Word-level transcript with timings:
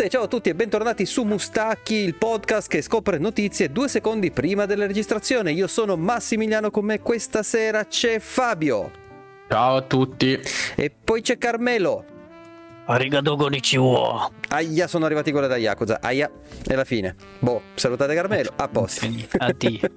tutte, 0.00 0.08
ciao 0.08 0.22
a 0.22 0.28
tutti 0.28 0.48
e 0.48 0.54
bentornati 0.54 1.04
su 1.04 1.24
Mustacchi, 1.24 1.94
il 1.94 2.14
podcast 2.14 2.68
che 2.68 2.80
scopre 2.80 3.18
notizie 3.18 3.70
due 3.70 3.86
secondi 3.86 4.30
prima 4.30 4.64
della 4.64 4.86
registrazione. 4.86 5.52
Io 5.52 5.66
sono 5.66 5.94
Massimiliano, 5.96 6.70
con 6.70 6.86
me 6.86 7.00
questa 7.00 7.42
sera 7.42 7.84
c'è 7.84 8.18
Fabio. 8.18 8.90
Ciao 9.48 9.76
a 9.76 9.82
tutti. 9.82 10.40
E 10.76 10.90
poi 10.90 11.20
c'è 11.20 11.36
Carmelo. 11.36 12.19
Arigato 12.90 13.36
konnichiwa. 13.36 14.28
Aia, 14.48 14.88
sono 14.88 15.04
arrivati 15.04 15.30
quelli 15.30 15.46
da 15.46 15.56
Yakuza. 15.56 16.00
Aia, 16.02 16.28
è 16.66 16.74
la 16.74 16.82
fine. 16.82 17.14
Boh, 17.38 17.62
salutate 17.74 18.16
Carmelo, 18.16 18.50
a 18.56 18.66
posto. 18.66 19.06
Addio. 19.38 19.78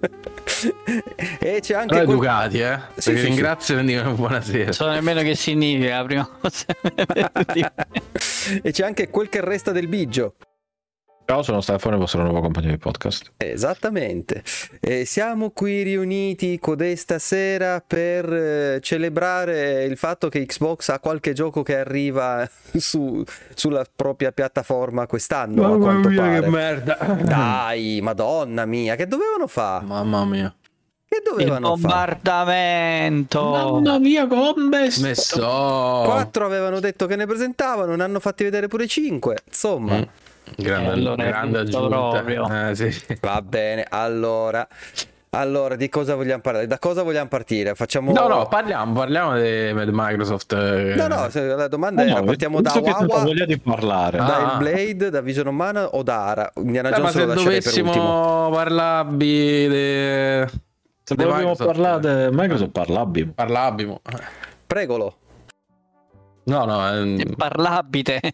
e 1.39 1.59
c'è 1.59 1.73
anche... 1.73 1.87
Però 1.87 2.05
quel- 2.05 2.17
educati, 2.17 2.59
eh. 2.59 2.79
Sì, 2.95 3.09
Perché 3.09 3.19
sì, 3.19 3.25
ringrazio 3.25 3.79
e 3.79 3.83
dicono 3.83 4.13
buonasera. 4.13 4.71
So 4.71 4.87
nemmeno 4.89 5.23
che 5.23 5.33
significa 5.33 5.97
la 5.97 6.03
prima 6.03 6.29
cosa. 6.39 6.65
e 8.61 8.71
c'è 8.71 8.85
anche 8.85 9.09
quel 9.09 9.27
che 9.27 9.41
resta 9.41 9.71
del 9.71 9.87
bigio. 9.87 10.35
Ciao, 11.25 11.41
sono 11.41 11.61
Stefano, 11.61 11.95
il 11.95 12.01
vostro 12.01 12.21
nuovo 12.21 12.41
compagno 12.41 12.69
di 12.69 12.77
podcast. 12.77 13.31
Esattamente. 13.37 14.43
E 14.81 15.05
siamo 15.05 15.51
qui 15.51 15.81
riuniti 15.81 16.59
codesta 16.59 17.17
sera 17.17 17.81
per 17.85 18.31
eh, 18.31 18.79
celebrare 18.81 19.85
il 19.85 19.95
fatto 19.97 20.27
che 20.27 20.45
Xbox 20.45 20.89
ha 20.89 20.99
qualche 20.99 21.31
gioco 21.33 21.63
che 21.63 21.77
arriva 21.77 22.47
su- 22.77 23.23
sulla 23.55 23.85
propria 23.95 24.31
piattaforma 24.33 25.07
quest'anno. 25.07 25.73
a 25.73 25.77
quanto 25.77 26.09
pare. 26.13 26.47
merda. 26.49 26.97
Dai, 27.23 27.99
madonna 28.01 28.65
mia, 28.65 28.95
che 28.95 29.07
dovevano 29.07 29.47
fare? 29.47 29.85
Mamma 29.85 30.25
mia. 30.25 30.53
Che 31.07 31.17
Il 31.17 31.23
dovevano 31.23 31.77
fare? 31.77 32.17
bombardamento. 32.19 33.79
mia, 33.99 34.27
come 34.27 34.89
Messo. 34.99 35.39
Quattro 35.39 36.45
avevano 36.45 36.79
detto 36.81 37.05
che 37.05 37.15
ne 37.15 37.25
presentavano, 37.25 37.95
ne 37.95 38.03
hanno 38.03 38.19
fatti 38.19 38.43
vedere 38.43 38.67
pure 38.67 38.87
cinque. 38.87 39.37
Insomma, 39.47 39.95
Mm. 39.99 40.03
Grande, 40.55 40.89
Eh, 40.89 40.91
allora 40.93 41.23
è 41.23 41.27
grande 41.27 41.59
aggiunta. 41.59 42.69
Eh, 42.69 42.75
sì, 42.75 43.17
va 43.21 43.41
bene. 43.41 43.85
Allora, 43.89 44.67
allora, 45.31 45.75
di 45.75 45.89
cosa 45.89 46.15
vogliamo 46.15 46.41
parlare? 46.41 46.67
Da 46.67 46.77
cosa 46.77 47.01
vogliamo 47.01 47.27
partire? 47.27 47.73
Facciamo... 47.75 48.11
No, 48.11 48.27
no, 48.27 48.47
parliamo, 48.47 48.93
parliamo 48.93 49.35
di 49.39 49.71
Microsoft. 49.91 50.53
eh. 50.53 50.93
No, 50.95 51.07
no, 51.07 51.29
se- 51.29 51.45
la 51.55 51.67
domanda 51.67 52.05
era 52.05 52.21
partiamo 52.21 52.61
da 52.61 52.71
che 52.71 52.81
tanta 52.81 53.05
Wawa, 53.05 53.23
voglia 53.23 53.45
di 53.45 53.57
parlare. 53.57 54.17
Ah. 54.19 54.25
da 54.25 54.55
Blade, 54.59 55.09
da 55.09 55.21
Vision 55.21 55.47
of 55.47 55.53
Mana 55.53 55.87
o 55.87 56.03
da 56.03 56.25
Ara? 56.25 56.51
Indiana 56.57 56.89
Eh, 56.89 56.91
ma 56.91 56.97
Jones 56.97 57.11
se 57.13 57.19
per 57.19 57.27
ultimo. 57.29 57.49
dovessimo 57.49 58.49
parlarvi 58.51 59.67
de... 59.69 60.49
Se 61.05 61.15
vogliamo 61.15 61.35
Microsoft, 61.37 61.65
parlare 61.65 62.29
di 62.29 62.35
Microsoft, 62.35 62.71
parlabimo. 62.71 63.31
Parlabimo. 63.33 64.01
Pregolo. 64.67 65.17
No, 66.45 66.65
no. 66.65 66.89
ehm, 66.91 67.35
Parlabile. 67.35 68.19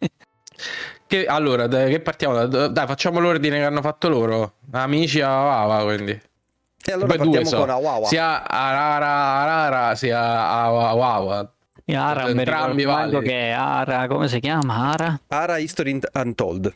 che, 1.10 1.26
allora, 1.26 1.66
dai, 1.66 1.90
che 1.90 2.00
partiamo? 2.02 2.46
Da- 2.46 2.68
Dai, 2.68 2.86
facciamo 2.86 3.20
l'ordine 3.20 3.58
che 3.58 3.64
hanno 3.64 3.82
fatto 3.82 4.08
loro. 4.10 4.54
Amici 4.72 5.20
a 5.22 5.30
Wawa, 5.42 5.84
quindi. 5.84 6.12
E 6.12 6.92
allora 6.92 7.08
Poi 7.08 7.18
due 7.18 7.26
partiamo 7.42 7.50
so. 7.50 7.56
con 7.58 7.70
Awawa. 7.72 8.06
Sia 8.08 8.48
Arara 8.48 9.08
Arara 9.08 9.96
sia 9.96 10.20
Awawa. 10.50 11.52
Ara, 11.88 12.22
non 12.26 12.34
mi 12.34 12.38
Entrambi 12.40 12.84
validi. 12.84 13.22
che 13.28 13.48
è 13.48 13.50
Ara, 13.50 14.06
come 14.08 14.28
si 14.28 14.40
chiama? 14.40 14.92
Ara? 14.92 15.20
Ara 15.30 15.58
History 15.58 16.00
Untold. 16.14 16.74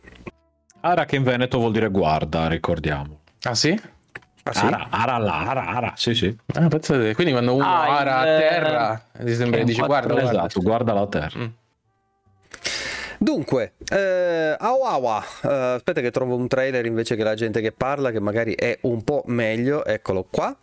Ara 0.81 1.05
che 1.05 1.15
in 1.15 1.23
Veneto 1.23 1.59
vuol 1.59 1.71
dire 1.71 1.89
guarda, 1.89 2.47
ricordiamo. 2.47 3.19
Ah 3.43 3.53
sì? 3.53 3.79
Ah, 4.45 4.51
sì? 4.53 4.65
Ara, 4.65 4.87
ara, 4.89 5.17
là, 5.19 5.39
ara, 5.47 5.67
ara, 5.67 5.93
sì, 5.95 6.15
sì. 6.15 6.35
Ah, 6.55 6.67
pensate, 6.67 7.13
quindi 7.13 7.31
quando 7.31 7.53
uno 7.53 7.63
Ah, 7.63 7.97
ara 7.99 8.17
a 8.17 8.23
terra, 8.23 9.05
ti 9.23 9.33
sembra 9.35 9.59
che 9.59 9.65
dice 9.65 9.83
guarda, 9.85 10.13
guarda. 10.13 10.29
Esatto, 10.31 10.61
guarda 10.61 10.93
la 10.93 11.07
terra. 11.07 11.39
Mm. 11.39 11.45
Dunque, 13.23 13.75
eh, 13.89 14.53
Awawa. 14.59 15.23
Eh, 15.44 15.47
aspetta 15.47 16.01
che 16.01 16.11
trovo 16.11 16.35
un 16.35 16.50
trailer 16.50 16.85
invece 16.85 17.16
che 17.16 17.23
la 17.23 17.35
gente 17.35 17.61
che 17.61 17.72
parla, 17.72 18.11
che 18.11 18.19
magari 18.19 18.53
è 18.53 18.78
un 18.81 19.01
po' 19.01 19.23
meglio. 19.28 19.85
Eccolo 19.85 20.28
qua. 20.29 20.53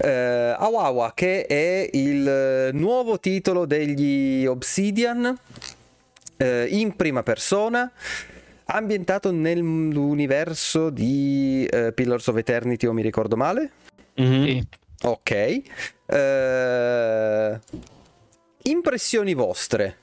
Eh, 0.00 0.54
Awawa, 0.56 1.10
che 1.12 1.44
è 1.44 1.90
il 1.92 2.70
nuovo 2.72 3.18
titolo 3.18 3.66
degli 3.66 4.46
Obsidian 4.46 5.36
eh, 6.36 6.66
in 6.70 6.94
prima 6.94 7.24
persona. 7.24 7.90
Ambientato 8.66 9.32
nell'universo 9.32 10.90
di 10.90 11.66
eh, 11.68 11.92
Pillars 11.92 12.28
of 12.28 12.36
Eternity, 12.36 12.86
o 12.86 12.92
mi 12.92 13.02
ricordo 13.02 13.36
male? 13.36 13.72
Mhm. 14.14 14.44
Sì. 14.44 14.68
Ok. 15.02 15.62
Eh, 16.06 17.60
impressioni 18.62 19.34
vostre. 19.34 19.96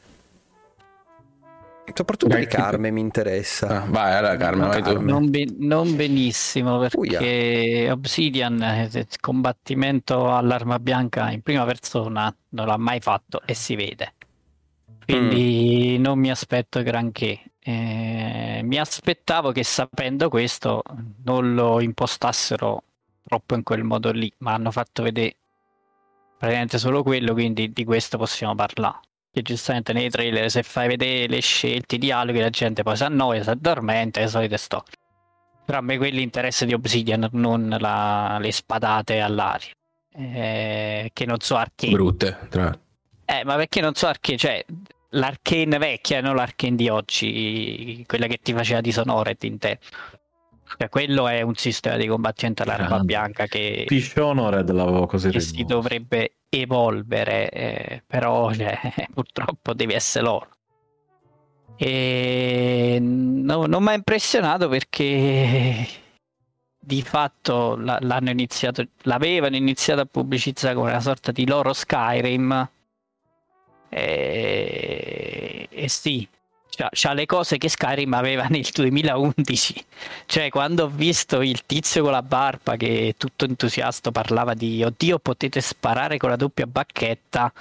Soprattutto 1.94 2.34
Dai, 2.34 2.42
di 2.42 2.48
Carme 2.48 2.92
mi 2.92 3.02
interessa. 3.02 3.84
Ah, 3.84 3.86
vai, 3.88 4.14
allora 4.14 4.36
Carmen, 4.38 4.68
vai 4.68 4.82
tu. 4.82 4.94
Carmen. 4.94 5.06
Non, 5.06 5.30
be- 5.30 5.56
non 5.58 5.96
benissimo 5.96 6.80
perché 6.80 7.90
Obsidian, 7.92 8.62
eh, 8.62 8.90
il 8.92 9.20
combattimento 9.20 10.34
all'arma 10.34 10.80
bianca 10.80 11.32
in 11.32 11.42
prima 11.42 11.66
persona 11.66 12.34
non 12.50 12.68
l'ha 12.68 12.78
mai 12.78 13.00
fatto 13.00 13.42
e 13.46 13.54
si 13.54 13.76
vede. 13.76 14.14
Quindi 15.06 15.98
non 15.98 16.20
mi 16.20 16.32
aspetto 16.32 16.82
granché. 16.84 17.42
Eh, 17.60 18.62
mi 18.64 18.80
aspettavo 18.80 19.52
che 19.52 19.64
sapendo 19.64 20.30
questo 20.30 20.82
non 21.24 21.54
lo 21.54 21.80
impostassero 21.82 22.84
troppo 23.24 23.56
in 23.56 23.64
quel 23.64 23.84
modo 23.84 24.12
lì, 24.12 24.32
ma 24.38 24.54
hanno 24.54 24.72
fatto 24.72 25.04
vedere 25.04 25.36
praticamente 26.38 26.78
solo 26.80 27.04
quello, 27.04 27.34
quindi 27.34 27.72
di 27.72 27.84
questo 27.84 28.18
possiamo 28.18 28.56
parlare. 28.56 29.00
Che 29.34 29.42
giustamente 29.42 29.94
nei 29.94 30.10
trailer 30.10 30.52
se 30.52 30.62
fai 30.62 30.88
vedere 30.88 31.28
le 31.28 31.40
scelte, 31.40 31.96
i 31.96 31.98
dialoghi, 31.98 32.40
la 32.40 32.50
gente 32.50 32.84
poi 32.84 32.98
si 32.98 33.04
annoia, 33.04 33.44
si 33.44 33.50
addormenta, 33.50 34.20
le 34.20 34.28
solite 34.28 34.58
storie. 34.58 34.94
Però 35.66 35.78
a 35.78 35.82
me 35.82 35.98
quelli 35.98 36.22
interessa 36.22 36.66
di 36.66 36.74
Obsidian, 36.74 37.30
non 37.32 37.76
la- 37.80 38.38
le 38.42 38.52
spadate 38.52 39.22
all'aria. 39.22 39.72
Eh, 40.14 41.12
che 41.14 41.26
non 41.26 41.40
so 41.40 41.56
arcane. 41.56 41.94
Brutte. 41.94 42.38
Tra... 42.50 42.78
Eh, 43.24 43.46
ma 43.46 43.56
perché 43.56 43.80
non 43.80 43.94
so 43.94 44.08
arcane, 44.08 44.38
cioè 44.38 44.66
l'arcane 45.12 45.78
vecchia, 45.78 46.20
non 46.20 46.36
l'arcane 46.36 46.76
di 46.76 46.90
oggi, 46.90 48.04
quella 48.06 48.28
che 48.28 48.40
ti 48.42 48.52
faceva 48.54 48.82
Dishonored 48.82 49.42
in 49.44 49.58
te. 49.58 49.80
Cioè, 50.78 50.90
quello 50.90 51.28
è 51.28 51.42
un 51.42 51.56
sistema 51.56 51.96
di 51.98 52.08
combattimento 52.08 52.64
all'arma 52.64 53.00
bianca 53.00 53.46
che, 53.46 53.86
Dishonored 53.88 54.70
l'avevo 54.72 55.06
così 55.06 55.30
che 55.30 55.40
si 55.40 55.64
dovrebbe 55.64 56.34
evolvere, 56.52 57.50
eh, 57.50 58.04
però 58.06 58.52
cioè, 58.54 58.80
purtroppo 59.14 59.74
devi 59.74 59.94
essere 59.94 60.26
loro. 60.26 60.50
E 61.78 62.98
no- 63.02 63.66
non 63.66 63.82
mi 63.84 63.90
ha 63.90 63.94
impressionato 63.94 64.68
perché 64.68 65.88
di 66.84 67.02
fatto 67.02 67.76
l'hanno 67.76 68.30
iniziato, 68.30 68.86
l'avevano 69.04 69.56
iniziato 69.56 70.02
a 70.02 70.06
pubblicizzare 70.06 70.76
come 70.76 70.90
una 70.90 71.00
sorta 71.00 71.32
di 71.32 71.48
loro 71.48 71.74
Skyrim. 71.74 72.70
E, 73.90 75.68
e 75.70 75.88
sì, 75.88 76.28
c'ha, 76.82 76.90
c'ha 76.92 77.14
le 77.14 77.26
cose 77.26 77.58
che 77.58 77.70
Skyrim 77.70 78.14
aveva 78.14 78.48
nel 78.50 78.68
2011. 78.74 79.86
Cioè, 80.26 80.50
quando 80.50 80.86
ho 80.86 80.88
visto 80.88 81.42
il 81.42 81.66
tizio 81.66 82.04
con 82.04 82.12
la 82.12 82.24
barba 82.24 82.76
che 82.76 83.16
tutto 83.18 83.46
entusiasta 83.46 84.12
parlava 84.12 84.54
di 84.54 84.84
oddio, 84.84 85.20
potete 85.20 85.62
sparare 85.62 86.18
con 86.18 86.30
la 86.30 86.36
doppia 86.36 86.66
bacchetta. 86.66 87.52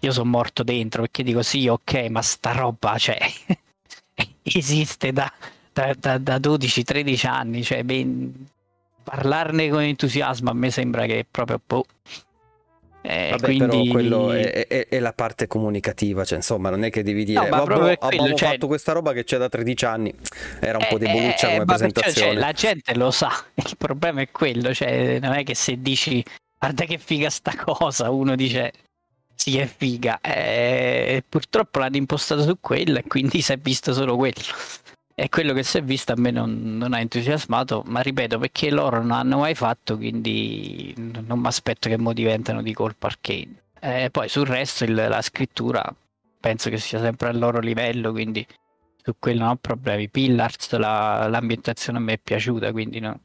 Io 0.00 0.12
sono 0.12 0.28
morto 0.28 0.62
dentro 0.62 1.02
perché 1.02 1.22
dico 1.22 1.42
sì, 1.42 1.66
ok, 1.66 2.06
ma 2.10 2.22
sta 2.22 2.52
roba, 2.52 2.98
cioè, 2.98 3.18
esiste 4.42 5.12
da, 5.12 5.32
da, 5.72 5.94
da- 5.98 6.18
da 6.18 6.36
12-13 6.36 7.26
anni. 7.26 7.62
Cioè, 7.64 7.82
ben- 7.82 8.48
parlarne 9.02 9.68
con 9.68 9.82
entusiasmo 9.82 10.50
a 10.50 10.54
me 10.54 10.70
sembra 10.70 11.06
che 11.06 11.26
proprio 11.28 11.60
boh. 11.64 11.84
Eh, 13.06 13.28
Vabbè, 13.32 13.44
quindi... 13.44 13.66
però 13.66 13.82
quello 13.92 14.32
è, 14.32 14.66
è- 14.66 14.88
è 14.88 14.98
la 14.98 15.12
parte 15.12 15.46
comunicativa, 15.46 16.24
cioè 16.24 16.38
insomma 16.38 16.70
non 16.70 16.84
è 16.84 16.90
che 16.90 17.02
devi 17.02 17.24
dire 17.24 17.40
No, 17.40 17.48
ma 17.48 17.56
"Vabbè, 17.58 17.64
proprio 17.64 17.86
per 17.88 17.98
abbiamo 18.00 18.22
quello, 18.22 18.36
cioè- 18.38 18.48
fatto 18.52 18.66
questa 18.66 18.92
roba 18.92 19.12
che 19.12 19.24
c'è 19.24 19.36
da 19.36 19.48
13 19.50 19.84
anni, 19.84 20.14
era 20.60 20.78
un 20.78 20.86
po' 20.88 20.96
di 20.96 21.04
Eh, 21.04 21.08
eh, 21.08 21.12
come 21.12 21.28
perciò, 21.34 21.64
presentazione. 21.64 22.30
cioè, 22.32 22.38
la 22.40 22.52
gente 22.52 22.94
lo 22.94 23.10
sa, 23.10 23.30
il 23.54 23.74
problema 23.76 24.22
è 24.22 24.30
quello, 24.30 24.72
cioè, 24.72 25.18
non 25.20 25.32
è 25.34 25.42
che 25.44 25.54
se 25.54 25.80
dici 25.82 26.24
guarda 26.58 26.86
che 26.86 26.96
figa 26.96 27.28
sta 27.28 27.52
cosa, 27.54 28.08
uno 28.10 28.34
dice 28.36 28.72
sì 29.34 29.58
è 29.58 29.66
figa, 29.66 30.18
Eh, 30.22 31.22
purtroppo 31.28 31.80
l'hanno 31.80 31.96
impostato 31.96 32.42
su 32.42 32.56
quello 32.60 32.98
e 33.00 33.02
quindi 33.06 33.42
si 33.42 33.52
è 33.52 33.58
visto 33.58 33.92
solo 33.92 34.16
quello. 34.16 34.34
E 35.16 35.28
quello 35.28 35.52
che 35.52 35.62
si 35.62 35.78
è 35.78 35.82
visto 35.82 36.12
a 36.12 36.16
me 36.18 36.32
non, 36.32 36.76
non 36.76 36.92
ha 36.92 36.98
entusiasmato, 36.98 37.84
ma 37.86 38.00
ripeto 38.00 38.38
perché 38.38 38.70
loro 38.70 38.98
non 38.98 39.12
hanno 39.12 39.38
mai 39.38 39.54
fatto, 39.54 39.96
quindi 39.96 40.92
non 40.96 41.38
mi 41.38 41.46
aspetto 41.46 41.88
che 41.88 41.96
mo 41.96 42.12
diventano 42.12 42.62
di 42.62 42.72
colpo 42.72 43.06
arcane. 43.06 43.62
Eh, 43.80 44.08
poi 44.10 44.28
sul 44.28 44.46
resto 44.46 44.82
il- 44.84 44.94
la 44.94 45.22
scrittura 45.22 45.84
penso 46.40 46.68
che 46.68 46.78
sia 46.78 46.98
sempre 46.98 47.28
al 47.28 47.38
loro 47.38 47.60
livello, 47.60 48.10
quindi 48.10 48.44
su 49.02 49.14
quello 49.18 49.42
non 49.42 49.50
ho 49.50 49.56
problemi. 49.56 50.08
Pillars, 50.08 50.72
la- 50.78 51.28
l'ambientazione 51.28 51.98
a 51.98 52.00
me 52.00 52.14
è 52.14 52.18
piaciuta, 52.18 52.72
quindi 52.72 52.98
no- 52.98 53.20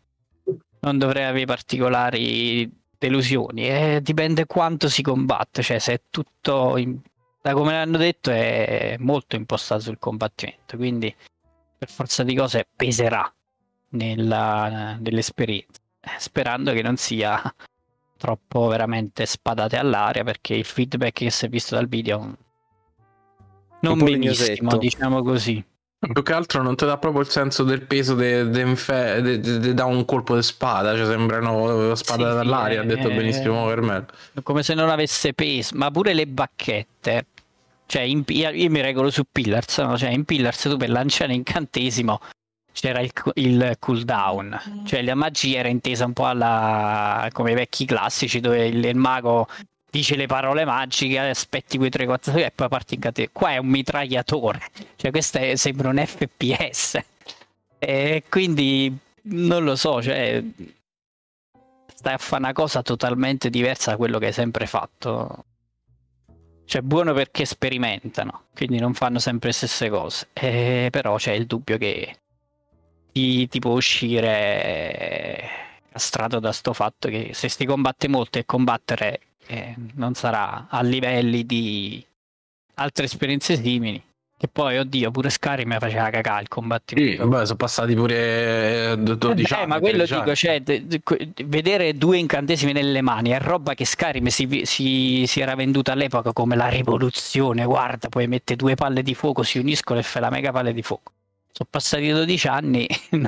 non 0.81 0.97
dovrei 0.99 1.25
avere 1.25 1.45
particolari 1.45 2.69
delusioni. 2.99 3.67
Eh, 3.67 3.99
dipende 4.03 4.45
quanto 4.45 4.89
si 4.89 5.01
combatte, 5.01 5.63
cioè 5.63 5.79
se 5.79 5.93
è 5.93 6.01
tutto, 6.11 6.77
in- 6.77 6.99
da 7.41 7.53
come 7.53 7.71
l'hanno 7.71 7.97
detto, 7.97 8.29
è 8.29 8.95
molto 8.99 9.35
impostato 9.35 9.81
sul 9.81 9.97
combattimento, 9.97 10.77
quindi 10.77 11.13
per 11.79 11.89
forza 11.89 12.23
di 12.23 12.35
cose 12.35 12.67
peserà 12.75 13.33
nella, 13.91 14.97
nell'esperienza, 14.99 15.79
eh, 16.01 16.09
sperando 16.17 16.73
che 16.73 16.81
non 16.81 16.97
sia 16.97 17.41
troppo 18.17 18.67
veramente 18.67 19.25
spadate 19.25 19.77
all'aria 19.77 20.25
perché 20.25 20.55
il 20.55 20.65
feedback 20.65 21.13
che 21.13 21.29
si 21.29 21.45
è 21.45 21.49
visto 21.49 21.75
dal 21.75 21.87
video 21.87 22.35
non 23.79 23.97
benissimo, 23.97 24.75
diciamo 24.75 25.23
così. 25.23 25.63
Più 25.99 26.21
che 26.21 26.33
altro 26.33 26.61
non 26.61 26.75
ti 26.75 26.85
dà 26.85 26.97
proprio 26.97 27.21
il 27.21 27.29
senso 27.29 27.63
del 27.63 27.81
peso 27.81 28.13
de, 28.13 28.49
de 28.49 28.63
de- 28.73 29.39
de- 29.39 29.59
de- 29.59 29.73
da 29.73 29.85
un 29.85 30.03
colpo 30.03 30.35
di 30.35 30.43
spada, 30.43 30.95
cioè 30.97 31.05
sembrano 31.05 31.95
spada 31.95 32.29
Sì, 32.31 32.35
dall'aria, 32.35 32.81
ha 32.81 32.83
eh, 32.83 32.87
detto 32.87 33.09
eh. 33.09 33.15
benissimo 33.15 33.65
per 33.67 33.81
me. 33.81 34.05
come 34.43 34.63
se 34.63 34.73
non 34.73 34.89
avesse 34.89 35.33
peso, 35.33 35.75
ma 35.77 35.89
pure 35.91 36.13
le 36.13 36.27
bacchette. 36.27 37.25
Cioè, 37.89 38.03
in- 38.03 38.23
io, 38.27 38.49
io 38.51 38.69
mi 38.69 38.81
regolo 38.81 39.09
su 39.09 39.23
Pillars, 39.31 39.79
no? 39.79 39.97
Cioè, 39.97 40.11
in 40.11 40.23
Pillars 40.23 40.61
tu 40.61 40.77
per 40.77 40.91
lanciare 40.91 41.33
incantesimo 41.33 42.19
c'era 42.71 42.99
il, 43.01 43.11
il 43.33 43.75
cooldown, 43.79 44.83
cioè 44.85 45.01
la 45.01 45.15
magia 45.15 45.57
era 45.57 45.69
intesa 45.69 46.05
un 46.05 46.13
po' 46.13 46.27
alla, 46.27 47.27
come 47.33 47.51
i 47.51 47.55
vecchi 47.55 47.85
classici 47.85 48.39
dove 48.39 48.67
il, 48.67 48.85
il 48.85 48.95
mago 48.95 49.47
dice 49.89 50.15
le 50.15 50.27
parole 50.27 50.65
magiche, 50.65 51.17
aspetti 51.17 51.77
quei 51.77 51.89
3-4 51.89 52.19
secondi 52.21 52.43
e 52.45 52.51
poi 52.51 52.67
parti 52.69 52.93
incantesimo. 52.93 53.33
Qua 53.33 53.49
è 53.53 53.57
un 53.57 53.67
mitragliatore, 53.67 54.61
cioè 54.95 55.09
questo 55.09 55.39
è- 55.39 55.55
sembra 55.55 55.89
un 55.89 55.97
FPS. 56.05 56.99
E 57.79 58.23
quindi 58.29 58.95
non 59.23 59.63
lo 59.63 59.75
so, 59.75 59.99
cioè 60.03 60.43
stai 61.95 62.13
a 62.13 62.17
fare 62.17 62.43
una 62.43 62.53
cosa 62.53 62.83
totalmente 62.83 63.49
diversa 63.49 63.91
da 63.91 63.97
quello 63.97 64.19
che 64.19 64.27
hai 64.27 64.33
sempre 64.33 64.67
fatto. 64.67 65.45
Cioè, 66.69 66.81
buono 66.83 67.13
perché 67.13 67.45
sperimentano, 67.45 68.43
quindi 68.53 68.77
non 68.77 68.93
fanno 68.93 69.17
sempre 69.17 69.47
le 69.47 69.55
stesse 69.55 69.89
cose. 69.89 70.27
Eh, 70.33 70.89
però 70.91 71.15
c'è 71.15 71.31
il 71.31 71.47
dubbio 71.47 71.79
che 71.79 72.15
ti, 73.11 73.47
ti 73.47 73.57
può 73.57 73.71
uscire 73.71 75.49
castrato 75.91 76.37
da 76.39 76.51
sto 76.51 76.73
fatto 76.73 77.09
che 77.09 77.31
se 77.33 77.49
si 77.49 77.65
combatte 77.65 78.07
molto 78.07 78.37
e 78.37 78.45
combattere 78.45 79.19
eh, 79.47 79.73
non 79.95 80.13
sarà 80.13 80.67
a 80.69 80.83
livelli 80.83 81.43
di 81.43 82.05
altre 82.75 83.05
esperienze 83.05 83.55
simili. 83.55 83.99
Che 84.39 84.47
poi, 84.47 84.77
oddio, 84.77 85.11
pure 85.11 85.29
Skyrim 85.29 85.67
mi 85.67 85.77
faceva 85.79 86.09
cagare 86.09 86.37
il 86.39 86.43
Sì, 86.43 86.47
combattimento. 86.47 87.27
beh, 87.27 87.43
sono 87.45 87.57
passati 87.57 87.93
pure 87.93 88.91
eh, 88.93 88.95
12 88.97 89.53
Eh, 89.53 89.55
anni. 89.57 89.67
ma 89.67 89.79
quello 89.79 90.05
13 90.05 90.13
dico, 90.13 90.25
anni. 90.27 90.35
cioè, 90.35 90.61
de- 90.61 90.87
de- 90.87 91.01
vedere 91.43 91.93
due 91.95 92.17
incantesimi 92.19 92.71
nelle 92.71 93.01
mani 93.01 93.31
è 93.31 93.39
roba 93.41 93.73
che 93.73 93.83
Skyrim 93.83 94.27
si, 94.27 94.61
si- 94.63 95.25
si 95.27 95.41
era 95.41 95.55
venduta 95.55 95.91
all'epoca 95.91 96.31
come 96.31 96.55
la 96.55 96.69
rivoluzione. 96.69 97.65
Guarda, 97.65 98.07
poi 98.07 98.27
mette 98.27 98.55
due 98.55 98.75
palle 98.75 99.03
di 99.03 99.13
fuoco, 99.13 99.43
si 99.43 99.59
uniscono 99.59 99.99
e 99.99 100.03
fai 100.03 100.21
la 100.21 100.29
mega 100.29 100.51
palle 100.53 100.71
di 100.71 100.83
fuoco. 100.83 101.11
Sono 101.51 101.67
passati 101.69 102.09
12 102.09 102.47
anni, 102.47 102.87
non- 103.11 103.27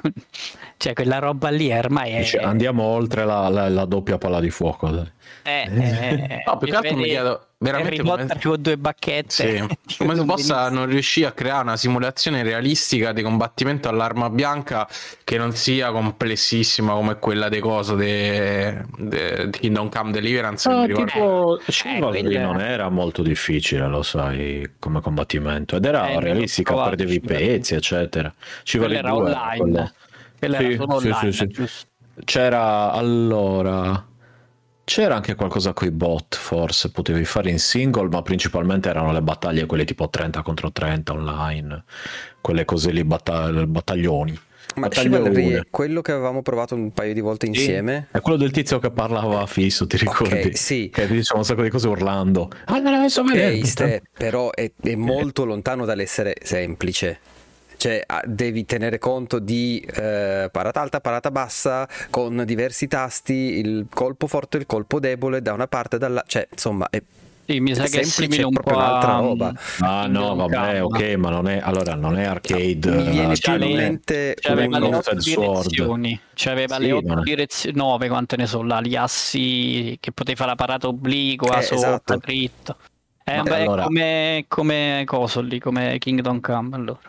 cioè 0.77 0.93
quella 0.93 1.19
roba 1.19 1.49
lì 1.49 1.73
ormai 1.73 2.11
è. 2.13 2.17
Dice, 2.19 2.37
andiamo 2.37 2.83
oltre 2.83 3.25
la, 3.25 3.49
la- 3.49 3.67
la 3.67 3.83
doppia 3.83 4.17
palla 4.17 4.39
di 4.39 4.49
fuoco. 4.49 4.87
dai. 4.89 5.11
è- 5.43 5.67
è- 5.69 6.43
No, 6.45 6.55
più 6.57 6.69
che 6.69 6.75
altro 6.77 6.95
mi 6.95 7.03
chiedo 7.03 7.47
veramente 7.61 8.01
Harry 8.01 8.09
come, 8.09 8.25
Potter 8.25 8.41
con 8.41 8.61
due 8.61 8.77
bacchette. 8.77 9.29
sì, 9.29 9.95
come 9.97 10.15
non 10.15 10.25
possa 10.25 10.55
benissimo. 10.55 10.79
non 10.79 10.89
riuscire 10.89 11.27
a 11.27 11.31
creare 11.31 11.61
una 11.61 11.77
simulazione 11.77 12.43
realistica 12.43 13.11
di 13.13 13.21
combattimento 13.21 13.87
all'arma 13.87 14.29
bianca 14.29 14.87
che 15.23 15.37
non 15.37 15.53
sia 15.53 15.91
complessissima 15.91 16.93
come 16.93 17.19
quella 17.19 17.49
dei 17.49 17.59
coso 17.59 17.95
de, 17.95 18.83
de- 18.97 19.49
di 19.49 19.59
Kingdom 19.59 19.89
Come 19.89 20.11
Deliverance. 20.11 20.67
Ah, 20.69 20.85
tipo, 20.85 21.59
Eh, 21.59 21.71
Chivalry 21.71 22.21
quella- 22.21 22.41
non 22.41 22.59
era 22.59 22.89
molto 22.89 23.21
difficile, 23.21 23.87
lo 23.87 24.01
sai, 24.03 24.73
come 24.79 24.99
combattimento. 25.01 25.75
Ed 25.75 25.85
era 25.85 26.09
Eh, 26.09 26.19
realistica, 26.19 26.71
provato, 26.73 26.95
perdevi 26.95 27.15
i 27.15 27.21
pezzi, 27.21 27.75
eccetera. 27.75 28.33
Quella 28.69 28.97
era 28.97 29.09
2 29.11 29.19
online. 29.19 29.57
quello- 29.57 29.91
Quella 30.39 30.57
Sì, 30.57 30.63
era 30.65 30.75
solo 30.75 30.99
sì, 30.99 31.07
online, 31.07 31.31
sì? 31.31 31.69
C'era 32.25 32.91
allora. 32.91 34.05
C'era 34.93 35.15
anche 35.15 35.35
qualcosa 35.35 35.71
con 35.71 35.87
i 35.87 35.91
bot, 35.91 36.35
forse 36.35 36.91
potevi 36.91 37.23
fare 37.23 37.49
in 37.49 37.59
single, 37.59 38.09
ma 38.09 38.21
principalmente 38.23 38.89
erano 38.89 39.13
le 39.13 39.21
battaglie, 39.21 39.65
quelle 39.65 39.85
tipo 39.85 40.09
30 40.09 40.41
contro 40.41 40.69
30 40.69 41.13
online, 41.13 41.83
quelle 42.41 42.65
cose 42.65 42.91
lì, 42.91 43.01
batta- 43.05 43.53
battaglioni. 43.65 44.37
Ma. 44.75 44.89
Chivalry 44.89 45.51
è 45.51 45.61
quello 45.69 46.01
che 46.01 46.11
avevamo 46.11 46.41
provato 46.41 46.75
un 46.75 46.91
paio 46.91 47.13
di 47.13 47.21
volte 47.21 47.45
insieme. 47.45 48.07
È 48.11 48.19
quello 48.19 48.37
del 48.37 48.51
tizio 48.51 48.79
che 48.79 48.91
parlava 48.91 49.45
fisso, 49.45 49.87
ti 49.87 49.95
ricordi? 49.95 50.47
Ok, 50.47 50.57
sì. 50.57 50.89
Che 50.91 51.07
diceva 51.07 51.39
un 51.39 51.45
sacco 51.45 51.63
di 51.63 51.69
cose 51.69 51.87
urlando. 51.87 52.49
Ah, 52.65 52.79
non 52.79 52.93
adesso 52.93 53.23
vedere. 53.23 53.59
Ok, 53.59 53.65
ste- 53.65 54.01
però 54.11 54.51
è, 54.51 54.69
è 54.77 54.95
molto 54.95 55.45
lontano 55.45 55.85
dall'essere 55.85 56.35
semplice. 56.43 57.19
Cioè, 57.81 58.03
ah, 58.05 58.21
devi 58.27 58.63
tenere 58.63 58.99
conto 58.99 59.39
di 59.39 59.79
eh, 59.79 60.49
parata 60.51 60.81
alta, 60.81 61.01
parata 61.01 61.31
bassa, 61.31 61.87
con 62.11 62.43
diversi 62.45 62.85
tasti, 62.87 63.33
il 63.33 63.87
colpo 63.89 64.27
forte 64.27 64.57
e 64.57 64.59
il 64.59 64.65
colpo 64.67 64.99
debole 64.99 65.41
da 65.41 65.53
una 65.53 65.65
parte 65.65 65.95
e 65.95 65.99
dall'altra. 65.99 66.29
Cioè, 66.29 66.47
insomma, 66.51 66.87
è 66.91 67.01
Sì, 67.47 67.59
mi 67.59 67.73
sa 67.73 67.85
che 67.87 68.01
è 68.01 68.03
simile 68.03 68.43
un 68.43 68.51
proprio 68.53 68.75
po' 68.75 68.79
un'altra 68.83 69.15
a 69.15 69.19
roba. 69.19 69.53
Ah 69.79 70.05
no, 70.05 70.35
vabbè, 70.35 70.83
ok, 70.83 71.01
ma 71.15 71.31
non 71.31 71.47
è 71.47 71.59
allora 71.59 71.95
non 71.95 72.19
è 72.19 72.25
arcade. 72.25 72.91
mi 72.91 73.09
viene 73.09 73.33
eh, 73.33 73.37
più 73.39 73.53
in 73.53 73.59
c'aveva- 73.59 73.75
mente 73.81 74.35
C'aveva 74.39 74.77
le 74.77 74.85
otto 74.95 75.15
direzioni, 75.15 76.19
c'aveva 76.35 76.75
Sì, 76.75 76.81
le 76.83 76.91
otto 76.91 77.19
è- 77.19 77.23
direzioni, 77.23 77.75
nove 77.75 78.07
quante 78.09 78.37
ne 78.37 78.45
so, 78.45 78.61
là, 78.61 78.79
gli 78.79 78.95
assi 78.95 79.97
che 79.99 80.11
potevi 80.11 80.37
fare 80.37 80.51
la 80.51 80.55
parata 80.55 80.87
obliqua, 80.87 81.57
Eh, 81.57 81.61
sopra, 81.63 81.87
esatto. 81.89 82.17
dritto. 82.17 82.77
Eh, 83.23 83.41
beh, 83.41 83.57
è 83.57 83.61
allora- 83.61 83.83
come, 83.85 84.45
come 84.47 85.01
coso 85.07 85.41
lì, 85.41 85.57
come 85.57 85.97
Kingdom 85.97 86.39
Come 86.41 86.75
allora. 86.75 86.99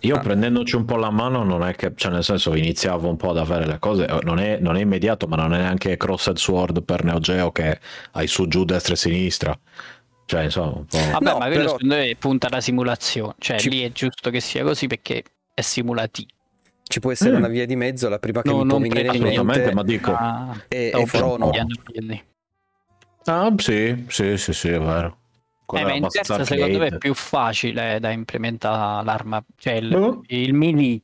Io 0.00 0.18
prendendoci 0.20 0.76
un 0.76 0.84
po' 0.84 0.96
la 0.96 1.10
mano 1.10 1.42
non 1.44 1.62
è 1.66 1.74
che, 1.74 1.92
cioè 1.94 2.12
nel 2.12 2.24
senso 2.24 2.54
iniziavo 2.54 3.08
un 3.08 3.16
po' 3.16 3.30
ad 3.30 3.38
avere 3.38 3.66
le 3.66 3.78
cose, 3.78 4.06
eh, 4.06 4.18
non 4.22 4.38
è, 4.38 4.58
non 4.58 4.76
è 4.76 4.80
immediato, 4.80 5.26
ma 5.26 5.36
non 5.36 5.54
è 5.54 5.58
neanche 5.58 5.96
Crossed 5.96 6.36
Sword 6.36 6.82
per 6.84 7.04
Neo 7.04 7.18
Geo 7.20 7.52
che 7.52 7.78
hai 8.12 8.26
su 8.26 8.46
giù 8.48 8.64
destra 8.64 8.94
e 8.94 8.96
sinistra. 8.96 9.58
Cioè, 10.26 10.42
insomma, 10.44 10.76
un 10.76 10.84
po'... 10.86 10.98
Vabbè, 10.98 11.24
No, 11.30 11.38
ma 11.38 11.46
quello 11.46 11.54
però- 11.56 11.70
secondo 11.72 11.94
me 11.96 12.16
punta 12.18 12.46
alla 12.48 12.60
simulazione, 12.60 13.34
cioè 13.38 13.58
Ci- 13.58 13.70
lì 13.70 13.82
è 13.82 13.92
giusto 13.92 14.30
che 14.30 14.40
sia 14.40 14.62
così 14.64 14.86
perché 14.86 15.22
è 15.54 15.60
simulativo. 15.60 16.28
Ci 16.86 17.00
può 17.00 17.10
essere 17.12 17.32
Mm. 17.32 17.38
una 17.38 17.48
via 17.48 17.64
di 17.66 17.76
mezzo, 17.76 18.08
la 18.08 18.18
prima 18.18 18.42
che 18.42 18.48
No, 18.50 18.58
mi 18.58 18.66
può 18.66 18.78
non 18.78 18.82
venire 18.82 19.00
in 19.02 19.08
assolutamente, 19.10 19.58
mente 19.60 19.74
ma 19.74 19.82
dico... 19.82 20.12
Ah, 20.12 20.54
è, 20.68 20.90
è 20.90 21.06
quindi. 21.84 22.22
Ah, 23.24 23.52
sì, 23.56 24.04
sì, 24.08 24.36
sì, 24.36 24.52
sì, 24.52 24.68
è 24.68 24.78
vero. 24.78 25.18
Eh, 25.66 25.82
ma 25.82 25.88
era 25.88 25.94
in 25.94 26.08
terza 26.08 26.44
secondo 26.44 26.78
me 26.78 26.86
è 26.88 26.98
più 26.98 27.14
facile 27.14 27.98
da 28.00 28.10
implementare 28.10 29.04
l'arma, 29.04 29.42
cioè 29.56 29.74
il, 29.74 29.88
Boh. 29.88 30.22
il 30.26 30.52
melee. 30.54 31.00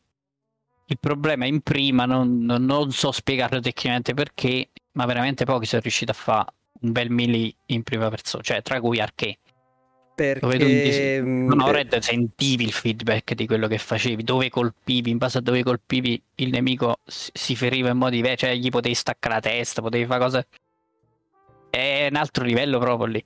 Il 0.87 0.99
problema 0.99 1.47
in 1.47 1.61
prima, 1.61 2.05
non, 2.05 2.41
non- 2.41 2.65
non 2.65 2.91
so 2.91 3.13
spiegarlo 3.13 3.61
tecnicamente 3.61 4.13
perché, 4.13 4.71
ma 4.93 5.07
veramente 5.07 5.45
pochi 5.45 5.67
sono 5.67 5.83
riusciti 5.83 6.11
a 6.11 6.15
fare 6.15 6.53
un 6.81 6.93
bel 6.93 7.11
melee 7.11 7.55
in 7.67 7.83
prima 7.85 8.09
persona, 8.11 8.43
cioè 8.43 8.61
tra 8.63 8.81
cui. 8.81 8.99
Dove 8.99 9.39
tu 10.39 10.49
Perché 10.49 10.59
dici- 10.59 11.21
mm, 11.23 11.47
Non 11.49 11.61
ho 11.61 11.69
eh, 11.69 11.73
Red 11.73 11.99
sentivi 11.99 12.65
il 12.65 12.73
feedback 12.73 13.33
di 13.35 13.47
quello 13.47 13.67
che 13.69 13.79
facevi, 13.79 14.23
dove 14.23 14.51
colpivi, 14.51 15.11
in 15.11 15.17
base 15.17 15.39
a 15.39 15.41
dove 15.41 15.63
colpivi 15.63 16.21
il 16.37 16.51
nemico 16.51 16.99
si, 17.07 17.31
si 17.33 17.57
feriva 17.57 17.89
in 17.89 17.97
modi 17.97 18.17
diversi, 18.17 18.45
cioè 18.45 18.55
gli 18.55 18.69
potevi 18.69 18.95
staccare 18.95 19.35
la 19.37 19.41
testa, 19.41 19.81
potevi 19.81 20.05
fare 20.05 20.21
cose... 20.21 20.47
È 21.71 22.09
un 22.11 22.17
altro 22.17 22.45
livello 22.45 22.79
proprio 22.79 23.07
lì. 23.07 23.25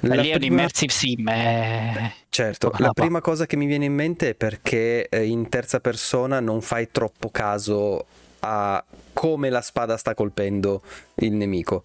La 0.00 0.14
lì 0.14 0.28
è 0.28 0.34
un 0.34 0.38
prima- 0.38 0.56
immersive 0.60 0.92
sim. 0.92 1.28
È... 1.30 2.12
Certo, 2.28 2.72
la 2.78 2.92
prima 2.92 3.20
cosa 3.20 3.46
che 3.46 3.56
mi 3.56 3.66
viene 3.66 3.86
in 3.86 3.94
mente 3.94 4.30
è 4.30 4.34
perché 4.34 5.08
eh, 5.08 5.24
in 5.24 5.48
terza 5.48 5.80
persona 5.80 6.38
non 6.40 6.60
fai 6.60 6.90
troppo 6.90 7.30
caso 7.30 8.04
a 8.40 8.84
come 9.12 9.48
la 9.48 9.62
spada 9.62 9.96
sta 9.96 10.14
colpendo 10.14 10.82
il 11.16 11.32
nemico. 11.32 11.84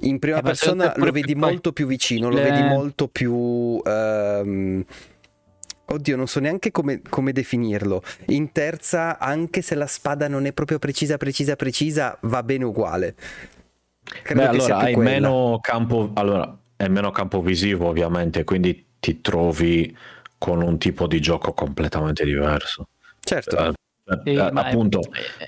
In 0.00 0.18
prima 0.18 0.38
Eh, 0.38 0.42
persona 0.42 0.92
lo 0.96 1.12
vedi 1.12 1.36
poi 1.36 1.50
molto 1.50 1.72
più 1.72 1.86
vicino, 1.86 2.28
lo 2.28 2.36
le- 2.36 2.42
vedi 2.42 2.62
molto 2.62 3.08
più... 3.08 3.80
ehm, 3.84 4.84
Oddio, 5.90 6.16
non 6.16 6.26
so 6.28 6.38
neanche 6.40 6.70
come, 6.70 7.00
come 7.08 7.32
definirlo. 7.32 8.02
In 8.26 8.52
terza, 8.52 9.18
anche 9.18 9.62
se 9.62 9.74
la 9.74 9.86
spada 9.86 10.28
non 10.28 10.44
è 10.44 10.52
proprio 10.52 10.78
precisa, 10.78 11.16
precisa, 11.16 11.56
precisa, 11.56 12.18
va 12.22 12.42
bene 12.42 12.64
uguale. 12.64 13.14
Credo 14.22 14.40
Beh, 14.42 14.48
che 14.50 14.60
sia 14.60 14.74
allora 14.74 14.78
più 14.78 14.86
hai 14.86 14.94
quella. 14.94 15.10
meno 15.10 15.58
campo, 15.60 16.10
allora 16.14 16.58
è 16.76 16.88
meno 16.88 17.10
campo 17.10 17.40
visivo 17.40 17.88
ovviamente, 17.88 18.44
quindi 18.44 18.84
ti 19.00 19.20
trovi 19.20 19.96
con 20.38 20.62
un 20.62 20.78
tipo 20.78 21.06
di 21.06 21.20
gioco 21.20 21.52
completamente 21.52 22.24
diverso. 22.24 22.88
Certo. 23.20 23.74
Eh, 24.24 24.32
eh, 24.32 24.50
ma 24.52 24.64
è- 24.64 24.68
appunto, 24.68 25.00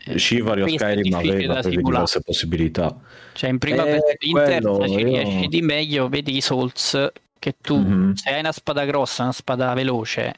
è- 0.05 0.15
Chivalry 0.17 0.63
o 0.63 0.69
Skyrim 0.69 1.15
aveva 1.15 1.61
diverse 1.63 2.21
possibilità. 2.21 2.95
Cioè 3.33 3.49
in 3.49 3.59
prima 3.59 3.87
Eh, 3.87 4.01
persona, 4.33 4.87
ci 4.87 4.93
io- 4.99 5.05
riesci 5.05 5.47
di 5.49 5.63
meglio, 5.63 6.09
vedi 6.09 6.37
i 6.37 6.41
Souls 6.43 7.11
che 7.39 7.55
tu 7.59 7.79
Mhm. 7.79 8.13
se 8.15 8.31
hai 8.31 8.41
una 8.41 8.53
spada 8.53 8.85
grossa, 8.85 9.23
una 9.23 9.33
spada 9.33 9.73
veloce, 9.73 10.35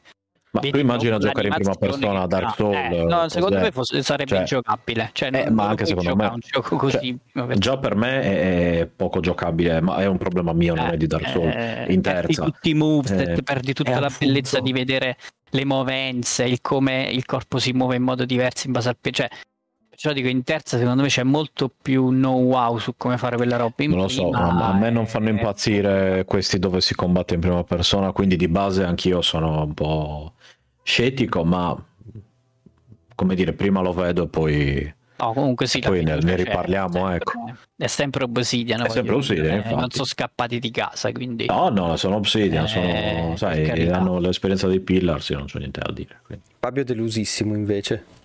Ma 0.52 0.60
tu 0.60 0.76
immagina 0.76 1.16
giocare 1.16 1.48
in 1.48 1.54
prima 1.54 1.74
persona 1.74 2.22
a 2.22 2.26
Dark 2.26 2.54
Souls? 2.56 2.76
Eh, 2.76 3.04
no, 3.04 3.26
secondo 3.30 3.58
me 3.58 3.70
fosse, 3.70 4.02
sarebbe 4.02 4.36
cioè, 4.36 4.42
giocabile. 4.44 5.08
Cioè, 5.12 5.30
eh, 5.32 5.50
ma 5.50 5.68
anche 5.68 5.86
secondo 5.86 6.14
me. 6.14 6.26
Un 6.26 6.40
gioco 6.40 6.76
così, 6.76 7.18
cioè, 7.32 7.54
già 7.56 7.78
per 7.78 7.96
me 7.96 8.20
è 8.20 8.86
poco 8.94 9.20
giocabile, 9.20 9.80
ma 9.80 9.96
è 9.96 10.06
un 10.06 10.18
problema 10.18 10.52
mio, 10.52 10.74
non 10.74 10.88
è 10.88 10.96
di 10.98 11.06
Dark 11.06 11.28
Souls. 11.28 11.54
Eh, 11.54 11.86
in 11.88 12.02
terza. 12.02 12.42
Perdi 12.42 12.52
tutti 12.52 12.68
i 12.68 12.74
moveset, 12.74 13.38
eh, 13.38 13.42
perdi 13.42 13.72
tutta 13.72 13.98
la 13.98 14.06
appunto... 14.06 14.26
bellezza 14.26 14.60
di 14.60 14.72
vedere 14.72 15.16
le 15.48 15.64
movenze, 15.64 16.44
il 16.44 16.60
come 16.60 17.08
il 17.10 17.24
corpo 17.24 17.58
si 17.58 17.72
muove 17.72 17.96
in 17.96 18.02
modo 18.02 18.26
diverso 18.26 18.66
in 18.66 18.72
base 18.72 18.90
al... 18.90 18.96
Cioè, 19.00 19.28
Perciò 20.02 20.20
dico 20.20 20.28
in 20.28 20.42
terza 20.42 20.78
secondo 20.78 21.02
me 21.02 21.06
c'è 21.06 21.22
molto 21.22 21.72
più 21.80 22.08
know-how 22.08 22.76
su 22.78 22.94
come 22.96 23.16
fare 23.18 23.36
quella 23.36 23.56
roba. 23.56 23.84
In 23.84 23.90
non 23.90 24.00
lo 24.00 24.08
so, 24.08 24.30
prima, 24.30 24.70
a 24.70 24.74
me 24.74 24.90
non 24.90 25.06
fanno 25.06 25.28
impazzire 25.28 26.24
questi 26.24 26.58
dove 26.58 26.80
si 26.80 26.96
combatte 26.96 27.34
in 27.34 27.40
prima 27.40 27.62
persona, 27.62 28.10
quindi 28.10 28.34
di 28.34 28.48
base 28.48 28.82
anch'io 28.82 29.22
sono 29.22 29.62
un 29.62 29.74
po' 29.74 30.32
scettico, 30.82 31.44
ma 31.44 31.80
come 33.14 33.34
dire, 33.36 33.52
prima 33.52 33.80
lo 33.80 33.92
vedo 33.92 34.24
e 34.24 34.26
poi... 34.26 34.94
No, 35.18 35.32
comunque 35.34 35.68
sì, 35.68 35.78
poi 35.78 36.02
ne, 36.02 36.16
ne 36.16 36.34
riparliamo, 36.34 37.08
è 37.08 37.14
ecco. 37.14 37.52
È 37.76 37.86
sempre 37.86 38.24
Obsidian. 38.24 38.84
È 38.84 38.88
sempre 38.88 39.14
Obsidian, 39.14 39.62
eh, 39.64 39.74
non 39.76 39.88
sono 39.88 40.04
scappati 40.04 40.58
di 40.58 40.72
casa, 40.72 41.12
quindi... 41.12 41.46
No, 41.46 41.68
no, 41.68 41.94
sono 41.94 42.16
Obsidian, 42.16 42.66
sono, 42.66 42.86
eh, 42.86 43.34
sai, 43.36 43.88
hanno 43.88 44.18
l'esperienza 44.18 44.66
dei 44.66 44.80
Pillars, 44.80 45.28
io 45.28 45.38
non 45.38 45.46
c'ho 45.46 45.58
niente 45.58 45.78
da 45.78 45.92
dire. 45.92 46.18
Quindi. 46.26 46.44
Fabio 46.58 46.82
delusissimo 46.82 47.54
invece. 47.54 48.21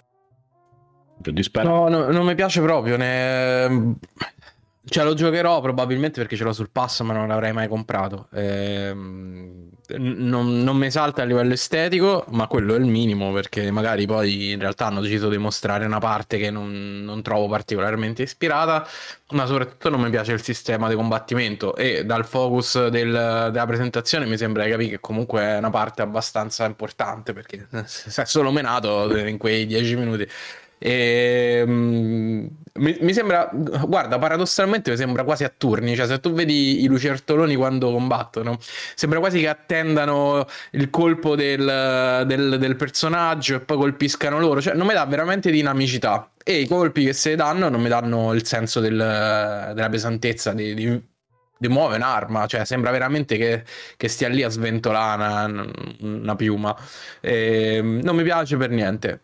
No, 1.68 1.88
no, 1.90 2.12
non 2.12 2.26
mi 2.26 2.36
piace 2.36 2.62
proprio. 2.62 2.98
Ne... 2.98 3.96
Cioè, 4.90 5.04
lo 5.04 5.14
giocherò 5.14 5.60
probabilmente 5.60 6.22
perché 6.22 6.36
ce 6.36 6.44
l'ho 6.44 6.54
sul 6.54 6.70
pass, 6.70 7.02
ma 7.02 7.14
non 7.14 7.28
l'avrei 7.28 7.52
mai 7.52 7.68
comprato. 7.68 8.28
Ehm, 8.34 9.68
non, 9.96 10.64
non, 10.64 10.76
mi 10.76 10.92
salta 10.92 11.22
a 11.22 11.26
livello 11.26 11.54
estetico, 11.54 12.26
ma 12.30 12.48
quello 12.48 12.76
è 12.76 12.78
il 12.78 12.86
minimo 12.86 13.32
perché 13.32 13.72
magari 13.72 14.06
poi 14.06 14.52
in 14.52 14.60
realtà 14.60 14.88
hanno 14.88 15.00
deciso 15.02 15.30
di 15.30 15.38
mostrare 15.38 15.86
una 15.86 16.00
parte 16.00 16.38
che 16.38 16.52
non, 16.52 17.04
non 17.04 17.22
trovo 17.22 17.48
particolarmente 17.48 18.24
ispirata, 18.24 18.86
ma 19.32 19.46
soprattutto 19.46 19.90
non 19.90 20.02
mi 20.02 20.10
piace 20.10 20.34
il 20.34 20.42
sistema 20.42 20.90
di 20.90 20.96
combattimento 20.96 21.76
e 21.76 22.04
dal 22.06 22.26
focus 22.26 22.88
del, 22.88 23.12
della 23.12 23.66
presentazione 23.66 24.26
mi 24.26 24.38
sembra 24.38 24.64
di 24.64 24.72
capire 24.72 24.90
che 24.90 25.00
comunque 25.00 25.42
è 25.42 25.58
una 25.58 25.70
parte 25.70 26.02
abbastanza 26.02 26.66
importante 26.66 27.34
perché 27.34 27.68
se 27.86 28.22
è 28.22 28.26
solo 28.26 28.52
menato 28.52 29.16
in 29.18 29.38
quei 29.38 29.66
dieci 29.66 29.96
minuti 29.96 30.28
e, 30.80 31.64
um, 31.66 32.48
mi, 32.78 32.98
mi, 33.02 33.14
sembra, 33.14 33.50
guarda, 33.52 34.20
paradossalmente 34.20 34.92
mi 34.92 34.98
sembra 34.98 35.24
quasi 35.24 35.44
a 35.44 35.54
turni. 35.56 35.96
Cioè, 35.96 36.08
se 36.08 36.20
tu 36.20 36.34
vedi 36.34 36.84
i 36.84 36.88
lucertoloni 36.88 37.56
quando 37.56 37.92
combattono, 37.92 38.58
sembra 38.96 39.20
quasi 39.20 39.40
che 39.40 39.48
attendano 39.48 40.46
il 40.72 40.90
colpo 40.90 41.36
del, 41.36 42.24
del, 42.26 42.58
del 42.60 42.76
personaggio 42.76 43.56
e 43.56 43.60
poi 43.62 43.78
colpiscano 43.78 44.40
loro. 44.40 44.62
Cioè, 44.62 44.76
non 44.76 44.88
mi 44.88 44.94
dà 44.94 45.06
veramente 45.06 45.52
dinamicità. 45.52 46.32
E 46.44 46.60
i 46.62 46.68
colpi 46.68 47.06
che 47.06 47.14
se 47.14 47.36
danno 47.36 47.68
non 47.70 47.82
mi 47.82 47.90
danno 47.90 48.34
il 48.34 48.46
senso 48.46 48.80
del, 48.80 48.96
della 48.96 49.90
pesantezza 49.90 50.54
di, 50.54 50.74
di, 50.74 51.02
di 51.58 51.68
muovere 51.68 51.98
un'arma. 51.98 52.46
Cioè, 52.46 52.66
sembra 52.66 52.92
veramente 52.92 53.38
che, 53.38 53.64
che 53.98 54.08
stia 54.08 54.30
lì 54.30 54.44
a 54.44 54.50
sventolare 54.50 55.52
una, 55.52 55.66
una 56.02 56.36
piuma. 56.36 56.76
E, 57.20 57.82
non 57.82 58.16
mi 58.16 58.24
piace 58.24 58.56
per 58.58 58.70
niente. 58.70 59.22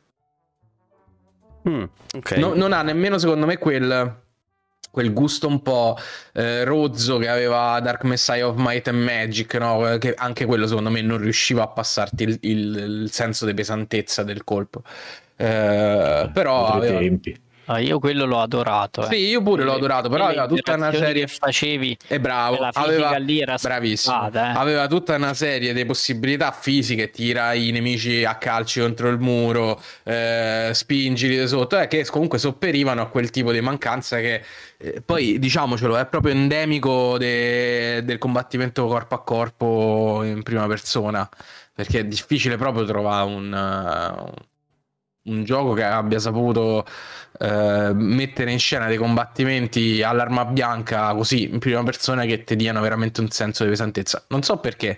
Mm, 1.67 1.83
okay. 2.17 2.39
no, 2.39 2.53
non 2.53 2.73
ha 2.73 2.81
nemmeno 2.81 3.17
secondo 3.17 3.45
me 3.45 3.57
quel, 3.57 4.21
quel 4.91 5.13
gusto 5.13 5.47
un 5.47 5.61
po' 5.61 5.97
eh, 6.33 6.63
rozzo 6.63 7.17
che 7.17 7.27
aveva 7.27 7.79
Dark 7.79 8.03
Messiah 8.03 8.47
of 8.47 8.55
Might 8.57 8.87
and 8.87 9.01
Magic, 9.01 9.53
no? 9.55 9.97
che 9.97 10.13
anche 10.13 10.45
quello 10.45 10.67
secondo 10.67 10.89
me 10.89 11.01
non 11.01 11.17
riusciva 11.19 11.63
a 11.63 11.67
passarti 11.67 12.23
il, 12.23 12.37
il, 12.41 13.01
il 13.03 13.11
senso 13.11 13.45
di 13.45 13.53
pesantezza 13.53 14.23
del 14.23 14.43
colpo. 14.43 14.83
Eh, 15.35 16.29
però 16.33 16.67
aveva... 16.67 16.99
tempi. 16.99 17.41
Ah, 17.65 17.79
io 17.79 17.99
quello 17.99 18.25
l'ho 18.25 18.41
adorato. 18.41 19.03
Eh. 19.03 19.13
Sì, 19.13 19.15
io 19.27 19.41
pure 19.41 19.63
l'ho 19.63 19.73
adorato, 19.73 20.09
però 20.09 20.25
aveva 20.25 20.47
tutta 20.47 20.73
una 20.73 20.91
serie 20.91 21.25
che 21.25 21.27
facevi. 21.27 21.97
E 22.07 22.19
bravo, 22.19 22.57
aveva 22.57 23.15
lì 23.17 23.39
era 23.39 23.55
bravissimo. 23.61 24.29
Eh. 24.31 24.39
Aveva 24.39 24.87
tutta 24.87 25.15
una 25.15 25.33
serie 25.33 25.73
di 25.73 25.85
possibilità 25.85 26.51
fisiche, 26.51 27.09
tira 27.09 27.53
i 27.53 27.71
nemici 27.71 28.25
a 28.25 28.35
calci 28.35 28.81
contro 28.81 29.09
il 29.09 29.19
muro, 29.19 29.81
eh, 30.03 30.71
spingili 30.73 31.37
da 31.37 31.47
sotto, 31.47 31.79
eh, 31.79 31.87
che 31.87 32.05
comunque 32.05 32.37
sopperivano 32.37 33.01
a 33.01 33.07
quel 33.07 33.29
tipo 33.29 33.51
di 33.51 33.61
mancanza 33.61 34.17
che 34.17 34.43
eh, 34.77 35.01
poi 35.01 35.39
diciamocelo, 35.39 35.95
è 35.97 36.05
proprio 36.05 36.33
endemico 36.33 37.17
de- 37.17 38.01
del 38.03 38.17
combattimento 38.17 38.85
corpo 38.87 39.15
a 39.15 39.23
corpo 39.23 40.21
in 40.23 40.43
prima 40.43 40.67
persona, 40.67 41.27
perché 41.73 41.99
è 41.99 42.05
difficile 42.05 42.57
proprio 42.57 42.83
trovare 42.85 43.25
un, 43.25 43.51
uh, 43.51 44.33
un 45.23 45.43
gioco 45.43 45.73
che 45.73 45.83
abbia 45.83 46.19
saputo 46.19 46.85
eh, 47.39 47.91
mettere 47.93 48.51
in 48.51 48.59
scena 48.59 48.87
dei 48.87 48.97
combattimenti 48.97 50.03
all'arma 50.03 50.45
bianca 50.45 51.13
così 51.13 51.49
in 51.49 51.59
prima 51.59 51.83
persona 51.83 52.25
che 52.25 52.43
ti 52.43 52.55
diano 52.55 52.81
veramente 52.81 53.21
un 53.21 53.29
senso 53.29 53.63
di 53.63 53.69
pesantezza. 53.69 54.23
Non 54.27 54.43
so 54.43 54.57
perché, 54.57 54.97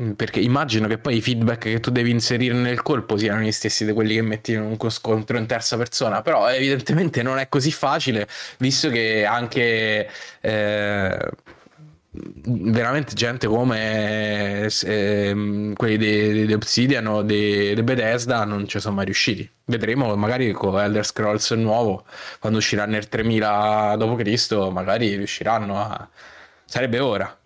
mm, 0.00 0.12
perché 0.12 0.40
immagino 0.40 0.86
che 0.86 0.98
poi 0.98 1.16
i 1.16 1.20
feedback 1.22 1.62
che 1.62 1.80
tu 1.80 1.90
devi 1.90 2.10
inserire 2.10 2.54
nel 2.54 2.82
colpo 2.82 3.16
siano 3.16 3.40
gli 3.40 3.52
stessi 3.52 3.84
di 3.84 3.92
quelli 3.92 4.14
che 4.14 4.22
metti 4.22 4.52
in 4.52 4.60
un 4.60 4.90
scontro 4.90 5.38
in 5.38 5.46
terza 5.46 5.76
persona, 5.76 6.22
però 6.22 6.48
evidentemente 6.50 7.22
non 7.22 7.38
è 7.38 7.48
così 7.48 7.72
facile, 7.72 8.28
visto 8.58 8.88
che 8.90 9.24
anche... 9.24 10.08
Eh, 10.40 11.30
veramente 12.14 13.14
gente 13.14 13.46
come 13.46 14.66
eh, 14.66 15.72
quelli 15.74 15.96
di, 15.96 16.46
di 16.46 16.52
Obsidian 16.52 17.06
o 17.06 17.22
di, 17.22 17.74
di, 17.74 17.82
Bethesda 17.82 18.44
non 18.44 18.68
ci 18.68 18.80
sono 18.80 18.96
mai 18.96 19.06
riusciti. 19.06 19.48
Vedremo 19.64 20.14
magari 20.16 20.52
con 20.52 20.78
Elder 20.78 21.06
Scrolls 21.06 21.50
nuovo, 21.52 22.04
quando 22.38 22.58
uscirà 22.58 22.84
nel 22.84 23.08
3000 23.08 23.96
d.C., 23.96 24.52
magari 24.70 25.16
riusciranno 25.16 25.78
a... 25.80 26.08
sarebbe 26.64 26.98
ora. 26.98 27.36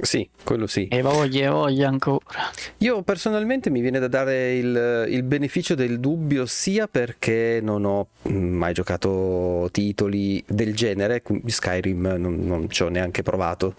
Sì, 0.00 0.28
quello 0.42 0.66
sì. 0.66 0.88
E 0.88 1.02
voglia, 1.02 1.52
voglia 1.52 1.88
ancora. 1.88 2.50
Io 2.78 3.02
personalmente 3.02 3.70
mi 3.70 3.80
viene 3.80 4.00
da 4.00 4.08
dare 4.08 4.54
il, 4.56 5.06
il, 5.08 5.22
beneficio 5.22 5.74
del 5.74 6.00
dubbio 6.00 6.46
sia 6.46 6.88
perché 6.88 7.60
non 7.62 7.84
ho 7.84 8.08
mai 8.22 8.72
giocato 8.72 9.68
titoli 9.70 10.42
del 10.46 10.74
genere, 10.74 11.22
Skyrim 11.46 12.16
non, 12.18 12.44
non 12.44 12.68
ci 12.68 12.82
ho 12.82 12.88
neanche 12.88 13.22
provato. 13.22 13.74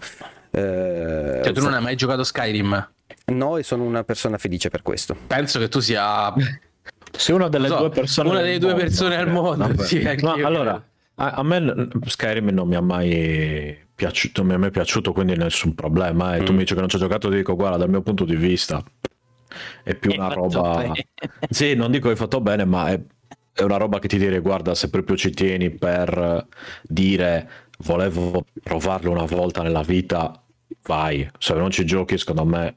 Eh, 0.50 1.40
cioè 1.44 1.52
tu 1.52 1.62
non 1.62 1.74
hai 1.74 1.82
mai 1.82 1.96
giocato 1.96 2.24
Skyrim? 2.24 2.90
No, 3.26 3.58
e 3.58 3.62
sono 3.62 3.84
una 3.84 4.02
persona 4.02 4.38
felice 4.38 4.70
per 4.70 4.82
questo. 4.82 5.14
Penso 5.26 5.58
che 5.58 5.68
tu 5.68 5.80
sia... 5.80 6.32
Sei 7.16 7.34
una 7.34 7.48
delle 7.48 7.68
so, 7.68 7.76
due 7.76 7.90
persone... 7.90 8.28
Una 8.30 8.40
delle 8.40 8.58
due 8.58 8.70
mondo. 8.70 8.84
persone 8.84 9.16
al 9.16 9.30
mondo. 9.30 9.74
Sì, 9.84 10.02
no, 10.20 10.32
allora, 10.32 10.82
a, 11.16 11.30
a 11.30 11.42
me 11.42 11.88
Skyrim 12.06 12.48
non 12.48 12.68
mi 12.68 12.74
ha 12.74 12.80
mai 12.80 13.84
piaciuto, 13.96 14.44
mi 14.44 14.54
è 14.54 14.56
mai 14.58 14.70
piaciuto, 14.70 15.12
quindi 15.12 15.34
nessun 15.36 15.74
problema. 15.74 16.36
E 16.36 16.42
mm. 16.42 16.44
tu 16.44 16.52
mi 16.52 16.58
dici 16.58 16.74
che 16.74 16.80
non 16.80 16.88
ci 16.88 16.96
ho 16.96 16.98
giocato, 16.98 17.28
ti 17.28 17.36
dico, 17.36 17.56
guarda, 17.56 17.78
dal 17.78 17.88
mio 17.88 18.02
punto 18.02 18.24
di 18.24 18.36
vista 18.36 18.82
è 19.82 19.94
più 19.94 20.10
hai 20.10 20.18
una 20.18 20.28
roba... 20.28 20.76
Bene. 20.76 21.06
Sì, 21.48 21.74
non 21.74 21.90
dico 21.90 22.04
che 22.04 22.12
hai 22.12 22.16
fatto 22.16 22.40
bene, 22.40 22.64
ma 22.64 22.90
è, 22.90 23.00
è 23.52 23.62
una 23.62 23.78
roba 23.78 23.98
che 23.98 24.06
ti 24.06 24.18
direi, 24.18 24.38
guarda, 24.40 24.74
se 24.74 24.90
proprio 24.90 25.16
ci 25.16 25.30
tieni 25.30 25.70
per 25.70 26.46
dire 26.82 27.50
volevo 27.78 28.44
provarlo 28.62 29.10
una 29.10 29.24
volta 29.24 29.62
nella 29.62 29.82
vita, 29.82 30.40
vai. 30.82 31.28
Se 31.38 31.54
non 31.54 31.70
ci 31.70 31.84
giochi, 31.84 32.18
secondo 32.18 32.44
me 32.44 32.76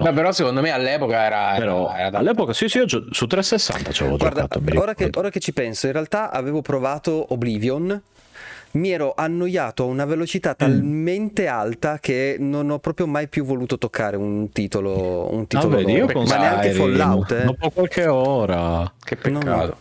No. 0.00 0.06
Beh, 0.06 0.12
però 0.14 0.32
secondo 0.32 0.62
me 0.62 0.70
all'epoca 0.70 1.22
era, 1.22 1.54
però, 1.58 1.90
era, 1.90 2.06
era 2.06 2.18
all'epoca 2.20 2.54
sì 2.54 2.70
sì 2.70 2.78
io 2.78 2.86
su 2.88 3.26
360 3.26 3.92
ci 3.92 4.02
avevo 4.02 4.16
Guarda, 4.16 4.46
giocato 4.48 4.80
ora 4.80 4.94
che, 4.94 5.10
ora 5.12 5.28
che, 5.28 5.40
ci 5.40 5.52
penso 5.52 5.88
in 5.88 5.92
realtà 5.92 6.30
avevo 6.30 6.62
provato 6.62 7.34
Oblivion 7.34 8.02
mi 8.72 8.90
ero 8.90 9.12
annoiato 9.16 9.84
a 9.84 9.86
una 9.86 10.04
velocità 10.04 10.50
mm. 10.50 10.54
talmente 10.56 11.44
mm. 11.44 11.48
alta 11.48 11.98
che 11.98 12.36
non 12.38 12.70
ho 12.70 12.78
proprio 12.78 13.06
mai 13.06 13.28
più 13.28 13.44
voluto 13.44 13.78
toccare 13.78 14.16
un 14.16 14.50
titolo, 14.52 15.32
un 15.32 15.46
titolo 15.46 15.74
ah, 15.74 15.78
vedi, 15.78 15.92
io 15.92 16.06
ma 16.06 16.36
neanche 16.36 16.70
Fallout. 16.72 17.32
Eh. 17.32 17.44
Dopo 17.44 17.70
qualche 17.70 18.06
ora. 18.06 18.92
Che 19.02 19.16
peccato. 19.16 19.76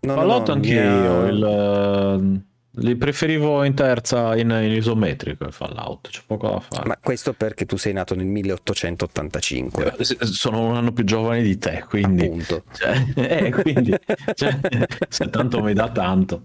No, 0.00 0.12
no. 0.12 0.14
Fallout 0.14 0.48
no, 0.48 0.54
anch'io. 0.54 0.80
Mia... 0.80 1.28
Il 1.28 2.42
li 2.76 2.96
preferivo 2.96 3.64
in 3.64 3.74
terza 3.74 4.34
in, 4.34 4.48
in 4.48 4.72
isometrico 4.72 5.44
il 5.44 5.52
Fallout, 5.52 6.08
c'è 6.08 6.20
poco 6.26 6.48
da 6.48 6.60
fare. 6.60 6.88
Ma 6.88 6.96
questo 6.96 7.34
perché 7.34 7.66
tu 7.66 7.76
sei 7.76 7.92
nato 7.92 8.14
nel 8.14 8.26
1885. 8.26 9.96
Eh, 9.98 10.04
sono 10.20 10.66
un 10.66 10.76
anno 10.76 10.92
più 10.92 11.04
giovane 11.04 11.42
di 11.42 11.58
te, 11.58 11.84
quindi... 11.88 12.24
Appunto. 12.24 12.64
Cioè, 12.72 13.04
eh, 13.16 13.50
quindi 13.50 13.94
cioè, 14.34 14.58
se 15.08 15.28
tanto 15.28 15.62
mi 15.62 15.74
dà 15.74 15.90
tanto. 15.90 16.44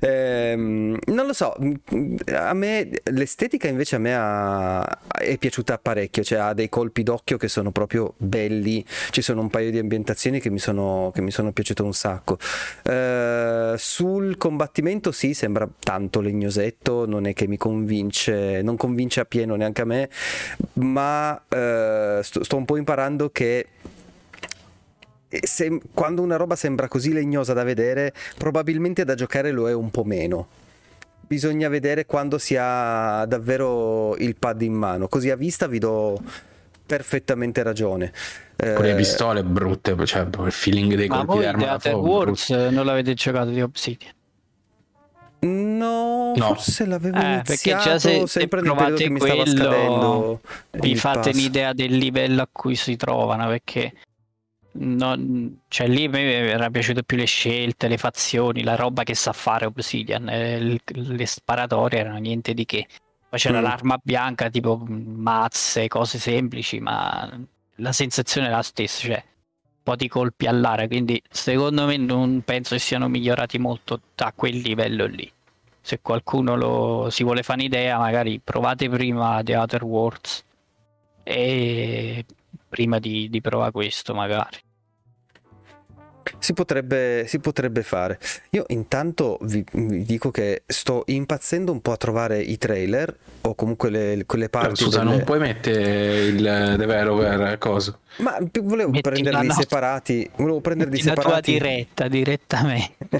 Eh, 0.00 0.54
non 0.56 1.26
lo 1.26 1.32
so, 1.32 1.54
a 2.32 2.54
me 2.54 2.88
l'estetica 3.10 3.68
invece 3.68 3.96
a 3.96 3.98
me 3.98 4.14
ha, 4.14 4.98
è 5.08 5.36
piaciuta 5.36 5.78
parecchio, 5.78 6.22
cioè 6.22 6.38
ha 6.38 6.54
dei 6.54 6.68
colpi 6.68 7.02
d'occhio 7.02 7.36
che 7.36 7.48
sono 7.48 7.70
proprio 7.72 8.14
belli, 8.16 8.84
ci 9.10 9.20
sono 9.20 9.40
un 9.40 9.50
paio 9.50 9.70
di 9.70 9.78
ambientazioni 9.78 10.40
che 10.40 10.50
mi 10.50 10.58
sono, 10.58 11.10
che 11.12 11.20
mi 11.20 11.30
sono 11.30 11.52
piaciute 11.52 11.82
un 11.82 11.92
sacco. 11.92 12.38
Eh, 12.84 13.74
sul 13.76 14.36
combattimento 14.36 15.12
sì, 15.12 15.34
sembra 15.34 15.63
sembra 15.64 15.68
tanto 15.78 16.20
legnosetto, 16.20 17.06
non 17.06 17.26
è 17.26 17.32
che 17.32 17.46
mi 17.46 17.56
convince, 17.56 18.62
non 18.62 18.76
convince 18.76 19.20
a 19.20 19.24
pieno 19.24 19.56
neanche 19.56 19.82
a 19.82 19.84
me, 19.84 20.08
ma 20.74 21.40
eh, 21.48 22.20
sto, 22.22 22.44
sto 22.44 22.56
un 22.56 22.64
po' 22.64 22.76
imparando 22.76 23.30
che 23.30 23.66
se- 25.28 25.80
quando 25.92 26.22
una 26.22 26.36
roba 26.36 26.56
sembra 26.56 26.88
così 26.88 27.12
legnosa 27.12 27.52
da 27.52 27.64
vedere, 27.64 28.12
probabilmente 28.36 29.04
da 29.04 29.14
giocare 29.14 29.50
lo 29.50 29.68
è 29.68 29.74
un 29.74 29.90
po' 29.90 30.04
meno. 30.04 30.48
Bisogna 31.26 31.68
vedere 31.68 32.04
quando 32.04 32.38
si 32.38 32.54
ha 32.58 33.24
davvero 33.26 34.14
il 34.18 34.36
pad 34.36 34.60
in 34.60 34.74
mano. 34.74 35.08
Così 35.08 35.30
a 35.30 35.36
vista 35.36 35.66
vi 35.66 35.78
do 35.78 36.20
perfettamente 36.86 37.62
ragione. 37.62 38.12
Con 38.56 38.84
le 38.84 38.92
Eh, 38.92 38.94
pistole 38.94 39.42
brutte, 39.42 39.96
cioè 40.04 40.26
il 40.44 40.52
feeling 40.52 40.94
dei 40.94 41.08
Ma 41.08 41.24
colpi 41.24 41.42
d'arma 41.42 41.64
da 41.64 41.78
fuoco, 41.78 41.98
Worlds 42.06 42.50
non 42.50 42.84
l'avete 42.84 43.14
giocato 43.14 43.50
di 43.50 43.62
Obsidian? 43.62 44.12
No, 45.46 46.32
No. 46.36 46.46
forse 46.54 46.86
l'avevo 46.86 47.16
Eh, 47.18 47.42
perché 47.44 47.70
iniziato 47.70 47.82
già 47.84 47.98
se- 47.98 48.18
se 48.20 48.26
sempre 48.26 48.60
nel 48.62 48.74
periodo 48.74 48.96
che 48.96 49.10
mi 49.10 49.20
stava 49.20 49.42
quello, 49.42 49.56
scadendo. 49.56 50.40
Vi 50.72 50.96
fate 50.96 51.30
pass. 51.30 51.34
un'idea 51.34 51.72
del 51.72 51.96
livello 51.96 52.42
a 52.42 52.48
cui 52.50 52.74
si 52.76 52.96
trovano 52.96 53.46
perché 53.48 53.92
non- 54.76 55.60
cioè 55.68 55.86
lì 55.86 56.08
me 56.08 56.22
era 56.48 56.68
piaciuto 56.70 57.02
più 57.02 57.16
le 57.16 57.26
scelte, 57.26 57.88
le 57.88 57.96
fazioni, 57.98 58.62
la 58.62 58.74
roba 58.74 59.02
che 59.04 59.14
sa 59.14 59.32
fare 59.32 59.66
Obsidian. 59.66 60.28
eh, 60.28 60.56
il- 60.56 60.80
le 60.94 61.26
sparatorie 61.26 62.00
erano 62.00 62.18
niente 62.18 62.54
di 62.54 62.64
che. 62.64 62.86
Poi 63.28 63.38
c'era 63.38 63.60
Mm. 63.60 63.62
l'arma 63.62 63.98
bianca, 64.02 64.48
tipo 64.48 64.82
mazze, 64.88 65.88
cose 65.88 66.18
semplici, 66.18 66.80
ma 66.80 67.28
la 67.76 67.92
sensazione 67.92 68.46
è 68.46 68.50
la 68.50 68.62
stessa, 68.62 69.00
cioè 69.06 69.22
un 69.24 69.80
po' 69.82 69.96
di 69.96 70.08
colpi 70.08 70.46
all'aria, 70.46 70.86
quindi 70.86 71.20
secondo 71.30 71.84
me 71.86 71.96
non 71.96 72.42
penso 72.44 72.74
che 72.74 72.80
siano 72.80 73.08
migliorati 73.08 73.58
molto 73.58 74.00
a 74.16 74.32
quel 74.34 74.56
livello 74.58 75.04
lì. 75.06 75.30
Se 75.86 76.00
qualcuno 76.00 76.56
lo, 76.56 77.08
si 77.10 77.24
vuole 77.24 77.42
fare 77.42 77.60
un'idea, 77.60 77.98
magari 77.98 78.40
provate 78.40 78.88
prima 78.88 79.42
The 79.42 79.54
Outer 79.54 79.84
Worlds 79.84 80.42
e 81.22 82.24
prima 82.70 82.98
di, 82.98 83.28
di 83.28 83.40
provare 83.42 83.70
questo 83.70 84.14
magari. 84.14 84.56
Si 86.38 86.52
potrebbe, 86.52 87.24
si 87.26 87.38
potrebbe 87.38 87.82
fare. 87.82 88.18
Io 88.50 88.64
intanto 88.68 89.38
vi, 89.42 89.64
vi 89.72 90.02
dico 90.04 90.30
che 90.30 90.62
sto 90.66 91.02
impazzendo 91.06 91.72
un 91.72 91.80
po' 91.80 91.92
a 91.92 91.96
trovare 91.96 92.40
i 92.40 92.58
trailer 92.58 93.14
o 93.42 93.54
comunque 93.54 93.90
le, 93.90 94.22
quelle 94.26 94.48
Però, 94.48 94.64
parti. 94.64 94.84
Scusa, 94.84 94.98
delle- 95.00 95.10
non 95.10 95.24
puoi 95.24 95.38
mettere 95.38 96.24
il 96.26 96.74
developer 96.76 97.58
cosa? 97.58 97.98
Ma 98.16 98.38
volevo 98.62 98.90
Metti 98.90 99.00
prenderli 99.00 99.46
la 99.48 99.54
separati. 99.54 100.30
Volevo 100.36 100.60
prenderli 100.60 101.02
La 101.02 101.12
tua 101.14 101.22
separati. 101.22 101.52
diretta 101.52 102.06
direttamente. 102.08 102.94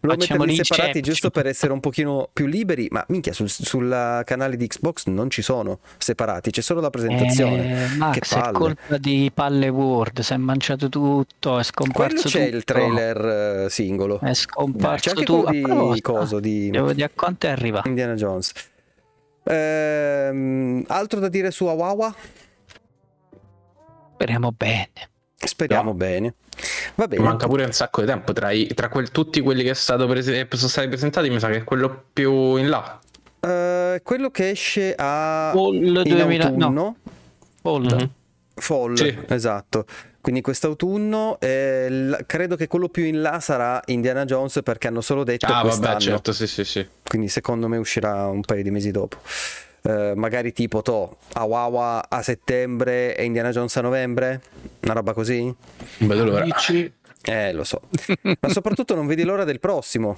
Volevo 0.00 0.20
metterli 0.20 0.56
separati 0.56 1.00
giusto 1.00 1.30
per 1.30 1.46
essere 1.46 1.72
un 1.72 1.80
pochino 1.80 2.28
più 2.32 2.44
liberi. 2.46 2.88
Ma 2.90 3.02
minchia, 3.08 3.32
sul, 3.32 3.48
sul 3.48 4.22
canale 4.24 4.56
di 4.56 4.66
Xbox 4.66 5.06
non 5.06 5.30
ci 5.30 5.40
sono 5.40 5.78
separati, 5.96 6.50
c'è 6.50 6.60
solo 6.60 6.80
la 6.80 6.90
presentazione. 6.90 7.84
Eh, 7.84 7.96
Max, 7.96 8.12
Che 8.12 8.36
è 8.36 8.40
palle. 8.40 8.58
colpa 8.58 8.98
di 8.98 9.30
Palle 9.32 9.68
World, 9.68 10.20
si 10.20 10.32
è 10.34 10.36
mangiato 10.36 10.88
tutto, 10.90 11.58
è 11.58 11.62
scomparso 11.62 12.03
Quello 12.06 12.20
c'è 12.22 12.44
tutto. 12.44 12.56
il 12.56 12.64
trailer 12.64 13.64
eh, 13.64 13.70
singolo. 13.70 14.20
È 14.20 14.34
scomparso 14.34 15.10
C'è 15.10 15.10
anche 15.10 15.24
quello 15.24 15.50
di 15.50 15.62
A 15.62 15.66
proposito, 15.68 16.12
coso 16.12 16.40
di 16.40 16.70
Devo 16.70 16.92
dire 16.92 17.06
a 17.06 17.10
quanto 17.14 17.46
è 17.46 17.50
arrivato. 17.50 17.88
Indiana 17.88 18.14
Jones. 18.14 18.52
Ehm, 19.44 20.84
altro 20.88 21.20
da 21.20 21.28
dire 21.28 21.50
su 21.50 21.66
Awawa? 21.66 22.14
Speriamo 24.14 24.52
bene. 24.52 24.90
Speriamo 25.36 25.90
No. 25.90 25.94
bene. 25.96 26.34
Va 26.94 27.06
bene. 27.08 27.22
Manca 27.22 27.46
pure 27.46 27.64
un 27.64 27.72
sacco 27.72 28.00
di 28.00 28.06
tempo 28.06 28.32
tra, 28.32 28.50
i- 28.52 28.66
tra 28.74 28.88
quel- 28.88 29.10
tutti 29.10 29.40
quelli 29.40 29.62
che 29.64 29.70
è 29.70 29.74
stato 29.74 30.06
prese- 30.06 30.46
sono 30.52 30.68
stati 30.70 30.88
presentati. 30.88 31.28
Mi 31.28 31.38
sa 31.40 31.48
che 31.48 31.56
è 31.58 31.64
quello 31.64 32.04
più 32.12 32.56
in 32.56 32.68
là. 32.68 32.98
Eh, 33.40 34.00
quello 34.02 34.30
che 34.30 34.50
esce 34.50 34.94
a 34.96 35.50
Fall 35.52 35.74
in 35.74 35.92
2000, 36.04 36.48
no, 36.48 36.54
autunno, 36.54 36.96
Fall. 37.60 37.82
Mhm. 37.84 38.10
Fall, 38.54 38.94
Sì. 38.96 39.18
esatto. 39.28 39.84
Quindi 40.24 40.40
quest'autunno 40.40 41.36
eh, 41.38 41.90
l- 41.90 42.24
credo 42.24 42.56
che 42.56 42.66
quello 42.66 42.88
più 42.88 43.04
in 43.04 43.20
là 43.20 43.40
sarà 43.40 43.82
Indiana 43.88 44.24
Jones 44.24 44.60
perché 44.64 44.86
hanno 44.86 45.02
solo 45.02 45.22
detto 45.22 45.44
Ah, 45.44 45.60
quest'anno. 45.60 45.88
vabbè, 45.92 46.00
certo, 46.00 46.32
sì, 46.32 46.46
sì, 46.46 46.64
sì. 46.64 46.88
Quindi 47.06 47.28
secondo 47.28 47.68
me 47.68 47.76
uscirà 47.76 48.26
un 48.28 48.40
paio 48.40 48.62
di 48.62 48.70
mesi 48.70 48.90
dopo. 48.90 49.18
Eh, 49.82 50.14
magari 50.16 50.54
tipo 50.54 50.80
to 50.80 51.18
Awawa 51.34 52.06
a 52.08 52.22
settembre 52.22 53.14
e 53.14 53.24
Indiana 53.24 53.50
Jones 53.50 53.76
a 53.76 53.82
novembre? 53.82 54.40
Una 54.84 54.94
roba 54.94 55.12
così? 55.12 55.42
Non 55.44 56.08
vedo 56.08 56.24
l'ora. 56.24 56.46
Eh, 57.26 57.52
lo 57.52 57.64
so. 57.64 57.82
Ma 58.22 58.48
soprattutto 58.48 58.94
non 58.94 59.06
vedi 59.06 59.24
l'ora 59.24 59.44
del 59.44 59.60
prossimo. 59.60 60.16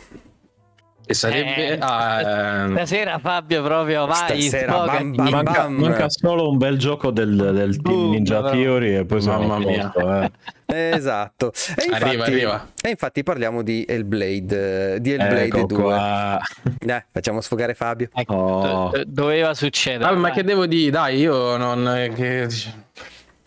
E 1.09 1.15
sarebbe. 1.15 1.55
Eh, 1.75 1.79
ah, 1.81 2.21
ehm, 2.65 2.73
Stasera 2.75 3.19
Fabio 3.21 3.63
proprio 3.63 4.07
vai, 4.07 4.41
Stasera, 4.43 4.85
bam, 4.85 5.15
bam, 5.15 5.29
Manca, 5.29 5.53
bam. 5.63 5.75
manca 5.75 6.07
solo 6.09 6.49
un 6.51 6.59
bel 6.59 6.77
gioco 6.79 7.13
del, 7.13 7.37
del 7.37 7.81
team 7.81 8.11
Ninja 8.11 8.41
però. 8.43 8.51
Theory 8.51 8.95
e 8.97 9.05
poi 9.05 9.21
siamo 9.23 9.47
Mamma 9.47 9.59
mia. 9.65 9.89
posto, 9.91 10.23
eh. 10.23 10.31
Esatto. 10.97 11.53
E 11.77 11.85
infatti, 11.85 12.03
Arriva, 12.05 12.25
arriva. 12.25 12.67
E 12.83 12.91
infatti 12.91 13.23
parliamo 13.23 13.63
di 13.63 13.85
Hellblade, 13.89 14.95
eh, 14.95 15.01
di 15.01 15.13
Hellblade 15.13 15.45
Ecco 15.45 15.67
2. 15.67 15.79
qua. 15.81 16.41
Dai, 16.77 17.03
facciamo 17.13 17.41
sfogare 17.41 17.75
Fabio. 17.75 18.09
Ecco, 18.13 18.35
Oh. 18.35 18.91
do- 18.93 19.05
doveva 19.07 19.55
succedere. 19.55 20.11
ah, 20.11 20.13
ma 20.15 20.23
vai. 20.23 20.33
che 20.33 20.43
devo 20.43 20.67
dire? 20.67 20.91
Dai, 20.91 21.19
io 21.21 21.57
non. 21.57 21.87
eh, 21.89 22.09
Che, 22.13 22.49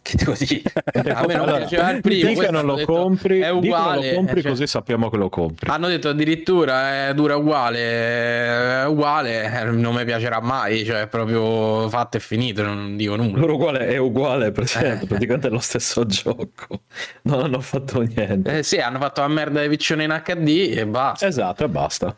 che 0.09 0.17
devo 0.17 0.33
dire? 0.37 0.71
A 0.73 1.25
me 1.25 1.33
non 1.35 1.47
Allora, 1.47 1.57
piaceva 1.57 1.91
il 1.91 2.01
primo. 2.01 2.15
Di 2.21 2.27
che 2.27 2.33
questo 2.35 2.51
non 2.51 2.65
lo 2.65 2.75
detto, 2.75 2.93
compri, 2.93 3.39
È 3.39 3.49
uguale. 3.49 4.09
lo 4.09 4.15
compri 4.15 4.41
cioè, 4.41 4.51
così 4.51 4.67
sappiamo 4.67 5.09
che 5.09 5.17
lo 5.17 5.29
compri. 5.29 5.69
Hanno 5.69 5.87
detto 5.87 6.09
addirittura 6.09 7.07
è 7.09 7.13
dura 7.13 7.35
uguale, 7.35 7.79
è 7.79 8.85
uguale, 8.87 9.59
eh, 9.61 9.63
non 9.65 9.93
mi 9.95 10.03
piacerà 10.05 10.39
mai, 10.41 10.83
cioè 10.85 11.01
è 11.01 11.07
proprio 11.07 11.87
fatto 11.89 12.17
e 12.17 12.19
finito, 12.19 12.63
non 12.63 12.95
dico 12.97 13.15
nulla. 13.15 13.37
Loro 13.37 13.53
uguale 13.55 13.87
è 13.87 13.97
uguale 13.97 14.47
Eh. 14.47 14.51
praticamente 15.07 15.47
è 15.47 15.51
lo 15.51 15.59
stesso 15.59 16.05
gioco. 16.05 16.81
Non 17.23 17.41
hanno 17.43 17.59
fatto 17.59 18.01
niente. 18.01 18.57
Eh 18.59 18.63
sì, 18.63 18.77
hanno 18.77 18.99
fatto 18.99 19.21
la 19.21 19.27
merda 19.27 19.61
di 19.61 19.69
piccione 19.69 20.03
in 20.05 20.21
HD 20.23 20.73
e 20.75 20.85
basta. 20.87 21.27
Esatto, 21.27 21.63
e 21.63 21.69
basta. 21.69 22.15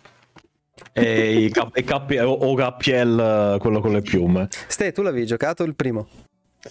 E 0.93 1.45
i, 1.45 1.49
cap- 1.51 1.77
i 1.77 1.83
capi- 1.83 2.17
o, 2.17 2.31
o 2.31 2.55
KPL, 2.55 3.57
quello 3.59 3.79
con 3.79 3.91
le 3.93 4.01
piume. 4.01 4.47
Ste, 4.67 4.91
tu 4.91 5.01
l'avevi 5.03 5.25
giocato 5.25 5.63
il 5.63 5.75
primo 5.75 6.07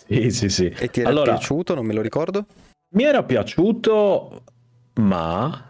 Sì, 0.07 0.31
sì, 0.31 0.48
sì. 0.48 0.66
e 0.76 0.88
ti 0.88 1.00
era 1.00 1.09
Allora, 1.11 1.33
piaciuto? 1.33 1.74
Non 1.74 1.85
me 1.87 1.92
lo 1.94 2.03
ricordo. 2.03 2.46
mi 2.94 3.05
era 3.05 3.22
piaciuto, 3.22 4.42
ma 4.94 5.68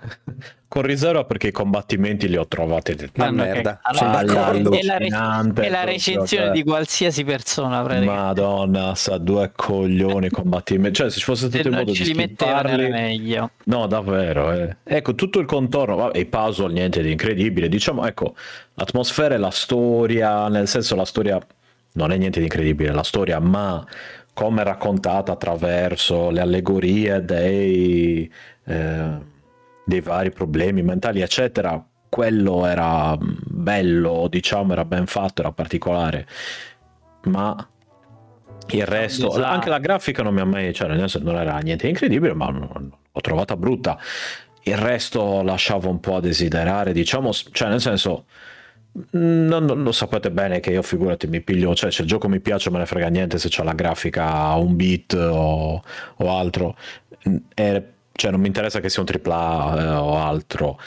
con 0.68 0.82
riserva 0.82 1.24
perché 1.24 1.48
i 1.48 1.52
combattimenti 1.52 2.28
li 2.28 2.36
ho 2.36 2.46
trovati 2.46 2.94
Ma 3.14 3.24
Fanno 3.24 3.42
che- 3.42 3.48
merda, 3.48 3.80
allora, 3.82 4.04
sono 4.04 4.24
d'accordo. 4.24 4.70
è 4.70 4.82
la, 4.82 4.98
re- 4.98 5.06
allucinante, 5.06 5.62
è 5.62 5.68
la 5.68 5.84
recensione 5.84 6.44
cioè. 6.46 6.52
di 6.54 6.62
qualsiasi 6.62 7.24
persona. 7.24 7.82
Madonna, 7.82 8.94
sa 8.94 9.18
due 9.18 9.50
coglioni 9.54 10.26
i 10.26 10.30
combattimenti. 10.30 10.94
Cioè, 10.98 11.10
se 11.10 11.18
ci 11.18 11.24
fosse 11.24 11.50
Se 11.50 11.56
tutto 11.56 11.68
il 11.68 11.74
modo 11.74 11.92
ce 11.92 12.04
di 12.04 12.10
li 12.10 12.14
mettevano 12.16 12.58
era 12.60 12.68
skipparli- 12.68 12.90
meglio. 12.90 13.50
No, 13.64 13.86
davvero. 13.88 14.52
eh. 14.52 14.76
Ecco, 14.84 15.14
tutto 15.16 15.40
il 15.40 15.46
contorno, 15.46 15.96
vabbè, 15.96 16.18
i 16.18 16.26
puzzle, 16.26 16.72
niente 16.72 17.02
di 17.02 17.10
incredibile. 17.10 17.68
Diciamo, 17.68 18.06
ecco, 18.06 18.34
l'atmosfera 18.74 19.34
e 19.34 19.38
la 19.38 19.50
storia, 19.50 20.46
nel 20.48 20.68
senso 20.68 20.94
la 20.94 21.04
storia 21.04 21.38
non 21.92 22.12
è 22.12 22.16
niente 22.16 22.38
di 22.38 22.46
incredibile, 22.46 22.92
la 22.92 23.02
storia, 23.02 23.38
ma 23.40 23.84
come 24.32 24.62
raccontata 24.62 25.32
attraverso 25.32 26.30
le 26.30 26.40
allegorie 26.40 27.24
dei, 27.24 28.30
eh, 28.64 29.18
dei 29.84 30.00
vari 30.00 30.30
problemi 30.30 30.82
mentali, 30.82 31.20
eccetera, 31.20 31.84
quello 32.08 32.66
era 32.66 33.16
bello, 33.18 34.26
diciamo, 34.28 34.72
era 34.72 34.84
ben 34.84 35.06
fatto, 35.06 35.42
era 35.42 35.52
particolare. 35.52 36.26
Ma 37.24 37.68
il 38.68 38.86
resto, 38.86 39.30
Esatto. 39.30 39.44
anche 39.44 39.68
la 39.68 39.78
grafica 39.78 40.22
non 40.22 40.34
mi 40.34 40.40
ha 40.40 40.44
mai, 40.44 40.72
cioè 40.72 40.88
nel 40.88 40.98
senso 40.98 41.20
non 41.20 41.36
era 41.36 41.58
niente 41.58 41.84
di 41.84 41.90
incredibile, 41.90 42.34
ma 42.34 42.50
l'ho 42.50 43.20
trovata 43.20 43.56
brutta. 43.56 43.98
Il 44.62 44.76
resto 44.76 45.42
lasciava 45.42 45.88
un 45.88 46.00
po' 46.00 46.16
a 46.16 46.20
desiderare, 46.20 46.92
diciamo, 46.92 47.32
cioè 47.32 47.68
nel 47.68 47.80
senso, 47.80 48.26
non, 49.12 49.64
non 49.64 49.82
lo 49.82 49.92
sapete 49.92 50.30
bene 50.30 50.60
che 50.60 50.70
io 50.70 50.82
figurati 50.82 51.26
mi 51.26 51.40
piglio, 51.40 51.74
cioè 51.74 51.90
se 51.92 52.02
il 52.02 52.08
gioco 52.08 52.28
mi 52.28 52.40
piace 52.40 52.70
me 52.70 52.78
ne 52.78 52.86
frega 52.86 53.08
niente 53.08 53.38
se 53.38 53.48
c'è 53.48 53.62
la 53.62 53.72
grafica 53.72 54.26
a 54.28 54.56
un 54.56 54.76
bit 54.76 55.12
o, 55.14 55.82
o 56.16 56.36
altro, 56.38 56.76
Mm, 57.28 57.36
e- 57.54 57.92
cioè 58.12 58.30
non 58.30 58.40
mi 58.40 58.46
interessa 58.46 58.80
che 58.80 58.88
sia 58.88 59.02
un 59.02 59.08
AAA 59.08 59.80
eh, 59.82 59.86
o 59.94 60.16
altro, 60.16 60.78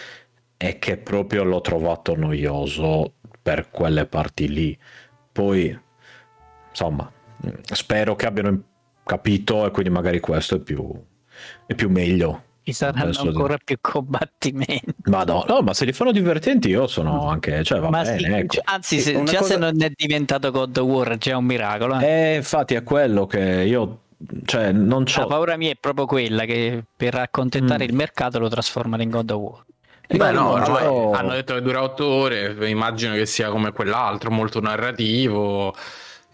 è 0.58 0.80
che 0.80 0.98
proprio 0.98 1.44
l'ho 1.44 1.62
trovato 1.62 2.16
noioso 2.16 3.16
per 3.42 3.70
quelle 3.70 4.06
parti 4.06 4.48
lì. 4.50 4.78
Poi, 5.32 5.78
insomma, 6.70 7.12
mm, 7.46 7.50
spero 7.64 8.16
che 8.16 8.26
abbiano 8.26 8.64
capito 9.04 9.66
e 9.66 9.72
quindi 9.72 9.90
magari 9.92 10.20
questo 10.20 10.56
è 10.56 10.60
più, 10.60 10.92
è 11.66 11.76
più 11.76 11.90
meglio. 11.90 12.44
Ci 12.64 12.72
saranno 12.72 13.12
ancora 13.20 13.58
più 13.64 13.78
combattimenti. 13.82 14.86
Ma 15.06 15.24
no, 15.24 15.44
no, 15.48 15.62
ma 15.62 15.74
se 15.74 15.84
li 15.86 15.92
fanno 15.94 16.12
divertenti 16.12 16.70
io 16.70 16.88
sono 16.88 17.28
anche, 17.30 17.64
cioè 17.64 17.80
va 17.80 17.90
Ma 17.90 18.04
bene, 18.04 18.18
sì, 18.20 18.26
ecco. 18.26 18.54
cioè, 18.54 18.64
anzi, 18.66 19.00
se- 19.00 19.22
già 19.24 19.40
cosa- 19.40 19.54
se 19.54 19.58
non 19.60 19.82
è 19.84 19.92
diventato 19.94 20.50
God 20.52 20.78
of 20.78 20.88
War, 20.88 21.18
già 21.18 21.32
è 21.32 21.36
un 21.36 21.46
miracolo. 21.46 22.00
eh. 22.00 22.06
E 22.06 22.36
infatti 22.38 22.74
è 22.76 22.84
quello 22.84 23.26
che 23.26 23.40
io, 23.40 24.00
cioè 24.46 24.72
non 24.72 25.04
La 25.04 25.12
c'ho... 25.12 25.26
paura 25.28 25.58
mia 25.58 25.72
è 25.72 25.78
proprio 25.78 26.06
quella 26.06 26.46
che 26.46 26.84
per 26.96 27.16
accontentare 27.16 27.84
Mm. 27.84 27.88
il 27.90 27.94
mercato 27.94 28.40
lo 28.40 28.48
trasformano 28.48 29.04
in 29.04 29.10
God 29.10 29.30
of 29.32 29.38
War. 29.42 29.64
Beh, 30.08 30.18
Ma 30.18 30.32
no, 30.32 30.56
no, 30.58 30.66
cioè, 30.66 30.84
no. 30.86 31.12
hanno 31.12 31.32
detto 31.32 31.54
che 31.56 31.62
dura 31.62 31.82
otto 31.82 32.06
ore, 32.06 32.56
immagino 32.70 33.14
che 33.14 33.26
sia 33.26 33.50
come 33.50 33.72
quell'altro, 33.72 34.32
molto 34.32 34.60
narrativo. 34.62 35.74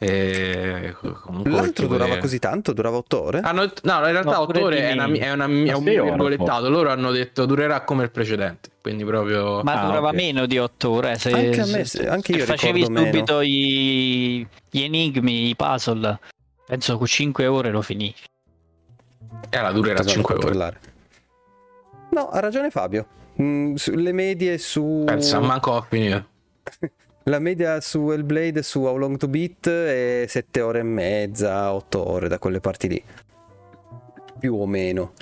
E 0.02 0.96
comunque 1.24 1.52
L'altro 1.52 1.88
durava 1.88 2.14
che- 2.16 2.20
così 2.22 2.40
tanto? 2.40 2.72
Durava 2.72 2.96
otto 2.98 3.22
ore? 3.22 3.40
Hanno 3.42 3.66
detto- 3.66 3.82
no, 3.84 3.96
in 3.98 4.12
realtà 4.12 4.32
No, 4.32 4.40
8 4.42 4.46
pure 4.54 4.64
ore 4.64 4.78
è, 4.90 4.94
una, 4.94 5.06
è, 5.12 5.32
una, 5.34 5.46
è 5.46 5.74
un 5.74 5.88
ore, 5.88 6.02
virgolettato. 6.04 6.70
Loro 6.70 6.90
hanno 6.90 7.12
detto 7.12 7.46
durerà 7.46 7.82
come 7.84 8.04
il 8.06 8.10
precedente. 8.12 8.70
Quindi 8.82 9.04
proprio. 9.04 9.62
Ma 9.62 9.82
Ah, 9.82 9.86
durava 9.88 10.08
ok. 10.10 10.16
meno 10.16 10.46
di 10.46 10.58
8 10.58 10.90
ore. 10.90 11.18
Se, 11.18 11.32
Anche 11.32 11.60
a 11.62 11.66
me, 11.66 11.84
se- 11.84 12.00
se- 12.00 12.08
anche 12.08 12.32
io 12.32 12.40
se 12.40 12.46
facevi 12.46 12.86
subito 12.86 13.42
i- 13.42 14.48
gli 14.70 14.82
enigmi, 14.82 15.50
i 15.50 15.56
puzzle, 15.58 16.18
penso 16.66 16.98
con 16.98 17.06
5 17.06 17.46
ore 17.48 17.70
lo 17.70 17.82
finisci. 17.82 18.24
E 19.50 19.62
la 19.62 19.72
durerà 19.74 19.98
Cosa 19.98 20.10
5 20.10 20.36
ore. 20.36 20.80
No, 22.12 22.30
ha 22.30 22.40
ragione 22.40 22.70
Fabio. 22.70 23.06
Mm, 23.42 23.76
su- 23.76 23.92
le 23.94 24.12
medie 24.14 24.58
su... 24.58 25.04
Pensa, 25.06 25.40
manco 25.40 25.72
ho 25.72 25.82
finito. 25.82 26.26
La 27.24 27.40
media 27.40 27.80
su 27.82 28.10
Hellblade 28.10 28.64
su 28.64 28.82
How 28.82 28.98
Long 28.98 29.18
to 29.18 29.28
Beat 29.28 29.70
è 29.70 30.26
7 30.28 30.62
ore 30.62 30.80
e 30.80 30.84
mezza, 30.84 31.74
8 31.74 32.10
ore 32.10 32.28
da 32.28 32.40
quelle 32.40 32.60
parti 32.60 32.88
lì. 32.88 33.04
Più 34.40 34.56
o 34.56 34.66
meno. 34.66 35.14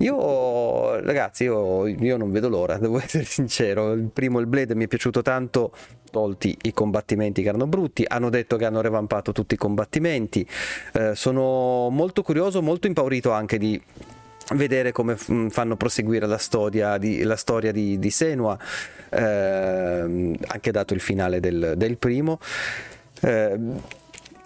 Io, 0.00 1.00
ragazzi, 1.00 1.44
io, 1.44 1.86
io 1.88 2.16
non 2.16 2.30
vedo 2.30 2.48
l'ora, 2.48 2.78
devo 2.78 3.00
essere 3.02 3.24
sincero. 3.24 3.92
Il 3.92 4.10
primo 4.12 4.38
Hellblade 4.38 4.74
mi 4.74 4.84
è 4.84 4.88
piaciuto 4.88 5.22
tanto, 5.22 5.72
tolti 6.10 6.56
i 6.62 6.72
combattimenti 6.72 7.42
che 7.42 7.48
erano 7.48 7.66
brutti. 7.66 8.04
Hanno 8.06 8.30
detto 8.30 8.56
che 8.56 8.64
hanno 8.64 8.80
revampato 8.80 9.32
tutti 9.32 9.54
i 9.54 9.58
combattimenti. 9.58 10.46
Eh, 10.92 11.14
sono 11.16 11.88
molto 11.90 12.22
curioso, 12.22 12.62
molto 12.62 12.86
impaurito 12.86 13.32
anche 13.32 13.58
di 13.58 13.80
vedere 14.54 14.92
come 14.92 15.16
f- 15.16 15.50
fanno 15.50 15.76
proseguire 15.76 16.26
la 16.26 16.38
storia 16.38 16.96
di, 16.98 17.22
la 17.22 17.36
storia 17.36 17.72
di, 17.72 17.98
di 17.98 18.10
Senua, 18.10 18.56
ehm, 19.10 20.36
anche 20.46 20.70
dato 20.70 20.94
il 20.94 21.00
finale 21.00 21.40
del, 21.40 21.74
del 21.76 21.96
primo. 21.98 22.38
Ehm, 23.22 23.80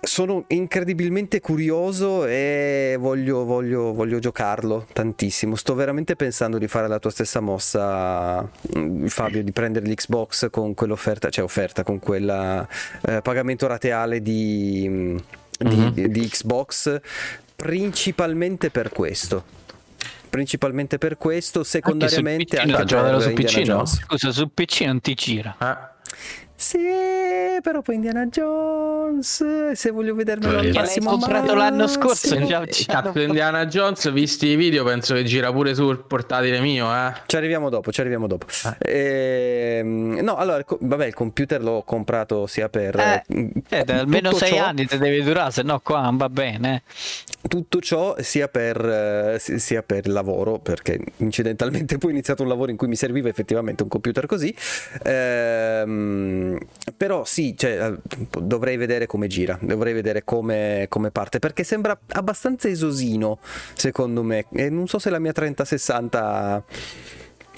sono 0.04 0.44
incredibilmente 0.48 1.38
curioso 1.40 2.26
e 2.26 2.96
voglio, 2.98 3.44
voglio, 3.44 3.92
voglio 3.92 4.18
giocarlo 4.18 4.86
tantissimo. 4.92 5.54
Sto 5.54 5.74
veramente 5.76 6.16
pensando 6.16 6.58
di 6.58 6.66
fare 6.66 6.88
la 6.88 6.98
tua 6.98 7.10
stessa 7.10 7.38
mossa, 7.38 8.42
mm, 8.76 9.06
Fabio, 9.06 9.44
di 9.44 9.52
prendere 9.52 9.86
l'Xbox 9.86 10.50
con 10.50 10.74
quell'offerta, 10.74 11.28
cioè 11.30 11.44
offerta 11.44 11.84
con 11.84 12.00
quel 12.00 12.66
pagamento 13.22 13.68
rateale 13.68 14.20
di, 14.20 14.86
mm, 14.88 15.16
di- 15.58 15.76
Mhm. 15.76 15.92
di 16.08 16.28
Xbox, 16.28 17.00
principalmente 17.54 18.70
per 18.70 18.90
questo. 18.90 19.44
Principalmente 20.32 20.96
per 20.96 21.18
questo, 21.18 21.62
secondariamente 21.62 22.56
PC, 22.56 22.60
anche, 22.60 22.70
no, 22.70 22.76
per 22.78 22.86
giocarlo 22.86 23.20
su 23.20 23.28
Indiana 23.28 23.50
PC, 23.50 23.58
no? 23.58 23.64
Jones. 23.64 24.00
Scusa, 24.00 24.32
su 24.32 24.48
PC 24.48 24.80
non 24.86 25.00
ti 25.02 25.12
gira. 25.12 25.56
Eh? 25.60 25.90
Sì, 26.62 26.78
però 27.60 27.82
poi 27.82 27.96
Indiana 27.96 28.26
Jones, 28.26 29.72
se 29.72 29.90
voglio 29.90 30.14
vedermelo 30.14 30.58
al 30.58 30.64
Sì. 30.66 30.70
Che 30.70 30.78
l'hai 30.80 30.98
comprato 31.00 31.54
l'anno 31.54 31.88
scorso, 31.88 32.40
già- 32.46 32.64
Cazzo, 32.86 33.18
Indiana 33.20 33.66
Jones, 33.66 34.08
visti 34.12 34.46
i 34.46 34.54
video, 34.54 34.84
penso 34.84 35.12
che 35.14 35.24
gira 35.24 35.50
pure 35.52 35.74
sul 35.74 36.04
portatile 36.04 36.60
mio, 36.60 36.86
eh. 36.94 37.14
Ci 37.26 37.34
arriviamo 37.36 37.68
dopo, 37.68 37.90
ci 37.90 38.00
arriviamo 38.00 38.28
dopo. 38.28 38.46
Ah. 38.62 38.76
Ehm, 38.78 40.20
no, 40.22 40.36
allora, 40.36 40.64
vabbè, 40.78 41.06
il 41.06 41.14
computer 41.14 41.60
l'ho 41.60 41.82
comprato 41.84 42.46
sia 42.46 42.68
per... 42.68 42.96
Eh, 42.96 43.24
mm, 43.34 43.48
Eh, 43.68 43.82
da 43.84 43.98
almeno 43.98 44.32
6 44.32 44.50
ciò- 44.52 44.64
anni 44.64 44.86
te 44.86 44.98
deve 44.98 45.20
durare, 45.24 45.50
se 45.50 45.62
no 45.62 45.80
qua 45.80 46.02
non 46.02 46.16
va 46.16 46.28
bene. 46.28 46.82
Tutto 47.48 47.80
ciò 47.80 48.14
sia 48.20 48.46
per, 48.46 48.76
eh, 49.34 49.36
si- 49.40 49.58
sia 49.58 49.82
per 49.82 50.06
lavoro, 50.06 50.60
perché 50.60 51.00
incidentalmente 51.16 51.98
poi 51.98 52.10
ho 52.10 52.12
iniziato 52.12 52.42
un 52.42 52.48
lavoro 52.48 52.70
in 52.70 52.76
cui 52.76 52.86
mi 52.86 52.94
serviva 52.94 53.28
effettivamente 53.28 53.82
un 53.82 53.88
computer 53.88 54.26
così. 54.26 54.54
Ehm, 55.02 56.51
però 56.96 57.24
sì, 57.24 57.54
cioè, 57.56 57.92
eh, 57.92 58.28
dovrei 58.40 58.76
vedere 58.76 59.06
come 59.06 59.26
gira, 59.26 59.58
dovrei 59.60 59.92
vedere 59.92 60.24
come, 60.24 60.86
come 60.88 61.10
parte, 61.10 61.38
perché 61.38 61.64
sembra 61.64 61.98
abbastanza 62.12 62.68
esosino, 62.68 63.38
secondo 63.74 64.22
me. 64.22 64.46
E 64.52 64.70
non 64.70 64.86
so 64.86 64.98
se 64.98 65.10
la 65.10 65.18
mia 65.18 65.32
3060 65.32 66.64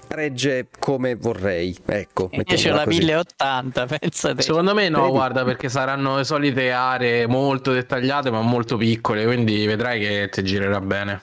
regge 0.08 0.68
come 0.78 1.14
vorrei. 1.14 1.76
Ecco, 1.84 2.28
mettiamola 2.32 2.76
la 2.76 2.84
così. 2.84 2.98
1080, 2.98 3.86
pensate. 3.98 4.42
Secondo 4.42 4.74
me 4.74 4.88
no, 4.88 5.02
Vedi? 5.02 5.12
guarda, 5.12 5.44
perché 5.44 5.68
saranno 5.68 6.16
le 6.16 6.24
solite 6.24 6.70
aree 6.70 7.26
molto 7.26 7.72
dettagliate, 7.72 8.30
ma 8.30 8.40
molto 8.40 8.76
piccole, 8.76 9.24
quindi 9.24 9.66
vedrai 9.66 10.00
che 10.00 10.28
ti 10.30 10.42
girerà 10.42 10.80
bene. 10.80 11.22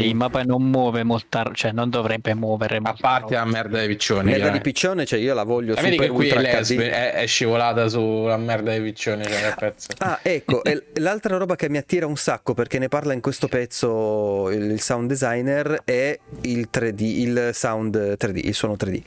Sì, 0.00 0.14
ma 0.14 0.28
poi 0.28 0.44
non 0.44 0.62
muove 0.62 1.04
molta, 1.04 1.48
cioè 1.54 1.72
non 1.72 1.90
dovrebbe 1.90 2.34
muovere 2.34 2.78
A 2.78 2.80
molta 2.80 2.98
parte 3.00 3.34
roba. 3.34 3.44
la 3.44 3.50
merda 3.50 3.78
dei 3.78 3.88
piccioni. 3.88 4.30
Merda 4.30 4.44
dai. 4.44 4.52
di 4.52 4.60
piccione, 4.60 5.04
cioè 5.04 5.18
io 5.18 5.34
la 5.34 5.44
voglio 5.44 5.74
vedi 5.74 5.92
super 5.92 6.06
che 6.06 6.12
qui 6.12 6.76
è, 6.84 7.12
è 7.12 7.26
scivolata 7.26 7.88
sulla 7.88 8.36
merda 8.36 8.70
dei 8.70 8.82
piccioni, 8.82 9.24
cioè, 9.24 9.54
pezzo. 9.56 9.88
Ah, 9.98 10.18
ecco, 10.22 10.62
l'altra 10.94 11.36
roba 11.36 11.56
che 11.56 11.68
mi 11.68 11.76
attira 11.76 12.06
un 12.06 12.16
sacco 12.16 12.54
perché 12.54 12.78
ne 12.78 12.88
parla 12.88 13.12
in 13.12 13.20
questo 13.20 13.48
pezzo 13.48 14.50
il 14.50 14.70
il 14.72 14.80
sound 14.80 15.08
designer 15.08 15.82
è 15.84 16.18
il 16.42 16.68
3D, 16.72 17.00
il 17.00 17.50
sound 17.52 17.96
3D, 18.18 18.40
il 18.44 18.54
suono 18.54 18.74
3D. 18.74 19.02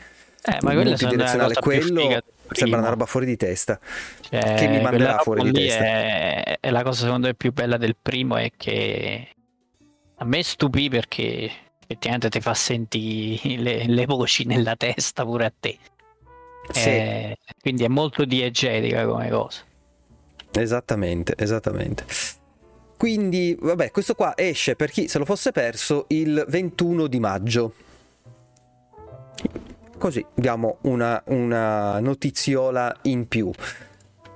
Eh, 0.47 0.57
ma 0.61 0.73
una 0.73 0.83
Multidirezionale, 0.83 1.55
quello 1.55 2.21
sembra 2.51 2.79
una 2.79 2.89
roba 2.89 3.05
fuori 3.05 3.25
di 3.25 3.35
testa. 3.35 3.79
Cioè, 4.21 4.53
che 4.55 4.67
mi 4.67 4.79
manderà 4.79 5.17
fuori 5.17 5.49
di 5.49 5.51
testa. 5.51 5.83
È, 5.83 6.57
è 6.59 6.69
la 6.69 6.83
cosa 6.83 7.05
secondo 7.05 7.27
me 7.27 7.33
più 7.33 7.51
bella 7.51 7.77
del 7.77 7.95
primo 7.99 8.37
è 8.37 8.51
che 8.55 9.34
a 10.17 10.25
me 10.25 10.43
stupì 10.43 10.89
perché 10.89 11.49
effettivamente 11.79 12.29
ti 12.29 12.41
fa 12.41 12.53
sentire 12.53 13.57
le, 13.57 13.85
le 13.87 14.05
voci 14.05 14.45
nella 14.45 14.75
testa 14.75 15.23
pure 15.23 15.45
a 15.45 15.53
te. 15.57 15.79
Sì, 16.69 16.89
Eh, 16.89 17.37
quindi 17.61 17.83
è 17.83 17.87
molto 17.87 18.25
diegetica 18.25 19.05
come 19.07 19.29
cosa. 19.29 19.63
esattamente, 20.51 21.33
esattamente. 21.37 22.05
Quindi, 22.97 23.55
vabbè, 23.59 23.91
questo 23.91 24.15
qua 24.15 24.33
esce 24.37 24.75
per 24.75 24.89
chi 24.89 25.07
se 25.07 25.17
lo 25.19 25.25
fosse 25.25 25.51
perso 25.51 26.05
il 26.09 26.45
21 26.47 27.07
di 27.07 27.19
maggio. 27.19 27.73
Così 29.97 30.25
diamo 30.33 30.77
una, 30.81 31.21
una 31.27 31.99
notiziola 31.99 32.95
in 33.03 33.27
più. 33.27 33.51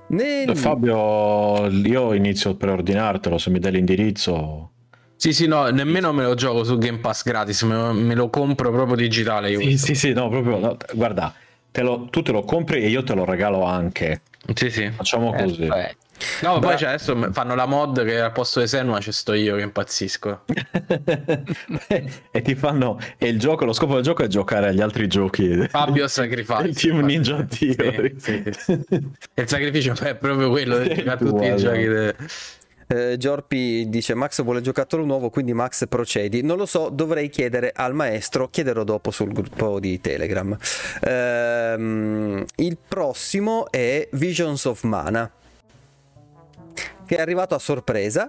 Nel... 0.08 0.56
Fabio, 0.56 1.66
io 1.68 2.12
inizio 2.14 2.50
a 2.50 2.54
preordinartelo, 2.56 3.38
se 3.38 3.50
mi 3.50 3.58
dai 3.60 3.72
l'indirizzo. 3.72 4.72
Sì, 5.20 5.34
sì, 5.34 5.46
no, 5.46 5.68
nemmeno 5.68 6.14
me 6.14 6.22
lo 6.22 6.34
gioco 6.34 6.64
su 6.64 6.78
Game 6.78 6.96
Pass 6.96 7.24
gratis, 7.24 7.60
me, 7.62 7.92
me 7.92 8.14
lo 8.14 8.30
compro 8.30 8.70
proprio 8.72 8.96
digitale. 8.96 9.50
Io 9.50 9.60
Sì, 9.60 9.76
sì, 9.76 9.94
sì, 9.94 10.12
no, 10.14 10.30
proprio, 10.30 10.58
no, 10.58 10.76
guarda, 10.94 11.34
te 11.70 11.82
lo- 11.82 12.06
tu 12.10 12.22
te 12.22 12.32
lo 12.32 12.40
compri 12.42 12.82
e 12.82 12.88
io 12.88 13.02
te 13.02 13.12
lo 13.14 13.26
regalo 13.26 13.62
anche. 13.64 14.22
sì. 14.54 14.70
sì. 14.70 14.90
Facciamo 14.90 15.30
così. 15.34 15.64
Eh, 15.66 15.94
No, 16.42 16.58
Beh. 16.58 16.66
poi 16.66 16.76
cioè, 16.78 16.88
adesso 16.90 17.32
fanno 17.32 17.54
la 17.54 17.64
mod 17.64 18.04
che 18.04 18.20
al 18.20 18.32
posto 18.32 18.60
di 18.60 18.66
Senua 18.66 19.00
ci 19.00 19.10
sto 19.10 19.32
io 19.32 19.56
che 19.56 19.62
impazzisco. 19.62 20.44
e 22.30 22.42
ti 22.42 22.54
fanno 22.54 22.98
e 23.16 23.28
il 23.28 23.38
gioco, 23.38 23.64
lo 23.64 23.72
scopo 23.72 23.94
del 23.94 24.02
gioco 24.02 24.22
è 24.22 24.26
giocare 24.26 24.68
agli 24.68 24.80
altri 24.82 25.06
giochi. 25.06 25.66
Fabio 25.68 26.06
Sacrifice. 26.08 26.62
Il 26.66 26.74
team 26.78 27.00
Ninja 27.04 27.46
Sì, 27.48 27.74
Theory. 27.74 28.14
sì, 28.18 28.42
sì. 28.52 28.72
Il 29.34 29.48
sacrificio 29.48 29.94
è 30.00 30.14
proprio 30.14 30.50
quello 30.50 30.78
di 30.84 30.88
giocare 30.94 31.10
a 31.10 31.16
tutti 31.16 31.30
Guarda. 31.30 31.54
i 31.54 31.58
giochi. 31.58 31.84
de- 31.86 32.16
Eh, 32.92 33.16
Giorpi 33.18 33.88
dice 33.88 34.14
Max 34.14 34.42
vuole 34.42 34.60
giocattolo 34.60 35.04
nuovo, 35.04 35.30
quindi 35.30 35.52
Max 35.52 35.86
procedi. 35.86 36.42
Non 36.42 36.56
lo 36.56 36.66
so, 36.66 36.88
dovrei 36.88 37.28
chiedere 37.28 37.70
al 37.72 37.94
maestro, 37.94 38.48
chiederò 38.48 38.82
dopo 38.82 39.12
sul 39.12 39.32
gruppo 39.32 39.78
di 39.78 40.00
Telegram. 40.00 40.56
Ehm, 41.02 42.44
il 42.56 42.78
prossimo 42.88 43.70
è 43.70 44.08
Visions 44.10 44.64
of 44.64 44.82
Mana, 44.82 45.30
che 47.06 47.16
è 47.16 47.20
arrivato 47.20 47.54
a 47.54 47.60
sorpresa, 47.60 48.28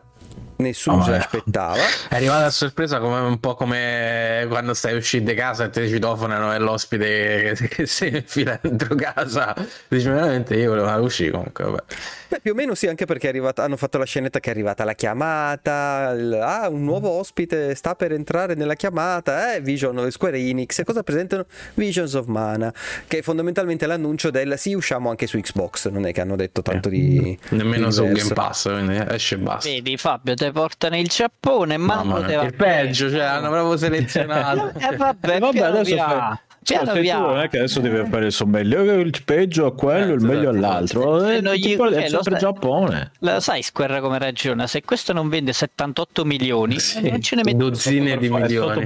nessuno 0.61 0.97
Oh, 0.97 1.03
se 1.03 1.09
eh. 1.13 1.17
l'aspettava. 1.17 1.75
È 2.09 2.15
arrivata 2.15 2.45
a 2.45 2.49
sorpresa 2.49 2.99
come 2.99 3.19
un 3.19 3.39
po' 3.39 3.55
come 3.55 4.45
quando 4.47 4.73
stai 4.73 4.95
uscendo 4.95 5.29
di 5.31 5.37
casa 5.37 5.65
e 5.65 5.69
ti 5.69 5.87
citofonano 5.87 6.53
e 6.53 6.59
l'ospite 6.59 7.53
che, 7.55 7.67
che 7.67 7.85
si 7.85 8.07
infila 8.07 8.57
dentro 8.61 8.95
casa. 8.95 9.53
Dici 9.87 10.07
veramente 10.07 10.55
io 10.55 10.69
volevo 10.69 11.03
uscire 11.05 11.31
comunque. 11.31 11.63
Vabbè. 11.63 11.83
Beh, 12.29 12.39
più 12.41 12.51
o 12.53 12.55
meno 12.55 12.75
sì, 12.75 12.87
anche 12.87 13.05
perché 13.05 13.25
è 13.27 13.29
arrivata- 13.29 13.63
hanno 13.63 13.75
fatto 13.75 13.97
la 13.97 14.05
scenetta 14.05 14.39
che 14.39 14.49
è 14.49 14.53
arrivata 14.53 14.85
la 14.85 14.93
chiamata, 14.93 16.13
il- 16.17 16.33
ah, 16.41 16.69
un 16.69 16.83
nuovo 16.85 17.09
ospite 17.09 17.75
sta 17.75 17.95
per 17.95 18.13
entrare 18.13 18.55
nella 18.55 18.75
chiamata, 18.75 19.53
eh, 19.55 19.59
Vision, 19.61 20.09
Square 20.11 20.37
Enix, 20.37 20.79
e 20.79 20.83
cosa 20.85 21.03
presentano? 21.03 21.45
Visions 21.73 22.13
of 22.13 22.27
Mana, 22.27 22.73
che 23.07 23.17
è 23.17 23.21
fondamentalmente 23.21 23.85
l'annuncio 23.85 24.29
del 24.31 24.53
sì, 24.57 24.73
usciamo 24.73 25.09
anche 25.09 25.27
su 25.27 25.37
Xbox, 25.39 25.89
non 25.89 26.05
è 26.05 26.13
che 26.13 26.21
hanno 26.21 26.35
detto 26.37 26.61
tanto 26.61 26.87
di... 26.87 27.37
Nemmeno 27.49 27.87
di 27.87 27.91
su. 27.93 28.07
Game 28.07 28.33
Pass, 28.33 28.69
quindi 28.69 29.03
esce 29.09 29.35
e 29.35 29.37
basta. 29.39 29.69
Vedi 29.69 29.97
Fabio, 29.97 30.33
te 30.35 30.50
portano 30.51 30.97
il 30.97 31.07
Giappone, 31.07 31.77
ma 31.77 32.01
non 32.03 32.29
il 32.29 32.53
peggio, 32.55 33.09
cioè 33.09 33.21
hanno 33.21 33.49
proprio 33.49 33.77
selezionato. 33.77 34.71
Eh, 34.79 34.95
vabbè, 34.95 35.35
Eh, 35.35 35.39
vabbè, 35.39 35.59
adesso 35.59 35.95
fai- 35.95 36.37
Piano 36.63 36.85
Cioè, 36.93 37.03
se 37.03 37.13
non 37.17 37.39
è 37.39 37.49
che 37.49 37.57
adesso 37.57 37.79
devi 37.79 38.07
fare 38.07 38.25
il 38.27 38.31
sommelier, 38.31 38.99
il 38.99 39.23
peggio 39.25 39.65
a 39.65 39.73
quello, 39.73 40.11
Eh, 40.11 40.15
il 40.15 40.21
meglio 40.21 40.51
esatto. 40.51 40.55
all'altro. 40.57 41.19
Se 41.25 41.35
Eh, 41.37 41.41
non 41.41 41.53
gli- 41.55 41.71
eh, 41.71 42.03
è 42.03 42.07
sempre 42.07 42.31
sai- 42.31 42.39
Giappone. 42.39 43.11
Lo 43.19 43.39
sai 43.39 43.61
Square 43.63 43.99
come 43.99 44.19
ragiona? 44.19 44.67
Se 44.67 44.83
questo 44.83 45.11
non 45.11 45.27
vende 45.27 45.53
78 45.53 46.23
milioni, 46.23 46.79
Sì, 46.79 47.09
non 47.09 47.19
ce 47.19 47.35
ne 47.35 47.41
mettono 47.43 47.69
dozzine 47.69 48.15
di 48.17 48.29
milioni. 48.29 48.85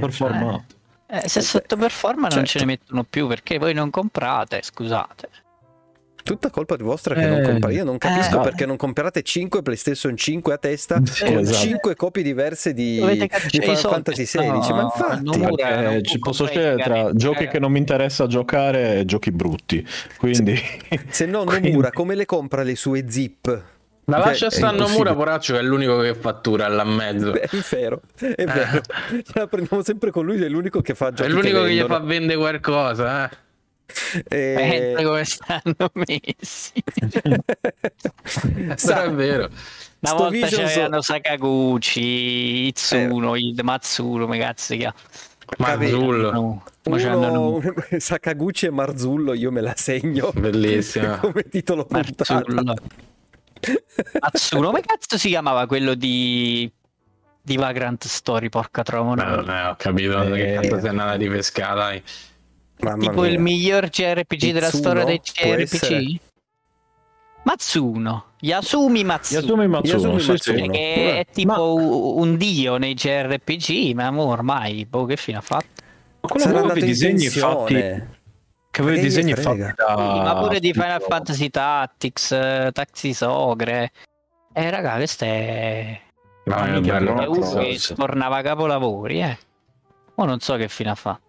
Eh, 1.08 1.28
se 1.28 1.40
sottoperforma 1.42 2.22
non 2.22 2.30
Certo. 2.30 2.46
ce 2.48 2.58
ne 2.60 2.64
mettono 2.64 3.04
più 3.08 3.26
perché 3.26 3.58
voi 3.58 3.74
non 3.74 3.90
comprate, 3.90 4.60
scusate. 4.62 5.28
Tutta 6.26 6.50
colpa 6.50 6.76
di 6.76 6.82
vostra 6.82 7.14
che 7.14 7.26
non 7.26 7.38
Eh, 7.38 7.42
comprate. 7.42 7.74
Io 7.74 7.84
non 7.84 7.98
capisco 7.98 8.40
eh. 8.40 8.42
perché 8.42 8.66
non 8.66 8.76
comprate 8.76 9.22
5 9.22 9.62
PlayStation 9.62 10.16
5 10.16 10.52
a 10.52 10.58
testa 10.58 11.00
Sì, 11.04 11.24
con 11.24 11.38
esatto. 11.38 11.58
5 11.58 11.94
copie 11.94 12.22
diverse 12.22 12.74
di, 12.74 13.00
di 13.00 13.60
Final 13.60 13.76
soldi, 13.76 13.94
Fantasy 13.94 14.24
se 14.26 14.38
no, 14.38 14.44
16. 14.62 14.72
Ma 14.72 14.82
infatti, 14.82 15.24
non 15.24 15.40
Perché 15.40 15.80
non 15.82 16.04
ci 16.04 16.18
posso 16.18 16.46
scegliere 16.46 16.82
tra 16.82 17.12
giochi 17.14 17.46
che 17.46 17.58
non 17.58 17.70
mi 17.72 17.78
interessa 17.78 18.26
giocare 18.26 18.98
e 19.00 19.04
giochi 19.04 19.30
brutti. 19.30 19.86
Quindi, 20.18 20.60
se 21.08 21.26
no 21.26 21.44
Quindi- 21.46 21.68
Nomura 21.70 21.90
come 21.92 22.14
le 22.14 22.26
compra 22.26 22.62
le 22.62 22.74
sue 22.76 23.04
zip? 23.08 23.62
Ma 24.08 24.18
Cioè, 24.18 24.26
lascia 24.26 24.46
è 24.46 24.50
stare 24.50 24.72
impossibile. 24.76 25.04
Nomura, 25.04 25.14
poraccio, 25.16 25.52
che 25.54 25.58
è 25.58 25.62
l'unico 25.62 25.98
che 25.98 26.14
fattura 26.14 26.68
là 26.68 26.84
in 26.84 26.90
mezzo. 26.90 27.32
Beh, 27.32 27.40
È 27.50 27.56
vero, 27.70 28.00
è 28.18 28.44
vero. 28.44 28.80
Ce 29.08 29.32
la 29.34 29.46
prendiamo 29.48 29.82
sempre 29.82 30.12
con 30.12 30.24
lui, 30.24 30.40
è 30.40 30.48
l'unico 30.48 30.80
che 30.80 30.94
fa 30.94 31.08
È 31.08 31.12
giochi 31.12 31.30
l'unico 31.32 31.62
che 31.64 31.70
gli 31.72 31.76
vendono. 31.78 31.98
fa 31.98 32.04
vendere 32.04 32.38
qualcosa, 32.38 33.24
eh. 33.28 33.36
Eh, 34.28 34.94
Pensa 34.96 35.02
come 35.04 35.24
stanno 35.24 35.90
messi. 35.94 36.82
Sa- 38.76 39.04
è 39.04 39.10
vero. 39.12 39.44
Una 39.44 39.52
Sto 40.00 40.16
volta 40.16 40.30
Vision 40.30 40.66
so- 40.68 40.74
c'erano 40.74 41.00
Sakaguchi, 41.02 42.66
Itsuno, 42.66 43.34
Eh. 43.34 43.38
il 43.40 43.60
Matsuno, 43.62 44.24
come 44.24 44.38
cazzo 44.38 44.64
si 44.72 44.76
chiama? 44.78 44.94
Marzullo. 45.58 46.32
No, 46.32 46.62
uno, 46.84 47.54
un 47.54 47.74
Sakaguchi 48.00 48.66
e 48.66 48.70
Marzullo, 48.70 49.32
io 49.32 49.50
me 49.52 49.60
la 49.60 49.74
segno 49.76 50.32
Bellissima. 50.34 51.18
come 51.20 51.44
titolo 51.48 51.84
puntata. 51.86 52.34
Marzullo. 52.34 52.74
Matsuno, 54.20 54.66
come 54.68 54.80
cazzo 54.82 55.16
si 55.18 55.28
chiamava 55.28 55.66
quello 55.66 55.94
di 55.94 56.70
di 57.40 57.56
Vagrant 57.56 58.04
Story, 58.06 58.48
porca 58.48 58.82
trova. 58.82 59.14
Ma 59.14 59.36
non 59.36 59.48
è, 59.48 59.68
ho 59.68 59.76
capito 59.76 60.20
che 60.32 60.54
Eh. 60.54 60.60
cazzo 60.60 60.80
sei 60.80 60.88
andata 60.88 61.16
di 61.16 61.28
pesca, 61.28 61.74
dai. 61.74 62.02
Mamma 62.80 62.98
tipo 62.98 63.22
mia. 63.22 63.30
il 63.30 63.38
miglior 63.38 63.88
JRPG 63.88 64.52
della 64.52 64.70
storia 64.70 65.04
dei? 65.04 65.20
JRPG? 65.22 66.20
Matsuno, 67.44 68.32
Yasumi 68.40 69.04
Matsuno. 69.04 69.40
Yasumi 69.40 69.68
Matsuno, 69.68 69.92
Yasumi 69.92 70.20
sì, 70.20 70.30
Matsuno. 70.30 70.58
sì. 70.58 70.68
Che 70.68 71.18
è 71.20 71.26
tipo 71.32 71.74
un 72.16 72.36
dio 72.36 72.76
nei 72.76 72.94
JRPG, 72.94 73.94
ma 73.94 74.10
mo 74.10 74.24
ormai, 74.24 74.84
boh, 74.84 75.04
che 75.04 75.16
fine 75.16 75.38
ha 75.38 75.42
fatto? 75.42 75.66
Ma 76.20 76.28
quello 76.28 76.44
Sarà 76.44 76.58
avevo 76.58 76.72
andato 76.72 76.78
i 76.78 76.82
in 76.82 76.86
disegni 76.88 77.28
fatti 77.28 78.14
che 78.76 78.82
aveva 78.82 79.00
disegni 79.00 79.34
fatti 79.34 79.72
da 79.74 79.96
ma 79.96 80.36
pure 80.36 80.60
di 80.60 80.72
Final 80.74 81.00
Fantasy 81.00 81.48
Tactics, 81.48 82.32
eh, 82.32 82.70
Tactics 82.72 83.22
Ogre. 83.22 83.90
Eh, 84.52 84.70
raga, 84.70 84.96
questo 84.96 85.24
è. 85.24 85.98
No, 86.44 86.56
è 86.56 86.80
bello. 86.80 87.30
che 87.58 87.80
tornava 87.94 88.36
a 88.36 88.42
capolavori, 88.42 89.22
eh. 89.22 89.38
Ma 90.16 90.26
non 90.26 90.40
so 90.40 90.56
che 90.56 90.68
fine 90.68 90.90
ha 90.90 90.94
fatto. 90.94 91.25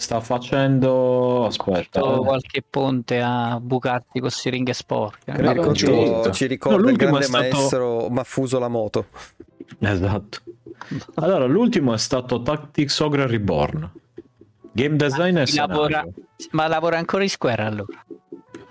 Sta 0.00 0.20
facendo 0.20 1.44
aspetta 1.46 2.00
eh. 2.00 2.16
qualche 2.18 2.64
ponte 2.68 3.20
a 3.20 3.58
bucarti 3.60 4.18
con 4.20 4.30
siringhe 4.30 4.72
sporche. 4.72 5.30
Credo 5.32 5.50
ricordo- 5.52 5.72
giusto. 5.72 6.30
ci 6.32 6.46
ricorda 6.46 6.82
No, 6.82 6.88
il 6.88 6.96
grande 6.96 7.18
è 7.18 7.22
stato- 7.22 7.38
maestro 7.56 8.08
Maffuso 8.08 8.58
Lamoto. 8.58 9.06
esatto 9.78 10.38
allora 11.16 11.44
l'ultimo 11.44 11.92
è 11.92 11.98
stato 11.98 12.40
Tactics 12.42 12.98
Ogre 13.00 13.26
Reborn 13.26 13.90
game 14.72 14.96
design 14.96 15.36
e 15.36 15.44
Chi 15.44 15.56
lavora- 15.56 16.04
Ma 16.52 16.66
lavora 16.66 16.96
ancora 16.96 17.22
in 17.22 17.28
Square 17.28 17.62
allora? 17.62 18.04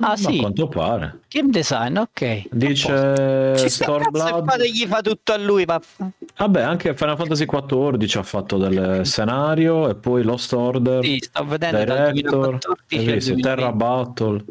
Ah 0.02 0.08
Ma 0.08 0.12
a 0.14 0.16
sì, 0.18 0.38
quanto 0.38 0.68
pare 0.70 1.20
game 1.28 1.50
design, 1.50 1.98
ok. 1.98 2.44
dice 2.52 3.68
Stormblood 3.68 4.46
fate 4.50 4.70
gli 4.72 4.86
fa 4.86 5.02
tutto 5.02 5.34
a 5.34 5.38
lui, 5.38 5.66
vaffa- 5.66 6.10
vabbè 6.38 6.62
anche 6.62 6.96
Final 6.96 7.18
Fantasy 7.18 7.46
XIV 7.46 8.18
ha 8.18 8.24
fatto 8.24 8.58
del 8.58 9.06
scenario 9.06 9.90
e 9.90 9.96
poi 9.96 10.24
Lost 10.24 10.54
Order 10.54 11.04
Sì, 11.04 11.18
sto 11.20 11.44
vedendo 11.46 11.84
dal 11.84 12.12
Director 12.14 12.58
2014 12.60 12.96
hai 12.96 13.08
al 13.08 13.14
visto? 13.14 13.34
2020. 13.34 13.42
Terra 13.42 13.72
Battle 13.74 14.46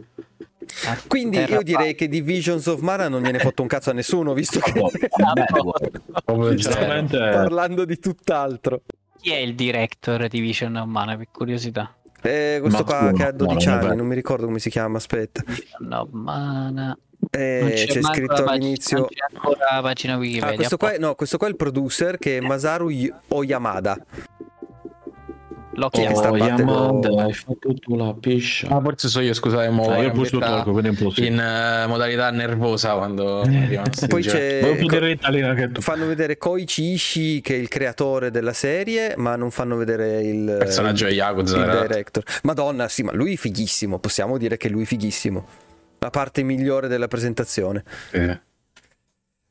Quindi 1.07 1.39
io 1.39 1.63
direi 1.63 1.95
che 1.95 2.09
Divisions 2.09 2.67
of 2.67 2.81
Mana 2.81 3.09
non 3.09 3.23
gliene 3.23 3.39
fotte 3.39 3.63
un 3.63 3.69
cazzo 3.69 3.89
a 3.89 3.95
nessuno, 3.95 4.35
visto 4.35 4.61
che 4.61 4.71
zero. 4.71 4.91
sinceramente 6.51 7.17
parlando 7.19 7.87
di 7.87 7.99
tutt'altro. 7.99 8.83
Chi 9.21 9.33
è 9.33 9.37
il 9.39 9.55
director 9.57 10.29
di 10.29 10.39
Vision 10.41 10.77
of 10.77 10.87
Mana, 10.87 11.17
per 11.17 11.27
curiosità? 11.33 11.93
Eh, 12.23 12.59
questo 12.61 12.85
qua 12.85 12.95
Matsuno, 13.03 13.17
che 13.17 13.23
ha 13.25 13.31
no, 13.31 13.37
12 13.37 13.67
non 13.69 13.79
è 13.79 13.81
anni, 13.85 13.97
non 13.97 14.07
mi 14.07 14.15
ricordo 14.15 14.47
come 14.47 14.59
si 14.59 14.71
chiama, 14.71 14.97
aspetta. 14.99 15.43
Of 15.91 16.09
Mana. 16.11 16.99
Eh, 17.31 17.59
Non 17.61 17.71
c'è, 17.71 18.01
manco 18.01 18.13
scritto 18.15 18.27
pagina- 18.35 18.51
all'inizio... 18.53 18.99
Non 18.99 19.07
c'è 19.09 19.35
ancora 19.35 19.75
la 19.75 19.83
pagina 19.83 20.17
Wikipedia. 20.17 20.51
Ah, 20.53 20.55
questo 20.55 20.77
qua, 20.77 20.93
è- 20.93 20.99
no, 20.99 21.15
questo 21.15 21.37
qua 21.39 21.47
è 21.47 21.51
il 21.51 21.57
producer 21.57 22.19
che 22.19 22.39
è 22.39 22.41
Masaru 22.41 22.91
Oyamada. 23.29 23.97
Che 25.89 26.01
chiamato. 26.01 26.19
sta 26.19 26.31
oh 26.31 26.37
battendo- 26.37 26.73
Yamada 26.73 27.23
hai 27.25 27.33
fatto 27.33 27.75
tu 27.75 27.95
la 27.97 28.15
piscia 28.19 28.69
Ah, 28.69 28.81
forse 28.81 29.09
so 29.09 29.21
io, 29.21 29.33
scusate, 29.33 29.69
mo 29.71 29.89
Ah, 29.91 29.99
io 30.03 30.11
cambiato 30.11 30.39
tolgo, 30.39 30.73
quindi 30.73 30.89
impossibile. 30.89 31.27
in 31.35 31.39
eh, 31.41 31.87
modalità 31.87 32.31
nervosa 32.31 32.95
quando 32.95 33.45
Poi 34.09 34.23
c'è... 34.23 34.61
Tu. 35.73 35.81
Fanno 35.81 36.07
vedere 36.07 36.37
Koichi 36.37 36.93
Ishii 36.93 37.41
che 37.41 37.55
è 37.55 37.59
il 37.59 37.69
creatore 37.69 38.31
della 38.31 38.53
serie, 38.53 39.15
ma 39.17 39.37
non 39.37 39.51
fanno 39.51 39.77
vedere 39.77 40.23
il 40.23 40.57
personaggio 40.59 41.07
il, 41.07 41.15
Yakuza, 41.15 41.57
il 41.57 41.63
esatto. 41.63 41.87
director. 41.87 42.23
Madonna, 42.43 42.89
sì, 42.89 43.03
ma 43.03 43.13
lui 43.13 43.35
è 43.35 43.37
fighissimo, 43.37 43.99
possiamo 43.99 44.37
dire 44.39 44.57
che 44.57 44.69
lui 44.69 44.83
è 44.83 44.87
fighissimo. 44.87 45.47
La 46.01 46.11
parte 46.11 46.43
migliore 46.43 46.89
della 46.89 47.09
presentazione. 47.09 47.83
Sì. 48.11 48.39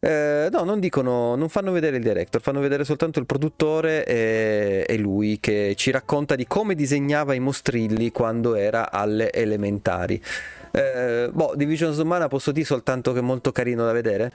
Eh, 0.07 0.47
no, 0.49 0.63
non 0.63 0.79
dicono, 0.79 1.35
non 1.35 1.49
fanno 1.49 1.73
vedere 1.73 1.97
il 1.97 2.03
director, 2.03 2.39
fanno 2.39 2.61
vedere 2.61 2.85
soltanto 2.85 3.19
il 3.19 3.25
produttore 3.25 4.05
e, 4.05 4.85
e 4.87 4.97
lui 4.97 5.37
che 5.41 5.73
ci 5.75 5.91
racconta 5.91 6.35
di 6.35 6.47
come 6.47 6.75
disegnava 6.75 7.33
i 7.33 7.41
mostrilli 7.41 8.13
quando 8.13 8.55
era 8.55 8.89
alle 8.89 9.33
elementari. 9.33 10.23
Eh, 10.71 11.29
boh, 11.29 11.55
Divisions 11.57 11.97
of 11.97 12.05
Mana 12.05 12.29
posso 12.29 12.53
dire 12.53 12.65
soltanto 12.65 13.11
che 13.11 13.19
è 13.19 13.21
molto 13.21 13.51
carino 13.51 13.83
da 13.83 13.91
vedere. 13.91 14.31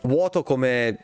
Vuoto 0.00 0.42
come 0.42 0.98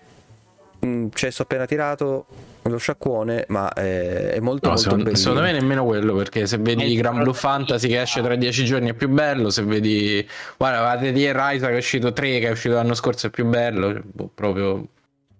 mm, 0.84 1.08
cesso 1.14 1.42
appena 1.42 1.64
tirato, 1.66 2.26
lo 2.62 2.76
sciacquone, 2.78 3.44
ma 3.48 3.72
è, 3.72 4.30
è 4.30 4.40
molto 4.40 4.66
No, 4.68 4.74
molto 4.74 4.76
secondo, 4.82 5.04
bellino. 5.04 5.20
secondo 5.20 5.42
me 5.42 5.52
nemmeno 5.52 5.84
quello, 5.84 6.14
perché 6.14 6.46
se 6.46 6.58
vedi 6.58 6.92
Eh, 6.92 6.96
Gran 6.96 7.14
Blue 7.14 7.24
però- 7.26 7.36
Fantasy 7.36 7.88
che 7.88 8.00
esce 8.00 8.22
tra 8.22 8.34
dieci 8.36 8.64
giorni 8.64 8.90
è 8.90 8.94
più 8.94 9.08
bello, 9.08 9.50
se 9.50 9.62
vedi 9.64 10.26
guarda, 10.56 10.78
guarda 10.80 11.10
di 11.10 11.32
Rise 11.32 11.66
che 11.66 11.72
è 11.72 11.76
uscito 11.76 12.12
3 12.12 12.38
che 12.38 12.48
è 12.48 12.50
uscito 12.50 12.74
l'anno 12.74 12.94
scorso 12.94 13.26
è 13.26 13.30
più 13.30 13.46
bello, 13.46 13.92
cioè, 13.92 14.02
boh, 14.04 14.30
proprio 14.34 14.86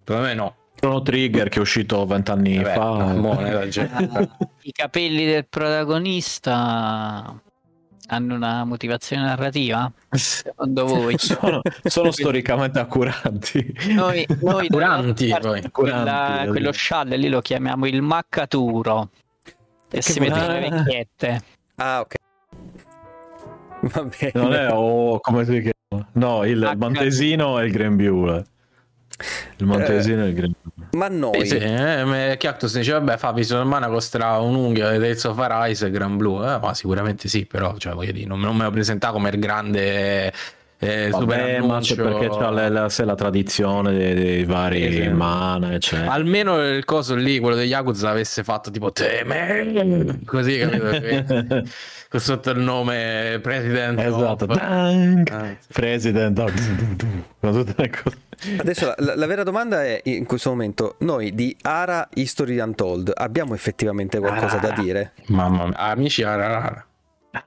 secondo 0.05 0.27
me 0.29 0.35
no. 0.35 0.57
Chrono 0.75 1.01
Trigger 1.03 1.49
che 1.49 1.59
è 1.59 1.61
uscito 1.63 2.05
vent'anni 2.07 2.65
fa. 2.65 3.15
mo, 3.15 3.39
eh, 3.47 3.53
la 3.53 3.69
gente- 3.69 4.09
Ah, 4.13 4.29
I 4.63 4.73
capelli 4.73 5.25
del 5.27 5.47
protagonista 5.49 7.41
hanno 8.09 8.35
una 8.35 8.65
motivazione 8.65 9.23
narrativa? 9.25 9.91
Secondo 10.11 10.87
voi? 10.87 11.15
sono, 11.19 11.61
sono 11.85 12.11
storicamente 12.11 12.79
accurati. 12.79 13.75
Noi, 13.95 14.27
noi 14.41 14.69
Curanti, 14.69 15.29
dalla- 15.29 15.41
poi. 15.49 15.71
quella- 15.71 15.97
Curanti, 16.01 16.49
quello 16.49 16.73
scialle 16.73 17.17
lì 17.17 17.29
lo 17.29 17.41
chiamiamo 17.41 17.87
il 17.87 18.03
maccaturo. 18.03 19.11
E 19.45 19.97
Che 19.99 20.03
si 20.03 20.19
vede 20.21 20.47
le 20.47 20.69
vecchiette. 20.71 21.43
Ah, 21.77 22.01
ok. 22.01 22.15
Va 23.81 24.05
bene. 24.05 24.31
Non 24.35 24.53
è 24.55 24.69
o 24.73 25.19
come 25.21 25.45
si 25.45 25.61
chiama? 25.61 26.07
No, 26.13 26.45
il 26.45 26.63
H- 26.63 26.77
Montesino 26.77 27.59
e 27.59 27.67
il 27.67 27.73
Grembiule. 27.73 28.45
Il 29.57 29.67
Montesino 29.67 30.25
e 30.25 30.29
il 30.29 30.35
Grembiule. 30.35 30.82
Ma 30.93 31.09
noi, 31.09 31.47
Sì, 31.47 31.59
sì, 31.59 31.65
eh, 31.65 32.37
Cactus 32.39 32.77
dice 32.77 32.93
vabbè 32.93 33.17
fa 33.17 33.33
Vision 33.33 33.67
Mana 33.67 33.89
costerà 33.89 34.39
un'unghia 34.39 34.91
di 34.91 34.99
Tales 34.99 35.25
of 35.25 35.39
Arise 35.39 35.87
e 35.87 35.91
Gran 35.91 36.17
Blue 36.19 36.45
eh, 36.55 36.59
ma 36.59 36.75
sicuramente 36.75 37.29
sì 37.29 37.47
però 37.47 37.77
cioè, 37.79 37.95
voglio 37.95 38.13
dire, 38.13 38.27
non, 38.27 38.41
non 38.41 38.55
me 38.57 38.65
lo 38.65 38.71
presentava 38.71 39.15
come 39.15 39.31
il 39.31 39.39
grande 39.39 40.33
eh, 40.79 41.11
super 41.13 41.39
Vabbè, 41.39 41.61
ma 41.61 41.79
c'è 41.79 41.95
perché 41.95 42.29
c'ha 42.29 42.51
la, 42.51 42.69
la, 42.69 42.89
se 42.89 43.05
la 43.05 43.15
tradizione 43.15 43.93
dei, 43.97 44.15
dei 44.15 44.45
vari 44.45 44.93
Sì, 44.93 45.03
sì. 45.03 45.09
mana, 45.09 45.73
eccetera. 45.75 46.11
almeno 46.11 46.61
il 46.61 46.85
coso 46.85 47.15
lì 47.15 47.39
quello 47.39 47.55
degli 47.57 47.71
Yakuza 47.71 48.09
l'avesse 48.09 48.43
fatto 48.43 48.71
tipo 48.71 48.91
teme 48.93 50.19
così 50.27 50.59
capito 50.59 51.63
sotto 52.19 52.51
il 52.51 52.59
nome 52.61 53.39
President 53.43 53.99
Esatto, 53.99 54.45
of-! 54.45 54.59
Ah, 54.61 54.91
sì. 55.59 55.73
President, 55.73 56.39
cose. 58.03 58.17
Adesso 58.59 58.87
la, 58.87 58.95
la- 58.99 59.17
la 59.17 59.27
vera 59.27 59.43
domanda 59.43 59.85
è 59.85 60.01
in 60.05 60.25
questo 60.27 60.51
momento, 60.51 60.97
noi 61.01 61.35
di 61.35 61.57
Ara 61.63 62.09
History 62.15 62.59
Untold 62.59 63.13
abbiamo 63.15 63.55
effettivamente 63.55 64.19
qualcosa 64.19 64.59
da 64.59 64.71
dire? 64.73 65.13
mamma 65.27 65.67
mia 65.67 65.77
amici 65.77 66.23
ah, 66.23 66.35
rara 66.37 66.87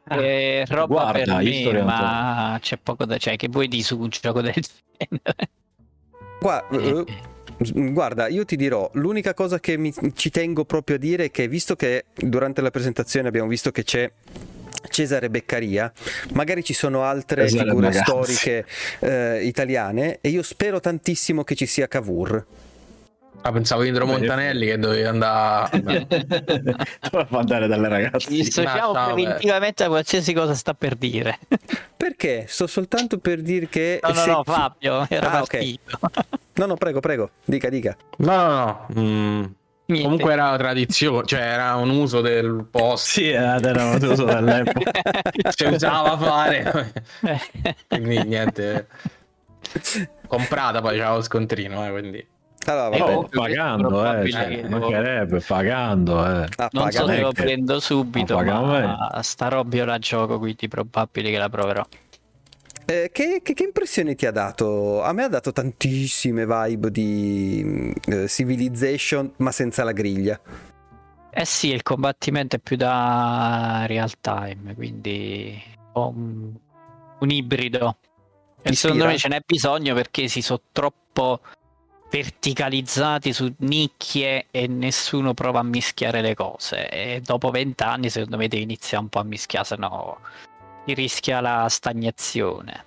È 0.04 0.63
roba 0.67 0.86
Guarda, 1.12 1.36
per 1.38 1.43
History 1.47 1.75
me, 1.75 1.82
Untold. 1.82 2.01
ma 2.01 2.58
c'è 2.62 2.78
poco 2.82 3.06
da... 3.06 3.17
Cioè, 3.17 3.36
che 3.36 3.47
vuoi 3.49 3.67
di 3.67 3.84
su 3.84 3.99
un 3.99 4.08
gioco 4.10 4.41
del 4.41 4.54
genere? 4.54 5.49
Gua- 6.39 6.67
eh, 6.69 7.06
Guarda, 7.58 8.28
io 8.28 8.44
ti 8.46 8.56
dirò, 8.56 8.89
l'unica 8.94 9.34
cosa 9.34 9.60
che 9.60 9.78
mi- 9.78 9.94
ci 10.13 10.30
tengo 10.30 10.65
proprio 10.65 10.98
a 10.98 11.00
dire 11.00 11.26
è 11.26 11.32
che 11.32 11.48
visto 11.48 11.76
che 11.76 12.06
durante 12.13 12.62
la 12.62 12.70
presentazione 12.72 13.28
abbiamo 13.28 13.48
visto 13.48 13.72
che 13.72 13.84
c'è 13.84 14.12
Cesare 14.89 15.30
Beccaria, 15.30 15.91
magari 16.34 16.63
ci 16.63 16.74
sono 16.74 17.04
altre 17.04 17.44
Cesare 17.48 17.70
figure 17.70 17.88
Ragazzi. 17.88 18.04
storiche 18.06 18.65
eh, 19.00 19.44
italiane 19.46 20.20
e 20.22 20.30
io 20.30 20.44
spero 20.44 20.80
tantissimo 20.80 21.44
che 21.44 21.56
ci 21.56 21.65
sia 21.65 21.88
Cavour. 21.88 22.46
Ah, 23.47 23.51
pensavo 23.51 23.84
Indro 23.84 24.08
Montanelli 24.08 24.65
che 24.65 24.79
doveva 24.79 25.10
andare. 25.10 26.08
Doveva 26.10 27.27
andare 27.38 27.67
dalle 27.67 27.88
ragazze. 27.88 28.19
Ci 28.21 28.29
dissociamo 28.29 28.91
Ma 28.91 28.99
ciao, 28.99 29.13
preventivamente 29.13 29.84
da 29.84 29.89
qualsiasi 29.89 30.34
cosa 30.34 30.55
sta 30.55 30.73
per 30.73 30.95
dire. 30.95 31.38
Perché? 31.95 32.45
Sto 32.47 32.65
soltanto 32.65 33.19
per 33.19 33.43
dire 33.43 33.67
che... 33.69 33.99
No, 34.01 34.10
no, 34.10 34.15
se 34.15 34.31
no, 34.31 34.43
Fabio, 34.43 35.05
era 35.08 35.29
Ah, 35.31 35.41
ok. 35.41 35.47
partito. 35.47 35.99
No, 36.55 36.65
no, 36.67 36.75
prego, 36.75 37.01
prego. 37.01 37.31
Dica, 37.43 37.69
dica. 37.69 37.95
No, 38.17 38.36
no, 38.36 38.86
no. 38.88 39.01
mm, 39.01 39.43
Niente. 39.88 40.03
Comunque 40.03 40.31
era 40.34 40.47
una 40.47 40.58
tradizione, 40.58 41.25
cioè 41.27 41.41
era 41.41 41.75
un 41.75 41.89
uso 41.89 42.21
del 42.21 42.65
post. 42.71 43.05
Sì, 43.05 43.27
era 43.27 43.84
un 43.84 43.99
uso 44.01 44.23
dell'epoca. 44.23 44.91
Si 45.55 45.65
usava 45.65 46.17
fare. 46.17 46.93
Quindi 47.89 48.23
niente. 48.23 48.88
Comprata 50.27 50.81
poi 50.81 50.95
c'era 50.95 51.13
lo 51.13 51.21
scontrino, 51.21 51.86
eh, 51.86 51.91
quindi. 51.91 52.27
Allora, 52.65 52.89
vabbè. 52.89 53.15
Oh, 53.15 53.28
pagando, 53.30 54.19
eh. 54.21 54.30
Cioè, 54.30 54.47
che- 54.47 54.67
mancherebbe, 54.67 55.39
pagando, 55.39 56.25
eh. 56.25 56.47
Ah, 56.58 56.69
non 56.71 56.91
so 56.91 57.08
se 57.08 57.19
lo 57.19 57.32
prendo 57.32 57.80
subito, 57.80 58.36
Ma 58.36 58.43
paga 58.43 58.62
ma 59.12 59.21
sta 59.21 59.47
roba 59.49 59.75
io 59.75 59.86
la 59.86 59.99
gioco, 59.99 60.39
quindi 60.39 60.67
probabile 60.67 61.30
che 61.30 61.38
la 61.38 61.49
proverò. 61.49 61.86
Eh, 62.88 63.10
che, 63.12 63.41
che- 63.43 63.54
che 63.54 63.63
impressione 63.63 64.15
ti 64.15 64.25
ha 64.25 64.32
dato? 64.32 65.01
A 65.04 65.12
me 65.13 65.23
ha 65.23 65.28
dato 65.28 65.51
tantissime 65.51 66.45
vibe 66.45 66.91
di 66.91 67.62
mm, 67.65 67.91
eh, 68.06 68.28
Civilization, 68.28 69.32
ma 69.38 69.51
senza 69.51 69.84
la 69.84 69.91
griglia. 69.91 70.39
Eh 71.38 71.45
sì, 71.45 71.69
il 71.71 71.84
combattimento 71.84 72.56
è 72.56 72.60
più 72.60 72.78
da 72.78 73.84
real 73.88 74.12
time, 74.21 74.73
quindi 74.73 75.62
ho 75.93 76.08
un, 76.10 76.54
un 77.19 77.30
ibrido. 77.30 77.97
E 78.62 78.73
secondo 78.73 79.06
me 79.06 79.17
ce 79.17 79.28
n'è 79.28 79.41
bisogno 79.45 79.93
perché 79.93 80.28
si 80.28 80.41
sono 80.41 80.62
troppo 80.71 81.41
verticalizzati 82.10 83.34
su 83.34 83.54
nicchie 83.60 84.46
e 84.52 84.68
nessuno 84.68 85.34
prova 85.34 85.60
a 85.60 85.63
mischiare 85.63 86.22
le 86.22 86.34
cose. 86.36 86.89
E 86.89 87.22
dopo 87.24 87.50
vent'anni 87.52 88.10
secondo 88.10 88.38
me 88.38 88.48
devi 88.48 88.63
iniziare 88.63 89.04
un 89.04 89.10
po' 89.10 89.20
a 89.20 89.24
mischiare, 89.24 89.65
se 89.65 89.76
no 89.78 90.20
si 90.86 90.94
rischia 90.94 91.41
la 91.41 91.68
stagnazione. 91.70 92.84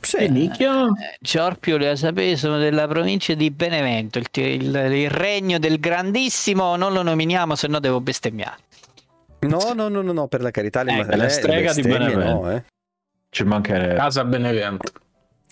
Sì. 0.00 0.28
nicchia? 0.28 0.86
Eh, 0.86 1.16
Giorpio 1.20 1.76
le 1.76 1.94
sapere 1.94 2.36
sono 2.36 2.58
della 2.58 2.88
provincia 2.88 3.34
di 3.34 3.50
Benevento, 3.52 4.18
il, 4.18 4.26
il- 4.32 4.74
il 4.74 5.10
regno 5.10 5.58
del 5.60 5.78
grandissimo, 5.78 6.74
non 6.74 6.92
lo 6.92 7.02
nominiamo 7.02 7.54
se 7.54 7.68
no 7.68 7.78
devo 7.78 8.00
bestemmiare. 8.00 8.56
No, 9.40 9.72
no, 9.74 9.88
no, 9.88 10.02
no, 10.02 10.12
no, 10.12 10.26
per 10.26 10.40
la 10.40 10.50
carità, 10.50 10.82
le, 10.82 10.92
Eh, 10.92 10.96
ma- 11.04 11.06
la 11.16 11.16
le- 11.24 11.28
strega 11.28 11.72
le 11.72 11.82
di 11.82 11.88
Benevento. 11.88 12.40
no, 12.42 12.50
eh. 12.50 12.64
Ci 13.30 13.44
mancherebbe. 13.44 13.94
Casa 13.94 14.24
Benevento. 14.24 14.92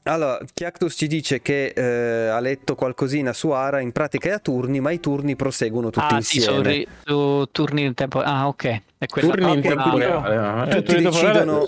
Allora, 0.04 0.38
Chiactus 0.54 0.94
ci 0.96 1.06
dice 1.06 1.42
che 1.42 1.74
eh, 1.76 2.28
ha 2.28 2.40
letto 2.40 2.74
qualcosina 2.74 3.34
su 3.34 3.50
Ara, 3.50 3.80
in 3.80 3.92
pratica 3.92 4.30
è 4.30 4.32
a 4.32 4.38
turni, 4.38 4.80
ma 4.80 4.90
i 4.92 4.98
turni 4.98 5.36
proseguono 5.36 5.90
tutti 5.90 6.14
ah 6.14 6.20
sì, 6.22 6.40
su, 6.40 6.52
insieme. 6.52 6.72
ri- 6.72 6.88
su 7.04 7.44
turni 7.52 7.84
in 7.84 7.92
tempo... 7.92 8.20
Ah 8.20 8.48
ok, 8.48 8.82
è 8.96 9.06
quella 9.06 9.34
Turni 9.34 9.52
in 9.52 9.60
tempo 9.60 9.96
reale. 9.98 10.70
eh. 10.70 10.82
tutti 10.82 11.02
decidono- 11.02 11.66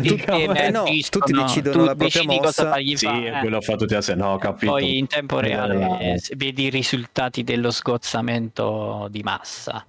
insieme 0.00 0.66
Eh 0.66 0.70
no, 0.70 0.84
agiscono, 0.84 1.24
tutti 1.26 1.32
decidono 1.42 1.84
la 1.84 1.94
propria 1.94 2.22
mossa. 2.24 2.74
Sì, 2.74 3.06
quello 3.40 3.60
fa 3.60 3.76
tutti 3.76 3.94
a 3.94 4.00
se 4.00 4.14
no, 4.14 4.32
ho 4.32 4.38
capito. 4.38 4.72
poi 4.72 4.96
in 4.96 5.06
tempo 5.06 5.38
reale 5.38 5.98
eh, 6.00 6.20
vedi 6.36 6.64
i 6.64 6.70
risultati 6.70 7.44
dello 7.44 7.70
sgozzamento 7.70 9.08
di 9.10 9.22
massa. 9.22 9.84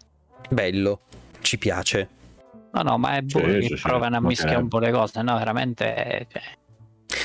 Bello, 0.49 0.99
ci 1.39 1.57
piace. 1.57 2.09
No, 2.73 2.81
no, 2.81 2.97
ma 2.97 3.15
è 3.15 3.23
Sì, 3.25 3.37
buono 3.39 3.53
sì, 3.53 3.67
che 3.69 3.77
sì, 3.77 3.81
provano 3.81 4.17
a 4.17 4.21
mischiare 4.21 4.57
un 4.57 4.67
po' 4.67 4.79
le 4.79 4.91
cose, 4.91 5.21
no, 5.21 5.37
veramente... 5.37 6.27
cioè, 6.29 6.41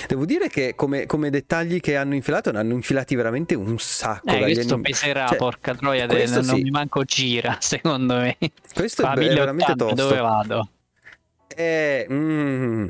Devo 0.09 0.25
dire 0.25 0.49
che 0.49 0.75
come, 0.75 1.07
come 1.07 1.31
dettagli 1.31 1.81
che 1.81 1.97
hanno 1.97 2.15
infilato, 2.15 2.51
ne 2.53 2.59
hanno 2.59 2.75
infilati 2.75 3.15
veramente 3.15 3.55
un 3.55 3.79
sacco. 3.79 4.29
Eh, 4.31 4.39
questo 4.41 4.75
anim- 4.75 4.87
peserà, 4.87 5.27
cioè, 5.27 5.37
porca 5.37 5.75
troia, 5.75 6.07
de- 6.07 6.15
questo 6.15 6.43
non 6.43 6.57
sì. 6.57 6.63
mi 6.63 6.71
manco 6.71 7.03
gira, 7.05 7.57
secondo 7.61 8.15
me. 8.17 8.37
Questo 8.75 9.03
Fa 9.03 9.15
è, 9.15 9.19
è 9.19 9.35
veramente 9.35 9.75
1080, 9.75 9.85
tosto. 9.85 10.03
dove 10.09 10.21
vado? 10.21 10.71
Eh, 11.55 12.07
mm, 12.11 12.89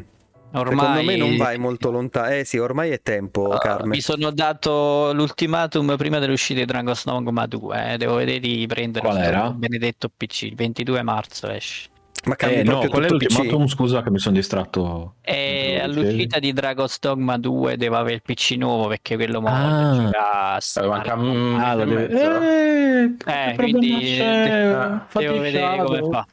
Ormai 0.55 0.77
Secondo 0.87 1.03
me 1.03 1.17
non 1.17 1.37
vai 1.37 1.59
molto 1.59 1.91
lontano. 1.91 2.29
Eh 2.29 2.45
sì, 2.45 2.59
ormai 2.59 2.91
è 2.91 3.01
tempo, 3.01 3.49
Uh, 3.49 3.57
Carmen. 3.57 3.89
mi 3.89 4.01
sono 4.03 4.31
dato 4.31 5.13
l'ultimatum 5.15 5.97
prima 5.97 6.19
dell'uscita 6.19 6.61
di 6.61 6.67
Dragon's 6.67 7.05
Dogma 7.07 7.47
2. 7.47 7.93
eh, 7.95 7.97
Devo 7.97 8.17
vedere 8.17 8.39
di 8.39 8.67
prendere 8.67 9.07
Qual 9.07 9.17
era? 9.17 9.51
benedetto 9.51 10.11
PC. 10.15 10.43
Il 10.43 10.55
22 10.55 11.03
marzo 11.03 11.49
esce. 11.49 11.89
Ma 12.25 12.37
cambi 12.37 12.55
Eh, 12.57 12.63
no, 12.63 12.87
qual 12.89 13.03
è 13.05 13.09
l'ultimatum? 13.09 13.67
Scusa 13.67 14.03
che 14.03 14.11
mi 14.11 14.19
sono 14.19 14.37
distratto. 14.37 15.15
E 15.23 15.79
Mentre 15.81 15.87
lo 15.87 16.01
all'uscita 16.09 16.39
di 16.39 16.53
Dragon's 16.53 16.99
Dogma 17.01 17.37
2 17.37 17.77
devo 17.77 17.97
avere 17.97 18.15
il 18.15 18.23
PC 18.23 18.53
nuovo 18.59 18.87
perché 18.87 19.17
quello 19.17 19.39
Ah. 19.39 19.41
voglio 19.41 20.05
giocare 20.07 20.57
a 20.57 20.59
Eh, 20.83 20.87
manca 20.87 21.15
un 21.15 21.59
Ah, 21.61 21.75
deve... 21.75 22.05
Eh, 22.09 23.17
che 23.17 23.51
Eh, 23.51 23.55
quindi 23.57 24.19
eh, 24.19 24.99
Fatti 25.09 25.25
Devo 25.25 25.41
vedere 25.41 25.85
come 25.85 25.99
fa. 26.11 26.27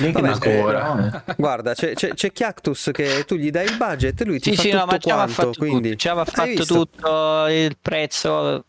Vabbè, 0.00 0.20
descrizione. 0.28 1.24
Guarda, 1.36 1.74
c'è, 1.74 1.92
c'è, 1.94 2.14
c'è 2.14 2.32
Chiactus 2.32 2.90
che 2.94 3.24
tu 3.26 3.34
gli 3.34 3.50
dai 3.50 3.66
il 3.66 3.76
budget 3.76 4.18
e 4.20 4.24
lui 4.24 4.38
ti 4.38 4.50
Sì, 4.50 4.56
fa 4.56 4.62
sì, 4.62 4.70
tutto 4.70 4.84
no, 4.84 4.86
ma 4.90 4.96
già 4.98 5.06
mi 5.06 5.10
ha 5.10 5.24
quanto. 5.24 5.32
fatto 5.34 5.52
quindi... 5.58 5.96
tutto. 5.96 6.08
Ha 6.08 6.20
Hai 6.20 6.26
fatto 6.56 6.64
tutto 6.64 7.46
il 7.48 7.76
prezzo. 7.82 8.64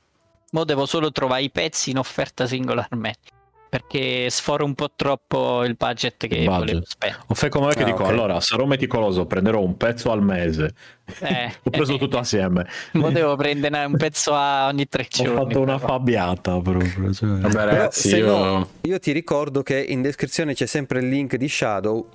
Mo 0.52 0.64
devo 0.64 0.86
solo 0.86 1.12
trovare 1.12 1.44
i 1.44 1.52
pezzi 1.52 1.92
in 1.92 1.98
offerta 2.00 2.46
singolarmente. 2.48 3.36
Perché 3.70 4.30
sforo 4.30 4.64
un 4.64 4.74
po' 4.76 4.90
troppo 4.96 5.64
il 5.66 5.76
budget 5.76 6.16
che 6.28 6.28
budget. 6.46 6.48
volevo 6.58 6.82
spendere. 6.86 7.24
O 7.28 7.34
fai 7.34 7.50
come 7.50 7.68
me 7.68 7.74
che 7.74 7.82
Ah, 7.82 7.86
dico, 7.86 8.04
ok. 8.04 8.10
allora 8.10 8.40
sarò 8.40 8.66
meticoloso, 8.66 9.26
prenderò 9.26 9.62
un 9.62 9.76
pezzo 9.76 10.10
al 10.12 10.24
mese. 10.24 10.74
Eh, 11.20 11.52
Ho 11.64 11.70
preso 11.70 11.98
tutto 11.98 12.18
assieme. 12.18 12.66
Mo 12.94 13.10
devo 13.12 13.36
prendere 13.36 13.84
un 13.84 13.98
pezzo 13.98 14.34
a 14.34 14.68
ogni 14.68 14.88
tre 14.88 15.04
Ho 15.04 15.08
giorni. 15.10 15.36
fatto 15.36 15.60
una 15.62 15.76
però. 15.78 15.88
fabbiata 15.94 16.60
proprio. 16.62 17.14
cioè. 17.14 17.28
Vabbè, 17.30 17.66
ragazzi, 17.66 18.08
se 18.10 18.18
io. 18.18 18.28
no, 18.38 18.70
io 18.82 19.00
ti 19.00 19.12
ricordo 19.12 19.64
che 19.64 19.78
in 19.80 20.02
descrizione 20.02 20.54
c'è 20.54 20.66
sempre 20.66 21.00
il 21.00 21.10
link 21.10 21.36
di 21.36 21.50
Shadow. 21.50 22.08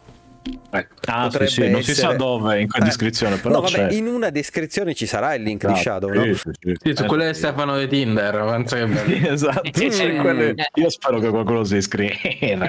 Ah, 0.71 0.81
sì, 0.81 0.87
potrebbe 1.05 1.47
sì, 1.51 1.69
non 1.71 1.83
si 1.83 1.95
sa 1.95 2.01
essere- 2.03 2.17
dove 2.17 2.61
in 2.61 2.69
quella 2.69 2.85
Eh, 2.85 2.89
descrizione, 2.89 3.37
però 3.37 3.55
no, 3.55 3.61
vabbè, 3.61 3.89
c'è. 3.89 3.93
in 3.93 4.07
una 4.09 4.31
descrizione 4.31 4.93
ci 4.95 5.07
sarà 5.07 5.35
il 5.35 5.43
link 5.45 5.65
Ah, 5.65 5.73
di 5.73 5.79
Shadow, 5.79 6.11
sì, 6.11 6.17
no? 6.19 6.25
sì, 6.35 6.51
sì. 6.61 6.75
Sì, 6.83 6.97
su 6.97 7.03
Eh, 7.05 7.07
quello 7.07 7.23
di 7.25 7.33
sì. 7.35 7.39
Stefano 7.41 7.79
di 7.79 7.87
Tinder. 7.87 8.45
Penso 8.45 8.75
che. 8.77 8.89
Sì, 9.07 9.27
esatto. 9.29 9.71
Eh. 9.81 10.55
Io 10.75 10.91
spero 10.91 11.21
che 11.21 11.29
qualcuno 11.29 11.63
si 11.63 11.77
iscriva. 11.77 12.15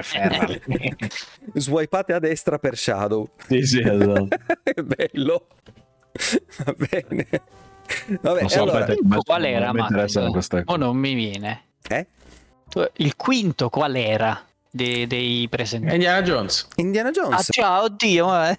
Swipate 1.54 2.12
a 2.12 2.18
destra 2.20 2.58
per 2.58 2.76
Shadow. 2.76 3.28
sì, 3.48 3.62
sì, 3.62 3.80
esatto. 3.80 4.28
È 4.62 4.80
bello. 4.82 5.46
Va 6.64 6.74
bene. 6.76 7.26
Vabbè, 8.20 8.40
Non 8.40 8.48
so, 8.48 8.62
allora, 8.62 8.78
aspetta, 8.84 9.16
qual 9.24 9.44
era? 9.44 9.70
non 9.72 9.86
mi 9.90 10.62
O 10.66 10.76
non 10.76 10.96
mi 10.96 11.14
viene. 11.14 11.62
eh? 11.88 12.06
Il 12.96 13.14
quinto 13.16 13.68
qual 13.68 13.94
era 13.96 14.40
dei, 14.74 15.06
dei 15.06 15.46
presentatori? 15.48 15.96
Indiana 15.96 16.22
Jones. 16.22 16.66
Indiana 16.76 17.08
Ah, 17.08 17.12
Jones. 17.12 17.48
ciao, 17.50 17.82
oddio. 17.84 18.28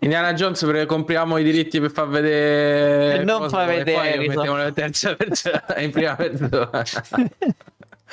Indiana 0.00 0.32
Jones 0.32 0.60
perché 0.64 0.86
compriamo 0.86 1.36
i 1.38 1.44
diritti 1.44 1.78
per 1.80 1.92
far 1.92 2.08
vedere. 2.08 3.22
Non 3.22 3.38
cosa, 3.42 3.58
fa 3.58 3.64
poi 3.66 3.76
vedere, 3.76 4.16
lo 4.16 4.32
mettiamo 4.34 4.62
in 4.66 4.72
terza 4.74 5.14
persona, 5.14 5.62
in 5.78 5.90
prima 5.90 6.16
persona. 6.16 6.70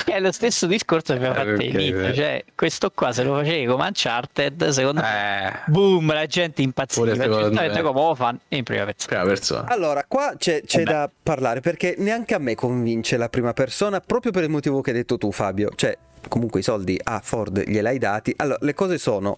È 0.06 0.20
lo 0.20 0.32
stesso 0.32 0.68
discorso 0.68 1.14
che 1.18 1.26
abbiamo 1.26 1.34
Eh, 1.34 1.38
fatto 1.40 1.50
all'inizio. 1.54 2.06
eh. 2.06 2.14
Cioè, 2.14 2.44
questo 2.54 2.92
qua 2.94 3.12
se 3.12 3.24
lo 3.24 3.34
facevi 3.38 3.66
come 3.66 3.84
Uncharted, 3.88 4.68
secondo 4.70 5.02
me, 5.02 5.48
Eh, 5.48 5.54
boom, 5.72 6.14
la 6.14 6.28
gente 6.28 6.62
impazziva. 6.62 7.16
Me. 7.16 7.28
come 7.28 7.82
lo 7.82 8.14
fanno 8.14 8.38
in 8.50 8.64
prima 8.64 8.86
persona. 8.86 9.08
prima 9.08 9.24
persona. 9.34 9.66
Allora, 9.70 10.06
qua 10.08 10.36
c'è, 10.38 10.62
c'è 10.64 10.84
Vabbè. 10.84 10.98
da 10.98 11.10
parlare 11.24 11.62
perché 11.62 11.96
neanche 11.98 12.36
a 12.36 12.38
me 12.38 12.54
convince 12.54 13.18
la 13.18 13.28
prima 13.28 13.54
persona 13.54 14.00
proprio 14.00 14.32
per 14.32 14.44
il 14.44 14.50
motivo 14.52 14.82
che 14.82 14.92
hai 14.92 14.98
detto 14.98 15.18
tu, 15.18 15.32
Fabio. 15.32 15.72
Cioè, 15.76 15.98
comunque 16.28 16.60
i 16.60 16.64
soldi 16.64 17.00
a 17.02 17.20
Ford 17.24 17.64
gliel'hai 17.64 17.98
dati. 17.98 18.34
Allora, 18.38 18.60
le 18.62 18.74
cose 18.74 18.98
sono: 18.98 19.38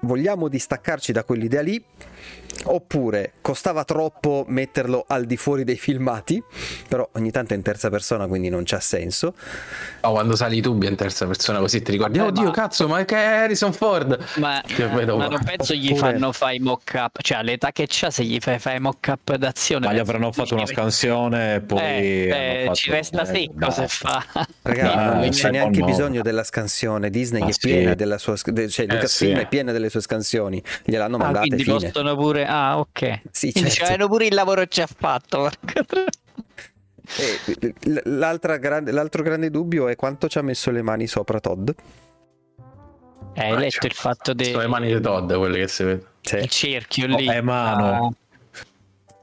vogliamo 0.00 0.48
distaccarci 0.48 1.12
da 1.12 1.24
quell'idea 1.24 1.62
lì? 1.62 1.82
Oppure 2.68 3.34
costava 3.42 3.84
troppo 3.84 4.44
metterlo 4.48 5.04
al 5.06 5.24
di 5.26 5.36
fuori 5.36 5.62
dei 5.62 5.76
filmati, 5.76 6.42
però 6.88 7.06
ogni 7.12 7.30
tanto 7.30 7.52
è 7.52 7.56
in 7.56 7.62
terza 7.62 7.90
persona, 7.90 8.26
quindi 8.26 8.48
non 8.48 8.62
c'ha 8.64 8.80
senso. 8.80 9.34
Oh, 10.00 10.12
quando 10.12 10.34
sali 10.36 10.60
tu 10.62 10.76
in 10.82 10.96
terza 10.96 11.26
persona 11.26 11.58
così 11.58 11.82
ti 11.82 11.92
ricordi, 11.92 12.16
Vabbè, 12.18 12.30
oddio 12.30 12.44
ma- 12.44 12.50
cazzo, 12.50 12.88
ma 12.88 13.04
che 13.04 13.14
è 13.14 13.24
Harrison 13.42 13.72
Ford? 13.72 14.18
Ma, 14.36 14.60
dopo- 14.74 15.16
ma 15.16 15.28
non 15.28 15.38
penso 15.44 15.74
gli 15.74 15.90
Oppure- 15.92 16.12
fanno 16.12 16.32
fare 16.32 16.54
i 16.54 16.58
mock-up. 16.58 17.20
Cioè, 17.20 17.38
all'età 17.38 17.70
che 17.72 17.84
c'ha, 17.88 18.10
se 18.10 18.24
gli 18.24 18.38
fai 18.40 18.58
fare 18.58 18.76
i 18.78 18.80
mock-up 18.80 19.34
d'azione. 19.36 19.86
Ma 19.86 19.92
gli 19.92 19.96
penso 19.96 20.10
avranno 20.10 20.32
fatto 20.32 20.54
una 20.54 20.66
scansione 20.66 21.54
e 21.56 21.60
poi. 21.60 21.80
Eh, 21.80 22.28
eh, 22.30 22.62
fatto- 22.64 22.74
ci 22.76 22.90
resta 22.90 23.22
eh, 23.22 23.26
secco 23.26 23.70
se 23.70 23.86
fa. 23.86 24.24
Ragazzi, 24.62 24.96
Ah, 24.96 25.14
non 25.14 25.28
c'è 25.28 25.50
neanche 25.50 25.80
no. 25.80 25.86
bisogno 25.86 26.22
della 26.22 26.42
scansione. 26.42 27.10
Disney 27.10 27.42
Ah, 27.42 27.48
è 27.48 27.52
sì. 27.52 27.58
piena 27.60 27.94
della 27.94 28.18
sua. 28.18 28.34
Cioè, 28.36 28.52
Eh, 28.56 28.86
Lucasfilm 28.86 29.34
sì. 29.36 29.40
è 29.42 29.46
piena 29.46 29.72
delle 29.72 29.90
sue 29.90 30.00
scansioni. 30.00 30.60
Gliel'hanno 30.84 31.16
Ah, 31.16 31.18
mandate 31.18 31.46
quindi 31.48 31.62
fine. 31.64 31.78
possono 31.90 32.15
pure. 32.16 32.46
Ah, 32.46 32.78
ok. 32.78 33.20
Sì, 33.30 33.52
certo. 33.52 33.70
c'avevano 33.78 34.08
pure 34.08 34.26
il 34.26 34.34
lavoro 34.34 34.64
già 34.64 34.86
fatto. 34.86 35.38
porca 35.42 35.84
troia. 35.84 36.06
E 37.18 37.74
l- 37.88 38.18
l'altra 38.18 38.56
grande- 38.56 38.90
l'altro 38.90 39.22
grande 39.22 39.48
dubbio 39.50 39.86
è 39.86 39.94
quanto 39.94 40.28
ci 40.28 40.38
ha 40.38 40.42
messo 40.42 40.70
le 40.72 40.82
mani 40.82 41.06
sopra 41.06 41.38
Todd. 41.38 41.70
Eh, 43.34 43.40
hai 43.44 43.52
Ah, 43.52 43.56
letto 43.58 43.70
cioè, 43.70 43.86
il 43.86 43.92
fatto 43.94 44.32
del 44.34 44.46
Sono 44.46 44.58
le 44.62 44.66
mani 44.66 44.92
di 44.92 45.00
Todd 45.00 45.32
quelle 45.34 45.58
che 45.58 45.68
si 45.68 45.84
vede. 45.84 46.04
Il 46.40 46.48
cerchio 46.48 47.04
Oh, 47.04 47.16
lì. 47.16 47.26
è 47.26 47.40
mano. 47.40 48.14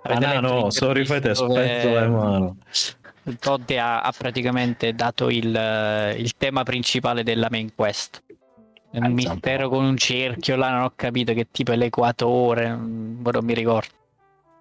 Ah, 0.04 0.20
letto 0.20 0.39
no, 0.41 0.52
l'intervista 0.70 1.14
fate 1.16 1.32
dove 1.34 1.54
spezzo 1.68 1.88
le 2.00 2.08
mano. 2.08 2.58
Todd 3.39 3.70
ha, 3.72 4.02
ha 4.02 4.12
praticamente 4.18 4.94
dato 4.94 5.30
il, 5.30 5.54
eh, 5.56 6.16
il 6.18 6.36
tema 6.38 6.64
principale 6.64 7.24
della 7.24 7.48
main 7.50 7.74
quest. 7.76 8.22
È 8.94 9.00
un 9.00 9.12
mistero 9.14 9.70
con 9.70 9.84
un 9.84 9.98
cerchio, 9.98 10.56
là 10.56 10.70
non 10.70 10.84
ho 10.84 10.91
capito 10.96 11.34
che 11.34 11.48
tipo 11.52 11.72
è 11.72 11.76
l'equatore, 11.76 12.68
non 12.68 13.20
non 13.24 13.44
mi 13.44 13.54
ricordo. 13.56 13.88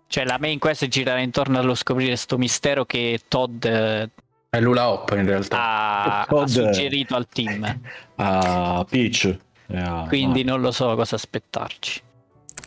Cioè 0.07 0.25
la 0.25 0.39
main 0.41 0.59
quest 0.59 0.89
girerà 0.89 1.19
intorno 1.21 1.59
allo 1.59 1.75
scoprire 1.75 2.17
sto 2.17 2.39
mistero 2.39 2.85
che 2.87 3.21
Todd 3.29 3.65
eh, 3.65 4.09
È 4.49 4.61
l'Ula 4.61 4.89
Hop 4.91 5.11
in 5.17 5.27
realtà. 5.27 5.59
ha, 5.59 6.21
ha 6.21 6.27
Todd- 6.27 6.47
suggerito 6.49 7.15
al 7.15 7.27
team. 7.29 7.81
A 8.17 8.87
Peach. 8.89 9.39
e 9.69 9.77
a- 9.79 10.05
Quindi 10.09 10.45
non 10.45 10.61
lo 10.63 10.71
so 10.71 10.95
cosa 10.97 11.17
aspettarci. 11.17 12.01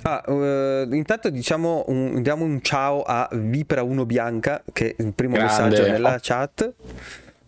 Ah, 0.03 0.23
eh, 0.27 0.87
intanto 0.91 1.29
diciamo 1.31 1.83
un, 1.87 2.21
diamo 2.21 2.43
un 2.43 2.61
ciao 2.61 3.01
a 3.01 3.27
Vipera1 3.31 4.05
Bianca 4.05 4.61
che 4.71 4.95
è 4.95 5.01
il 5.01 5.13
primo 5.13 5.33
Grande. 5.33 5.63
messaggio 5.63 5.89
nella 5.89 6.19
chat. 6.21 6.73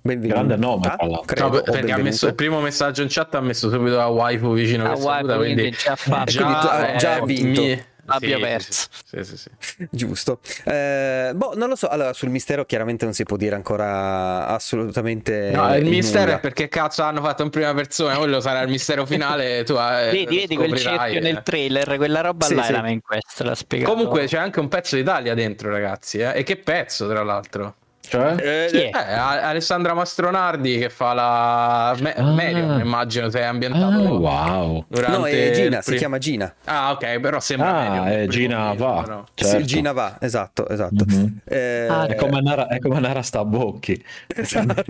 Benvenuto. 0.07 0.33
Grande 0.33 0.55
nome, 0.55 0.81
tra 0.81 0.95
l'altro. 1.05 1.21
credo, 1.25 1.55
No, 1.57 1.61
perché 1.61 1.91
ha 1.91 1.97
messo 1.97 2.27
il 2.27 2.35
primo 2.35 2.59
messaggio 2.61 3.01
in 3.01 3.07
chat 3.09 3.35
ha 3.35 3.41
messo 3.41 3.69
subito 3.69 3.95
la 3.97 4.07
waifu 4.07 4.53
vicino 4.53 4.83
saluta, 4.85 5.05
waifu, 5.07 5.35
quindi 5.37 5.71
già 5.71 5.95
fatto. 5.95 6.31
Già- 6.31 6.95
già 6.97 7.13
ha 7.15 7.25
vinto. 7.25 7.61
mi- 7.61 7.83
Abbia 8.09 8.37
sì, 8.37 8.41
perso. 8.41 8.87
Sì, 9.03 9.23
sì, 9.25 9.35
sì. 9.37 9.87
Giusto. 9.91 10.39
Eh, 10.63 11.31
boh, 11.35 11.51
non 11.57 11.67
lo 11.67 11.75
so. 11.75 11.89
Allora, 11.89 12.13
sul 12.13 12.29
mistero 12.29 12.63
chiaramente 12.63 13.03
non 13.03 13.13
si 13.13 13.23
può 13.25 13.35
dire 13.35 13.53
ancora 13.55 14.47
assolutamente. 14.47 15.51
No, 15.53 15.75
il 15.75 15.83
mistero 15.83 16.23
nulla. 16.23 16.37
è 16.37 16.39
perché 16.39 16.69
cazzo 16.69 17.03
hanno 17.03 17.21
fatto 17.21 17.43
in 17.43 17.49
prima 17.49 17.73
persona, 17.73 18.15
quello 18.15 18.39
sarà 18.39 18.61
il 18.61 18.69
mistero 18.69 19.05
finale. 19.05 19.63
Tu 19.67 19.73
eh, 19.73 20.09
Vedi, 20.11 20.37
vedi 20.37 20.55
quel 20.55 20.77
cerchio 20.77 21.17
eh. 21.17 21.21
nel 21.21 21.41
trailer, 21.43 21.97
quella 21.97 22.21
roba 22.21 22.45
Sì, 22.45 22.55
là 22.55 22.63
sì. 22.63 22.69
è 22.71 22.75
la 22.75 22.81
main 22.81 23.01
quest, 23.01 23.41
l'ha 23.41 23.55
spiegato. 23.55 23.91
Comunque 23.91 24.25
c'è 24.25 24.37
anche 24.37 24.61
un 24.61 24.69
pezzo 24.69 24.95
d'Italia 24.95 25.33
dentro, 25.33 25.69
ragazzi. 25.69 26.19
eh. 26.19 26.31
E 26.33 26.43
che 26.43 26.55
pezzo, 26.55 27.09
tra 27.09 27.23
l'altro? 27.23 27.75
Cioè? 28.09 28.35
Eh, 28.39 28.67
Chi 28.71 28.77
è? 28.77 28.89
Eh, 28.93 29.13
A- 29.13 29.49
Alessandra 29.49 29.93
Mastronardi 29.93 30.77
che 30.77 30.89
fa 30.89 31.13
la 31.13 31.95
Me- 31.99 32.13
Ah. 32.15 32.23
Marion, 32.23 32.79
immagino 32.79 33.29
se 33.29 33.39
è 33.39 33.43
ambientato 33.43 33.85
Ah, 33.85 34.09
wow. 34.11 34.85
durante 34.87 35.17
no, 35.17 35.25
è 35.27 35.51
Gina, 35.51 35.81
si 35.81 35.95
chiama 35.95 36.17
Gina. 36.17 36.53
Ah, 36.65 36.91
ok, 36.91 37.19
però 37.19 37.39
sembra 37.39 37.75
Ah, 37.77 37.85
il 38.09 38.13
primo 38.13 38.27
Gina 38.27 38.65
film, 38.71 38.77
va. 38.79 39.01
no? 39.01 39.25
Certo. 39.33 39.57
Sì, 39.59 39.65
Gina 39.65 39.91
va, 39.91 40.17
esatto, 40.21 40.67
esatto. 40.69 41.03
Mhm. 41.05 41.39
Eh, 41.45 41.87
Ah, 41.89 42.05
È 42.05 42.15
come 42.15 42.41
Nara, 42.41 42.67
è 42.67 42.79
come 42.79 42.99
Nara 42.99 43.21
sta 43.21 43.39
a 43.39 43.45
bocchi. 43.45 44.01
esatto. 44.27 44.83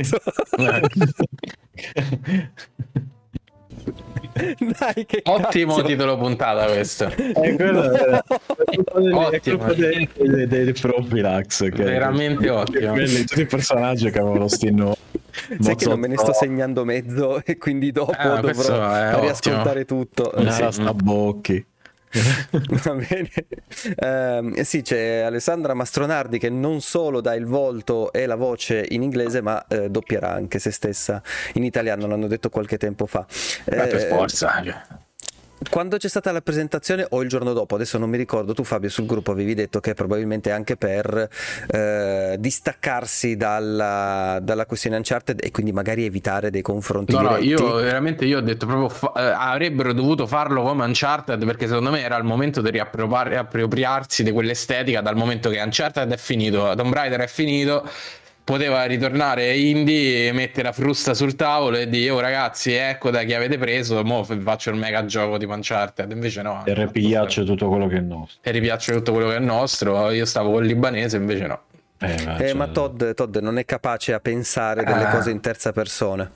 Dai, 4.80 5.06
che 5.06 5.22
Ottimo 5.26 5.76
cazzo. 5.76 5.88
titolo 5.88 6.18
puntata 6.18 6.66
questo. 6.66 7.06
È 7.16 7.56
quello 7.56 7.92
è 7.92 8.22
Ottimo. 8.94 9.30
è 9.32 9.40
colpa 9.42 9.74
dei, 9.74 10.10
dei, 10.16 10.48
dei 10.48 10.74
Profilax. 10.74 11.70
Che, 11.70 11.84
Veramente 11.84 12.50
ottimo. 12.50 12.94
Quelli, 12.94 13.24
tutti 13.26 13.42
i 13.42 13.46
personaggi 13.46 14.10
che 14.12 14.20
avevano 14.20 14.48
sti 14.48 14.72
nomi. 14.72 14.96
Sai 15.60 15.76
che 15.76 15.86
non 15.88 16.00
me 16.00 16.08
ne 16.08 16.18
sto 16.18 16.34
segnando 16.34 16.84
mezzo 16.84 17.44
e 17.46 17.58
quindi 17.58 17.92
dopo 17.92 18.12
Ah, 18.18 18.40
dovrò 18.40 18.92
è 18.92 19.20
riascoltare 19.20 19.86
tutto. 19.86 20.32
Eh, 20.34 20.44
Nara 20.44 20.72
sì. 20.72 20.82
sta 20.82 20.90
a 20.90 20.94
bocchi. 20.94 21.64
Va 22.84 22.94
bene. 22.94 23.30
Eh 24.56 24.64
sì, 24.64 24.82
c'è 24.82 25.20
Alessandra 25.20 25.74
Mastronardi 25.74 26.40
che 26.40 26.50
non 26.50 26.82
solo 26.82 27.22
dà 27.22 27.36
il 27.36 27.46
volto 27.46 28.12
e 28.12 28.26
la 28.26 28.36
voce 28.36 28.86
in 28.90 29.02
inglese, 29.04 29.42
ma 29.42 29.66
eh, 29.68 29.90
doppierà 29.90 30.32
anche 30.32 30.60
se 30.60 30.72
stessa 30.72 31.22
in 31.54 31.64
italiano, 31.64 32.08
l'hanno 32.08 32.28
detto 32.28 32.50
qualche 32.50 32.78
tempo 32.78 33.06
fa. 33.06 33.26
Eh, 33.66 33.76
per 33.76 33.96
Eh, 33.96 34.08
forza. 34.08 35.06
Quando 35.70 35.98
c'è 35.98 36.08
stata 36.08 36.32
la 36.32 36.42
presentazione 36.42 37.06
o 37.10 37.22
il 37.24 37.30
giorno 37.30 37.52
dopo, 37.52 37.76
adesso 37.76 37.98
non 37.98 38.10
mi 38.10 38.18
ricordo, 38.18 38.54
tu 38.54 38.64
Fabio 38.64 38.90
sul 38.90 39.06
gruppo 39.06 39.32
avevi 39.32 39.54
detto 39.56 39.80
che 39.80 39.94
probabilmente 39.96 40.52
anche 40.52 40.78
per 40.78 41.28
eh, 41.72 42.36
distaccarsi 42.40 43.36
dalla, 43.36 44.40
dalla 44.42 44.66
questione 44.66 44.98
Uncharted 44.98 45.40
e 45.44 45.52
quindi 45.52 45.72
magari 45.72 46.06
evitare 46.06 46.52
dei 46.52 46.62
confronti 46.62 47.14
No, 47.14 47.22
no, 47.22 47.28
diretti. 47.38 47.48
io 47.48 47.74
veramente 47.76 48.26
io 48.26 48.38
ho 48.38 48.42
detto 48.42 48.66
proprio 48.66 48.90
fa- 48.90 49.14
eh, 49.16 49.34
avrebbero 49.36 49.94
dovuto 49.94 50.28
farlo 50.28 50.62
come 50.64 50.86
Uncharted 50.86 51.44
perché 51.46 51.68
secondo 51.68 51.90
me 51.92 52.02
era 52.02 52.18
il 52.18 52.24
momento 52.24 52.62
di 52.62 52.70
riappropriarsi 52.70 54.24
di 54.24 54.32
quell'estetica 54.32 55.02
dal 55.02 55.16
momento 55.16 55.50
che 55.50 55.60
Uncharted 55.60 56.12
è 56.12 56.18
finito, 56.18 56.72
Tomb 56.76 56.94
Raider 56.94 57.20
è 57.22 57.28
finito, 57.28 57.88
poteva 58.48 58.86
ritornare 58.86 59.58
indie, 59.58 60.32
mettere 60.32 60.68
la 60.68 60.72
frusta 60.72 61.14
sul 61.14 61.36
tavolo 61.36 61.76
e 61.76 61.90
dire 61.90 62.12
oh 62.12 62.20
ragazzi 62.22 62.72
ecco 62.72 63.10
da 63.10 63.24
chi 63.24 63.34
avete 63.34 63.58
preso, 63.58 64.02
mo 64.06 64.24
faccio 64.24 64.70
il 64.70 64.78
mega 64.78 65.04
gioco 65.04 65.38
di 65.38 65.44
Uncharted, 65.44 66.10
invece 66.12 66.42
no. 66.44 66.64
E 66.66 66.74
ripiace 66.74 67.44
tutto 67.44 67.68
quello 67.68 67.88
che 67.90 67.98
è 67.98 68.00
nostro. 68.00 68.40
E 68.42 68.52
ripiace 68.52 68.94
tutto 68.94 69.12
quello 69.12 69.28
che 69.28 69.36
è 69.36 69.40
nostro, 69.40 70.12
io 70.12 70.24
stavo 70.24 70.52
con 70.52 70.62
il 70.62 70.70
libanese 70.70 71.18
invece 71.18 71.46
no. 71.46 71.60
Eh, 72.00 72.14
Eh, 72.14 72.18
cioè, 72.18 72.54
ma 72.54 72.68
Todd, 72.68 73.04
Todd 73.12 73.36
non 73.40 73.58
è 73.58 73.66
capace 73.66 74.14
a 74.14 74.22
pensare 74.22 74.86
delle 74.86 75.04
Ah. 75.04 75.10
cose 75.10 75.30
in 75.30 75.42
terza 75.42 75.74
persona. 75.74 76.32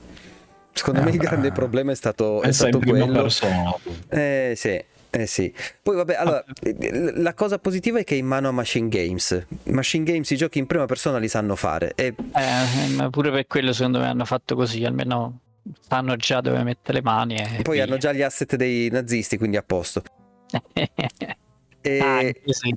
Secondo 0.73 1.03
me 1.03 1.11
il 1.11 1.17
grande 1.17 1.51
problema 1.53 1.91
è 1.93 1.95
stato, 1.95 2.41
è 2.41 2.47
in 2.47 2.53
stato 2.53 2.79
quello. 2.79 3.21
persona. 3.21 3.73
Eh 4.09 4.53
sì, 4.57 4.83
eh 5.11 5.27
sì. 5.27 5.53
Poi 5.83 5.95
vabbè, 5.97 6.15
allora, 6.15 6.43
eh, 6.63 7.11
la 7.15 7.33
cosa 7.33 7.59
positiva 7.59 7.99
è 7.99 8.03
che 8.03 8.15
è 8.15 8.17
in 8.17 8.25
mano 8.25 8.47
a 8.47 8.51
Machine 8.51 8.87
Games. 8.87 9.45
Machine 9.65 10.05
Games 10.05 10.29
i 10.31 10.37
giochi 10.37 10.57
in 10.59 10.65
prima 10.67 10.85
persona 10.85 11.17
li 11.17 11.27
sanno 11.27 11.55
fare. 11.55 11.93
E 11.95 12.15
Eh, 12.17 12.87
ma 12.95 13.09
pure 13.09 13.29
per 13.29 13.45
quello 13.47 13.73
secondo 13.73 13.99
me 13.99 14.07
hanno 14.07 14.25
fatto 14.25 14.55
così, 14.55 14.83
almeno 14.85 15.39
sanno 15.87 16.15
già 16.15 16.41
dove 16.41 16.63
mettere 16.63 16.99
le 16.99 17.03
mani. 17.03 17.35
E 17.35 17.61
poi 17.61 17.75
via. 17.75 17.83
hanno 17.83 17.97
già 17.97 18.13
gli 18.13 18.21
asset 18.21 18.55
dei 18.55 18.89
nazisti, 18.89 19.37
quindi 19.37 19.57
a 19.57 19.63
posto. 19.63 20.03
E, 21.83 21.97
Anche 21.97 22.41
sì. 22.45 22.75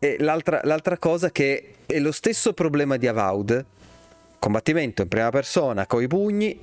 e 0.00 0.16
l'altra, 0.18 0.60
l'altra 0.64 0.98
cosa 0.98 1.30
che 1.30 1.74
è 1.86 2.00
lo 2.00 2.10
stesso 2.10 2.52
problema 2.54 2.96
di 2.96 3.06
Avowed, 3.06 3.64
combattimento 4.40 5.02
in 5.02 5.08
prima 5.08 5.30
persona, 5.30 5.86
coi 5.86 6.08
pugni, 6.08 6.58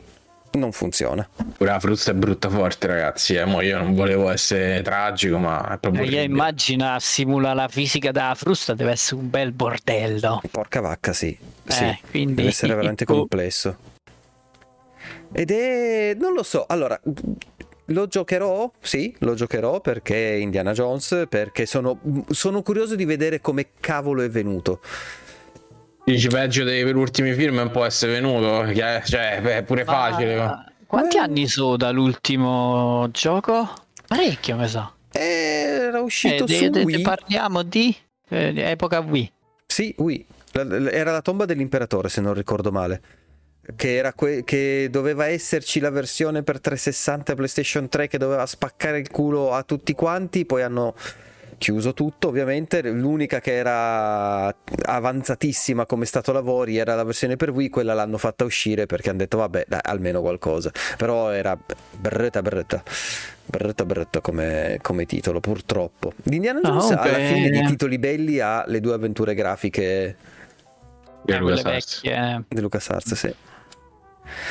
non 0.53 0.71
funziona. 0.71 1.27
Pure 1.57 1.71
la 1.71 1.79
frusta 1.79 2.11
è 2.11 2.13
brutta 2.13 2.49
forte 2.49 2.87
ragazzi, 2.87 3.35
eh. 3.35 3.45
mo 3.45 3.61
io 3.61 3.77
non 3.77 3.93
volevo 3.93 4.29
essere 4.29 4.81
tragico 4.81 5.37
ma 5.37 5.73
è 5.73 5.77
proprio... 5.77 6.03
Eh, 6.03 6.07
Io 6.07 6.21
immagina 6.21 6.97
simula 6.99 7.53
la 7.53 7.67
fisica 7.67 8.11
della 8.11 8.35
frusta, 8.35 8.73
deve 8.73 8.91
essere 8.91 9.21
un 9.21 9.29
bel 9.29 9.51
bordello. 9.51 10.41
Porca 10.51 10.81
vacca, 10.81 11.13
sì. 11.13 11.37
sì. 11.65 11.83
Eh, 11.83 11.99
quindi- 12.09 12.35
Deve 12.35 12.49
essere 12.49 12.73
veramente 12.73 13.05
complesso. 13.05 13.77
Ed 15.31 15.51
è... 15.51 16.15
non 16.17 16.33
lo 16.33 16.43
so. 16.43 16.65
Allora, 16.67 16.99
lo 17.85 18.07
giocherò? 18.07 18.71
Sì, 18.81 19.15
lo 19.19 19.33
giocherò 19.33 19.81
perché 19.81 20.15
Indiana 20.15 20.73
Jones, 20.73 21.25
perché 21.27 21.65
sono, 21.65 21.99
sono 22.29 22.61
curioso 22.61 22.95
di 22.95 23.05
vedere 23.05 23.41
come 23.41 23.69
cavolo 23.79 24.21
è 24.21 24.29
venuto. 24.29 24.81
Dici 26.09 26.27
peggio 26.27 26.63
dei 26.63 26.83
per 26.83 26.95
ultimi 26.95 27.33
film 27.33 27.55
non 27.55 27.69
può 27.69 27.85
essere 27.85 28.13
venuto, 28.13 28.63
che- 28.71 29.01
cioè 29.05 29.39
è 29.41 29.63
pure 29.63 29.83
facile. 29.83 30.35
ma- 30.37 30.45
Ma 30.45 30.65
quanti 30.87 31.17
Eh. 31.17 31.19
anni 31.19 31.47
sono 31.47 31.77
dall'ultimo 31.77 33.07
gioco? 33.11 33.71
Parecchio, 34.07 34.55
mi 34.55 34.67
sa. 34.67 34.91
Era 35.11 36.01
uscito 36.01 36.45
Eh, 36.45 36.47
su 36.47 36.59
de- 36.61 36.69
de- 36.71 36.81
Wii. 36.83 37.01
parliamo 37.03 37.61
di 37.61 37.95
eh, 38.29 38.53
epoca 38.57 38.99
Wii. 39.01 39.31
Sì, 39.67 39.93
Wii. 39.99 40.25
La- 40.53 40.63
la- 40.63 40.89
Era 40.91 41.11
la 41.11 41.21
tomba 41.21 41.45
dell'imperatore, 41.45 42.09
se 42.09 42.21
non 42.21 42.33
ricordo 42.33 42.71
male. 42.71 43.01
Che, 43.75 43.95
era 43.95 44.13
que- 44.13 44.43
che 44.43 44.87
doveva 44.89 45.27
esserci 45.27 45.79
la 45.79 45.91
versione 45.91 46.41
per 46.41 46.59
360 46.59 47.33
e 47.33 47.35
PlayStation 47.35 47.87
3 47.87 48.07
che 48.07 48.17
doveva 48.17 48.47
spaccare 48.47 48.97
il 48.97 49.11
culo 49.11 49.53
a 49.53 49.61
tutti 49.61 49.93
quanti. 49.93 50.43
Poi 50.45 50.63
hanno 50.63 50.95
chiuso 51.59 51.93
tutto, 51.93 52.29
ovviamente. 52.29 52.81
L'unica 52.81 53.39
che 53.39 53.53
era 53.53 54.51
avanzatissima 54.85 55.85
come 55.85 56.05
stato 56.05 56.31
lavori 56.31 56.77
era 56.77 56.95
la 56.95 57.03
versione 57.03 57.35
per 57.35 57.51
Wii. 57.51 57.69
Quella 57.69 57.93
l'hanno 57.93 58.17
fatta 58.17 58.43
uscire 58.45 58.87
perché 58.87 59.09
hanno 59.09 59.19
detto, 59.19 59.37
vabbè, 59.37 59.65
dai, 59.67 59.79
almeno 59.83 60.21
qualcosa. 60.21 60.71
Però 60.97 61.29
era 61.29 61.55
berretta, 61.91 62.41
berretta. 62.41 62.81
Berretta, 63.45 63.85
berretta 63.85 64.21
come, 64.21 64.79
come 64.81 65.05
titolo, 65.05 65.39
purtroppo. 65.39 66.13
L'Indiana 66.23 66.61
Ah, 66.63 66.69
Jones 66.69 66.89
ok. 66.89 66.97
alla 67.05 67.19
fine 67.19 67.49
di 67.49 67.63
titoli 67.63 67.99
belli 67.99 68.39
ha 68.39 68.63
le 68.67 68.79
due 68.79 68.93
avventure 68.93 69.33
grafiche 69.35 70.17
di 71.21 71.35
LucasArts. 71.35 72.01
vecchie. 72.01 72.43
di 72.47 72.61
LucasArts, 72.61 73.13
sì. 73.13 73.35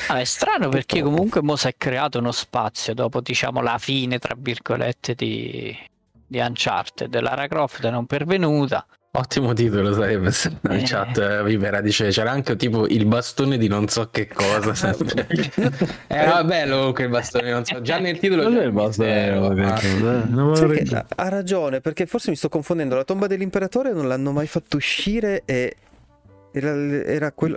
Ah, 0.08 0.18
è 0.18 0.24
strano 0.24 0.68
perché 0.70 1.02
comunque 1.02 1.40
mo 1.42 1.54
si 1.54 1.68
è 1.68 1.74
creato 1.76 2.18
uno 2.18 2.32
spazio 2.32 2.94
dopo 2.94 3.20
diciamo 3.20 3.60
la 3.62 3.78
fine 3.78 4.18
tra 4.18 4.34
virgolette 4.36 5.14
di, 5.14 5.76
di 6.28 6.38
Uncharted 6.38 7.18
Lara 7.20 7.46
Croft 7.48 7.88
non 7.88 8.06
pervenuta 8.06 8.86
Ottimo 9.10 9.54
titolo 9.54 9.94
sarebbe 9.94 10.30
se 10.30 10.48
in 10.62 10.70
Eh. 10.70 10.82
chat 10.84 11.16
eh, 11.16 11.42
Vipera 11.42 11.80
dice 11.80 12.08
c'era 12.10 12.30
anche 12.30 12.54
tipo 12.56 12.86
il 12.86 13.06
bastone 13.06 13.56
di 13.56 13.66
non 13.66 13.88
so 13.88 14.10
che 14.10 14.28
cosa 14.28 14.74
sempre. 14.76 15.26
Era 16.06 16.44
bello 16.44 16.76
comunque 16.76 17.04
il 17.04 17.10
bastone 17.10 17.44
di 17.44 17.50
non 17.50 17.64
so 17.64 17.80
già 17.80 17.98
nel 17.98 18.18
titolo 18.18 18.42
Non 18.44 18.58
è 18.58 18.64
il 18.64 18.70
bastone, 18.70 19.08
che 19.08 19.30
ricordo. 19.32 21.06
ha 21.16 21.28
ragione, 21.30 21.80
perché 21.80 22.04
forse 22.06 22.30
mi 22.30 22.36
sto 22.36 22.50
confondendo. 22.50 22.94
La 22.96 23.04
tomba 23.04 23.26
dell'imperatore 23.26 23.92
non 23.92 24.06
l'hanno 24.06 24.30
mai 24.30 24.46
fatto 24.46 24.76
uscire 24.76 25.42
e 25.46 25.74
era, 26.52 26.70
era 27.04 27.32
quello. 27.32 27.56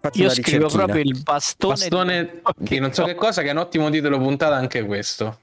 Faccio 0.00 0.22
io 0.22 0.30
scrivo 0.30 0.66
ricerchina. 0.68 0.84
proprio 0.84 1.02
il 1.04 1.22
bastone, 1.22 1.74
bastone 1.74 2.40
di 2.56 2.78
non 2.78 2.92
so 2.94 3.04
che 3.04 3.16
cosa 3.16 3.42
che 3.42 3.48
è 3.48 3.50
un 3.52 3.58
ottimo 3.58 3.90
titolo 3.90 4.16
puntata 4.18 4.54
anche 4.54 4.84
questo 4.84 5.40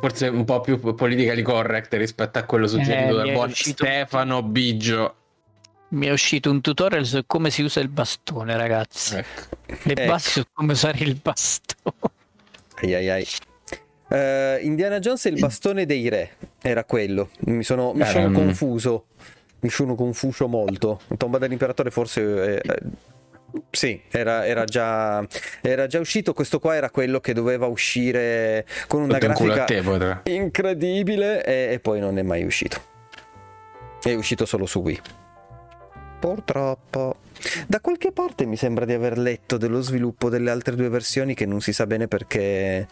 forse 0.00 0.28
un 0.28 0.44
po' 0.44 0.60
più 0.60 0.78
politically 0.78 1.42
correct 1.42 1.94
rispetto 1.94 2.38
a 2.38 2.44
quello 2.44 2.66
suggerito 2.66 3.12
Eh, 3.12 3.16
dal 3.16 3.28
è 3.28 3.32
buon 3.32 3.50
uscito- 3.50 3.84
Stefano 3.84 4.42
Biggio. 4.42 5.14
Mi 5.88 6.06
è 6.06 6.10
uscito 6.10 6.50
un 6.50 6.60
tutorial 6.60 7.06
su 7.06 7.22
come 7.26 7.50
si 7.50 7.62
usa 7.62 7.80
il 7.80 7.88
bastone, 7.88 8.56
ragazzi. 8.56 9.16
Ecco. 9.16 9.56
Le 9.84 9.92
Ecco. 9.92 10.04
basi 10.06 10.30
su 10.30 10.42
come 10.52 10.72
usare 10.72 10.98
il 11.04 11.14
bastone. 11.20 11.94
Ai 12.82 12.94
ai 12.94 13.08
ai. 13.10 13.26
Eh, 14.08 14.58
Indiana 14.62 14.98
Jones 14.98 15.24
e 15.26 15.28
il 15.30 15.38
bastone 15.40 15.86
dei 15.86 16.08
re 16.08 16.36
era 16.60 16.84
quello. 16.84 17.30
Mi 17.46 17.62
sono, 17.62 17.92
mi 17.94 18.04
sono 18.04 18.30
confuso. 18.32 19.06
Mi 19.60 19.68
sono 19.70 19.94
confuso 19.94 20.48
molto. 20.48 21.00
Tomba 21.16 21.38
dell'imperatore 21.38 21.90
forse. 21.90 22.60
eh, 22.60 22.62
eh, 22.64 22.78
sì, 23.70 24.00
era, 24.10 24.46
era 24.46 24.64
già, 24.64 25.26
era 25.60 25.86
già 25.86 26.00
uscito. 26.00 26.32
Questo 26.32 26.58
qua 26.58 26.74
era 26.74 26.90
quello 26.90 27.20
che 27.20 27.32
doveva 27.32 27.66
uscire 27.66 28.66
con 28.86 29.02
una 29.02 29.18
Tutto 29.18 29.44
grafica 29.44 29.64
te, 29.64 30.30
incredibile 30.30 31.44
e, 31.44 31.74
e 31.74 31.80
poi 31.80 32.00
non 32.00 32.18
è 32.18 32.22
mai 32.22 32.44
uscito. 32.44 32.80
È 34.02 34.14
uscito 34.14 34.46
solo 34.46 34.66
su 34.66 34.80
Wii. 34.80 35.00
Purtroppo. 36.18 37.16
Da 37.66 37.80
qualche 37.80 38.12
parte 38.12 38.46
mi 38.46 38.56
sembra 38.56 38.84
di 38.84 38.92
aver 38.92 39.18
letto 39.18 39.58
dello 39.58 39.80
sviluppo 39.80 40.28
delle 40.28 40.50
altre 40.50 40.74
due 40.74 40.88
versioni 40.88 41.34
che 41.34 41.44
non 41.44 41.60
si 41.60 41.72
sa 41.72 41.86
bene 41.86 42.08
perché, 42.08 42.88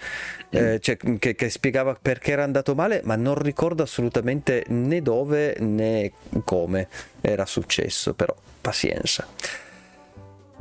eh, 0.51 0.79
cioè, 0.81 0.97
che, 1.19 1.35
che 1.35 1.51
spiegava 1.51 1.97
perché 2.01 2.33
era 2.33 2.45
andato 2.45 2.75
male, 2.75 3.01
ma 3.05 3.17
non 3.17 3.35
ricordo 3.37 3.83
assolutamente 3.83 4.65
né 4.69 5.01
dove 5.01 5.57
né 5.61 6.13
come 6.45 6.89
era 7.21 7.47
successo, 7.47 8.13
però 8.15 8.35
pazienza. 8.61 9.27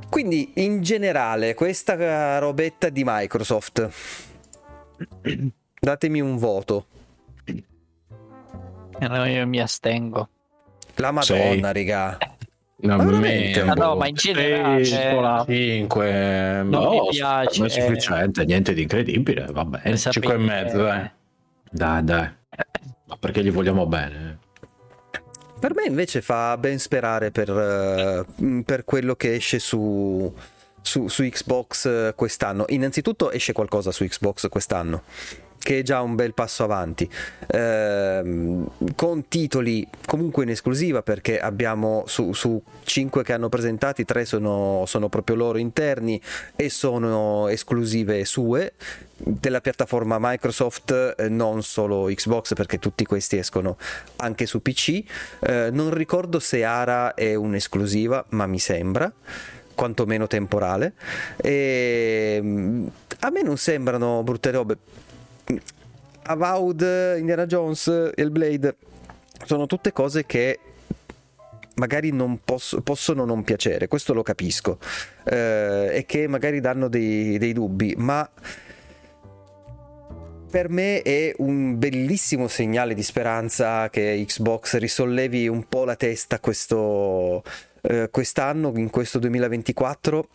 Quindi 0.09 0.51
in 0.55 0.81
generale 0.81 1.53
questa 1.55 2.37
robetta 2.39 2.89
di 2.89 3.03
Microsoft, 3.05 3.89
datemi 5.79 6.21
un 6.21 6.37
voto. 6.37 6.85
Eh, 7.45 9.07
no, 9.07 9.25
io 9.25 9.47
mi 9.47 9.59
astengo. 9.59 10.29
La 10.95 11.11
Madonna, 11.11 11.71
Sei. 11.71 11.73
riga. 11.73 12.17
No, 12.75 12.97
Ma 12.97 13.03
veramente? 13.03 13.63
me 13.63 13.69
Ah, 13.71 13.73
no, 13.73 13.95
ma 13.95 14.07
in 14.07 14.15
generale, 14.15 14.83
Sì, 14.83 14.95
eh, 14.95 15.11
voilà. 15.13 15.45
5 15.47 16.61
Non 16.65 16.89
mi 16.89 17.07
piace, 17.09 17.59
me 17.61 17.67
è 17.67 17.69
sufficiente, 17.69 18.45
niente 18.45 18.73
di 18.73 18.81
incredibile, 18.83 19.45
va 19.51 19.63
bene. 19.65 19.83
per 19.83 19.97
sapere- 19.97 20.27
5 20.27 20.33
e 20.33 20.37
mezzo, 20.45 20.77
dai. 20.77 21.09
Dai, 21.71 22.03
dai. 22.03 22.29
Ma 23.05 23.17
perché 23.17 23.43
gli 23.43 23.51
vogliamo 23.51 23.85
bene? 23.87 24.37
Per 25.63 25.73
me 25.73 25.85
invece 25.85 26.21
fa 26.21 26.57
ben 26.57 26.77
sperare 26.77 27.31
per, 27.31 27.49
eh, 27.49 28.63
per 28.65 28.83
quello 28.83 29.15
che 29.15 29.35
esce 29.35 29.59
su, 29.59 30.29
su, 30.81 31.07
su 31.07 31.23
Xbox 31.23 31.85
eh, 31.85 32.13
quest'anno. 32.17 32.65
Innanzitutto 32.67 33.31
esce 33.31 33.53
qualcosa 33.53 33.93
su 33.93 34.03
Xbox 34.03 34.49
quest'anno, 34.49 35.03
che 35.63 35.79
è 35.79 35.81
già 35.81 36.01
un 36.01 36.15
bel 36.15 36.33
passo 36.33 36.63
avanti, 36.63 37.09
Ehm, 37.55 38.67
con 38.95 39.27
titoli 39.27 39.87
comunque 40.07 40.43
in 40.43 40.49
esclusiva 40.49 41.03
perché 41.03 41.39
abbiamo 41.39 42.03
su, 42.07 42.33
su 42.33 42.61
5 42.83 43.23
che 43.23 43.31
hanno 43.31 43.47
presentati, 43.47 44.05
3 44.05 44.25
sono, 44.25 44.83
sono 44.87 45.07
proprio 45.07 45.35
loro 45.35 45.59
interni 45.59 46.19
e 46.55 46.69
sono 46.69 47.47
esclusive 47.49 48.25
sue 48.25 48.73
della 49.15 49.61
piattaforma 49.61 50.17
Microsoft, 50.19 51.15
eh, 51.17 51.29
non 51.29 51.61
solo 51.61 52.05
Xbox 52.05 52.55
perché 52.55 52.79
tutti 52.79 53.05
questi 53.05 53.37
escono 53.37 53.77
anche 54.17 54.47
su 54.47 54.61
PC. 54.61 55.03
Eh, 55.39 55.69
non 55.71 55.93
ricordo 55.93 56.39
se 56.39 56.63
Ara 56.63 57.13
è 57.13 57.35
un'esclusiva, 57.35 58.25
ma 58.29 58.47
mi 58.47 58.59
sembra 58.59 59.11
quantomeno 59.75 60.27
temporale. 60.27 60.93
E 61.37 62.39
mm, 62.41 62.87
a 63.19 63.29
me 63.29 63.41
non 63.43 63.57
sembrano 63.57 64.23
brutte 64.23 64.51
robe. 64.51 64.77
Avowed, 66.23 67.17
Indiana 67.17 67.45
Jones, 67.45 68.11
Hellblade 68.15 68.75
sono 69.45 69.65
tutte 69.65 69.91
cose 69.91 70.25
che 70.25 70.59
magari 71.75 72.11
non 72.11 72.39
posso- 72.43 72.81
possono 72.81 73.25
non 73.25 73.43
piacere, 73.43 73.87
questo 73.87 74.13
lo 74.13 74.23
capisco, 74.23 74.77
eh, 75.25 75.89
e 75.93 76.05
che 76.05 76.27
magari 76.27 76.59
danno 76.59 76.87
dei, 76.87 77.37
dei 77.37 77.53
dubbi, 77.53 77.95
ma 77.97 78.29
per 80.49 80.69
me 80.69 81.01
è 81.01 81.33
un 81.37 81.79
bellissimo 81.79 82.47
segnale 82.47 82.93
di 82.93 83.01
speranza 83.01 83.89
che 83.89 84.23
Xbox 84.27 84.77
risollevi 84.77 85.47
un 85.47 85.67
po' 85.67 85.83
la 85.83 85.95
testa 85.95 86.39
questo, 86.39 87.43
eh, 87.81 88.09
quest'anno, 88.11 88.71
in 88.75 88.91
questo 88.91 89.17
2024 89.17 90.27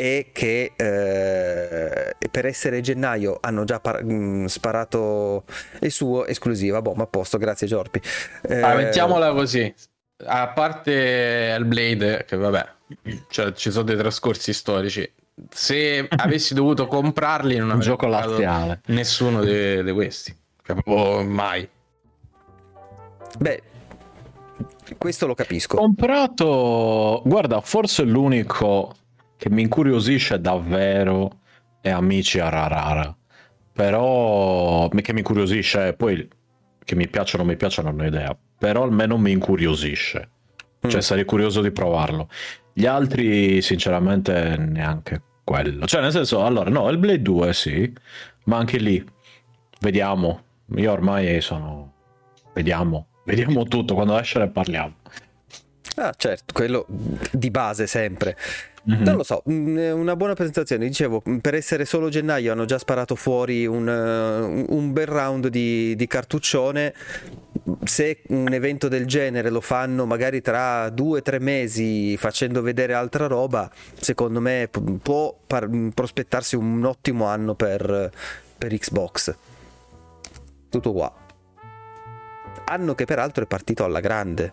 e 0.00 0.30
che 0.32 0.72
eh, 0.76 2.14
per 2.30 2.46
essere 2.46 2.80
gennaio 2.80 3.36
hanno 3.38 3.64
già 3.64 3.80
par- 3.80 4.02
mh, 4.02 4.46
sparato 4.46 5.44
il 5.80 5.90
suo 5.92 6.24
esclusiva. 6.24 6.80
Boh, 6.80 6.94
ma 6.94 7.02
a 7.02 7.06
posto, 7.06 7.36
grazie 7.36 7.66
Giorpi. 7.66 8.00
Eh, 8.48 8.62
Ah, 8.62 8.74
mettiamola 8.76 9.32
così. 9.32 9.72
A 10.24 10.48
parte 10.48 11.54
il 11.58 11.64
Blade, 11.66 12.24
che 12.26 12.36
vabbè, 12.36 12.66
cioè, 13.28 13.52
ci 13.52 13.70
sono 13.70 13.84
dei 13.84 13.96
trascorsi 13.98 14.54
storici. 14.54 15.06
Se 15.50 16.08
avessi 16.16 16.54
dovuto 16.54 16.86
comprarli, 16.86 17.56
non 17.56 17.66
Un 17.66 17.70
avrei 17.72 17.86
gioco 17.86 18.06
laziale. 18.06 18.80
nessuno 18.86 19.42
di, 19.44 19.82
di 19.84 19.92
questi. 19.92 20.34
Cioè, 20.64 20.76
proprio 20.82 21.22
mai. 21.24 21.68
Beh, 23.38 23.62
questo 24.96 25.26
lo 25.26 25.34
capisco. 25.34 25.76
Comprato, 25.76 27.20
guarda, 27.24 27.60
forse 27.60 28.02
l'unico 28.04 28.94
che 29.40 29.48
mi 29.48 29.62
incuriosisce 29.62 30.38
davvero 30.38 31.38
è 31.80 31.88
Amici 31.88 32.38
Ararara. 32.40 33.16
Però 33.72 34.86
che 34.88 35.12
mi 35.14 35.20
incuriosisce, 35.20 35.94
poi 35.94 36.28
che 36.84 36.94
mi 36.94 37.08
piacciono 37.08 37.42
o 37.42 37.46
non 37.46 37.54
mi 37.54 37.58
piacciono 37.58 37.90
non 37.90 38.00
ho 38.00 38.06
idea. 38.06 38.36
Però 38.58 38.82
almeno 38.82 39.16
mi 39.16 39.30
incuriosisce. 39.30 40.28
Cioè 40.82 40.96
Mm. 40.96 40.98
sarei 40.98 41.24
curioso 41.24 41.62
di 41.62 41.70
provarlo. 41.70 42.28
Gli 42.74 42.84
altri, 42.84 43.62
sinceramente, 43.62 44.56
neanche 44.58 45.22
quello. 45.42 45.86
Cioè, 45.86 46.02
nel 46.02 46.12
senso, 46.12 46.44
allora, 46.44 46.68
no, 46.68 46.90
il 46.90 46.98
Blade 46.98 47.22
2 47.22 47.54
sì, 47.54 47.90
ma 48.44 48.58
anche 48.58 48.76
lì, 48.76 49.02
vediamo. 49.80 50.42
Io 50.76 50.92
ormai 50.92 51.40
sono... 51.40 51.94
Vediamo, 52.52 53.06
vediamo 53.24 53.64
tutto, 53.64 53.94
quando 53.94 54.18
esce 54.18 54.38
ne 54.38 54.50
parliamo. 54.50 54.96
Ah, 55.96 56.14
certo, 56.16 56.52
quello 56.54 56.86
di 57.32 57.50
base 57.50 57.86
sempre. 57.86 58.36
Mhm. 58.82 59.02
Non 59.02 59.16
lo 59.16 59.22
so, 59.22 59.42
è 59.44 59.90
una 59.92 60.16
buona 60.16 60.34
presentazione. 60.34 60.86
Dicevo, 60.86 61.20
mh, 61.24 61.36
per 61.38 61.54
essere 61.54 61.84
solo 61.84 62.08
gennaio 62.08 62.52
hanno 62.52 62.64
già 62.64 62.78
sparato 62.78 63.14
fuori 63.14 63.66
un, 63.66 63.88
eh, 63.88 64.64
un 64.72 64.92
bel 64.92 65.06
round 65.06 65.48
di, 65.48 65.94
di 65.96 66.06
cartuccione. 66.06 66.94
Se 67.84 68.22
un 68.28 68.52
evento 68.52 68.88
del 68.88 69.06
genere 69.06 69.50
lo 69.50 69.60
fanno 69.60 70.06
magari 70.06 70.40
tra 70.40 70.88
due 70.88 71.18
o 71.18 71.22
tre 71.22 71.38
mesi 71.38 72.16
facendo 72.16 72.62
vedere 72.62 72.94
altra 72.94 73.26
roba, 73.26 73.70
secondo 73.98 74.40
me 74.40 74.68
può 75.02 75.36
par- 75.46 75.68
prospettarsi 75.94 76.56
un 76.56 76.82
ottimo 76.84 77.26
anno 77.26 77.54
per, 77.54 78.10
per 78.56 78.76
Xbox. 78.76 79.34
Tutto 80.70 80.92
qua. 80.92 81.12
Anno 82.64 82.94
che 82.94 83.04
peraltro 83.04 83.44
è 83.44 83.46
partito 83.46 83.84
alla 83.84 84.00
grande 84.00 84.52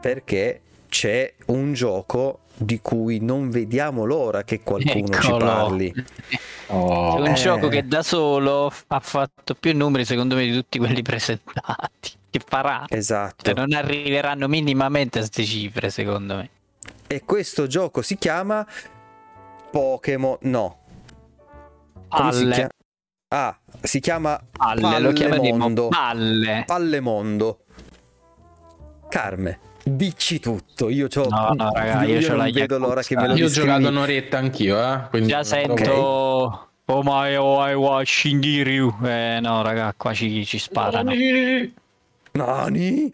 perché 0.00 0.60
c'è 0.88 1.32
un 1.46 1.72
gioco 1.72 2.40
di 2.62 2.78
cui 2.80 3.20
non 3.20 3.48
vediamo 3.48 4.04
l'ora 4.04 4.44
che 4.44 4.60
qualcuno 4.62 5.08
ci 5.18 5.28
Eccolo. 5.28 5.44
parli. 5.44 5.94
Oh, 6.72 7.16
È 7.16 7.20
un 7.22 7.26
Eh. 7.26 7.32
gioco 7.32 7.66
che 7.66 7.84
da 7.88 8.00
solo 8.04 8.72
ha 8.86 9.00
fatto 9.00 9.56
più 9.56 9.74
numeri 9.76 10.04
secondo 10.04 10.36
me 10.36 10.44
di 10.44 10.52
tutti 10.52 10.78
quelli 10.78 11.02
presentati. 11.02 12.12
Che 12.30 12.40
farà? 12.46 12.84
Esatto. 12.88 13.42
Cioè, 13.42 13.54
non 13.54 13.72
arriveranno 13.72 14.46
minimamente 14.46 15.18
a 15.18 15.22
queste 15.22 15.42
cifre 15.42 15.90
secondo 15.90 16.36
me. 16.36 16.50
E 17.08 17.24
questo 17.24 17.66
gioco 17.66 18.02
si 18.02 18.16
chiama 18.18 18.64
Pokémon. 19.72 20.36
No. 20.42 20.78
Come 22.08 22.32
si 22.32 22.38
Palle, 22.38 22.54
chiama? 22.54 22.68
Ah, 23.32 23.58
si 23.82 23.98
chiama 23.98 24.40
palle, 24.52 25.00
lo 25.00 25.10
chiameremo 25.12 25.42
Pallemondo. 25.48 25.88
palle. 25.88 26.62
Pallemondo. 26.66 27.58
Carme, 29.08 29.58
dici 29.84 30.40
tutto. 30.40 30.88
Io, 30.88 31.08
c'ho, 31.08 31.26
No, 31.28 31.52
no, 31.56 31.70
raga, 31.72 32.02
io 32.04 32.20
c'ho 32.20 32.28
non 32.28 32.38
la 32.38 32.50
vedo 32.50 32.78
l'ora 32.78 33.02
che 33.02 33.16
me 33.16 33.28
lo 33.28 33.34
Io 33.34 33.46
ho 33.46 33.48
giocato 33.48 33.88
un'oretta 33.88 34.38
anch'io, 34.38 34.82
eh. 34.82 35.00
Quindi 35.10 35.28
Già 35.28 35.44
sento... 35.44 36.68
Oh 36.90 37.02
my 37.04 37.36
oh 37.36 37.64
I 37.64 37.74
watching 37.74 38.42
you. 38.42 38.92
Eh 39.04 39.38
no 39.40 39.62
raga, 39.62 39.94
qua 39.96 40.12
ci, 40.12 40.44
ci 40.44 40.58
sparano. 40.58 41.12
Nani? 42.32 43.12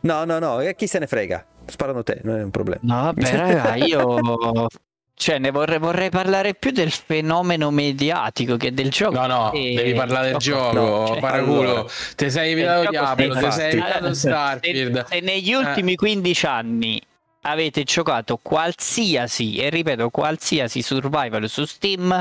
No, 0.00 0.24
no, 0.24 0.38
no, 0.40 0.60
e 0.60 0.74
chi 0.74 0.88
se 0.88 0.98
ne 0.98 1.06
frega? 1.06 1.44
Sparano 1.66 2.02
te, 2.02 2.20
non 2.24 2.38
è 2.38 2.42
un 2.42 2.50
problema. 2.50 2.80
No 2.82 3.02
vabbè 3.04 3.36
raga, 3.36 3.74
io... 3.76 4.66
Cioè 5.14 5.38
ne 5.38 5.50
vorrei, 5.52 5.78
vorrei 5.78 6.10
parlare 6.10 6.54
più 6.54 6.70
del 6.72 6.90
fenomeno 6.90 7.70
mediatico 7.70 8.56
che 8.56 8.72
del 8.72 8.90
gioco. 8.90 9.14
No, 9.20 9.26
no, 9.26 9.52
Eh, 9.52 9.74
devi 9.74 9.92
parlare 9.94 10.30
del 10.30 10.38
gioco, 10.38 10.72
no, 10.72 11.06
cioè, 11.06 11.20
paraculo. 11.20 11.60
allora. 11.60 11.84
Te 12.16 12.30
sei 12.30 12.52
evitato 12.52 12.90
Diablo, 12.90 13.34
te 13.38 13.50
sei 13.52 13.70
evitato 13.72 14.14
Starfield. 14.14 15.06
Se, 15.06 15.14
se 15.14 15.20
negli 15.20 15.52
Eh. 15.52 15.56
ultimi 15.56 15.94
15 15.94 16.46
anni 16.46 17.00
avete 17.42 17.84
giocato 17.84 18.38
qualsiasi, 18.42 19.56
e 19.56 19.68
ripeto, 19.70 20.10
qualsiasi 20.10 20.82
survival 20.82 21.48
su 21.48 21.64
Steam, 21.66 22.20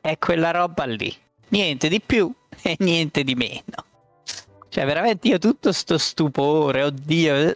è 0.00 0.18
quella 0.18 0.52
roba 0.52 0.84
lì. 0.84 1.14
Niente 1.48 1.88
di 1.88 2.00
più, 2.00 2.32
e 2.62 2.76
niente 2.78 3.24
di 3.24 3.34
meno. 3.34 3.84
Cioè, 4.68 4.84
veramente 4.86 5.28
io 5.28 5.38
tutto 5.38 5.70
sto 5.72 5.98
stupore, 5.98 6.82
oddio. 6.82 7.54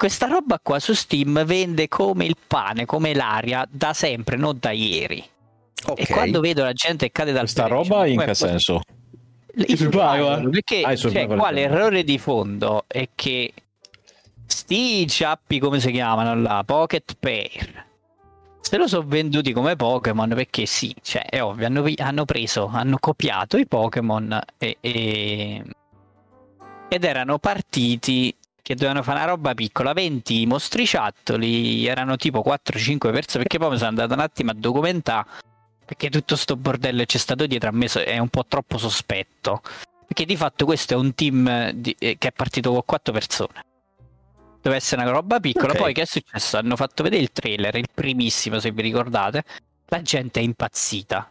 Questa 0.00 0.28
roba 0.28 0.58
qua 0.62 0.78
su 0.78 0.94
Steam 0.94 1.44
vende 1.44 1.86
come 1.86 2.24
il 2.24 2.36
pane, 2.46 2.86
come 2.86 3.12
l'aria, 3.12 3.68
da 3.70 3.92
sempre, 3.92 4.38
non 4.38 4.56
da 4.58 4.70
ieri. 4.70 5.22
Ok. 5.88 6.00
E 6.00 6.06
quando 6.06 6.40
vedo 6.40 6.62
la 6.64 6.72
gente 6.72 7.04
che 7.04 7.12
cade 7.12 7.32
dal 7.32 7.46
Sta 7.46 7.64
telecino, 7.64 7.96
roba 7.96 8.06
in 8.06 8.18
che 8.18 8.24
possibile? 8.24 8.58
senso? 8.58 8.80
Il 9.56 9.76
survival, 9.76 10.48
perché 10.48 10.80
Ah, 10.80 10.96
cioè, 10.96 11.26
qua 11.26 11.50
l'errore 11.50 12.02
di 12.02 12.16
fondo 12.16 12.84
è 12.86 13.10
che 13.14 13.52
sti 14.46 15.06
ciappi 15.06 15.58
come 15.58 15.80
si 15.80 15.90
chiamano 15.90 16.34
là, 16.34 16.62
Pocket 16.64 17.16
Pair 17.20 17.84
se 18.62 18.78
lo 18.78 18.86
sono 18.86 19.06
venduti 19.06 19.52
come 19.52 19.76
Pokémon 19.76 20.30
perché 20.30 20.64
sì, 20.64 20.94
cioè 21.02 21.26
è 21.26 21.42
ovvio, 21.42 21.66
hanno, 21.66 21.84
hanno 21.98 22.24
preso, 22.24 22.70
hanno 22.72 22.96
copiato 22.98 23.58
i 23.58 23.66
Pokémon 23.66 24.40
e, 24.56 24.78
e- 24.80 25.62
ed 26.88 27.04
erano 27.04 27.38
partiti 27.38 28.34
che 28.62 28.74
dovevano 28.74 29.02
fare 29.02 29.18
una 29.18 29.28
roba 29.28 29.54
piccola, 29.54 29.92
20 29.92 30.46
mostriciattoli, 30.46 31.86
erano 31.86 32.16
tipo 32.16 32.42
4-5 32.42 33.10
persone, 33.12 33.44
perché 33.44 33.58
poi 33.58 33.70
mi 33.70 33.76
sono 33.76 33.88
andato 33.88 34.14
un 34.14 34.20
attimo 34.20 34.50
a 34.50 34.54
documentare 34.54 35.26
perché 35.90 36.08
tutto 36.08 36.36
sto 36.36 36.54
bordello 36.54 37.00
che 37.00 37.06
c'è 37.06 37.18
stato 37.18 37.46
dietro 37.48 37.68
a 37.68 37.72
me 37.72 37.86
è 37.86 38.18
un 38.18 38.28
po' 38.28 38.46
troppo 38.46 38.78
sospetto. 38.78 39.60
Perché 40.06 40.24
di 40.24 40.36
fatto 40.36 40.64
questo 40.64 40.94
è 40.94 40.96
un 40.96 41.14
team 41.14 41.70
di- 41.72 41.96
eh, 41.98 42.16
che 42.16 42.28
è 42.28 42.32
partito 42.32 42.70
con 42.70 42.82
quattro 42.86 43.12
persone. 43.12 43.64
Deve 44.62 44.76
essere 44.76 45.02
una 45.02 45.10
roba 45.10 45.40
piccola. 45.40 45.72
Ok. 45.72 45.78
Poi 45.78 45.92
che 45.92 46.02
è 46.02 46.06
successo? 46.06 46.58
Hanno 46.58 46.76
fatto 46.76 47.02
vedere 47.02 47.22
il 47.22 47.32
trailer, 47.32 47.74
il 47.74 47.88
primissimo, 47.92 48.60
se 48.60 48.70
vi 48.70 48.82
ricordate. 48.82 49.42
La 49.86 50.00
gente 50.00 50.38
è 50.38 50.44
impazzita. 50.44 51.28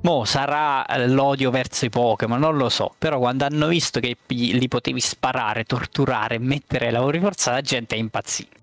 Mo 0.00 0.24
sarà 0.24 0.84
eh, 0.86 1.06
l'odio 1.06 1.50
verso 1.50 1.84
i 1.84 1.88
Pokémon, 1.90 2.40
non 2.40 2.56
lo 2.56 2.68
so. 2.68 2.92
Però 2.98 3.18
quando 3.18 3.44
hanno 3.44 3.68
visto 3.68 4.00
che 4.00 4.16
li 4.26 4.66
potevi 4.68 4.98
sparare, 5.00 5.64
torturare 5.64 6.38
mettere 6.38 6.86
ai 6.86 6.92
lavori 6.92 7.20
forzati, 7.20 7.54
la 7.56 7.60
gente 7.60 7.94
è 7.94 7.98
impazzita. 7.98 8.56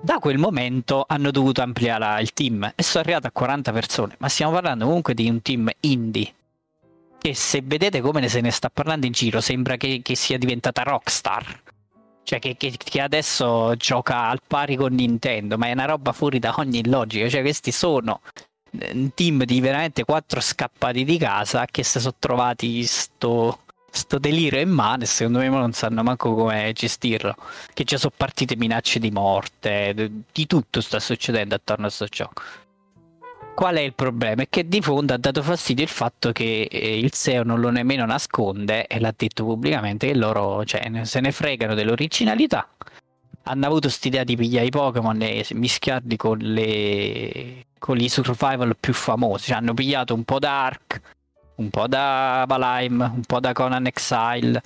Da 0.00 0.18
quel 0.18 0.38
momento 0.38 1.04
hanno 1.06 1.30
dovuto 1.30 1.62
ampliare 1.62 1.98
la- 1.98 2.20
il 2.20 2.32
team 2.32 2.72
e 2.74 2.82
sono 2.82 3.02
arrivato 3.04 3.26
a 3.26 3.30
40 3.32 3.72
persone. 3.72 4.14
Ma 4.18 4.28
stiamo 4.28 4.52
parlando 4.52 4.86
comunque 4.86 5.14
di 5.14 5.28
un 5.28 5.42
team 5.42 5.68
indie. 5.80 6.32
Che 7.18 7.34
se 7.34 7.60
vedete 7.62 8.00
come 8.00 8.26
se 8.28 8.40
ne 8.40 8.50
sta 8.50 8.70
parlando 8.70 9.04
in 9.06 9.12
giro, 9.12 9.40
sembra 9.40 9.76
che, 9.76 10.00
che 10.02 10.14
sia 10.14 10.38
diventata 10.38 10.82
Rockstar. 10.82 11.62
Cioè 12.22 12.38
che, 12.38 12.56
che- 12.56 12.76
che 12.78 13.00
adesso 13.00 13.74
gioca 13.76 14.28
al 14.28 14.40
pari 14.46 14.76
con 14.76 14.94
Nintendo, 14.94 15.58
ma 15.58 15.66
è 15.66 15.72
una 15.72 15.84
roba 15.86 16.12
fuori 16.12 16.38
da 16.38 16.54
ogni 16.56 16.86
logica. 16.86 17.28
Cioè 17.28 17.40
questi 17.42 17.72
sono 17.72 18.20
un 18.92 19.10
team 19.14 19.44
di 19.44 19.60
veramente 19.60 20.04
quattro 20.04 20.40
scappati 20.40 21.04
di 21.04 21.18
casa 21.18 21.66
che 21.66 21.82
si 21.82 22.00
sono 22.00 22.14
trovati 22.18 22.84
sto, 22.84 23.60
sto 23.90 24.18
delirio 24.18 24.60
in 24.60 24.70
mano 24.70 25.02
e 25.02 25.06
secondo 25.06 25.38
me 25.38 25.48
non 25.48 25.72
sanno 25.72 26.02
manco 26.02 26.34
come 26.34 26.72
gestirlo. 26.72 27.34
Che 27.72 27.84
già 27.84 27.96
sono 27.98 28.12
partite 28.16 28.56
minacce 28.56 28.98
di 28.98 29.10
morte, 29.10 30.10
di 30.32 30.46
tutto 30.46 30.80
sta 30.80 31.00
succedendo 31.00 31.54
attorno 31.54 31.86
a 31.86 31.88
questo 31.88 32.06
gioco. 32.06 32.42
Qual 33.56 33.74
è 33.76 33.80
il 33.80 33.94
problema? 33.94 34.42
È 34.42 34.48
che 34.50 34.68
di 34.68 34.82
fondo 34.82 35.14
ha 35.14 35.16
dato 35.16 35.42
fastidio 35.42 35.82
il 35.82 35.88
fatto 35.88 36.30
che 36.30 36.68
eh, 36.70 36.98
il 36.98 37.14
SEO 37.14 37.42
non 37.42 37.58
lo 37.58 37.70
nemmeno 37.70 38.04
nasconde 38.04 38.86
e 38.86 39.00
l'ha 39.00 39.14
detto 39.16 39.44
pubblicamente 39.44 40.08
che 40.08 40.14
loro 40.14 40.62
cioè, 40.66 41.04
se 41.04 41.20
ne 41.20 41.32
fregano 41.32 41.72
dell'originalità. 41.72 42.68
Hanno 43.44 43.64
avuto 43.64 43.88
quest'idea 43.88 44.24
di 44.24 44.36
pigliare 44.36 44.66
i 44.66 44.70
Pokémon 44.70 45.22
e 45.22 45.46
mischiarli 45.52 46.16
con, 46.16 46.36
le... 46.36 47.64
con 47.86 48.00
i 48.00 48.08
survival 48.08 48.76
più 48.76 48.92
famosi. 48.92 49.46
Cioè, 49.46 49.58
hanno 49.58 49.72
pigliato 49.72 50.12
un 50.12 50.24
po' 50.24 50.40
da 50.40 50.64
Ark, 50.64 51.00
un 51.56 51.70
po' 51.70 51.86
da 51.86 52.44
Valheim, 52.48 53.12
un 53.14 53.22
po' 53.24 53.38
da 53.38 53.52
Conan 53.52 53.86
Exile. 53.86 54.60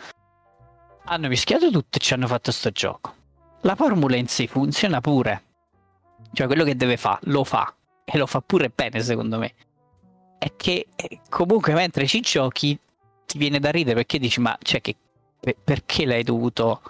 Hanno 1.04 1.28
mischiato 1.28 1.70
tutto 1.70 1.98
e 1.98 2.00
ci 2.00 2.14
hanno 2.14 2.26
fatto 2.26 2.50
sto 2.50 2.70
gioco. 2.70 3.14
La 3.60 3.74
formula 3.74 4.16
in 4.16 4.26
sé 4.26 4.46
funziona 4.46 5.02
pure. 5.02 5.42
Cioè, 6.32 6.46
quello 6.46 6.64
che 6.64 6.74
deve 6.76 6.96
fare, 6.96 7.18
lo 7.24 7.44
fa. 7.44 7.74
E 8.06 8.16
lo 8.16 8.24
fa 8.24 8.40
pure 8.40 8.70
bene, 8.74 9.02
secondo 9.02 9.36
me. 9.36 9.52
È 10.38 10.50
che 10.56 10.86
eh, 10.96 11.20
comunque 11.28 11.74
mentre 11.74 12.06
ci 12.06 12.22
giochi 12.22 12.78
ti 13.26 13.36
viene 13.36 13.60
da 13.60 13.70
ridere 13.70 13.96
perché 13.96 14.18
dici, 14.18 14.40
ma 14.40 14.56
cioè, 14.62 14.80
che, 14.80 14.96
per- 15.38 15.58
perché 15.62 16.06
l'hai 16.06 16.22
dovuto 16.22 16.80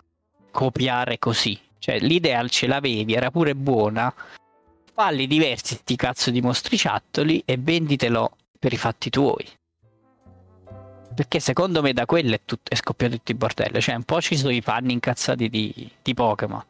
copiare 0.53 1.19
così? 1.19 1.59
Cioè, 1.81 1.99
l'idea 1.99 2.47
ce 2.47 2.69
l'avevi, 2.69 3.15
era 3.15 3.33
pure 3.33 3.57
buona. 3.57 4.15
Falli 5.01 5.27
diversi 5.27 5.77
sti 5.77 5.97
cazzo 5.97 6.31
di 6.31 6.43
mostriciattoli 6.43 7.43
e 7.47 7.57
venditelo 7.59 8.33
per 8.59 8.75
i 8.75 8.77
fatti 8.77 9.09
tuoi. 9.09 9.49
Perché 11.15 11.41
secondo 11.41 11.81
me 11.81 11.95
da 11.95 12.05
quello 12.05 12.35
è, 12.35 12.41
tut- 12.45 12.69
è 12.69 12.75
scoppiato 12.75 13.17
tutto 13.17 13.31
il 13.33 13.39
bordello. 13.39 13.81
Cioè, 13.81 13.95
un 13.95 14.03
po' 14.03 14.21
ci 14.21 14.37
sono 14.37 14.53
i 14.53 14.61
fan 14.61 14.91
incazzati 14.91 15.49
di, 15.49 15.91
di 16.03 16.13
Pokémon. 16.13 16.63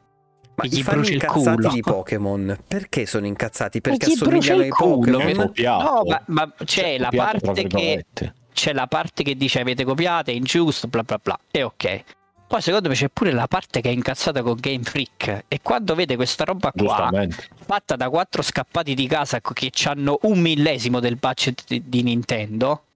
Ma 0.54 0.64
Gli 0.64 0.78
i 0.78 0.82
fan 0.84 1.04
incazzati 1.04 1.56
culo. 1.56 1.70
di 1.70 1.80
Pokémon, 1.80 2.58
perché 2.68 3.04
sono 3.04 3.26
incazzati? 3.26 3.80
Perché 3.80 4.12
assomigliano 4.12 4.60
il 4.60 4.66
ai 4.66 4.70
culo, 4.70 5.18
Pokémon? 5.18 5.52
No, 5.56 6.02
ma, 6.06 6.22
ma 6.26 6.54
c'è 6.56 6.64
Cioè, 6.64 6.98
la 6.98 7.04
copiato, 7.06 7.38
tra 7.38 7.52
parte 7.52 7.66
che 7.66 8.04
c'è 8.52 8.72
la 8.72 8.86
parte 8.86 9.22
che 9.24 9.36
dice 9.36 9.58
avete 9.58 9.82
copiato, 9.82 10.30
è 10.30 10.34
ingiusto, 10.34 10.86
bla 10.86 11.02
bla 11.02 11.18
bla. 11.20 11.36
E 11.50 11.64
ok. 11.64 12.04
Poi 12.50 12.60
secondo 12.60 12.88
me 12.88 12.96
c'è 12.96 13.08
pure 13.10 13.30
la 13.30 13.46
parte 13.46 13.80
che 13.80 13.90
è 13.90 13.92
incazzata 13.92 14.42
con 14.42 14.56
Game 14.58 14.82
Freak. 14.82 15.44
E 15.46 15.60
quando 15.62 15.94
vede 15.94 16.16
questa 16.16 16.42
roba 16.42 16.72
qua, 16.72 17.08
fatta 17.64 17.94
da 17.94 18.10
quattro 18.10 18.42
scappati 18.42 18.94
di 18.94 19.06
casa 19.06 19.40
che 19.40 19.70
hanno 19.84 20.18
un 20.22 20.40
millesimo 20.40 20.98
del 20.98 21.14
budget 21.14 21.62
di, 21.68 21.80
di 21.86 22.02
Nintendo, 22.02 22.86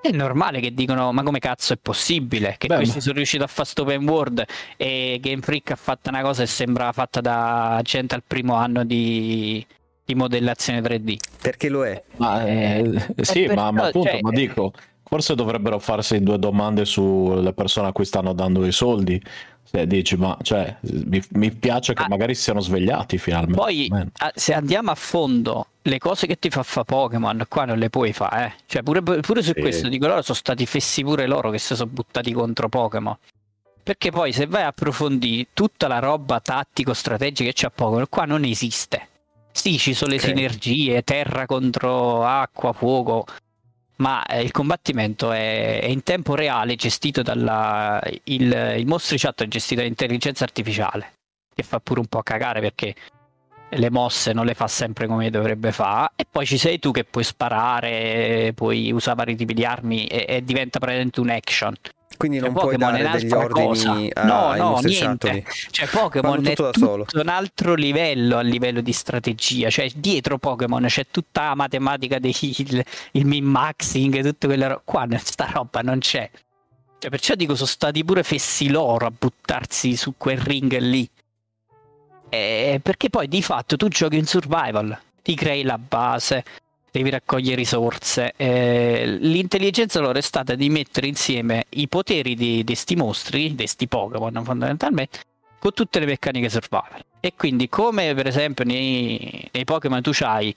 è 0.00 0.12
normale 0.12 0.60
che 0.60 0.72
dicono: 0.72 1.10
Ma 1.10 1.24
come 1.24 1.40
cazzo 1.40 1.72
è 1.72 1.78
possibile? 1.82 2.54
Che 2.58 2.68
Beh, 2.68 2.76
questi 2.76 2.94
ma- 2.98 3.00
sono 3.02 3.16
riusciti 3.16 3.42
a 3.42 3.48
fare 3.48 3.66
sto 3.68 3.82
open 3.82 4.08
world 4.08 4.44
e 4.76 5.18
Game 5.20 5.42
Freak 5.42 5.72
ha 5.72 5.76
fatto 5.76 6.08
una 6.08 6.22
cosa 6.22 6.42
che 6.44 6.48
sembra 6.48 6.92
fatta 6.92 7.20
da 7.20 7.80
gente 7.82 8.14
al 8.14 8.22
primo 8.24 8.54
anno 8.54 8.84
di, 8.84 9.66
di 10.04 10.14
modellazione 10.14 10.80
3D. 10.80 11.16
Perché 11.42 11.68
lo 11.68 11.84
è. 11.84 12.00
Ma, 12.18 12.46
eh, 12.46 13.04
sì, 13.22 13.46
per- 13.46 13.56
ma, 13.56 13.72
ma 13.72 13.80
no, 13.80 13.86
appunto, 13.88 14.10
cioè- 14.10 14.20
ma 14.22 14.30
dico, 14.30 14.72
forse 15.08 15.34
dovrebbero 15.34 15.78
farsi 15.78 16.20
due 16.22 16.38
domande 16.38 16.84
sulle 16.84 17.52
persone 17.52 17.88
a 17.88 17.92
cui 17.92 18.04
stanno 18.04 18.32
dando 18.32 18.64
i 18.66 18.72
soldi. 18.72 19.22
Se 19.68 19.84
dici, 19.86 20.16
ma 20.16 20.36
cioè, 20.42 20.76
mi, 20.80 21.20
mi 21.30 21.50
piace 21.50 21.92
che 21.92 22.02
Ah. 22.04 22.08
magari 22.08 22.36
si 22.36 22.42
siano 22.42 22.60
svegliati 22.60 23.18
finalmente. 23.18 23.58
Poi, 23.60 23.90
ah, 24.18 24.32
se 24.32 24.54
andiamo 24.54 24.92
a 24.92 24.94
fondo, 24.94 25.66
le 25.82 25.98
cose 25.98 26.28
che 26.28 26.38
ti 26.38 26.50
fa 26.50 26.62
fa 26.62 26.84
Pokémon, 26.84 27.44
qua 27.48 27.64
non 27.64 27.76
le 27.78 27.90
puoi 27.90 28.12
fare. 28.12 28.46
Eh. 28.46 28.62
Cioè, 28.66 28.82
pure, 28.84 29.02
pure 29.02 29.42
su 29.42 29.52
Sì. 29.54 29.60
questo 29.60 29.88
dico 29.88 30.06
loro 30.06 30.22
sono 30.22 30.36
stati 30.36 30.66
fessi 30.66 31.02
pure 31.02 31.26
loro 31.26 31.50
che 31.50 31.58
si 31.58 31.74
sono 31.74 31.90
buttati 31.90 32.32
contro 32.32 32.68
Pokémon. 32.68 33.16
Perché 33.82 34.10
poi, 34.10 34.32
se 34.32 34.46
vai 34.46 34.62
a 34.62 34.68
approfondire 34.68 35.48
tutta 35.52 35.88
la 35.88 35.98
roba 35.98 36.38
tattico-strategica 36.40 37.50
che 37.50 37.54
c'ha 37.56 37.70
Pokémon, 37.70 38.06
qua 38.08 38.24
non 38.24 38.44
esiste. 38.44 39.08
Sì, 39.50 39.78
ci 39.78 39.94
sono 39.94 40.10
le 40.12 40.16
Ok. 40.18 40.22
sinergie, 40.26 41.02
terra 41.02 41.44
contro 41.46 42.24
acqua, 42.24 42.72
fuoco, 42.72 43.24
ma 43.96 44.24
eh, 44.26 44.42
il 44.42 44.50
combattimento 44.50 45.32
è, 45.32 45.80
è 45.80 45.86
in 45.86 46.02
tempo 46.02 46.34
reale 46.34 46.76
gestito 46.76 47.22
dalla... 47.22 48.00
Il, 48.24 48.74
il 48.78 48.86
mostriciatto 48.86 49.42
è 49.42 49.48
gestito 49.48 49.80
dall'intelligenza 49.80 50.44
artificiale, 50.44 51.12
che 51.54 51.62
fa 51.62 51.80
pure 51.80 52.00
un 52.00 52.06
po' 52.06 52.22
cagare 52.22 52.60
perché 52.60 52.94
le 53.68 53.90
mosse 53.90 54.32
non 54.32 54.46
le 54.46 54.54
fa 54.54 54.68
sempre 54.68 55.06
come 55.06 55.28
dovrebbe 55.28 55.72
fare 55.72 56.12
e 56.16 56.24
poi 56.30 56.46
ci 56.46 56.56
sei 56.56 56.78
tu 56.78 56.92
che 56.92 57.04
puoi 57.04 57.24
sparare, 57.24 58.52
puoi 58.54 58.92
usare 58.92 59.16
vari 59.16 59.36
tipi 59.36 59.54
di 59.54 59.64
armi 59.64 60.06
e, 60.06 60.24
e 60.28 60.44
diventa 60.44 60.78
praticamente 60.78 61.20
un 61.20 61.30
action. 61.30 61.74
Quindi 62.16 62.38
non 62.38 62.52
Cioè, 62.52 62.60
puoi 62.60 62.72
Pokémon 62.74 62.94
è 62.94 63.02
dare 63.02 63.18
degli 63.18 63.32
un'altra 63.32 63.62
cosa. 63.62 63.90
ordini 63.90 64.10
a, 64.14 64.24
No, 64.24 64.48
ai 64.48 64.58
no, 64.58 64.78
niente. 64.82 65.44
Cioè 65.70 65.88
Pokémon 65.88 66.46
è 66.46 66.54
tutto 66.54 67.06
un 67.14 67.28
altro 67.28 67.74
livello 67.74 68.36
a 68.36 68.42
livello 68.42 68.80
di 68.80 68.92
strategia, 68.92 69.70
cioè 69.70 69.90
dietro 69.94 70.38
Pokémon 70.38 70.84
c'è 70.86 71.06
tutta 71.10 71.48
la 71.48 71.54
matematica 71.54 72.18
del 72.18 72.34
il, 72.40 72.84
il 73.12 73.26
min-maxing, 73.26 74.22
tutte 74.22 74.46
quelle 74.46 74.68
robe. 74.68 74.82
Qua 74.84 75.06
sta 75.18 75.50
roba 75.52 75.80
non 75.80 75.98
c'è. 75.98 76.28
Cioè, 76.98 77.10
perciò 77.10 77.34
dico, 77.34 77.54
sono 77.54 77.68
stati 77.68 78.04
pure 78.04 78.22
fessi 78.22 78.68
loro 78.68 79.06
a 79.06 79.12
buttarsi 79.16 79.96
su 79.96 80.14
quel 80.16 80.38
ring 80.38 80.76
lì. 80.78 81.08
Eh, 82.28 82.80
perché 82.82 83.10
poi 83.10 83.28
di 83.28 83.42
fatto 83.42 83.76
tu 83.76 83.88
giochi 83.88 84.16
in 84.16 84.26
survival, 84.26 84.98
ti 85.22 85.34
crei 85.34 85.62
la 85.62 85.78
base, 85.78 86.44
devi 86.96 87.10
raccogliere 87.10 87.56
risorse. 87.56 88.32
Eh, 88.36 89.18
l'intelligenza 89.20 90.00
loro 90.00 90.18
è 90.18 90.22
stata 90.22 90.54
di 90.54 90.70
mettere 90.70 91.06
insieme 91.06 91.66
i 91.70 91.88
poteri 91.88 92.34
di 92.34 92.62
questi 92.64 92.96
mostri, 92.96 93.50
di 93.50 93.56
questi 93.56 93.86
Pokémon 93.86 94.42
fondamentalmente, 94.44 95.20
con 95.58 95.72
tutte 95.72 95.98
le 95.98 96.06
meccaniche 96.06 96.48
survival. 96.48 97.04
E 97.20 97.34
quindi, 97.36 97.68
come 97.68 98.14
per 98.14 98.26
esempio 98.26 98.64
nei, 98.64 99.48
nei 99.52 99.64
Pokémon 99.64 100.00
tu 100.00 100.10
c'hai, 100.12 100.54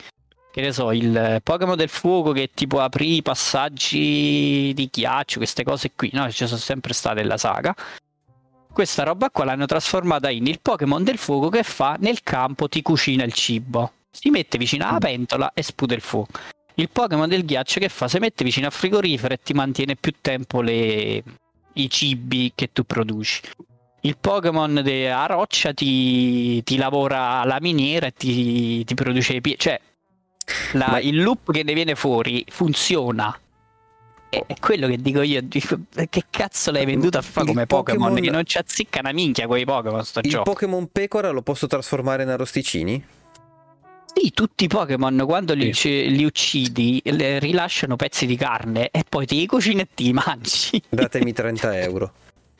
che 0.51 0.61
ne 0.61 0.71
so, 0.71 0.91
il 0.91 1.41
Pokémon 1.43 1.75
del 1.75 1.89
fuoco 1.89 2.31
che 2.31 2.51
ti 2.53 2.67
può 2.67 2.81
aprire 2.81 3.15
i 3.15 3.21
passaggi 3.21 4.71
di 4.73 4.89
ghiaccio, 4.91 5.37
queste 5.37 5.63
cose 5.63 5.91
qui, 5.93 6.09
no? 6.13 6.31
Ci 6.31 6.47
sono 6.47 6.59
sempre 6.59 6.93
state 6.93 7.21
nella 7.21 7.37
saga. 7.37 7.75
Questa 8.71 9.03
roba 9.03 9.29
qua 9.29 9.43
l'hanno 9.43 9.65
trasformata 9.65 10.29
in 10.29 10.47
il 10.47 10.59
Pokémon 10.61 11.03
del 11.03 11.17
fuoco 11.17 11.49
che 11.49 11.63
fa 11.63 11.97
nel 11.99 12.21
campo 12.23 12.69
ti 12.69 12.81
cucina 12.81 13.25
il 13.25 13.33
cibo. 13.33 13.91
Si 14.11 14.29
mette 14.29 14.57
vicino 14.57 14.87
alla 14.87 14.97
pentola 14.97 15.51
e 15.53 15.63
sputa 15.63 15.93
il 15.93 16.01
fuoco. 16.01 16.39
Il 16.75 16.89
Pokémon 16.89 17.27
del 17.27 17.45
ghiaccio 17.45 17.79
che 17.79 17.89
fa? 17.89 18.07
Si 18.07 18.19
mette 18.19 18.43
vicino 18.43 18.67
al 18.67 18.71
frigorifero 18.71 19.33
e 19.33 19.39
ti 19.43 19.53
mantiene 19.53 19.95
più 19.95 20.13
tempo 20.21 20.61
le... 20.61 21.23
i 21.73 21.89
cibi 21.89 22.51
che 22.55 22.71
tu 22.71 22.83
produci. 22.83 23.41
Il 24.01 24.17
Pokémon 24.17 24.77
a 24.77 25.25
roccia 25.25 25.73
ti, 25.73 26.63
ti 26.63 26.77
lavora 26.77 27.43
la 27.43 27.57
miniera 27.59 28.07
e 28.07 28.13
ti, 28.13 28.83
ti 28.85 28.93
produce 28.93 29.33
i 29.33 29.41
piedi. 29.41 29.59
Cioè, 29.59 29.79
la, 30.73 30.87
Ma- 30.91 30.99
il 30.99 31.21
loop 31.21 31.51
che 31.51 31.63
ne 31.63 31.73
viene 31.73 31.95
fuori 31.95 32.45
funziona. 32.49 33.37
È 34.29 34.53
quello 34.59 34.87
che 34.87 34.97
dico 34.97 35.21
io. 35.21 35.41
dico, 35.41 35.79
che 36.09 36.25
cazzo 36.29 36.71
l'hai 36.71 36.85
venduto 36.85 37.17
a 37.17 37.21
fare 37.21 37.47
come 37.47 37.65
Pokémon? 37.65 38.07
Pokémon- 38.07 38.23
Che 38.23 38.31
non 38.31 38.45
ci 38.45 38.57
azzicca 38.57 38.99
una 38.99 39.11
minchia 39.11 39.47
quei 39.47 39.65
Pokémon 39.65 40.05
sto 40.05 40.19
Il 40.19 40.29
gioco. 40.29 40.43
Pokémon 40.43 40.87
pecora 40.91 41.31
lo 41.31 41.41
posso 41.41 41.67
trasformare 41.67 42.23
in 42.23 42.29
arrosticini? 42.29 43.03
Sì, 44.21 44.31
tutti 44.31 44.65
i 44.65 44.67
Pokémon 44.67 45.23
quando 45.25 45.53
li, 45.53 45.73
ci- 45.73 46.09
li 46.13 46.25
uccidi 46.25 47.01
le- 47.05 47.39
rilasciano 47.39 47.95
pezzi 47.95 48.25
di 48.25 48.35
carne 48.35 48.89
e 48.91 49.03
poi 49.07 49.25
ti 49.25 49.45
cucini 49.45 49.81
e 49.81 49.87
ti 49.93 50.11
mangi. 50.11 50.81
Datemi 50.89 51.31
30 51.31 51.79
euro. 51.79 52.11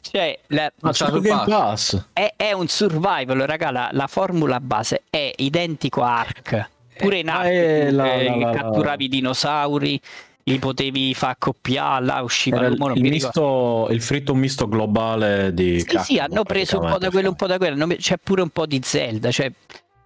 Cioè, 0.01 0.39
la- 0.47 0.71
Ma 0.81 0.91
c'è 0.91 1.09
Game 1.11 1.43
pass. 1.45 2.05
È, 2.13 2.33
è 2.37 2.51
un 2.53 2.67
survival, 2.67 3.39
raga. 3.39 3.71
La, 3.71 3.89
la 3.91 4.07
formula 4.07 4.59
base 4.61 5.03
è 5.09 5.31
identico 5.37 6.01
a 6.03 6.19
Ark. 6.19 6.69
Pure 6.97 7.19
in 7.19 7.29
Ark 7.29 7.45
eh, 7.47 7.91
la- 7.91 8.13
eh, 8.13 8.23
la- 8.23 8.35
la- 8.35 8.51
catturavi 8.51 9.05
i 9.05 9.09
dinosauri, 9.09 9.99
li 10.43 10.59
potevi 10.59 11.13
far 11.13 11.31
accoppiare, 11.31 12.05
là 12.05 12.21
usciva 12.21 12.65
il, 12.65 12.77
il 12.95 13.01
misto, 13.03 13.87
il 13.91 14.01
fritto 14.01 14.33
misto 14.33 14.67
globale 14.67 15.53
di 15.53 15.79
Sì, 15.79 15.85
Cactus, 15.85 16.05
sì, 16.05 16.17
hanno 16.17 16.43
preso 16.43 16.79
un 16.79 16.89
po' 16.89 16.97
da 16.97 17.09
quello, 17.09 17.29
un 17.29 17.35
po' 17.35 17.47
da 17.47 17.57
quello. 17.57 17.87
C'è 17.97 18.17
pure 18.17 18.41
un 18.41 18.49
po' 18.49 18.65
di 18.65 18.79
Zelda. 18.83 19.29
Cioè, 19.31 19.51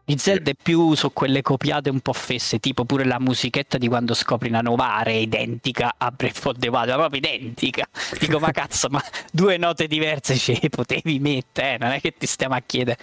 di 0.06 0.18
Zelda 0.18 0.52
è 0.52 0.56
più 0.62 0.94
su 0.96 1.14
quelle 1.14 1.42
copiate 1.42 1.90
un 1.90 2.00
po' 2.02 2.14
fesse, 2.14 2.60
tipo 2.60 2.84
pure 2.86 3.06
la 3.06 3.20
musichetta 3.20 3.78
di 3.78 3.88
quando 3.88 4.14
scopri 4.14 4.50
una 4.50 4.60
nuova 4.62 4.96
area 4.96 5.18
identica 5.18 5.94
a 5.98 6.12
Breath 6.12 6.46
of 6.46 6.58
the 6.58 6.68
Wild, 6.68 6.90
ma 6.90 6.96
proprio 6.96 7.20
identica. 7.20 7.86
Dico, 8.20 8.40
ma 8.40 8.52
cazzo, 8.52 8.88
ma 8.90 9.02
due 9.32 9.58
note 9.58 9.88
diverse 9.88 10.36
ce 10.36 10.60
le 10.62 10.70
potevi 10.70 11.20
mettere, 11.20 11.76
eh, 11.76 11.78
non 11.78 11.92
è 11.92 12.02
che 12.02 12.14
ti 12.18 12.26
stiamo 12.26 12.56
a 12.56 12.62
chiedere. 12.66 12.98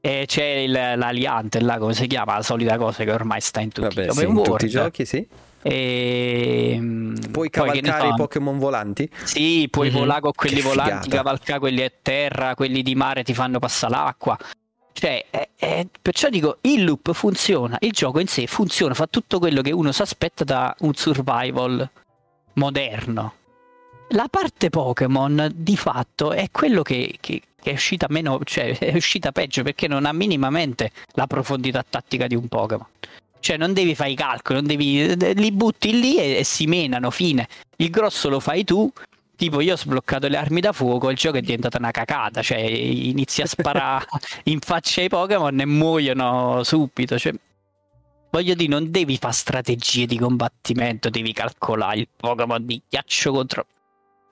E 0.00 0.24
c'è 0.26 0.44
il, 0.44 0.70
l'Aliante, 0.72 1.60
là, 1.60 1.78
come 1.78 1.94
si 1.94 2.06
chiama? 2.06 2.34
La 2.36 2.42
solita 2.42 2.76
cosa 2.76 3.02
che 3.02 3.10
ormai 3.10 3.40
sta 3.40 3.60
in 3.60 3.70
tutti 3.72 3.96
Vabbè, 3.96 4.10
i 4.10 4.14
sì, 4.14 4.24
in 4.24 4.42
tutti 4.42 4.64
i 4.66 4.68
giochi, 4.68 5.04
sì. 5.04 5.26
E, 5.62 6.76
mm, 6.78 7.14
Puoi 7.32 7.50
cavalcare 7.50 8.08
i 8.08 8.14
Pokémon 8.14 8.58
volanti? 8.58 9.10
sì, 9.24 9.66
puoi 9.68 9.88
Mhm. 9.88 9.94
volare 9.96 10.20
con 10.20 10.30
quelli 10.36 10.56
Che 10.56 10.62
volanti, 10.62 11.08
cavalcare 11.08 11.58
quelli 11.58 11.82
a 11.82 11.90
terra, 12.02 12.54
quelli 12.54 12.82
di 12.82 12.94
mare 12.94 13.24
ti 13.24 13.34
fanno 13.34 13.58
passare 13.58 13.94
l'acqua. 13.94 14.38
Cioè, 14.98 15.26
è- 15.28 15.48
è- 15.56 15.86
perciò 16.00 16.30
dico, 16.30 16.56
il 16.62 16.82
loop 16.84 17.12
funziona, 17.12 17.76
il 17.80 17.92
gioco 17.92 18.18
in 18.18 18.28
sé 18.28 18.46
funziona, 18.46 18.94
fa 18.94 19.06
tutto 19.06 19.38
quello 19.38 19.60
che 19.60 19.70
uno 19.70 19.92
si 19.92 20.00
aspetta 20.00 20.42
da 20.42 20.74
un 20.80 20.94
survival 20.94 21.86
moderno. 22.54 23.34
La 24.10 24.26
parte 24.30 24.70
Pokémon 24.70 25.50
di 25.54 25.76
fatto 25.76 26.32
è 26.32 26.48
quello 26.50 26.80
che, 26.80 27.16
che- 27.20 27.42
che 27.60 27.70
è 27.70 27.74
uscita 27.74 28.06
meno, 28.08 28.40
cioè 28.44 28.78
è 28.78 28.94
uscita 28.94 29.32
peggio 29.32 29.62
perché 29.62 29.86
non 29.86 30.06
ha 30.06 30.12
minimamente 30.14 30.92
la 31.12 31.26
profondità 31.26 31.84
tattica 31.88 32.26
di 32.26 32.34
un 32.34 32.48
Pokémon. 32.48 32.86
Cioè 33.38 33.58
non 33.58 33.74
devi 33.74 33.94
fare 33.94 34.10
i 34.12 34.14
calcoli, 34.16 34.60
non 34.60 34.66
devi, 34.66 35.34
li 35.34 35.52
butti 35.52 36.00
lì 36.00 36.16
e, 36.16 36.38
e 36.38 36.44
si 36.44 36.64
menano, 36.66 37.10
fine. 37.10 37.46
Il 37.76 37.90
grosso 37.90 38.30
lo 38.30 38.40
fai 38.40 38.64
tu, 38.64 38.90
tipo 39.36 39.60
io 39.60 39.74
ho 39.74 39.76
sbloccato 39.76 40.26
le 40.28 40.36
armi 40.36 40.60
da 40.60 40.72
fuoco, 40.72 41.10
il 41.10 41.16
gioco 41.16 41.36
è 41.36 41.40
diventato 41.40 41.76
una 41.78 41.90
cacata, 41.90 42.42
cioè 42.42 42.58
inizi 42.58 43.42
a 43.42 43.46
sparare 43.46 44.06
in 44.44 44.58
faccia 44.60 45.02
ai 45.02 45.08
Pokémon 45.08 45.60
e 45.60 45.66
muoiono 45.66 46.62
subito. 46.64 47.18
Cioè, 47.18 47.32
voglio 48.30 48.54
dire, 48.54 48.68
non 48.68 48.90
devi 48.90 49.16
fare 49.18 49.34
strategie 49.34 50.06
di 50.06 50.18
combattimento, 50.18 51.10
devi 51.10 51.32
calcolare 51.32 51.98
il 51.98 52.08
Pokémon 52.14 52.64
di 52.64 52.82
ghiaccio 52.88 53.32
contro... 53.32 53.66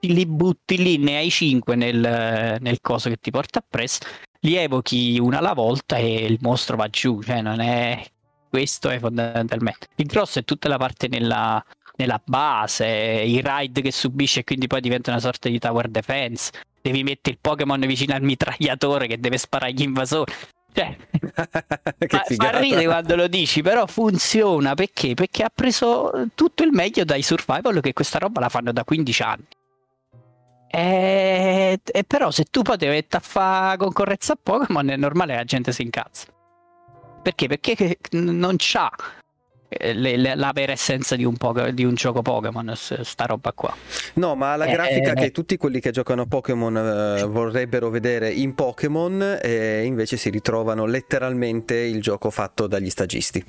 Li 0.05 0.27
butti 0.27 0.77
lì, 0.77 0.99
ne 0.99 1.17
hai 1.17 1.31
5 1.31 1.77
nel, 1.77 2.59
nel 2.61 2.79
coso 2.83 3.09
che 3.09 3.17
ti 3.17 3.31
porta 3.31 3.61
appresso, 3.61 4.01
li 4.41 4.55
evochi 4.55 5.19
una 5.19 5.39
alla 5.39 5.55
volta 5.55 5.97
e 5.97 6.27
il 6.27 6.37
mostro 6.43 6.77
va 6.77 6.89
giù, 6.89 7.23
cioè 7.23 7.41
non 7.41 7.61
è... 7.61 8.05
Questo 8.51 8.91
è 8.91 8.99
fondamentalmente. 8.99 9.89
Il 9.97 10.07
grosso 10.07 10.39
è 10.39 10.45
tutta 10.45 10.69
la 10.69 10.77
parte 10.77 11.09
nella, 11.09 11.65
nella 11.97 12.21
base, 12.25 12.87
i 12.87 13.41
raid 13.41 13.81
che 13.81 13.93
subisce 13.93 14.41
e 14.41 14.45
quindi 14.45 14.67
poi 14.67 14.81
diventa 14.81 15.11
una 15.11 15.21
sorta 15.21 15.49
di 15.49 15.59
tower 15.59 15.89
defense. 15.89 16.51
Devi 16.81 17.03
mettere 17.03 17.37
il 17.37 17.39
Pokémon 17.41 17.81
vicino 17.81 18.15
al 18.15 18.23
mitragliatore 18.23 19.07
che 19.07 19.19
deve 19.19 19.39
sparare 19.39 19.71
agli 19.71 19.83
invasori. 19.83 20.33
Cioè, 20.73 20.97
fa, 21.35 22.25
fa 22.37 22.59
ridere 22.59 22.85
quando 22.85 23.15
lo 23.15 23.29
dici, 23.29 23.63
però 23.63 23.87
funziona 23.87 24.75
perché? 24.75 25.15
Perché 25.15 25.45
ha 25.45 25.51
preso 25.55 26.11
tutto 26.35 26.65
il 26.65 26.73
meglio 26.73 27.05
dai 27.05 27.23
survival 27.23 27.81
che 27.81 27.93
questa 27.93 28.19
roba 28.19 28.41
la 28.41 28.49
fanno 28.49 28.73
da 28.73 28.83
15 28.83 29.23
anni. 29.23 29.47
E, 30.69 31.81
e 31.85 32.05
però 32.05 32.33
se 32.33 32.45
tu 32.51 32.63
poi 32.63 32.77
devi 32.77 33.07
a 33.09 33.21
fare 33.21 33.77
concorrenza 33.77 34.33
a 34.33 34.39
Pokémon 34.43 34.91
è 34.91 34.97
normale 34.97 35.33
che 35.33 35.39
la 35.39 35.45
gente 35.45 35.73
si 35.73 35.83
incazza. 35.83 36.27
Perché? 37.23 37.47
Perché 37.47 37.99
non 38.11 38.57
c'ha 38.59 38.91
eh, 38.91 39.24
le- 39.81 40.17
le- 40.17 40.35
la 40.35 40.51
vera 40.53 40.73
essenza 40.73 41.17
di 41.17 41.25
un, 41.25 41.37
Poké- 41.37 41.73
di 41.73 41.85
un 41.85 41.95
gioco 41.95 42.23
Pokémon, 42.23 42.73
sta 42.75 43.25
roba 43.27 43.53
qua. 43.53 43.75
No, 44.15 44.35
ma 44.35 44.57
la 44.57 44.65
Eh, 44.67 44.73
grafica 44.73 45.13
eh, 45.13 45.15
che 45.15 45.31
tutti 45.31 45.57
quelli 45.57 45.81
che 45.81 45.91
giocano 45.91 46.23
a 46.23 46.27
Pokémon 46.27 46.77
eh, 46.77 47.23
vorrebbero 47.25 47.91
vedere 47.91 48.31
in 48.31 48.55
Pokémon 48.55 49.39
e 49.43 49.85
invece 49.85 50.17
si 50.17 50.31
ritrovano 50.31 50.87
letteralmente 50.87 51.77
il 51.77 52.01
gioco 52.01 52.31
fatto 52.31 52.67
dagli 52.67 52.91
stagisti. 52.91 53.45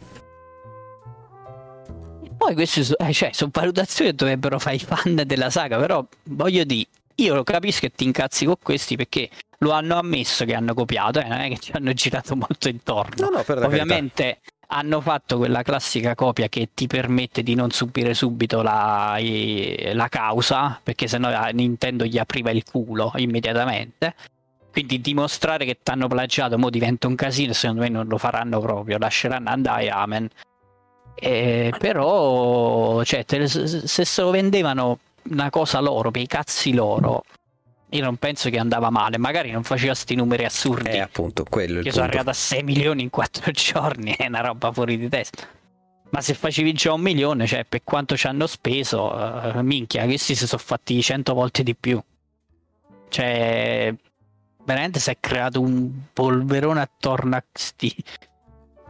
Poi 2.38 2.54
queste 2.54 2.82
eh, 2.98 3.14
cioè, 3.14 3.30
sono 3.32 3.50
valutazioni 3.54 4.12
che 4.12 4.16
dovrebbero 4.16 4.60
fare 4.60 4.76
i 4.76 4.80
fan 4.80 5.24
della 5.26 5.50
saga, 5.50 5.78
però 5.80 6.06
voglio 6.24 6.64
dire, 6.66 6.88
io 7.16 7.34
lo 7.34 7.44
capisco 7.44 7.82
che 7.82 7.92
ti 7.96 8.04
incazzi 8.04 8.46
con 8.46 8.56
questi 8.62 8.96
perché 8.98 9.30
lo 9.60 9.72
hanno 9.72 9.98
ammesso 9.98 10.44
che 10.44 10.54
hanno 10.54 10.74
copiato, 10.74 11.20
eh, 11.20 11.28
non 11.28 11.40
è 11.40 11.48
che 11.48 11.58
ci 11.60 11.72
hanno 11.72 11.94
girato 11.94 12.36
molto 12.36 12.68
intorno. 12.68 13.30
No, 13.30 13.42
no, 13.46 13.66
Ovviamente 13.66 14.40
hanno 14.68 15.02
fatto 15.02 15.38
quella 15.38 15.62
classica 15.62 16.16
copia 16.16 16.48
che 16.48 16.70
ti 16.74 16.88
permette 16.88 17.44
di 17.44 17.56
non 17.56 17.72
subire 17.72 18.14
subito 18.14 18.62
la, 18.62 19.18
la 19.94 20.08
causa, 20.10 20.80
perché 20.82 21.08
sennò 21.08 21.30
a 21.30 21.50
Nintendo 21.50 22.06
gli 22.06 22.18
apriva 22.18 22.52
il 22.52 22.64
culo 22.64 23.12
immediatamente. 23.16 24.16
Quindi 24.72 25.00
dimostrare 25.00 25.64
che 25.66 25.80
ti 25.82 25.92
hanno 25.92 26.08
plagiato 26.08 26.58
mo 26.58 26.70
diventa 26.70 27.08
un 27.08 27.16
casino, 27.16 27.54
secondo 27.54 27.84
me 27.84 27.90
non 27.90 28.08
lo 28.08 28.18
faranno 28.18 28.60
proprio, 28.60 28.98
lasceranno 28.98 29.50
andare 29.50 29.90
Amen. 29.90 30.30
Eh, 31.16 31.74
però, 31.80 33.02
cioè, 33.04 33.24
se 33.26 33.88
se 34.06 34.22
lo 34.22 34.32
vendevano 34.32 35.00
una 35.30 35.50
cosa 35.50 35.80
loro, 35.80 36.12
per 36.12 36.22
i 36.22 36.28
cazzi 36.28 36.74
loro, 36.74 37.24
io 37.96 38.04
non 38.04 38.18
penso 38.18 38.50
che 38.50 38.60
andava 38.60 38.90
male. 38.90 39.18
Magari 39.18 39.52
non 39.52 39.64
faceva 39.64 39.94
sti 39.94 40.16
numeri 40.16 40.46
assurdi. 40.46 40.90
Eh, 40.90 41.00
appunto, 41.00 41.46
quello 41.50 41.82
Io 41.82 41.92
sono 41.92 42.06
arrivato 42.06 42.30
a 42.30 42.34
6 42.34 42.64
milioni 42.64 43.04
in 43.04 43.10
4 43.10 43.52
giorni, 43.52 44.16
è 44.16 44.28
una 44.28 44.42
roba 44.42 44.72
fuori 44.72 44.98
di 44.98 45.10
testa. 45.10 45.48
Ma 46.10 46.22
se 46.22 46.34
facevi 46.34 46.74
già 46.74 46.94
un 46.94 47.02
milione, 47.02 47.48
cioè 47.48 47.66
per 47.66 47.82
quanto 47.84 48.16
ci 48.16 48.28
hanno 48.28 48.48
speso, 48.48 49.54
eh, 49.54 49.62
minchia, 49.64 50.06
questi 50.06 50.36
si 50.36 50.48
sono 50.48 50.62
fatti 50.64 51.02
100 51.02 51.34
volte 51.34 51.64
di 51.64 51.76
più. 51.76 52.02
Cioè, 53.10 53.94
veramente 54.64 55.00
si 55.00 55.10
è 55.10 55.18
creato 55.20 55.62
un 55.62 55.90
polverone 56.14 56.82
attorno 56.82 57.36
a 57.36 57.44
sti. 57.52 57.96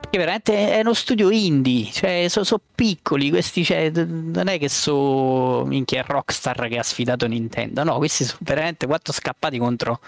Perché 0.05 0.19
veramente 0.19 0.71
è 0.71 0.81
uno 0.81 0.93
studio 0.93 1.31
indie, 1.31 1.89
cioè 1.91 2.27
sono 2.27 2.61
piccoli, 2.75 3.31
questi 3.31 3.63
cioè, 3.63 3.89
non 3.89 4.47
è 4.49 4.59
che 4.59 4.69
so 4.69 5.65
minchia 5.65 6.01
è 6.01 6.05
Rockstar 6.05 6.67
che 6.67 6.77
ha 6.77 6.83
sfidato 6.83 7.25
Nintendo, 7.25 7.83
no, 7.83 7.97
questi 7.97 8.23
sono 8.23 8.37
veramente 8.43 8.85
quattro 8.85 9.11
scappati 9.11 9.57
contro 9.57 9.99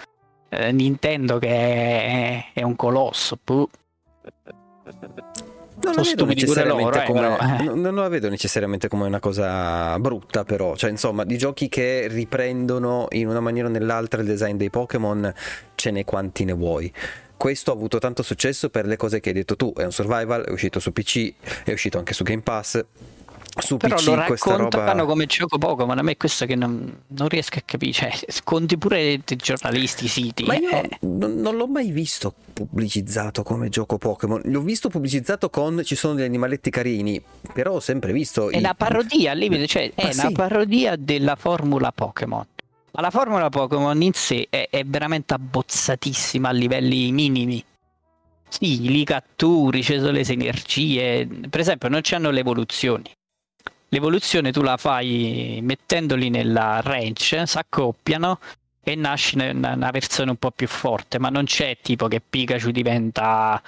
eh, 0.50 0.72
Nintendo 0.72 1.40
che 1.40 1.48
è, 1.50 2.46
è 2.54 2.62
un 2.62 2.76
colosso. 2.76 3.40
puh. 3.44 3.68
Non 5.80 5.94
Sono 6.06 6.26
la, 6.54 6.64
loro, 6.66 7.02
eh, 7.02 7.04
come, 7.04 7.20
però, 7.20 7.38
eh. 7.38 7.64
non- 7.76 7.96
la 7.96 8.08
vedo 8.08 8.30
necessariamente 8.30 8.88
come 8.88 9.06
una 9.06 9.20
cosa 9.20 9.98
brutta, 10.00 10.44
però, 10.44 10.76
cioè, 10.76 10.92
insomma, 10.92 11.24
di 11.24 11.38
giochi 11.38 11.70
che 11.70 12.08
riprendono 12.08 13.08
in 13.12 13.28
una 13.28 13.40
maniera 13.40 13.68
o 13.68 13.72
nell'altra 13.72 14.22
il 14.22 14.28
design 14.28 14.58
dei 14.58 14.70
Pokémon, 14.70 15.34
ce 15.76 15.92
n'è 15.92 16.04
quanti 16.04 16.46
ne 16.46 16.54
vuoi. 16.54 16.92
Questo 17.38 17.72
ha 17.72 17.74
avuto 17.76 18.00
tanto 18.00 18.24
successo 18.24 18.70
per 18.70 18.86
le 18.88 18.98
cose 18.98 19.20
che 19.20 19.30
hai 19.30 19.36
detto 19.36 19.56
tu, 19.56 19.72
è 19.74 19.84
un 19.84 19.92
survival, 19.92 20.44
è 20.44 20.52
uscito 20.52 20.80
su 20.80 20.92
PC, 20.92 21.34
è 21.64 21.72
uscito 21.72 21.98
anche 21.98 22.14
su 22.14 22.24
Game 22.24 22.42
Pass. 22.42 22.84
Su 23.60 23.78
Però 23.78 23.96
PC 23.96 24.06
lo 24.06 24.16
raccontano 24.16 25.00
roba 25.00 25.06
come 25.06 25.26
gioco 25.26 25.58
Pokémon. 25.58 25.98
A 25.98 26.04
me 26.04 26.12
è 26.12 26.18
questo 26.18 26.46
che 26.46 26.54
non, 26.56 26.96
non 27.08 27.28
riesco 27.28 27.58
a 27.58 27.62
capire. 27.66 27.92
Cioè, 27.92 28.12
conti 28.44 28.78
pure 28.78 29.14
i 29.14 29.24
giornalisti, 29.36 30.06
i 30.06 30.08
siti. 30.08 30.44
Ma 30.44 30.56
io 30.56 30.70
eh. 30.70 30.90
non, 31.02 31.38
non 31.38 31.56
l'ho 31.56 31.66
mai 31.66 31.90
visto 31.90 32.34
pubblicizzato 32.54 33.42
come 33.42 33.70
gioco 33.70 33.98
Pokémon. 33.98 34.42
L'ho 34.46 34.62
visto 34.62 34.90
pubblicizzato 34.90 35.50
con 35.50 35.82
ci 35.84 35.96
sono 35.96 36.14
degli 36.14 36.26
animaletti 36.26 36.70
carini, 36.70 37.20
però 37.52 37.74
ho 37.74 37.80
sempre 37.80 38.12
visto 38.14 38.50
È 38.52 38.56
i- 38.58 38.60
una 38.60 38.76
parodia 38.76 39.32
al 39.32 39.40
limite, 39.40 39.66
cioè 39.66 39.92
è 39.96 40.04
Ma 40.06 40.10
una 40.14 40.28
sì. 40.28 40.32
parodia 40.34 40.96
della 40.96 41.36
formula 41.36 41.92
Pokémon. 41.92 42.46
Ma 42.92 43.02
la 43.02 43.12
formula 43.12 43.50
Pokémon 43.50 44.02
in 44.02 44.14
sé 44.14 44.48
è, 44.50 44.68
è 44.70 44.84
veramente 44.84 45.34
abbozzatissima 45.34 46.50
a 46.50 46.52
livelli 46.52 47.12
minimi. 47.12 47.64
Sì, 48.50 48.82
li 48.90 49.04
catturi, 49.04 49.84
ci 49.84 49.98
sono 49.98 50.12
le 50.12 50.24
sinergie. 50.24 51.28
Per 51.50 51.60
esempio, 51.60 51.90
non 51.90 52.00
c'hanno 52.02 52.32
le 52.32 52.40
evoluzioni. 52.40 53.12
l'evoluzione 53.90 54.52
tu 54.52 54.62
la 54.62 54.78
fai 54.78 55.60
mettendoli 55.62 56.30
nella 56.30 56.82
range, 56.82 57.46
si 57.46 57.58
accoppiano 57.58 58.40
e 58.84 58.96
nasce 58.96 59.36
una, 59.36 59.74
una 59.74 59.92
versione 59.92 60.32
un 60.32 60.38
po' 60.38 60.52
più 60.52 60.68
forte, 60.68 61.20
ma 61.20 61.30
non 61.30 61.46
c'è 61.46 61.78
tipo 61.82 62.08
che 62.08 62.22
Pikachu 62.22 62.72
diventa 62.72 63.62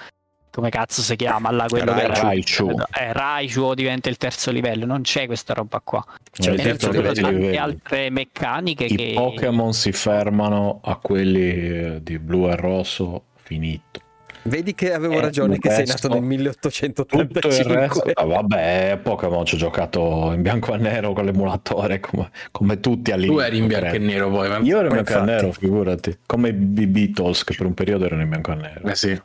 come 0.50 0.68
cazzo 0.70 1.00
si 1.02 1.16
chiama 1.16 1.50
là 1.50 1.66
quello 1.68 1.92
che 1.94 2.06
Raichu. 2.06 2.70
eh, 2.98 3.12
Raichu 3.12 3.60
o 3.60 3.74
diventa 3.74 4.08
il 4.08 4.16
terzo 4.16 4.50
livello 4.50 4.84
non 4.86 5.02
c'è 5.02 5.26
questa 5.26 5.54
roba 5.54 5.80
qua 5.82 6.04
Cioè, 6.32 6.54
il 6.54 6.60
terzo 6.60 6.92
ci 6.92 6.92
sono 6.92 7.08
livello 7.08 7.28
tante 7.40 7.56
altre 7.56 8.10
meccaniche 8.10 8.84
I 8.84 8.96
che 8.96 9.12
Pokémon 9.14 9.72
si 9.72 9.92
fermano 9.92 10.80
a 10.82 10.96
quelli 10.96 11.50
eh, 11.50 12.00
di 12.02 12.18
blu 12.18 12.48
e 12.48 12.56
rosso, 12.56 13.24
finito. 13.42 14.00
Vedi 14.42 14.74
che 14.74 14.94
avevo 14.94 15.12
Eh, 15.14 15.20
ragione 15.20 15.58
che 15.58 15.68
sei 15.68 15.84
resto- 15.84 16.08
nato 16.08 16.20
nel 16.20 16.54
Tutto 16.54 16.68
il 16.68 16.72
resto, 16.72 17.48
1885. 17.48 18.12
ah, 18.14 18.24
vabbè, 18.24 18.98
Pokémon 19.02 19.44
ci 19.44 19.54
ho 19.54 19.58
giocato 19.58 20.32
in 20.32 20.40
bianco 20.40 20.72
e 20.74 20.78
nero 20.78 21.12
con 21.12 21.26
l'emulatore 21.26 22.00
come, 22.00 22.30
come 22.50 22.80
tutti 22.80 23.10
all'inizio. 23.12 23.36
Tu 23.36 23.42
eri 23.44 23.58
in 23.58 23.66
bianco 23.66 23.94
e 23.94 23.98
nero 23.98 24.30
poi. 24.30 24.48
Io 24.62 24.78
ero 24.78 24.86
in 24.86 24.92
bianco 24.94 25.12
e 25.18 25.20
nero, 25.20 25.52
figurati. 25.52 26.18
Come 26.24 26.48
i 26.48 26.52
Beatles 26.54 27.44
che 27.44 27.54
per 27.54 27.66
un 27.66 27.74
periodo 27.74 28.06
erano 28.06 28.22
in 28.22 28.28
bianco 28.30 28.52
e 28.52 28.54
nero. 28.54 28.88
Eh 28.88 28.94
sì. 28.96 29.20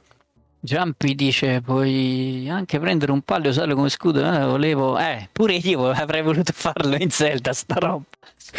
Jumpy 0.65 1.15
dice 1.15 1.61
puoi 1.61 2.47
anche 2.49 2.79
prendere 2.79 3.11
un 3.11 3.21
palo 3.21 3.45
e 3.45 3.49
usarlo 3.49 3.75
come 3.75 3.89
scudo 3.89 4.19
eh, 4.19 4.43
volevo 4.45 4.97
eh 4.97 5.29
pure 5.31 5.53
io 5.55 5.89
avrei 5.91 6.21
voluto 6.21 6.51
farlo 6.53 6.95
in 6.95 7.09
Zelda 7.09 7.53
sta 7.53 7.75
roba 7.75 8.03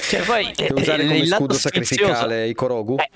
cioè 0.09 0.23
poi 0.23 0.51
E 0.57 0.73
usare 0.73 1.03
il 1.03 1.09
come 1.09 1.27
lato 1.27 1.43
scudo 1.43 1.55
sacrificale 1.55 2.49
i 2.49 2.55
Korogu. 2.55 2.97
Eh, 2.99 3.11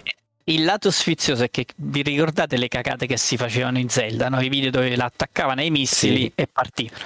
il 0.53 0.65
lato 0.65 0.91
sfizioso 0.91 1.45
è 1.45 1.51
che 1.51 1.67
vi 1.77 2.03
ricordate 2.03 2.57
le 2.57 2.69
cagate 2.69 3.07
che 3.07 3.17
si 3.17 3.37
facevano 3.37 3.79
in 3.79 3.89
Zelda, 3.89 4.29
no? 4.29 4.41
i 4.41 4.49
video 4.49 4.71
dove 4.71 4.95
l'attaccavano 4.97 5.61
ai 5.61 5.71
missili 5.71 6.23
Sì. 6.23 6.33
e 6.35 6.47
partivano. 6.47 7.05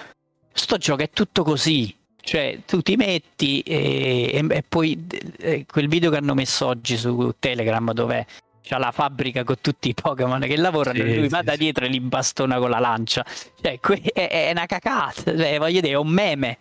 Sto 0.52 0.76
gioco 0.78 1.02
è 1.02 1.10
tutto 1.10 1.42
così, 1.42 1.94
cioè 2.20 2.58
tu 2.66 2.80
ti 2.80 2.96
metti 2.96 3.60
e, 3.60 4.30
e- 4.32 4.46
e 4.48 4.64
poi 4.66 5.06
eh, 5.38 5.66
quel 5.70 5.88
video 5.88 6.10
che 6.10 6.16
hanno 6.18 6.34
messo 6.34 6.66
oggi 6.66 6.96
su 6.96 7.34
Telegram 7.38 7.92
dove 7.92 8.26
c'ha 8.66 8.78
la 8.78 8.92
fabbrica 8.92 9.44
con 9.44 9.56
tutti 9.60 9.90
i 9.90 9.94
Pokémon 9.94 10.40
che 10.40 10.56
lavorano 10.56 10.96
Sì, 10.96 11.02
e 11.02 11.14
lui 11.16 11.24
sì, 11.24 11.28
va 11.28 11.42
da 11.42 11.54
dietro 11.54 11.84
e 11.84 11.88
li 11.88 12.00
bastona 12.00 12.58
con 12.58 12.70
la 12.70 12.78
lancia. 12.78 13.24
Cioè, 13.60 13.78
è, 13.78 14.28
è 14.28 14.50
una 14.52 14.64
cacata, 14.64 15.36
cioè, 15.36 15.58
voglio 15.58 15.80
dire, 15.80 15.92
è 15.92 15.98
un 15.98 16.08
meme. 16.08 16.58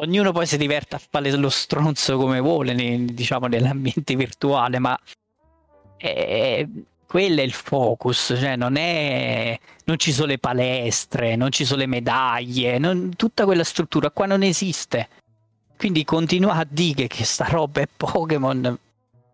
Ognuno 0.00 0.32
poi 0.32 0.46
si 0.46 0.56
diverte 0.56 0.96
a 0.96 1.00
fare 1.10 1.30
lo 1.36 1.48
stronzo 1.48 2.16
come 2.18 2.40
vuole, 2.40 2.72
nei- 2.72 3.04
diciamo, 3.14 3.46
nell'ambiente 3.46 4.14
virtuale, 4.16 4.78
ma 4.78 4.98
eh, 5.96 6.68
quello 7.06 7.40
è 7.40 7.44
il 7.44 7.52
focus, 7.52 8.34
cioè 8.38 8.56
non 8.56 8.76
è 8.76 9.58
non 9.84 9.98
ci 9.98 10.12
sono 10.12 10.26
le 10.26 10.38
palestre, 10.38 11.34
non 11.36 11.50
ci 11.50 11.64
sono 11.64 11.80
le 11.80 11.86
medaglie, 11.86 12.78
non- 12.78 13.14
tutta 13.16 13.44
quella 13.44 13.64
struttura 13.64 14.10
qua 14.10 14.26
non 14.26 14.42
esiste. 14.42 15.08
Quindi 15.76 16.04
continua 16.04 16.54
a 16.54 16.66
dire 16.68 17.06
che 17.06 17.24
sta 17.24 17.46
roba 17.48 17.80
è 17.80 17.88
Pokémon. 17.96 18.78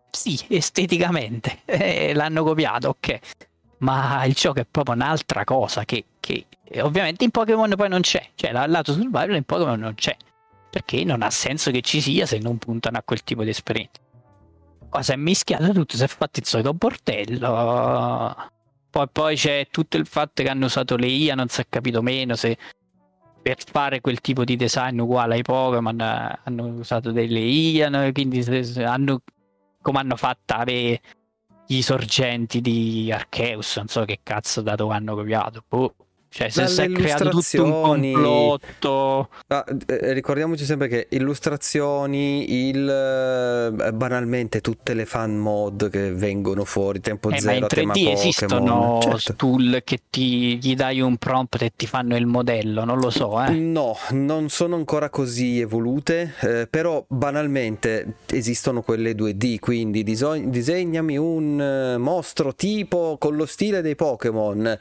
Sì, 0.09 0.39
esteticamente 0.49 1.61
eh, 1.65 2.13
l'hanno 2.13 2.43
copiato, 2.43 2.89
ok. 2.89 3.19
Ma 3.79 4.23
il 4.25 4.33
gioco 4.33 4.59
è 4.61 4.65
proprio 4.69 4.95
un'altra 4.95 5.43
cosa 5.43 5.83
che, 5.83 6.05
che, 6.19 6.45
eh, 6.63 6.81
ovviamente 6.81 7.23
in 7.25 7.31
Pokémon 7.31 7.73
poi 7.75 7.89
non 7.89 8.01
c'è. 8.01 8.29
Cioè, 8.35 8.51
la- 8.51 8.65
lato 8.67 8.93
survival 8.93 9.35
in 9.35 9.43
Pokémon 9.43 9.79
non 9.79 9.95
c'è. 9.95 10.15
Perché 10.69 11.03
non 11.03 11.21
ha 11.21 11.29
senso 11.29 11.71
che 11.71 11.81
ci 11.81 12.01
sia 12.01 12.25
se 12.25 12.37
non 12.39 12.57
puntano 12.57 12.97
a 12.97 13.03
quel 13.03 13.23
tipo 13.23 13.43
di 13.43 13.49
esperienza. 13.49 14.01
Qua 14.89 15.01
si 15.01 15.11
è 15.11 15.15
mischiato 15.15 15.71
tutto, 15.73 15.97
si 15.97 16.03
è 16.03 16.07
fatto 16.07 16.39
il 16.39 16.45
solito 16.45 16.73
bordello. 16.73 18.35
Poi, 18.89 19.07
poi 19.11 19.35
c'è 19.35 19.67
tutto 19.69 19.97
il 19.97 20.05
fatto 20.05 20.41
che 20.41 20.49
hanno 20.49 20.65
usato 20.65 20.95
le 20.95 21.07
IA, 21.07 21.35
non 21.35 21.49
si 21.49 21.61
è 21.61 21.65
capito 21.69 22.01
meno 22.01 22.35
se 22.35 22.57
per 23.41 23.57
fare 23.63 24.01
quel 24.01 24.21
tipo 24.21 24.43
di 24.43 24.55
design 24.55 24.97
uguale 24.99 25.35
ai 25.35 25.41
Pokémon 25.43 25.99
eh, 25.99 26.39
hanno 26.43 26.65
usato 26.67 27.11
delle 27.11 27.39
IA, 27.39 28.11
quindi 28.11 28.39
hanno, 28.83 29.21
come 29.85 29.99
hanno 29.99 30.15
fatto 30.15 30.55
avere 30.55 30.99
i 31.67 31.83
sorgenti 31.83 32.59
di 32.59 33.11
Arceus, 33.11 33.77
non 33.77 33.87
so 33.87 34.03
che 34.03 34.21
cazzo 34.23 34.61
da 34.61 34.73
dove 34.73 34.95
hanno 34.95 35.13
copiato. 35.13 35.63
Boh. 35.67 35.93
Cioè, 36.35 36.49
se 36.49 36.67
si 36.67 36.81
è 36.81 36.91
creato 36.91 37.29
tutto 37.29 37.63
un 37.63 37.81
complotto. 37.81 39.29
Ah, 39.47 39.63
eh, 39.87 40.11
ricordiamoci 40.11 40.65
sempre 40.65 40.89
che 40.89 41.07
illustrazioni, 41.11 42.67
il, 42.67 42.89
eh, 42.89 43.91
banalmente 43.93 44.59
tutte 44.59 44.93
le 44.93 45.05
fan 45.05 45.37
mod 45.37 45.89
che 45.89 46.11
vengono 46.11 46.65
fuori, 46.65 46.99
tempo 46.99 47.29
Eh, 47.29 47.35
ma 47.35 47.39
zero, 47.39 47.55
in 47.55 47.63
a 47.63 47.67
tema 47.67 47.93
3D 47.93 48.03
Pokémon. 48.03 48.13
esistono 48.17 48.99
Certo. 49.01 49.35
tool 49.35 49.81
che 49.85 49.99
ti 50.09 50.57
gli 50.57 50.75
dai 50.75 50.99
un 50.99 51.15
prompt 51.15 51.61
e 51.61 51.71
ti 51.73 51.87
fanno 51.87 52.17
il 52.17 52.25
modello, 52.25 52.83
non 52.83 52.99
lo 52.99 53.09
so, 53.11 53.41
eh. 53.41 53.51
No, 53.51 53.95
non 54.09 54.49
sono 54.49 54.75
ancora 54.75 55.09
così 55.09 55.61
evolute, 55.61 56.33
eh, 56.41 56.67
però 56.69 57.05
banalmente 57.07 58.15
esistono 58.29 58.81
quelle 58.81 59.15
2D, 59.15 59.59
quindi 59.59 60.03
diso- 60.03 60.35
disegnami 60.35 61.17
un 61.17 61.61
eh, 61.61 61.97
mostro 61.97 62.53
tipo 62.53 63.15
con 63.17 63.37
lo 63.37 63.45
stile 63.45 63.79
dei 63.81 63.95
Pokémon 63.95 64.77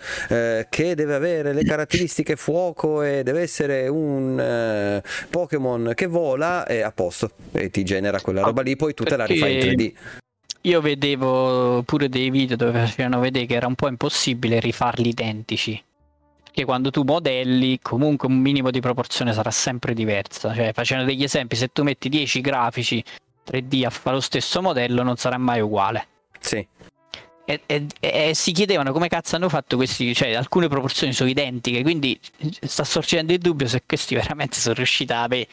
che 0.69 0.95
deve 0.97 1.15
avere 1.15 1.44
le 1.53 1.65
caratteristiche 1.65 2.37
fuoco 2.37 3.03
e 3.03 3.23
deve 3.23 3.43
essere 3.43 3.89
un 3.89 4.39
eh, 4.39 5.03
Pokémon 5.29 5.93
che 5.95 6.07
vola 6.07 6.67
e 6.67 6.81
a 6.81 6.93
posto 6.93 7.31
e 7.53 7.71
ti 7.71 7.85
genera 7.85 8.21
quella 8.21 8.43
roba 8.43 8.63
lì, 8.63 8.77
poi 8.77 8.95
tu 8.95 9.05
te 9.05 9.17
la 9.17 9.27
rifai 9.27 9.55
in 9.55 9.61
Perché 9.61 9.75
3D. 9.75 9.93
Io 10.63 10.81
vedevo 10.81 11.83
pure 11.83 12.09
dei 12.09 12.31
video 12.31 12.57
dove 12.57 12.73
facevano 12.73 13.21
vedere 13.21 13.45
che 13.45 13.55
era 13.55 13.67
un 13.67 13.75
po' 13.75 13.89
impossibile 13.89 14.61
rifarli 14.61 15.09
identici. 15.09 15.83
Perché 16.43 16.65
quando 16.65 16.91
tu 16.91 17.03
modelli, 17.03 17.81
comunque 17.83 18.29
un 18.29 18.39
minimo 18.39 18.71
di 18.71 18.81
proporzione 18.81 19.35
sarà 19.35 19.51
sempre 19.51 19.93
diversa. 19.93 20.55
Cioè, 20.55 20.73
facendo 20.73 21.05
degli 21.05 21.23
esempi, 21.23 21.57
se 21.57 21.69
tu 21.69 21.83
metti 21.83 22.09
10 22.09 22.41
grafici 22.41 23.05
3D 23.47 23.85
a 23.85 23.91
fare 23.91 24.17
lo 24.17 24.23
stesso 24.23 24.63
modello, 24.63 25.03
non 25.03 25.17
sarà 25.17 25.37
mai 25.37 25.61
uguale. 25.61 26.07
Sì. 26.39 26.67
E, 27.47 27.61
e- 27.67 27.87
e 28.01 28.35
si 28.35 28.53
chiedevano 28.53 28.93
come 28.93 29.09
cazzo 29.09 29.37
hanno 29.37 29.51
fatto 29.51 29.77
questi, 29.77 30.15
cioè 30.15 30.33
alcune 30.33 30.69
proporzioni 30.69 31.13
sono 31.13 31.29
identiche, 31.29 31.83
quindi 31.83 32.19
sta 32.63 32.85
sorgendo 32.85 33.33
il 33.33 33.39
dubbio 33.39 33.67
se 33.69 33.83
questi 33.87 34.15
veramente 34.17 34.57
sono 34.59 34.75
riusciti 34.75 35.13
a 35.13 35.23
avere 35.25 35.49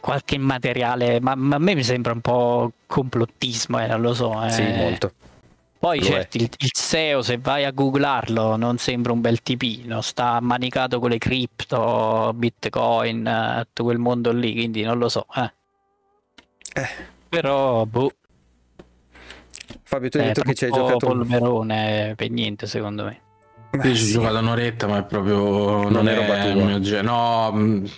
qualche 0.00 0.36
materiale, 0.36 1.20
ma, 1.20 1.36
ma 1.36 1.56
a 1.56 1.58
me 1.60 1.74
mi 1.76 1.84
sembra 1.84 2.12
un 2.12 2.20
po' 2.20 2.72
complottismo, 2.86 3.80
eh, 3.80 3.86
non 3.86 4.00
lo 4.00 4.14
so. 4.14 4.42
eh. 4.44 4.50
Sì, 4.50 4.62
molto. 4.64 5.12
Poi 5.78 5.98
Lo 6.00 6.04
certo, 6.04 6.36
il, 6.38 6.48
il 6.58 6.70
SEO 6.72 7.22
se 7.22 7.38
vai 7.38 7.64
a 7.64 7.70
googlarlo 7.70 8.54
non 8.56 8.78
sembra 8.78 9.12
un 9.12 9.20
bel 9.20 9.42
tipino, 9.42 10.00
sta 10.00 10.38
manicato 10.40 10.98
con 11.00 11.10
le 11.10 11.18
cripto, 11.18 12.32
bitcoin, 12.34 13.26
eh, 13.26 13.64
tutto 13.66 13.84
quel 13.84 13.98
mondo 13.98 14.32
lì, 14.32 14.52
quindi 14.54 14.82
non 14.82 14.98
lo 14.98 15.08
so. 15.08 15.26
Eh. 15.36 15.52
Eh. 16.74 16.88
Però, 17.28 17.84
boh, 17.86 18.12
Fabio, 19.92 20.08
tu 20.08 20.16
hai 20.16 20.24
è 20.24 20.26
detto 20.28 20.40
che 20.40 20.54
ci 20.54 20.64
hai 20.64 20.70
giocato 20.70 21.06
un- 21.08 21.18
polverone 21.18 22.14
per 22.16 22.30
niente 22.30 22.66
secondo 22.66 23.04
me. 23.04 23.20
Ma 23.72 23.84
Io 23.84 23.94
ci 23.94 24.02
ho 24.02 24.06
sì. 24.06 24.12
giocato 24.12 24.38
un'oretta, 24.38 24.86
ma 24.86 24.98
è 24.98 25.04
proprio. 25.04 25.88
Non 25.90 26.08
è 26.08 26.14
roba 26.14 26.44
il 26.46 26.52
tua. 26.54 26.64
mio 26.64 26.80
genere. 26.80 27.06
No, 27.06 27.52
mh, 27.52 27.90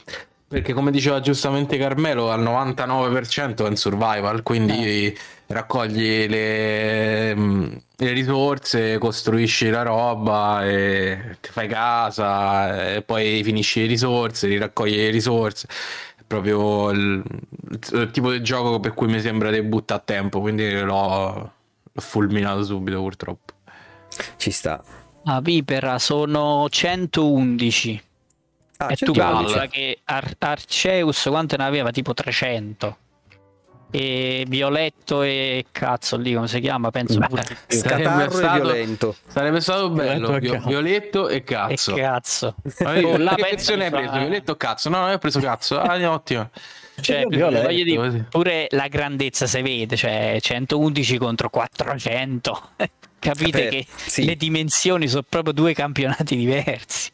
perché 0.49 0.73
come 0.73 0.91
diceva 0.91 1.21
giustamente 1.21 1.77
Carmelo, 1.79 2.31
al 2.33 2.43
99% 2.43 3.65
è 3.65 3.69
in 3.69 3.77
survival, 3.77 4.43
quindi 4.43 5.07
Eh. 5.07 5.17
raccogli 5.49 6.27
le, 6.29 7.35
mh, 7.35 7.81
le 7.97 8.11
risorse, 8.13 8.99
costruisci 8.99 9.71
la 9.71 9.83
roba 9.83 10.65
e 10.65 11.37
ti 11.41 11.51
fai 11.51 11.69
casa, 11.69 12.95
e 12.95 13.03
poi 13.03 13.41
finisci 13.45 13.83
le 13.83 13.87
risorse, 13.87 14.49
riraccogli 14.49 14.97
le 14.97 15.11
risorse. 15.11 15.69
È 16.17 16.23
proprio 16.27 16.91
il, 16.91 17.23
il 17.93 18.11
tipo 18.13 18.31
di 18.33 18.43
gioco 18.43 18.81
per 18.81 18.95
cui 18.95 19.07
mi 19.09 19.21
sembra 19.21 19.51
di 19.51 19.61
buttare 19.63 20.01
a 20.01 20.05
tempo, 20.05 20.41
quindi 20.41 20.73
l'ho, 20.81 21.53
l'ho 21.95 22.01
fulminato 22.01 22.65
subito 22.65 23.01
purtroppo. 23.01 23.55
Ci 24.37 24.51
sta. 24.51 24.83
A 25.27 25.41
Vipera 25.41 25.99
sono 25.99 26.67
111 26.69 28.03
Ah, 28.79 28.91
e 28.91 28.97
tu 28.97 29.13
111. 29.13 29.45
calcola 29.45 29.67
che 29.69 30.01
Ar- 30.05 30.35
Arceus 30.39 31.23
quante 31.29 31.57
ne 31.57 31.65
aveva? 31.65 31.91
Tipo 31.93 32.13
300 32.13 32.99
e 33.91 34.45
Violetto 34.49 35.23
e 35.23 35.67
cazzo 35.71 36.17
lì 36.17 36.35
come 36.35 36.49
si 36.49 36.59
chiama? 36.59 36.91
Penso 36.91 37.19
Beh, 37.21 37.27
pure 37.29 37.45
Sarebbe 37.69 38.29
stato- 38.31 38.63
violento. 38.63 39.17
Sarebbe 39.29 39.61
stato 39.61 39.91
bello. 39.91 40.37
Violetto 40.39 40.49
e 40.49 40.51
cazzo. 40.51 40.69
Violetto 40.69 41.29
e 41.29 41.43
cazzo. 41.45 42.53
Oh, 42.53 43.19
penso 43.19 43.35
versione 43.37 43.85
hai 43.85 43.91
preso? 43.93 44.13
Violetto 44.19 44.57
cazzo? 44.57 44.89
No, 44.89 44.99
non 44.99 45.11
ho 45.13 45.19
preso 45.19 45.39
cazzo. 45.39 45.81
Ah, 45.81 46.11
ottimo. 46.13 46.51
Cioè, 47.01 47.21
Io 47.21 47.29
Violetto, 47.29 47.63
voglio 47.67 47.85
dire, 47.85 48.27
pure 48.31 48.67
la 48.71 48.89
grandezza 48.89 49.47
si 49.47 49.61
vede 49.63 49.97
cioè 49.97 50.39
111 50.41 51.19
contro 51.19 51.51
400 51.51 52.71
capite 53.19 53.63
Beh, 53.65 53.69
che 53.69 53.87
sì. 53.95 54.25
le 54.25 54.37
dimensioni 54.37 55.09
sono 55.09 55.25
proprio 55.29 55.53
due 55.53 55.75
campionati 55.75 56.37
diversi 56.37 57.11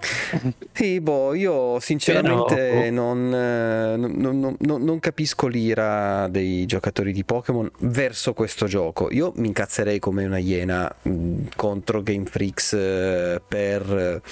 Sì, 0.72 1.00
boh, 1.00 1.34
io 1.34 1.80
sinceramente 1.80 2.54
Però- 2.54 2.90
non, 2.90 3.34
eh, 3.34 3.96
non- 3.96 4.38
non- 4.38 4.56
non- 4.60 4.82
non 4.84 5.00
capisco 5.00 5.48
l'ira 5.48 6.28
dei 6.28 6.66
giocatori 6.66 7.12
di 7.12 7.24
Pokémon 7.24 7.68
verso 7.80 8.32
questo 8.32 8.66
gioco. 8.66 9.10
Io 9.10 9.32
mi 9.36 9.48
incazzerei 9.48 9.98
come 9.98 10.24
una 10.24 10.38
iena 10.38 10.94
mh, 11.02 11.48
contro 11.56 12.02
Game 12.02 12.26
Freaks 12.26 12.74
eh, 12.74 13.42
per... 13.46 14.22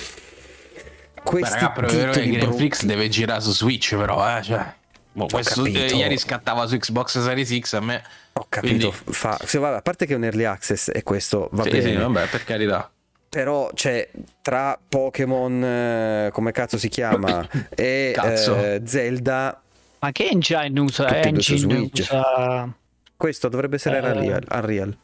questi 1.30 1.54
Beh, 1.58 1.60
raga, 1.60 1.70
però 1.72 1.86
titoli 2.12 2.30
Game. 2.36 2.52
Freaks 2.54 2.84
deve 2.84 3.08
girare 3.08 3.40
su 3.40 3.50
Switch, 3.52 3.96
però, 3.96 4.38
eh, 4.38 4.42
cioè. 4.42 4.74
boh, 5.12 5.26
questo, 5.26 5.64
eh, 5.64 5.70
ieri 5.70 6.16
scattava 6.18 6.66
su 6.66 6.76
Xbox 6.76 7.18
Series 7.20 7.58
X 7.58 7.72
a 7.74 7.80
me. 7.80 8.02
Ho 8.34 8.46
capito, 8.48 8.90
Quindi- 8.90 9.12
fa... 9.12 9.38
sì, 9.44 9.58
vabbè, 9.58 9.76
a 9.76 9.82
parte 9.82 10.06
che 10.06 10.12
è 10.12 10.16
un 10.16 10.24
early 10.24 10.44
access 10.44 10.90
e 10.92 11.02
questo 11.02 11.48
va 11.52 11.62
Sì, 11.64 11.70
bene, 11.70 11.82
sì, 11.90 11.94
vabbè, 11.96 12.26
per 12.28 12.44
carità. 12.44 12.90
però 13.28 13.70
c'è 13.74 14.08
tra 14.42 14.78
Pokémon, 14.88 15.64
eh, 15.64 16.30
come 16.32 16.52
cazzo 16.52 16.78
si 16.78 16.88
chiama, 16.88 17.46
e 17.74 18.12
Cazzo. 18.14 18.56
eh, 18.56 18.82
Zelda, 18.84 19.60
Ma 20.00 20.12
che 20.12 20.28
engine 20.28 20.78
usa? 20.80 21.06
Tutti 21.06 21.28
Engine 21.28 21.58
Switch. 21.58 22.00
usa... 22.00 22.70
questo 23.16 23.48
dovrebbe 23.48 23.76
essere 23.76 23.98
Eh. 24.00 24.10
Unreal. 24.10 24.44
Unreal. 24.52 24.98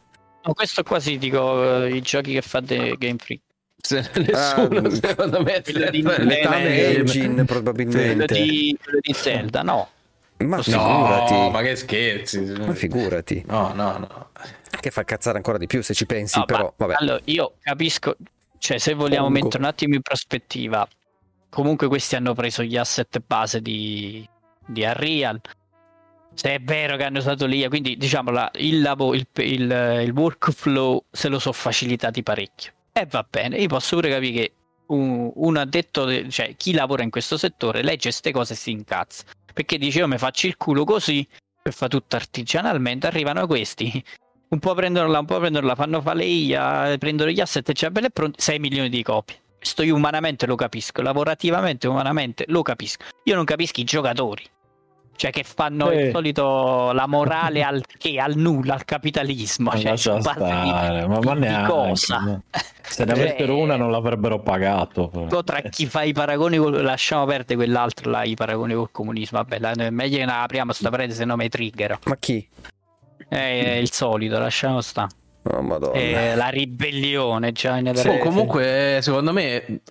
No, 0.45 0.53
questo 0.53 0.83
qua 0.83 0.99
sì, 0.99 1.17
dico 1.17 1.83
eh, 1.85 1.95
i 1.95 2.01
giochi 2.01 2.33
che 2.33 2.41
fa 2.41 2.61
The 2.61 2.95
Game 2.97 3.17
Freak. 3.17 3.41
Se 3.85 3.99
nessuno, 4.15 4.87
Ah, 4.87 4.89
secondo 4.91 5.43
me, 5.43 5.61
quello 5.61 5.89
di- 5.89 6.01
Letame 6.03 6.41
tame- 6.41 6.85
Engine 6.95 7.27
Quello 7.33 7.43
probabilmente. 7.45 8.33
di, 8.33 8.77
quello 8.81 8.99
di 9.01 9.11
Zelda, 9.13 9.61
no. 9.61 9.89
Ma 10.37 10.55
No, 10.57 10.61
figurati, 10.63 11.49
ma 11.51 11.61
che 11.61 11.75
scherzi. 11.75 12.39
ma 12.39 12.73
figurati, 12.73 13.43
No, 13.47 13.73
no, 13.73 13.97
no. 13.97 14.29
che 14.79 14.89
fa 14.89 15.03
cazzare 15.03 15.37
ancora 15.37 15.57
di 15.57 15.67
più 15.67 15.81
se 15.83 15.93
ci 15.93 16.05
pensi, 16.05 16.39
No, 16.39 16.45
però 16.45 16.63
ma- 16.63 16.73
vabbè. 16.87 16.93
Allora, 16.97 17.19
io 17.25 17.53
capisco, 17.61 18.15
cioè 18.57 18.77
se 18.77 18.93
vogliamo 18.93 19.25
Pongo. 19.27 19.39
mettere 19.41 19.63
un 19.63 19.69
attimo 19.69 19.95
in 19.95 20.01
prospettiva, 20.01 20.87
comunque 21.49 21.87
questi 21.87 22.15
hanno 22.15 22.33
preso 22.33 22.63
gli 22.63 22.77
asset 22.77 23.21
base 23.25 23.61
di, 23.61 24.27
di 24.65 24.81
Unreal. 24.83 25.39
Se 26.35 26.53
è 26.55 26.59
vero 26.59 26.95
che 26.97 27.03
hanno 27.03 27.19
usato 27.19 27.45
l'IA, 27.45 27.67
quindi 27.69 27.95
diciamo 27.97 28.31
la- 28.31 28.49
il, 28.55 28.81
lavo- 28.81 29.13
il, 29.13 29.27
il- 29.35 30.01
il 30.05 30.11
workflow 30.11 31.03
se 31.11 31.27
lo 31.27 31.37
sono 31.39 31.53
facilitati 31.53 32.23
parecchio. 32.23 32.71
E 32.95 33.07
va 33.07 33.25
bene, 33.27 33.57
io 33.57 33.67
posso 33.67 33.95
pure 33.95 34.09
capire 34.09 34.31
che 34.33 34.53
un, 34.87 35.31
un 35.33 35.57
addetto, 35.57 36.05
de- 36.05 36.29
cioè 36.29 36.55
chi 36.55 36.73
lavora 36.73 37.01
in 37.01 37.09
questo 37.09 37.37
settore, 37.37 37.81
legge 37.81 38.09
queste 38.09 38.31
cose 38.31 38.53
e 38.53 38.55
si 38.55 38.69
incazza. 38.69 39.23
Perché 39.51 39.77
dice 39.79 39.99
io 39.99 40.07
mi 40.07 40.19
faccio 40.19 40.45
il 40.45 40.57
culo 40.57 40.83
così, 40.83 41.27
e 41.63 41.71
fa 41.71 41.87
tutto 41.87 42.15
artigianalmente, 42.15 43.07
arrivano 43.07 43.47
questi, 43.47 44.03
un 44.49 44.59
po' 44.59 44.75
prendono 44.75 45.07
là, 45.07 45.19
un 45.19 45.25
po' 45.25 45.39
prendono 45.39 45.65
là, 45.65 45.75
fanno 45.75 46.01
fare 46.01 46.17
le 46.17 46.25
IA, 46.25 46.95
prendono 46.99 47.31
gli 47.31 47.39
asset 47.39 47.71
c'è 47.71 47.89
bello 47.89 48.07
e 48.07 48.09
pronto, 48.11 48.39
6 48.39 48.59
milioni 48.59 48.89
di 48.89 49.01
copie. 49.01 49.41
Questo 49.57 49.81
io 49.81 49.95
umanamente 49.95 50.45
lo 50.45 50.55
capisco, 50.55 51.01
lavorativamente, 51.01 51.87
umanamente 51.87 52.43
lo 52.49 52.61
capisco. 52.61 53.05
Io 53.23 53.35
non 53.35 53.45
capisco 53.45 53.79
i 53.79 53.85
giocatori. 53.85 54.43
Cioè 55.15 55.29
che 55.31 55.43
fanno 55.43 55.89
Eh. 55.91 56.07
il 56.07 56.11
solito 56.11 56.91
la 56.91 57.05
morale 57.07 57.63
al 57.63 57.83
che 57.97 58.19
al 58.19 58.35
nulla, 58.35 58.73
al 58.73 58.83
capitalismo. 58.83 59.69
Ma 59.69 59.77
cioè, 59.77 59.91
lascia 59.91 60.15
su 60.15 60.21
base 60.21 60.39
di- 60.43 60.67
stare, 60.69 61.07
ma, 61.07 61.19
ma 61.19 61.33
neanche, 61.33 61.69
cosa? 61.71 62.17
no. 62.19 62.41
Se 62.81 63.05
ne 63.05 63.13
Cioè, 63.15 63.23
avessero 63.23 63.57
una 63.57 63.75
non 63.75 63.91
l'avrebbero 63.91 64.39
pagato. 64.39 65.09
Poi 65.09 65.43
tra 65.43 65.61
chi 65.61 65.85
fa 65.85 66.01
i 66.03 66.13
paragoni 66.13 66.57
col... 66.57 66.81
lasciamo 66.81 67.25
perdere 67.25 67.55
quell'altro 67.55 68.09
là, 68.09 68.23
i 68.23 68.33
paragoni 68.35 68.73
col 68.73 68.89
comunismo. 68.91 69.37
Vabbè, 69.37 69.59
la- 69.59 69.89
meglio 69.91 70.17
che 70.17 70.25
ne 70.25 70.31
apriamo 70.33 70.71
sta 70.73 70.89
parete 70.89 71.13
se 71.13 71.25
no 71.25 71.35
mi 71.35 71.47
trigger. 71.47 71.99
Ma 72.05 72.17
chi? 72.17 72.45
È 73.29 73.37
il 73.81 73.91
solito, 73.91 74.37
lasciamo 74.39 74.81
sta. 74.81 75.07
Oh 75.45 75.79
la 76.35 76.47
ribellione 76.49 77.51
già 77.51 77.77
in 77.77 77.91
Sì, 77.95 78.07
Oh, 78.07 78.11
sì. 78.13 78.17
comunque, 78.19 78.99
secondo 79.01 79.33
me, 79.33 79.81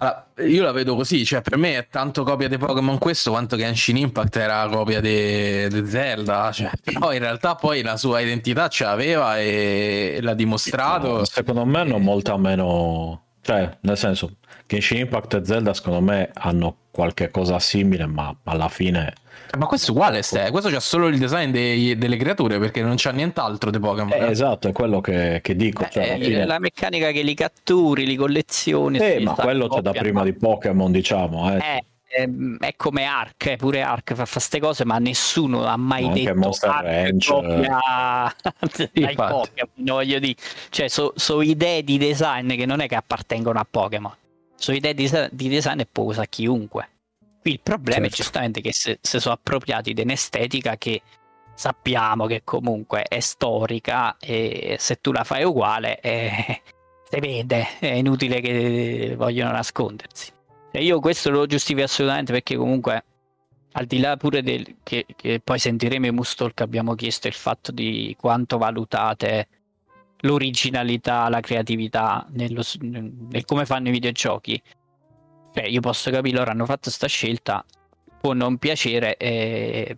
allora, 0.00 0.26
io 0.46 0.62
la 0.62 0.72
vedo 0.72 0.94
così. 0.94 1.24
Cioè, 1.24 1.42
per 1.42 1.56
me 1.56 1.76
è 1.76 1.88
tanto 1.88 2.22
copia 2.22 2.48
di 2.48 2.56
Pokémon 2.56 2.98
questo 2.98 3.30
quanto 3.30 3.56
che 3.56 3.64
Genshin 3.64 3.96
Impact 3.96 4.36
era 4.36 4.68
copia 4.68 5.00
di 5.00 5.82
Zelda. 5.86 6.52
Cioè, 6.52 6.70
però 6.82 7.12
in 7.12 7.18
realtà 7.18 7.56
poi 7.56 7.82
la 7.82 7.96
sua 7.96 8.20
identità 8.20 8.68
ce 8.68 8.84
l'aveva 8.84 9.38
e 9.38 10.18
l'ha 10.20 10.34
dimostrato. 10.34 11.24
Secondo 11.24 11.64
me 11.64 11.80
hanno 11.80 11.98
molta 11.98 12.36
meno. 12.36 13.24
Cioè, 13.40 13.78
nel 13.80 13.96
senso, 13.96 14.36
Genshin 14.66 14.98
Impact 14.98 15.34
e 15.34 15.44
Zelda, 15.44 15.74
secondo 15.74 16.00
me, 16.00 16.30
hanno 16.34 16.76
qualche 16.90 17.30
cosa 17.30 17.58
simile, 17.58 18.06
ma 18.06 18.34
alla 18.44 18.68
fine. 18.68 19.12
Ma 19.56 19.66
questo 19.66 19.88
è 19.88 19.94
uguale, 19.94 20.22
Ste. 20.22 20.50
Questo 20.50 20.68
c'ha 20.70 20.80
solo 20.80 21.06
il 21.08 21.18
design 21.18 21.50
dei- 21.50 21.96
delle 21.96 22.16
creature 22.16 22.58
perché 22.58 22.82
non 22.82 22.94
c'ha 22.96 23.10
nient'altro 23.10 23.70
di 23.70 23.78
Pokémon. 23.78 24.12
Eh, 24.12 24.30
esatto, 24.30 24.68
è 24.68 24.72
quello 24.72 25.00
che, 25.00 25.40
che 25.42 25.56
dico. 25.56 25.86
Cioè, 25.90 26.16
Eh, 26.18 26.24
fine- 26.24 26.44
la 26.44 26.58
meccanica 26.58 27.10
che 27.10 27.22
li 27.22 27.34
catturi, 27.34 28.04
li 28.06 28.16
collezioni. 28.16 28.98
Eh, 28.98 29.20
ma 29.20 29.34
quello 29.34 29.68
c'è 29.68 29.80
da 29.80 29.92
prima 29.92 30.22
di 30.24 30.34
Pokémon, 30.34 30.90
diciamo. 30.92 31.52
Eh. 31.54 31.56
Eh, 31.56 31.84
ehm, 32.22 32.58
è 32.58 32.74
come 32.76 33.04
Ark, 33.04 33.46
eh, 33.46 33.56
pure 33.56 33.82
Ark 33.82 34.14
fa 34.14 34.26
queste 34.30 34.60
cose, 34.60 34.84
ma 34.84 34.98
nessuno 34.98 35.64
ha 35.64 35.76
mai 35.76 36.04
Anche 36.04 36.22
detto 36.24 36.38
Monster 36.38 36.70
Ark 36.70 36.84
Ranch, 36.84 37.26
copia 37.26 37.78
dai. 38.92 39.14
Pokémon, 39.14 39.70
voglio 39.76 40.18
dire. 40.18 40.34
Cioè, 40.70 40.88
sono 40.88 41.42
idee 41.42 41.82
di 41.84 41.96
design 41.98 42.54
che 42.54 42.66
non 42.66 42.80
è 42.80 42.86
che 42.86 42.96
appartengono 42.96 43.58
a 43.58 43.66
Pokémon. 43.68 44.12
Sono 44.56 44.76
idee 44.76 44.92
di, 44.94 45.10
di 45.30 45.48
design 45.48 45.80
e 45.80 45.86
può 45.90 46.04
usare 46.04 46.26
chiunque. 46.28 46.88
Il 47.48 47.60
problema 47.60 48.06
è 48.06 48.08
Certo. 48.08 48.16
giustamente 48.16 48.60
che 48.60 48.72
se, 48.72 48.98
se 49.00 49.20
sono 49.20 49.34
appropriati 49.34 49.94
di 49.94 50.02
un'estetica 50.02 50.76
che 50.76 51.00
sappiamo 51.54 52.26
che 52.26 52.42
comunque 52.44 53.02
è 53.02 53.20
storica 53.20 54.16
e 54.18 54.76
se 54.78 55.00
tu 55.00 55.12
la 55.12 55.24
fai 55.24 55.44
uguale 55.44 55.98
eh, 56.00 56.60
si 57.08 57.20
vede, 57.20 57.78
è 57.78 57.86
inutile 57.86 58.40
che 58.40 59.14
vogliono 59.16 59.52
nascondersi. 59.52 60.30
E 60.70 60.84
io 60.84 61.00
questo 61.00 61.30
lo 61.30 61.46
giustifico 61.46 61.86
assolutamente 61.86 62.32
perché 62.32 62.54
comunque 62.54 63.04
al 63.72 63.86
di 63.86 63.98
là 63.98 64.16
pure 64.18 64.42
del 64.42 64.76
che, 64.82 65.06
che 65.16 65.40
poi 65.42 65.58
sentiremo 65.58 66.06
i 66.06 66.12
Mustalk 66.12 66.60
abbiamo 66.60 66.94
chiesto 66.94 67.28
il 67.28 67.34
fatto 67.34 67.72
di 67.72 68.14
quanto 68.18 68.58
valutate 68.58 69.48
l'originalità, 70.20 71.28
la 71.28 71.40
creatività 71.40 72.26
nello, 72.30 72.62
nel 72.80 73.44
come 73.46 73.64
fanno 73.64 73.88
i 73.88 73.92
videogiochi. 73.92 74.60
Cioè, 75.58 75.66
io 75.66 75.80
posso 75.80 76.12
capire, 76.12 76.36
loro 76.36 76.52
hanno 76.52 76.66
fatto 76.66 76.88
sta 76.88 77.08
scelta, 77.08 77.64
può 78.20 78.32
non 78.32 78.58
piacere 78.58 79.16
e, 79.16 79.96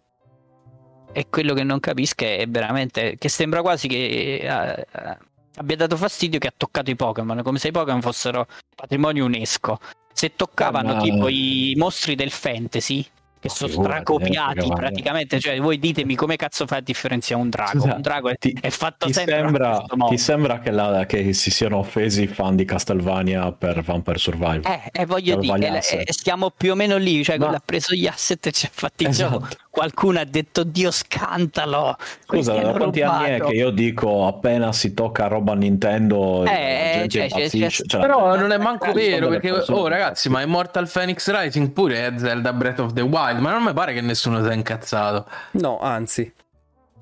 e 1.13 1.27
quello 1.29 1.53
che 1.53 1.65
non 1.65 1.81
capisco 1.81 2.25
è 2.25 2.47
veramente 2.49 3.17
che 3.19 3.29
sembra 3.29 3.61
quasi 3.61 3.87
che 3.87 4.37
eh, 4.37 4.47
eh, 4.47 5.19
abbia 5.57 5.77
dato 5.77 5.99
fastidio 5.99 6.39
che 6.39 6.47
ha 6.47 6.55
toccato 6.57 6.91
i 6.91 6.97
Pokémon, 6.97 7.43
come 7.43 7.59
se 7.59 7.69
i 7.69 7.73
Pokémon 7.73 8.01
fossero 8.01 8.47
patrimonio 8.75 9.27
UNESCO. 9.27 9.79
Se 10.15 10.35
toccavano 10.35 10.93
Ah, 10.93 10.95
ma- 10.95 11.01
tipo 11.03 11.29
i 11.29 11.75
mostri 11.77 12.15
del 12.15 12.31
fantasy, 12.31 13.07
che 13.41 13.49
Ma 13.49 13.55
sono 13.55 13.72
stracopiati 13.72 14.66
eh, 14.66 14.72
praticamente, 14.74 15.41
cioè 15.41 15.59
voi 15.61 15.78
ditemi 15.78 16.14
come 16.14 16.36
cazzo 16.36 16.66
fa 16.66 16.76
a 16.76 16.80
differenziare 16.80 17.41
un 17.41 17.49
drago? 17.49 17.80
Scusa, 17.80 17.95
un 17.95 18.03
drago 18.03 18.28
è, 18.28 18.36
ti- 18.38 18.57
è 18.61 18.68
fatto 18.70 19.07
Ti 19.07 19.12
sempre 19.14 19.34
sembra, 19.41 19.84
ti 20.09 20.18
sembra 20.18 20.59
che, 20.61 20.70
la- 20.70 21.07
che 21.07 21.32
si 21.32 21.51
siano 21.51 21.78
offesi 21.78 22.22
i 22.24 22.26
fan 22.26 22.55
di 22.57 22.64
Castlevania 22.66 23.51
per 23.53 23.82
Vampire 23.82 24.18
Survival? 24.18 24.62
Eh, 24.64 24.91
eh, 24.93 25.07
voglio 25.07 25.38
Per 25.38 25.55
dire, 25.59 25.80
eh, 25.88 26.05
eh, 26.07 26.12
stiamo 26.12 26.51
più 26.55 26.72
o 26.72 26.74
meno 26.74 26.97
lì, 26.99 27.24
cioè 27.24 27.36
Ma- 27.38 27.45
quello 27.45 27.59
ha 27.59 27.62
preso 27.64 27.95
gli 27.95 28.07
asset 28.07 28.47
e 28.47 28.53
ci 28.53 28.66
ha 28.66 28.70
fatti 28.72 29.07
Esatto. 29.07 29.30
gioco. 29.38 29.49
Qualcuno 29.70 30.18
ha 30.18 30.24
detto 30.24 30.64
Dio 30.64 30.91
scantalo. 30.91 31.97
Scusa, 32.26 32.55
da 32.55 32.72
quanti 32.72 33.03
anni 33.03 33.24
è 33.26 33.32
rubato." 33.34 33.51
che 33.51 33.57
io 33.57 33.70
dico 33.70 34.26
appena 34.26 34.72
si 34.72 34.95
tocca 34.95 35.28
roba 35.28 35.55
Nintendo 35.55 36.45
Eh, 36.45 37.07
gente 37.07 37.09
cioè, 37.09 37.28
c'è- 37.28 37.36
impazzisce? 37.36 37.82
c'è- 37.84 37.88
Cioè, 37.88 38.01
Però 38.01 38.36
non 38.36 38.51
è 38.53 38.59
manco 38.59 38.86
Sono 38.86 38.97
vero 38.97 39.28
perché, 39.28 39.51
oh 39.53 39.86
ragazzi, 39.86 40.28
ma 40.28 40.43
Immortal 40.43 40.88
Phoenix 40.91 41.30
Rising 41.30 41.70
pure 41.70 42.05
è 42.07 42.12
Zelda 42.18 42.53
Breath 42.53 42.80
of 42.80 42.93
the 42.95 43.01
Wild, 43.03 43.30
ma 43.39 43.53
non 43.53 43.62
mi 43.62 43.72
pare 43.72 43.93
che 43.93 44.01
nessuno 44.01 44.43
si 44.43 44.49
è 44.49 44.55
incazzato. 44.55 45.26
No, 45.53 45.78
anzi, 45.81 46.33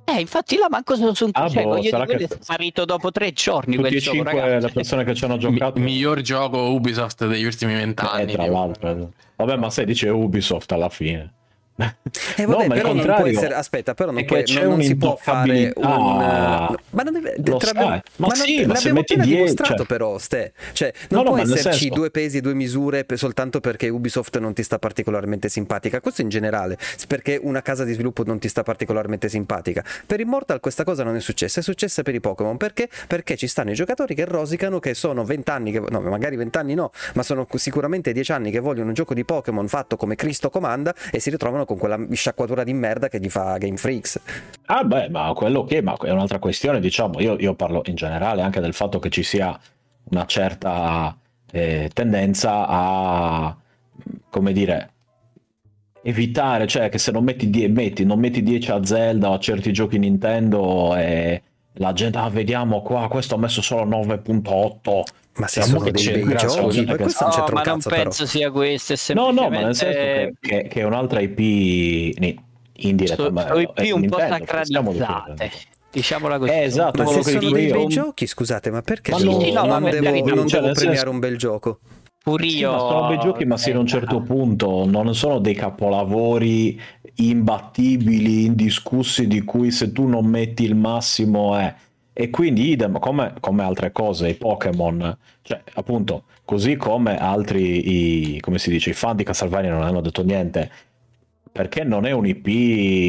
Eh, 0.05 0.20
infatti 0.20 0.57
là 0.57 0.68
manco 0.70 0.97
sono 0.97 1.12
su 1.12 1.29
Ah, 1.33 1.49
cioè, 1.51 1.62
boh, 1.64 1.83
sarà 1.83 2.07
che- 2.07 2.16
è 2.16 2.26
sparito 2.41 2.87
dopo 2.87 3.11
tre 3.11 3.33
giorni 3.33 3.76
tutti 3.76 3.89
quel 3.89 3.97
e 3.97 4.01
gioco, 4.01 4.16
cinque 4.16 4.41
ragazzi. 4.41 4.66
le 4.66 4.72
persone 4.72 5.05
che 5.05 5.14
ci 5.14 5.24
hanno 5.24 5.35
Mi- 5.35 5.41
giocato 5.41 5.81
miglior 5.81 6.20
gioco 6.22 6.70
Ubisoft 6.70 7.26
degli 7.26 7.45
ultimi 7.45 7.74
eh, 7.74 7.76
vent'anni. 7.76 8.33
tra 8.33 8.45
tipo. 8.45 8.55
l'altro 8.57 9.11
vabbè 9.37 9.57
ma 9.57 9.68
sai 9.68 9.85
dice 9.85 10.09
Ubisoft 10.09 10.72
alla 10.72 10.89
fine 10.89 11.35
Eh, 11.79 12.45
No, 12.45 12.57
vabbè, 12.57 12.66
ma 12.68 12.74
il 12.74 12.81
però 12.81 12.93
non 12.93 13.05
può 13.05 13.26
essere. 13.26 13.55
Aspetta, 13.55 13.95
però 13.95 14.11
non, 14.11 14.24
puoi- 14.24 14.43
non- 14.53 14.64
non 14.68 14.83
si 14.83 14.97
può 14.97 15.16
fare 15.16 15.72
un. 15.76 15.85
un'intoccabilità. 15.85 16.70
eh, 16.72 16.76
Ma 16.91 17.03
non 17.03 17.12
deve. 17.12 17.35
L'abbiamo- 17.37 17.89
Ma 18.16 18.26
non- 18.26 18.35
sì, 18.35 18.64
ma 18.66 18.74
se 18.74 18.89
l'abbiamo 18.89 19.01
appena 19.01 19.24
die- 19.24 19.35
dimostrato, 19.37 19.76
cioè- 19.76 19.87
però, 19.87 20.18
Ste. 20.18 20.53
Cioè, 20.72 20.93
No, 21.11 21.16
non 21.18 21.24
no, 21.24 21.31
può 21.31 21.37
ma 21.39 21.43
esserci 21.55 21.79
senso- 21.79 21.95
due 21.95 22.11
pesi 22.11 22.39
e 22.39 22.41
due 22.41 22.55
misure 22.55 23.05
per- 23.05 23.18
soltanto 23.18 23.61
perché 23.61 23.89
Ubisoft 23.89 24.39
non 24.39 24.55
ti 24.55 24.62
sta 24.64 24.79
particolarmente 24.79 25.49
simpatica. 25.49 26.01
Questo 26.01 26.22
in 26.22 26.29
generale, 26.29 26.76
perché 27.07 27.39
una 27.41 27.62
casa 27.62 27.85
di 27.85 27.93
sviluppo 27.93 28.24
non 28.24 28.39
ti 28.41 28.49
sta 28.49 28.62
particolarmente 28.64 29.29
simpatica. 29.29 29.85
Per 30.07 30.18
Immortal 30.20 30.59
questa 30.61 30.83
cosa 30.85 31.05
non 31.05 31.14
è 31.14 31.20
successa, 31.20 31.61
è 31.61 31.62
successa 31.62 32.03
per 32.03 32.14
i 32.14 32.20
Pokémon. 32.20 32.57
Perché? 32.57 32.89
Perché 33.07 33.37
ci 33.37 33.47
stanno 33.47 33.70
i 33.70 33.74
giocatori 33.74 34.14
che 34.16 34.24
rosicano, 34.24 34.81
che 34.81 34.95
sono 34.95 35.24
20 35.24 35.51
anni, 35.51 35.70
che, 35.72 35.81
no, 35.89 36.01
magari 36.01 36.35
20 36.37 36.59
anni 36.59 36.74
no, 36.74 36.91
ma 37.14 37.22
sono 37.22 37.47
sicuramente 37.55 38.12
10 38.12 38.33
anni 38.33 38.51
che 38.51 38.59
vogliono 38.59 38.89
un 38.89 38.95
gioco 38.95 39.14
di 39.14 39.24
Pokémon 39.24 39.68
fatto 39.68 39.97
come 39.97 40.14
Cristo 40.16 40.51
comanda 40.51 40.93
e 41.12 41.20
si 41.20 41.31
ritrovano 41.31 41.64
con 41.69 41.77
quella 41.77 41.99
sciacquatura 42.11 42.64
di 42.64 42.73
merda 42.73 43.09
che 43.09 43.21
gli 43.21 43.29
fa 43.29 43.59
Game 43.59 43.77
Freaks. 43.77 44.19
Ah 44.66 44.85
beh, 44.85 45.11
ma 45.11 45.31
quello 45.35 45.64
che 45.64 45.83
ma 45.83 45.95
è 46.01 46.11
un'altra 46.11 46.39
questione, 46.39 46.81
diciamo, 46.81 47.21
io, 47.21 47.37
io 47.39 47.55
parlo 47.55 47.83
in 47.85 47.95
generale 47.95 48.41
anche 48.41 48.61
del 48.61 48.73
fatto 48.73 48.99
che 48.99 49.11
ci 49.11 49.23
sia 49.23 49.59
una 50.05 50.25
certa 50.25 51.14
eh, 51.53 51.91
tendenza 51.93 52.66
a, 52.66 53.55
come 54.31 54.53
dire, 54.53 54.91
evitare, 56.03 56.66
cioè 56.66 56.89
che 56.89 56.97
se 56.97 57.12
non 57.12 57.23
metti, 57.23 57.51
die- 57.51 57.69
metti, 57.69 58.07
non 58.07 58.19
metti 58.19 58.43
10 58.43 58.71
a 58.71 58.83
Zelda 58.83 59.29
o 59.29 59.35
a 59.35 59.39
certi 59.39 59.71
giochi 59.71 59.99
Nintendo 59.99 60.97
e 60.97 61.43
la 61.75 61.93
gente, 61.93 62.16
ah 62.16 62.31
vediamo 62.31 62.81
qua, 62.81 63.09
questo 63.09 63.35
ha 63.35 63.39
messo 63.39 63.61
solo 63.61 63.85
9.8, 63.85 65.03
Ma 65.39 65.47
se 65.47 65.62
Siamo 65.62 65.78
sono 65.78 65.84
che 65.84 65.91
dei 65.93 66.03
c'è, 66.03 66.12
bei 66.24 66.36
giochi, 66.36 66.84
che- 66.84 66.97
questo 66.97 67.24
non 67.24 67.30
No, 67.32 67.36
c'entra 67.36 67.55
ma 67.55 67.62
non 67.62 67.74
cazzo 67.76 67.89
però. 67.91 68.03
penso 68.03 68.26
sia 68.26 68.51
questo. 68.51 68.93
È 68.95 68.97
No, 69.14 69.30
no, 69.30 69.49
ma 69.49 69.61
nel 69.61 69.74
semplicemente- 69.76 70.12
senso 70.22 70.36
che, 70.41 70.49
che- 70.62 70.68
che 70.68 70.80
è 70.80 70.84
un'altra 70.84 71.20
IP 71.20 71.39
indiretta. 72.80 73.14
sono 73.22 73.30
ma- 73.30 73.43
IP 73.61 73.78
un 73.95 74.07
po' 74.09 74.16
Nintendo, 74.18 74.64
stiamo 74.64 74.93
sacralizzate. 74.93 75.51
Diciamola 75.91 76.39
così. 76.39 76.51
Eh, 76.51 76.62
esatto, 76.64 77.03
Ma 77.03 77.09
se 77.09 77.22
sono 77.22 77.51
dei 77.51 77.70
bei 77.70 77.86
giochi, 77.86 78.26
scusate, 78.26 78.70
ma 78.70 78.82
perché 78.82 79.12
Ma 79.12 79.18
devo- 79.18 79.30
no, 79.32 79.41
sì, 79.41 79.53
no, 79.53 79.64
non 79.64 79.82
devo, 79.84 79.97
magari- 80.03 80.22
non 80.22 80.47
cioè, 80.49 80.61
devo 80.61 80.72
premiare 80.74 80.97
senso- 80.97 81.11
un 81.11 81.18
bel 81.18 81.39
gioco? 81.39 81.78
Pure 82.22 82.49
Sì, 82.49 82.57
io. 82.59 82.72
ma 82.72 82.78
sono 82.78 83.07
bei 83.09 83.18
giochi, 83.20 83.45
ma 83.47 83.57
sino 83.57 83.78
a 83.78 83.80
un 83.80 83.86
certo 83.86 84.20
punto 84.20 84.84
non 84.86 85.14
sono 85.14 85.39
dei 85.39 85.55
capolavori 85.55 86.78
imbattibili, 87.14 88.45
indiscussi, 88.45 89.26
di 89.26 89.43
cui 89.45 89.70
se 89.70 89.93
tu 89.93 90.07
non 90.07 90.26
metti 90.26 90.64
il 90.64 90.74
massimo 90.74 91.57
è. 91.57 91.72
E 92.21 92.31
quindi 92.31 92.71
idem, 92.71 92.99
come, 92.99 93.35
come 93.39 93.62
altre 93.62 93.93
cose, 93.93 94.29
i 94.31 94.35
Pokémon, 94.35 95.16
cioè 95.43 95.62
appunto, 95.75 96.25
così 96.45 96.75
come 96.75 97.16
altri, 97.16 98.35
i, 98.35 98.41
come 98.41 98.59
si 98.59 98.71
dice, 98.71 98.91
i 98.91 98.93
fan 98.93 99.14
di 99.14 99.23
Castlevania 99.23 99.71
non 99.71 99.83
hanno 99.83 100.01
detto 100.01 100.25
niente, 100.25 100.69
perché 101.53 101.85
non 101.85 102.07
è 102.07 102.11
un 102.11 102.27
IP 102.27 102.47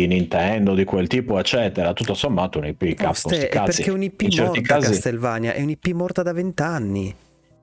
Nintendo 0.08 0.76
di 0.76 0.84
quel 0.84 1.08
tipo, 1.08 1.40
eccetera. 1.40 1.94
Tutto 1.94 2.14
sommato 2.14 2.60
un 2.60 2.68
IP 2.68 2.84
No, 2.84 2.94
Capcom, 2.94 3.34
Ste, 3.34 3.48
perché 3.48 3.90
In 3.92 4.12
certi 4.30 4.60
morta 4.60 4.62
casi- 4.62 4.92
Castlevania, 4.92 5.54
è 5.54 5.62
un'IP 5.64 5.88
morta 5.94 6.22
da 6.22 6.32
vent'anni. 6.32 7.16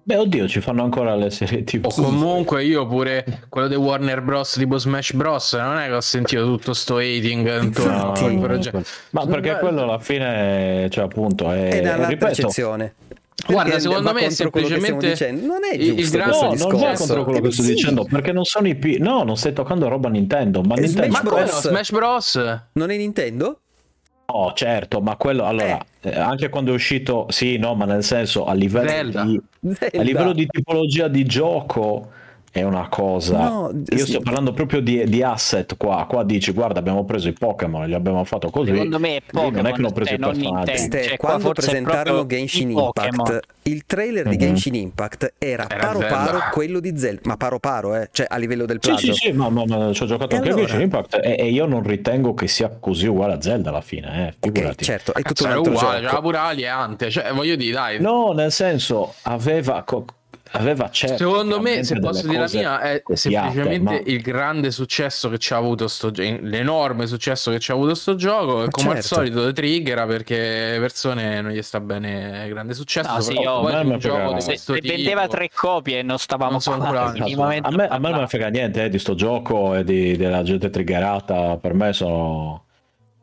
Beh, 0.08 0.18
oddio, 0.18 0.46
ci 0.46 0.60
fanno 0.60 0.84
ancora 0.84 1.16
le 1.16 1.30
serie 1.30 1.64
TV. 1.64 1.84
O 1.86 1.90
comunque 1.92 2.62
io 2.62 2.86
pure 2.86 3.24
quello 3.48 3.66
di 3.66 3.74
Warner 3.74 4.22
Bros. 4.22 4.52
tipo 4.52 4.78
Smash 4.78 5.14
Bros. 5.14 5.54
Non 5.54 5.78
è 5.78 5.86
che 5.88 5.94
ho 5.94 6.00
sentito 6.00 6.44
tutto 6.44 6.74
sto 6.74 6.98
hating 6.98 7.62
intorno 7.62 8.12
al 8.12 8.38
progetto. 8.38 8.82
Ma 9.10 9.26
perché 9.26 9.50
Ma- 9.52 9.58
quello 9.58 9.82
alla 9.82 9.98
fine, 9.98 10.86
cioè 10.90 11.02
appunto, 11.06 11.50
è, 11.50 11.80
È 11.80 11.96
ripeto, 11.96 12.16
percezione. 12.24 12.94
Guarda, 13.48 13.80
secondo 13.80 14.12
me 14.12 14.20
che 14.20 14.30
semplicemente 14.30 15.08
dicendo. 15.08 15.44
Non 15.44 15.58
è 15.68 15.74
il- 15.74 15.82
il 15.88 15.96
giusto 15.96 16.16
grande- 16.18 16.36
questo 16.38 16.66
No, 16.66 16.70
non 16.70 16.80
va 16.80 16.92
contro 16.94 17.24
quello 17.24 17.40
che 17.40 17.46
Eh, 17.48 17.52
sto 17.52 17.62
sì. 17.62 17.68
dicendo, 17.74 18.04
perché 18.08 18.30
non 18.32 18.44
sono 18.44 18.68
IP. 18.68 18.98
No, 19.00 19.24
non 19.24 19.36
stai 19.36 19.52
toccando 19.54 19.88
roba 19.88 20.08
Nintendo, 20.08 20.62
ma 20.62 20.76
E 20.76 20.82
Nintendo. 20.82 21.06
Smash 21.16 21.22
Ma 21.24 21.28
come 21.28 21.40
no? 21.40 21.46
Bros. 21.48 21.66
Smash 21.68 21.90
Bros. 21.90 22.40
Non 22.74 22.90
è 22.90 22.96
Nintendo? 22.96 23.58
No, 24.28 24.52
certo, 24.54 25.00
ma 25.00 25.16
quello 25.16 25.44
allora, 25.44 25.78
eh, 26.00 26.18
anche 26.18 26.48
quando 26.48 26.72
è 26.72 26.74
uscito, 26.74 27.26
sì, 27.30 27.58
no, 27.58 27.76
ma 27.76 27.84
nel 27.84 28.02
senso 28.02 28.44
a 28.44 28.54
livello, 28.54 29.22
di, 29.24 29.40
a 29.96 30.02
livello 30.02 30.32
di 30.32 30.46
tipologia 30.46 31.06
di 31.06 31.24
gioco 31.24 32.10
è 32.60 32.62
una 32.62 32.88
cosa. 32.88 33.38
No, 33.48 33.70
Io 33.90 34.04
sì. 34.04 34.12
sto 34.12 34.20
parlando 34.20 34.52
proprio 34.52 34.80
di, 34.80 35.04
di 35.04 35.22
asset 35.22 35.76
qua. 35.76 36.06
Qua 36.08 36.24
dici, 36.24 36.52
guarda, 36.52 36.78
abbiamo 36.78 37.04
preso 37.04 37.28
i 37.28 37.32
Pokémon, 37.32 37.86
li 37.86 37.94
abbiamo 37.94 38.24
fatto 38.24 38.50
così. 38.50 38.70
Secondo 38.72 38.98
me 38.98 39.16
è 39.16 39.22
Lì 39.24 39.24
non 39.32 39.42
è 39.42 39.50
che 39.50 39.50
Pokémon, 39.60 39.72
hanno 39.74 39.92
preso 39.92 40.08
cioè, 40.10 40.18
i 40.18 40.20
non 40.20 40.32
personaggi. 40.32 40.90
Cioè, 40.90 41.16
qua 41.16 41.28
quando 41.30 41.52
presentarono 41.52 42.26
Genshin 42.26 42.70
i 42.70 42.74
Pokémon. 42.74 43.08
Impact, 43.26 43.46
il 43.62 43.84
trailer 43.86 44.24
di 44.28 44.34
Mhm. 44.36 44.40
Genshin 44.40 44.74
Impact 44.74 45.34
era, 45.38 45.66
Era 45.68 45.86
paro 45.86 46.00
Zelda. 46.00 46.14
paro 46.16 46.38
quello 46.52 46.80
di 46.80 46.96
Zelda, 46.96 47.20
ma 47.24 47.36
paro 47.36 47.58
paro, 47.58 47.94
eh, 47.96 48.08
cioè 48.12 48.26
a 48.28 48.36
livello 48.36 48.64
del 48.64 48.78
Sì, 48.80 48.88
plagio. 48.88 49.12
sì, 49.12 49.26
sì, 49.26 49.32
ma, 49.32 49.48
ma- 49.50 49.64
ma 49.66 49.92
ci 49.92 50.02
ho 50.02 50.06
giocato 50.06 50.34
E 50.34 50.38
anche 50.38 50.48
a 50.48 50.52
allora? 50.52 50.66
Genshin 50.66 50.84
Impact 50.84 51.20
e, 51.22 51.36
e 51.38 51.50
io 51.50 51.66
non 51.66 51.82
ritengo 51.82 52.32
che 52.34 52.46
sia 52.48 52.68
così 52.80 53.06
uguale 53.06 53.34
a 53.34 53.40
Zelda 53.42 53.70
alla 53.70 53.80
fine, 53.80 54.28
eh, 54.28 54.34
figurati. 54.40 54.84
certo, 54.84 55.12
è 55.12 55.22
tutto 55.22 55.28
Cazzo, 55.34 55.44
un 55.46 55.50
altro 55.52 55.72
uguale, 55.72 55.96
gioco. 56.00 56.08
c'era 56.08 56.20
pure 56.22 56.36
Aliante, 56.38 57.10
cioè 57.10 57.32
voglio 57.32 57.56
dire, 57.56 57.72
dai. 57.72 58.00
No, 58.00 58.32
nel 58.32 58.52
senso, 58.52 59.14
aveva, 59.22 59.82
co- 59.82 60.04
aveva 60.52 60.88
certo. 60.90 61.16
Secondo 61.16 61.60
me, 61.60 61.84
se 61.84 61.98
posso 61.98 62.26
dire 62.26 62.40
la 62.40 62.48
mia, 62.52 62.80
è 62.80 63.02
copiate, 63.02 63.16
semplicemente 63.52 64.02
ma- 64.04 64.10
il 64.10 64.20
grande 64.20 64.70
successo 64.70 65.28
che 65.28 65.38
ci 65.38 65.52
ha 65.52 65.56
avuto 65.56 65.88
sto 65.88 66.10
gioco, 66.10 66.38
l'enorme 66.42 67.06
successo 67.06 67.50
che 67.50 67.58
ci 67.58 67.70
ha 67.70 67.74
avuto 67.74 67.94
sto 67.94 68.14
gioco. 68.14 68.62
E 68.62 68.64
Ma 68.64 68.70
come 68.70 68.88
al 68.90 68.94
certo. 68.96 69.14
solito 69.14 69.42
lo 69.42 69.52
triggera 69.52 70.06
perché 70.06 70.70
le 70.72 70.78
persone 70.80 71.40
non 71.40 71.50
gli 71.52 71.62
sta 71.62 71.80
bene 71.80 72.46
grande 72.48 72.74
successo. 72.74 73.10
No, 73.12 73.20
sì, 73.20 73.34
me 73.34 73.78
un 73.80 73.98
gioco 73.98 74.32
di 74.34 74.40
Se, 74.40 74.56
se 74.56 74.74
tipo. 74.80 74.94
vendeva 74.94 75.26
tre 75.28 75.50
copie 75.54 75.98
e 75.98 76.02
non 76.02 76.18
stavamo 76.18 76.58
Non 76.64 76.78
qua 76.78 77.12
minimamente 77.12 77.68
A 77.68 77.70
me, 77.72 77.88
a 77.88 77.98
me 77.98 78.10
non 78.10 78.20
me 78.20 78.26
frega 78.26 78.48
niente 78.48 78.84
eh, 78.84 78.88
di 78.88 78.98
sto 78.98 79.14
gioco 79.14 79.74
e 79.74 79.84
di- 79.84 80.16
della 80.16 80.42
gente 80.42 80.70
triggerata. 80.70 81.56
Per 81.56 81.74
me 81.74 81.92
sono. 81.92 82.65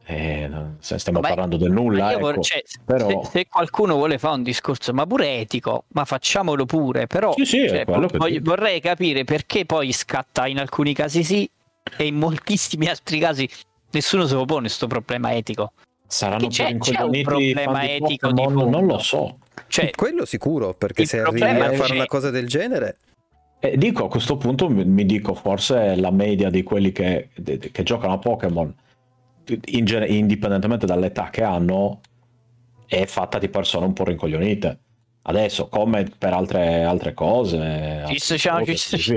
Eh, 0.06 0.50
stiamo 0.80 1.20
Ma- 1.20 1.28
parlando 1.30 1.58
del 1.58 1.72
nulla. 1.72 2.12
ecco. 2.12 2.20
vor- 2.20 2.40
cioè, 2.44 2.62
però- 2.86 3.24
se, 3.24 3.30
se 3.32 3.48
qualcuno 3.48 3.96
vuole 3.96 4.18
fare 4.18 4.36
un 4.36 4.44
discorso, 4.44 4.94
ma 4.94 5.06
pure 5.06 5.40
etico, 5.40 5.86
ma 5.90 6.06
facciamolo 6.06 6.66
pure, 6.66 7.08
però 7.08 7.34
Sì, 7.36 7.46
sì, 7.46 7.68
cioè, 7.68 7.86
quello 7.86 8.08
voglio- 8.12 8.40
vorrei 8.44 8.80
capire 8.82 9.24
perché 9.24 9.66
poi 9.66 9.92
scatta 9.94 10.48
in 10.48 10.60
alcuni 10.60 10.94
casi 10.94 11.24
sì 11.24 11.50
e 11.98 12.06
in 12.06 12.16
moltissimi 12.16 12.88
altri 12.90 13.20
casi 13.20 13.48
nessuno 13.92 14.26
se 14.26 14.34
lo 14.36 14.46
pone 14.46 14.62
questo 14.62 14.88
problema 14.88 15.34
etico. 15.34 15.72
Saranno 16.06 16.48
C'è- 16.48 16.78
c'è 16.78 17.02
un 17.02 17.22
problema 17.24 17.90
etico 17.90 18.32
di 18.32 18.44
Pokémon? 18.44 18.70
Non 18.70 18.86
lo 18.86 19.00
so. 19.00 19.38
Cioè, 19.68 19.90
Quello 19.92 20.26
sicuro, 20.26 20.74
perché 20.74 21.06
se 21.06 21.22
arrivi 21.22 21.44
a 21.44 21.72
fare 21.74 21.88
che- 21.90 21.94
una 21.94 22.06
cosa 22.06 22.30
del 22.30 22.48
genere, 22.48 22.98
E 23.66 23.78
dico 23.78 24.04
a 24.06 24.10
questo 24.10 24.36
punto 24.36 24.68
mi, 24.70 24.84
mi 24.84 25.06
dico 25.06 25.34
forse 25.34 25.96
la 25.96 26.12
media 26.12 26.50
di 26.50 26.64
quelli 26.64 26.92
che, 26.92 27.30
de- 27.34 27.58
che 27.72 27.84
giocano 27.84 28.12
a 28.12 28.18
Pokémon, 28.18 28.76
in 29.66 30.06
indipendentemente 30.08 30.86
dall'età 30.86 31.30
che 31.30 31.44
hanno, 31.44 32.02
è 32.86 33.06
fatta 33.06 33.38
di 33.40 33.50
persone 33.50 33.86
un 33.86 33.94
po' 33.94 34.04
rincoglionite. 34.06 34.80
Adesso, 35.24 35.70
come 35.70 36.06
per 36.18 36.34
altre, 36.34 36.84
altre 36.84 37.14
cose, 37.14 37.58
altre 37.58 38.14
dissociamo, 38.14 38.60
cose, 38.60 38.76
ci 38.76 38.98
sì. 39.00 39.14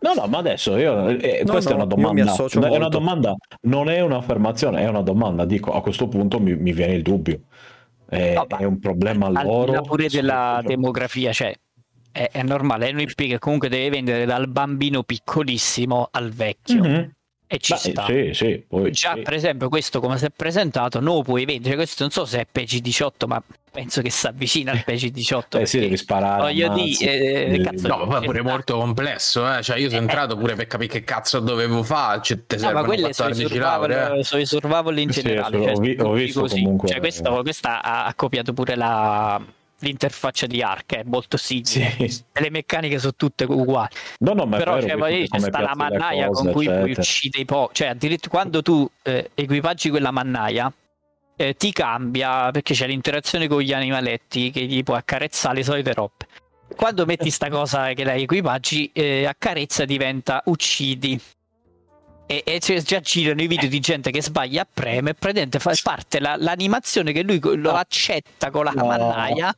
No, 0.00 0.14
no, 0.14 0.26
ma 0.28 0.38
adesso 0.38 0.76
io, 0.76 1.08
eh, 1.08 1.44
No, 1.44 1.52
questa 1.52 1.70
no, 1.70 1.70
è 1.72 1.74
una 1.74 1.86
io 1.94 2.12
mi 2.12 2.22
domanda. 2.22 2.22
È 2.50 2.56
una 2.56 2.68
molto. 2.68 2.88
domanda, 2.88 3.36
non 3.62 3.88
è 3.90 4.00
un'affermazione, 4.00 4.80
è 4.80 4.88
una 4.88 5.02
domanda. 5.02 5.44
Dico, 5.44 5.72
a 5.72 5.80
questo 5.82 6.08
punto 6.08 6.38
mi, 6.40 6.54
mi 6.56 6.72
viene 6.72 6.94
il 6.94 7.02
dubbio. 7.02 7.40
È, 8.08 8.34
No, 8.34 8.46
è 8.56 8.64
un 8.64 8.78
problema 8.78 9.26
al 9.26 9.34
loro. 9.34 9.72
là 9.72 9.80
pure 9.80 10.08
della 10.08 10.60
Sì, 10.60 10.66
demografia, 10.66 11.32
cioè 11.32 11.54
è, 12.12 12.28
è 12.32 12.42
normale, 12.42 12.88
è 12.88 12.92
un 12.92 13.00
IP 13.00 13.14
che 13.14 13.38
comunque 13.38 13.68
deve 13.68 13.90
vendere 13.90 14.24
dal 14.24 14.48
bambino 14.48 15.02
piccolissimo 15.02 16.08
al 16.10 16.30
vecchio 16.30 16.82
Mhm. 16.84 17.10
E 17.50 17.58
ci 17.58 17.72
Beh, 17.72 17.78
sta. 17.78 18.04
sì, 18.06 18.30
sì, 18.34 18.62
poi, 18.68 18.90
Già, 18.92 19.14
sì. 19.14 19.22
per 19.22 19.32
esempio, 19.32 19.68
questo 19.70 20.00
come 20.00 20.18
si 20.18 20.26
è 20.26 20.30
presentato, 20.34 21.00
non 21.00 21.14
lo 21.16 21.22
puoi 21.22 21.46
vendere. 21.46 21.76
Questo 21.76 22.02
non 22.02 22.10
so 22.12 22.26
se 22.26 22.40
è 22.40 22.46
PG18, 22.52 23.26
ma 23.26 23.42
penso 23.70 24.02
che 24.02 24.10
si 24.10 24.26
avvicina 24.26 24.72
al 24.72 24.82
PG18. 24.86 25.60
Eh 25.60 25.66
sì, 25.66 25.78
devi 25.80 25.96
sparare. 25.96 26.42
voglio 26.42 26.68
dire, 26.74 27.16
eh, 27.44 27.48
Devi- 27.50 27.62
cazzo, 27.64 27.88
No, 27.88 28.04
ma 28.04 28.18
poi 28.18 28.26
pure 28.26 28.42
molto 28.42 28.76
complesso, 28.76 29.50
eh. 29.56 29.62
Cioè, 29.62 29.78
io 29.78 29.88
sono 29.88 30.02
entrato 30.02 30.36
pure 30.36 30.56
per 30.56 30.66
capire 30.66 30.92
che 30.92 31.04
cazzo 31.04 31.40
dovevo 31.40 31.82
fare. 31.82 32.20
Cioè, 32.22 32.38
te 32.46 32.56
No, 32.58 32.70
ma 32.72 32.84
quelle 32.84 33.12
sono 33.14 33.30
i 33.30 33.32
14 33.32 33.58
lauree. 33.58 33.96
eh. 33.96 34.00
survival, 34.00 34.24
sono 34.24 34.40
i 34.42 34.46
survival 34.46 34.98
in 34.98 35.10
Sì, 35.12 35.22
generale. 35.22 35.56
ho 35.56 35.62
cioè, 35.64 35.74
vi- 35.80 35.96
ho 36.00 36.12
visto 36.12 36.40
così. 36.40 36.54
comunque- 36.62 36.88
Cioè, 36.88 36.98
questa, 36.98 37.30
questa 37.30 37.82
ha, 37.82 38.04
ha 38.04 38.14
copiato 38.14 38.52
pure 38.52 38.74
la, 38.76 39.40
l'interfaccia 39.80 40.46
di 40.46 40.62
Ark, 40.62 40.96
è 40.96 41.02
molto 41.04 41.36
simile. 41.36 41.66
Sì. 41.66 42.24
E 42.32 42.40
le 42.40 42.50
meccaniche 42.50 42.98
sono 42.98 43.14
tutte 43.16 43.44
uguali. 43.44 43.88
No, 44.18 44.32
no, 44.32 44.48
Però 44.48 44.74
vero, 44.74 44.88
cioè, 44.88 44.96
c'è 44.96 45.28
come 45.28 45.48
sta 45.48 45.60
la 45.60 45.74
mannaia 45.74 46.26
cose, 46.26 46.42
con 46.42 46.52
cui 46.52 46.64
puoi 46.64 46.76
eccetera. 46.76 47.00
uccidere 47.02 47.42
i 47.42 47.44
po'. 47.44 47.70
Cioè, 47.72 47.88
addirittura 47.88 48.30
quando 48.30 48.62
tu 48.62 48.88
eh, 49.02 49.30
equipaggi 49.34 49.90
quella 49.90 50.10
mannaia, 50.10 50.72
eh, 51.36 51.54
ti 51.54 51.72
cambia 51.72 52.50
perché 52.50 52.74
c'è 52.74 52.86
l'interazione 52.86 53.46
con 53.46 53.60
gli 53.60 53.72
animaletti 53.72 54.50
che 54.50 54.64
gli 54.64 54.82
puoi 54.82 54.98
accarezzare 54.98 55.56
le 55.56 55.64
solite 55.64 55.92
robe. 55.92 56.26
Quando 56.74 57.06
metti 57.06 57.30
sta 57.30 57.48
cosa 57.48 57.92
che 57.92 58.04
la 58.04 58.14
equipaggi, 58.14 58.90
eh, 58.92 59.24
accarezza 59.24 59.84
diventa 59.84 60.42
uccidi. 60.46 61.18
E, 62.30 62.42
e 62.44 62.58
c'è- 62.58 62.82
già 62.82 63.00
girano 63.00 63.40
i 63.40 63.46
video 63.46 63.70
di 63.70 63.80
gente 63.80 64.10
che 64.10 64.20
sbaglia 64.22 64.60
a 64.60 64.66
preme 64.70 65.10
e 65.10 65.14
praticamente 65.14 65.58
fa 65.58 65.72
parte 65.82 66.20
la- 66.20 66.36
l'animazione 66.38 67.12
che 67.12 67.22
lui 67.22 67.40
lo 67.42 67.72
accetta 67.72 68.50
con 68.50 68.64
la 68.64 68.72
No. 68.72 68.84
mannaia. 68.84 69.54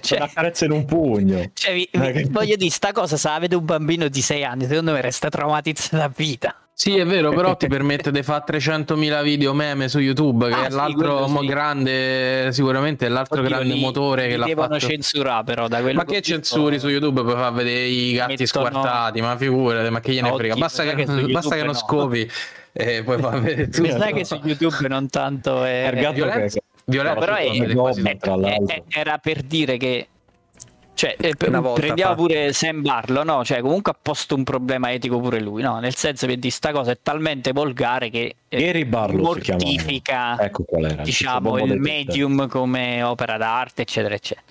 Cioè, 0.00 0.18
una 0.20 0.30
carezza 0.32 0.64
in 0.64 0.70
un 0.70 0.86
pugno. 0.86 1.50
cioè, 1.52 1.74
vi- 1.74 1.88
vi- 1.92 2.24
voglio 2.30 2.56
dire, 2.56 2.70
sta 2.70 2.92
cosa 2.92 3.18
se 3.18 3.28
la 3.28 3.38
vede 3.38 3.56
un 3.56 3.66
bambino 3.66 4.08
di 4.08 4.22
6 4.22 4.42
anni, 4.42 4.66
secondo 4.66 4.92
me 4.92 5.02
resta 5.02 5.28
traumatizzata 5.28 6.02
a 6.04 6.10
vita. 6.14 6.56
Sì, 6.76 6.96
è 6.98 7.06
vero, 7.06 7.30
però 7.30 7.56
ti 7.56 7.66
permette 7.68 8.10
di 8.10 8.22
fare 8.24 8.42
300.000 8.46 9.22
video 9.22 9.54
meme 9.54 9.88
su 9.88 10.00
YouTube, 10.00 10.48
che 10.48 10.54
Ah, 10.54 10.66
è 10.66 10.70
sì, 10.70 10.76
l'altro 10.76 11.26
sì. 11.28 11.46
grande, 11.46 12.48
sicuramente 12.52 13.06
è 13.06 13.08
l'altro 13.08 13.38
Oddio, 13.40 13.48
grande 13.50 13.74
li- 13.74 13.80
motore 13.80 14.24
li 14.24 14.30
che 14.30 14.36
l'ha 14.36 14.44
devono 14.46 14.68
fatto. 14.74 14.86
censurare 14.88 15.44
però 15.44 15.68
da 15.68 15.80
quello 15.80 15.98
Ma 15.98 16.04
che 16.04 16.20
censuri 16.20 16.80
su 16.80 16.88
YouTube 16.88 17.22
per 17.22 17.36
far 17.36 17.52
vedere 17.52 17.84
i 17.86 18.12
gatti 18.14 18.44
squartati? 18.46 19.20
Ma 19.20 19.36
figurati, 19.36 19.88
ma 19.90 20.00
che 20.00 20.12
gliene 20.12 20.30
No, 20.30 20.36
frega? 20.36 20.56
Basta 20.56 20.82
che, 20.82 20.94
che 20.96 21.04
basta 21.30 21.54
che 21.54 21.62
non 21.62 21.66
no. 21.72 21.74
scopi 21.74 22.28
e 22.72 23.02
poi 23.04 23.18
fa 23.18 23.28
vedere 23.38 23.68
Tu 23.70 23.82
tutto. 23.84 23.96
sai 23.98 24.12
che 24.12 24.24
su 24.24 24.40
YouTube 24.42 24.88
non 24.88 25.08
tanto 25.08 25.62
è... 25.62 25.90
Violenza- 26.12 26.58
violenza- 26.86 27.20
però 27.20 27.36
è, 27.36 27.46
l'altro. 27.56 28.66
è- 28.66 28.82
era 28.88 29.18
per 29.18 29.42
dire 29.42 29.76
che 29.76 30.08
cioè, 30.94 31.16
eh, 31.18 31.34
per- 31.36 31.48
Una 31.48 31.60
volta 31.60 31.80
prendiamo 31.80 32.12
fa. 32.14 32.20
pure 32.20 32.52
Sam 32.52 32.82
Barlow, 32.82 33.24
no? 33.24 33.44
Cioè, 33.44 33.60
comunque 33.60 33.92
ha 33.92 33.98
posto 34.00 34.34
un 34.34 34.44
problema 34.44 34.92
etico 34.92 35.18
pure 35.20 35.40
lui, 35.40 35.62
no? 35.62 35.78
Nel 35.80 35.94
senso 35.94 36.26
che 36.26 36.38
di 36.38 36.50
sta 36.50 36.72
cosa 36.72 36.92
è 36.92 36.98
talmente 37.02 37.52
volgare 37.52 38.10
che 38.10 38.36
eh, 38.48 38.56
Gary 38.64 38.84
Barlow 38.84 39.22
mortifica 39.24 40.38
Ecco 40.40 40.62
qual 40.64 40.84
era. 40.84 41.02
diciamo 41.02 41.58
il 41.58 41.78
medium 41.80 42.48
come 42.48 43.02
opera 43.02 43.36
d'arte, 43.36 43.82
eccetera, 43.82 44.14
eccetera. 44.14 44.46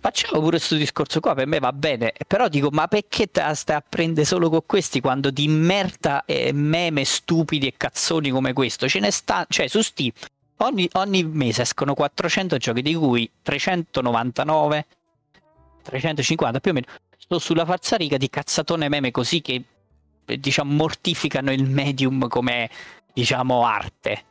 Facciamo 0.00 0.38
pure 0.38 0.50
questo 0.58 0.76
discorso 0.76 1.18
qua, 1.18 1.34
per 1.34 1.46
me 1.48 1.58
va 1.58 1.72
bene, 1.72 2.12
però 2.26 2.46
dico, 2.48 2.68
ma 2.70 2.86
perché 2.86 3.28
stai 3.54 3.74
a 3.76 3.82
prendere 3.86 4.24
solo 4.24 4.48
con 4.48 4.60
questi 4.64 5.00
quando 5.00 5.30
di 5.30 5.48
merda 5.48 6.24
e 6.24 6.52
meme 6.52 7.04
stupidi 7.04 7.66
e 7.66 7.74
cazzoni 7.76 8.30
come 8.30 8.52
questo? 8.52 8.88
Ce 8.88 9.00
ne 9.00 9.10
sta, 9.10 9.44
cioè 9.48 9.66
su 9.66 9.82
Steam 9.82 10.12
ogni, 10.58 10.88
ogni 10.92 11.24
mese 11.24 11.62
escono 11.62 11.94
400 11.94 12.58
giochi, 12.58 12.80
di 12.82 12.94
cui 12.94 13.28
399 13.42 14.86
350 15.88 16.60
più 16.60 16.70
o 16.70 16.74
meno, 16.74 16.86
sto 17.16 17.38
sulla 17.38 17.64
falsariga 17.64 18.16
di 18.16 18.28
cazzatone 18.28 18.88
meme 18.88 19.10
così 19.10 19.40
che 19.40 19.62
eh, 20.24 20.38
diciamo 20.38 20.72
mortificano 20.72 21.50
il 21.52 21.64
medium 21.64 22.28
come 22.28 22.68
diciamo 23.12 23.64
arte. 23.64 24.24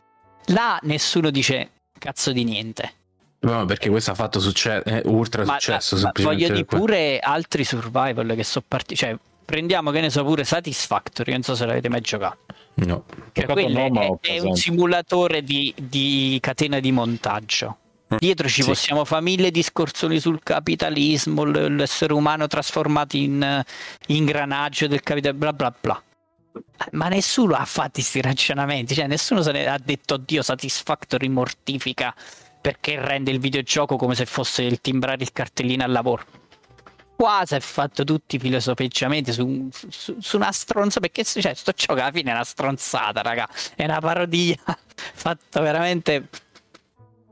Là 0.47 0.79
nessuno 0.83 1.29
dice 1.29 1.71
cazzo 1.97 2.31
di 2.31 2.43
niente. 2.43 2.93
No, 3.39 3.65
perché 3.65 3.89
questo 3.89 4.11
ha 4.11 4.15
fatto 4.15 4.39
succe- 4.39 4.83
eh, 4.83 5.01
ultra 5.05 5.45
Ma, 5.45 5.53
successo. 5.53 5.97
ma 6.01 6.11
voglio 6.21 6.49
di 6.49 6.65
pure 6.65 7.19
altri 7.19 7.63
survival 7.63 8.33
che 8.35 8.43
sono 8.43 8.65
partiti. 8.67 8.95
Cioè, 8.95 9.15
prendiamo 9.45 9.91
che 9.91 10.01
ne 10.01 10.09
so 10.09 10.23
pure 10.23 10.43
Satisfactory, 10.43 11.31
non 11.33 11.43
so 11.43 11.55
se 11.55 11.65
l'avete 11.65 11.89
mai 11.89 12.01
giocato. 12.01 12.39
No. 12.75 13.05
Cioè, 13.31 13.45
quello 13.45 13.87
no, 13.89 14.19
è, 14.21 14.27
è 14.27 14.39
un 14.39 14.55
simulatore 14.55 15.43
di, 15.43 15.73
di 15.77 16.37
catena 16.41 16.79
di 16.79 16.91
montaggio. 16.91 17.77
Dietro 18.19 18.47
ci 18.47 18.61
Sì. 18.61 18.67
possiamo 18.69 19.03
fare 19.03 19.21
mille 19.21 19.51
discorsoni 19.51 20.19
sul 20.19 20.41
capitalismo, 20.41 21.43
l- 21.43 21.75
l'essere 21.75 22.13
umano 22.13 22.47
trasformato 22.47 23.17
in 23.17 23.41
eh, 23.43 23.65
ingranaggio 24.07 24.87
del 24.87 25.01
capitalismo, 25.01 25.39
bla 25.39 25.53
bla 25.53 25.75
bla. 25.79 26.01
Ma 26.93 27.07
nessuno 27.09 27.53
ha 27.55 27.65
fatto 27.65 27.91
questi 27.95 28.21
ragionamenti, 28.21 28.95
cioè 28.95 29.07
nessuno 29.07 29.41
se 29.41 29.51
ne 29.51 29.67
ha 29.67 29.77
detto 29.77 30.17
Dio 30.17 30.41
Satisfactory 30.41 31.27
mortifica 31.27 32.15
perché 32.59 32.99
rende 32.99 33.29
il 33.31 33.39
videogioco 33.39 33.95
come 33.97 34.15
se 34.15 34.25
fosse 34.25 34.63
il 34.63 34.81
timbrare 34.81 35.21
il 35.21 35.31
cartellino 35.31 35.83
al 35.83 35.91
lavoro. 35.91 36.25
Qua 37.15 37.43
si 37.45 37.55
è 37.55 37.59
fatto 37.59 38.03
tutti 38.03 38.35
i 38.35 38.39
filosofeggiamenti 38.39 39.33
su, 39.33 39.69
su- 39.71 40.17
su 40.19 40.35
una 40.35 40.51
stronza 40.51 40.99
perché 40.99 41.23
cioè, 41.23 41.53
sto 41.55 41.71
gioco 41.75 41.99
alla 41.99 42.11
fine 42.11 42.29
è 42.31 42.33
una 42.33 42.43
stronzata, 42.43 43.21
raga. 43.21 43.47
È 43.75 43.83
una 43.83 43.99
parodia 43.99 44.55
fatta 44.95 45.59
veramente 45.61 46.27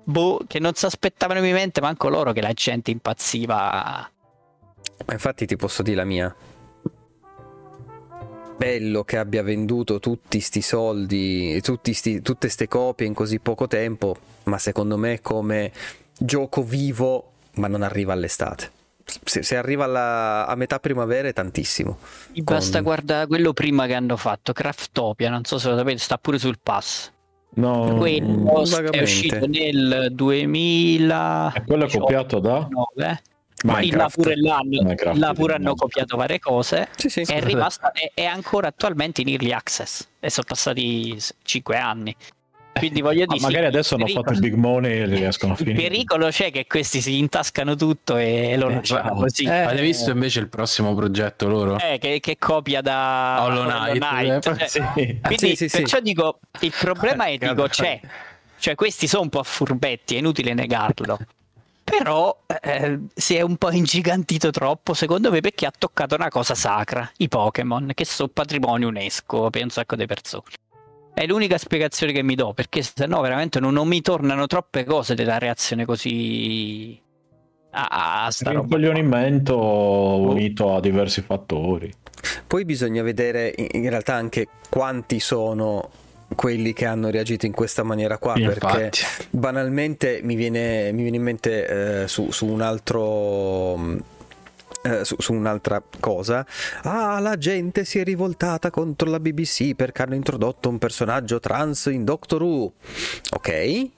boh, 0.06 0.42
che 0.48 0.60
non 0.60 0.74
si 0.76 0.86
aspettavano 0.86 1.46
in 1.46 1.54
mente 1.54 1.82
manco 1.82 2.08
loro 2.08 2.32
che 2.32 2.42
la 2.42 2.54
gente 2.54 2.92
impazziva. 2.92 4.10
Ma 5.06 5.14
infatti 5.14 5.46
ti 5.46 5.56
posso 5.58 5.84
dire 5.84 5.98
la 5.98 6.06
mia. 6.06 6.36
Bello 8.58 9.04
che 9.04 9.18
abbia 9.18 9.44
venduto 9.44 10.00
tutti 10.00 10.40
sti 10.40 10.62
soldi, 10.62 11.60
tutti 11.62 11.94
sti- 11.94 12.22
tutte 12.22 12.48
ste 12.48 12.70
copie 12.70 13.06
in 13.06 13.14
così 13.14 13.40
poco 13.40 13.68
tempo, 13.68 14.16
ma 14.44 14.58
secondo 14.58 14.98
me 14.98 15.20
come 15.20 15.74
gioco 16.18 16.64
vivo, 16.64 17.32
ma 17.56 17.68
non 17.68 17.82
arriva 17.82 18.14
all'estate. 18.14 18.72
Se, 19.04 19.44
se 19.44 19.58
arriva 19.58 19.84
alla- 19.84 20.48
a 20.48 20.56
metà 20.56 20.80
primavera 20.80 21.28
è 21.28 21.34
tantissimo. 21.34 21.98
Mi 22.32 22.44
Con- 22.44 22.56
basta 22.56 22.80
guardare 22.80 23.28
quello 23.28 23.52
prima 23.52 23.88
che 23.88 23.94
hanno 23.94 24.16
fatto, 24.16 24.54
Craftopia, 24.54 25.30
non 25.30 25.44
so 25.44 25.58
se 25.58 25.70
lo 25.70 25.76
sapete, 25.78 25.98
sta 25.98 26.18
pure 26.18 26.38
sul 26.40 26.58
pass. 26.64 27.12
No, 27.56 27.96
Quello 27.98 28.92
è 28.92 29.02
uscito 29.02 29.48
nel 29.48 30.10
2000. 30.12 31.54
e 31.56 31.64
quello 31.66 31.86
è 31.86 31.90
copiato 31.90 32.40
da 32.40 32.68
Là 32.96 33.20
Minecraft. 33.64 34.16
pure, 34.16 34.36
l'hanno- 34.36 34.82
Minecraft, 34.84 35.18
là 35.18 35.34
pure 35.34 35.54
hanno 35.56 35.70
no. 35.70 35.76
copiato 35.76 36.18
varie 36.18 36.40
cose. 36.40 36.90
Sì, 36.98 37.10
sì. 37.10 37.22
È 37.22 37.42
rimasta, 37.42 37.92
è, 37.92 38.12
è 38.14 38.26
ancora 38.26 38.68
attualmente 38.68 39.22
in 39.22 39.30
early 39.30 39.52
access 39.54 40.08
e 40.20 40.30
sono 40.30 40.46
passati 40.48 41.18
5 41.44 41.78
anni. 41.78 42.16
Quindi 42.78 43.00
voglio 43.02 43.24
Ma 43.26 43.36
dire, 43.36 43.46
magari 43.46 43.64
sì, 43.64 43.68
adesso 43.70 43.96
hanno 43.96 44.06
il 44.06 44.12
fatto 44.12 44.32
il 44.34 44.40
big 44.40 44.54
money 44.56 45.00
e 45.00 45.08
li 45.08 45.16
riescono 45.16 45.54
a 45.54 45.56
Il 45.58 45.66
finire. 45.66 45.82
pericolo 45.88 46.28
c'è 46.28 46.52
che 46.52 46.68
questi 46.68 47.00
si 47.00 47.18
intascano 47.18 47.76
tutto 47.76 48.18
e 48.18 48.58
lo 48.58 48.68
Eh, 48.70 48.74
lasciano 48.76 49.02
bravo. 49.02 49.22
così. 49.22 49.46
Eh, 49.46 49.50
Avete 49.50 49.82
visto 49.82 50.12
invece 50.12 50.40
il 50.42 50.50
prossimo 50.50 50.94
progetto 50.94 51.48
loro? 51.48 51.80
Eh, 51.80 51.98
che, 52.00 52.20
che 52.20 52.38
copia 52.38 52.82
da 52.82 53.38
Hollow 53.44 53.64
Knight, 53.98 54.46
eh, 54.48 54.56
Cioè, 54.56 54.68
Sì. 54.68 54.80
Quindi 55.22 55.38
Sì, 55.38 55.56
sì, 55.56 55.70
sì. 55.70 55.78
perciò 55.78 56.00
dico, 56.02 56.40
il 56.60 56.74
problema 56.78 57.26
è, 57.26 57.38
dico, 57.38 57.66
c'è. 57.70 57.98
Cioè, 58.60 58.76
questi 58.76 59.08
sono 59.08 59.24
un 59.24 59.30
po' 59.30 59.44
furbetti, 59.44 60.16
è 60.16 60.18
inutile 60.18 60.54
negarlo. 60.54 61.18
Però 61.86 62.38
eh, 62.62 63.00
si 63.14 63.36
è 63.36 63.42
un 63.42 63.56
po' 63.58 63.72
ingigantito 63.72 64.50
troppo, 64.50 64.94
secondo 64.94 65.32
me, 65.32 65.40
perché 65.40 65.66
ha 65.66 65.72
toccato 65.78 66.16
una 66.16 66.30
cosa 66.30 66.56
sacra, 66.56 67.10
i 67.18 67.30
Pokémon, 67.30 67.92
che 67.94 68.04
sono 68.06 68.28
patrimonio 68.28 68.88
UNESCO 68.90 69.50
per 69.50 69.64
un 69.64 69.70
sacco 69.70 69.96
di 69.96 70.06
persone. 70.08 70.44
È 71.16 71.26
l'unica 71.26 71.58
spiegazione 71.58 72.12
che 72.12 72.22
mi 72.24 72.36
do, 72.36 72.54
perché 72.54 72.84
se 72.84 73.06
no 73.06 73.22
veramente 73.22 73.62
non, 73.62 73.74
non 73.74 73.88
mi 73.88 74.02
tornano 74.02 74.48
troppe 74.48 74.84
cose 74.84 75.16
della 75.16 75.38
reazione 75.38 75.86
così 75.86 77.02
a, 77.72 78.26
a 78.26 78.32
sta 78.32 78.50
Un 78.50 78.56
roba. 78.58 78.68
coglionimento 78.76 79.58
unito 79.58 80.76
a 80.76 80.82
diversi 80.82 81.22
fattori. 81.22 81.90
Poi 82.46 82.66
bisogna 82.66 83.02
vedere 83.02 83.54
in 83.56 83.90
realtà 83.90 84.16
anche 84.16 84.48
quanti 84.70 85.22
sono 85.22 85.90
quelli 86.36 86.74
che 86.74 86.86
hanno 86.86 87.10
reagito 87.10 87.46
in 87.46 87.54
questa 87.54 87.84
maniera 87.84 88.18
qua, 88.18 88.34
perché 88.34 88.86
Infatti. 88.86 89.28
banalmente 89.30 90.20
mi 90.22 90.36
viene, 90.36 90.92
mi 90.92 91.04
viene 91.04 91.16
in 91.18 91.24
mente 91.24 92.02
eh, 92.04 92.08
su, 92.10 92.30
su 92.32 92.46
un 92.46 92.60
altro 92.62 93.78
mh, 93.78 94.04
eh, 94.86 95.04
su, 95.04 95.16
su 95.18 95.34
un'altra 95.34 95.82
cosa. 96.00 96.46
Ah 96.84 97.20
la 97.20 97.38
gente 97.38 97.86
si 97.86 98.00
è 98.00 98.04
rivoltata 98.04 98.70
contro 98.70 99.10
la 99.10 99.20
BBC 99.20 99.74
perché 99.74 100.04
hanno 100.04 100.16
introdotto 100.16 100.70
un 100.70 100.78
personaggio 100.78 101.40
trans 101.40 101.86
in 101.86 102.04
Doctor 102.06 102.42
Who. 102.42 102.74
Ok 103.36 103.90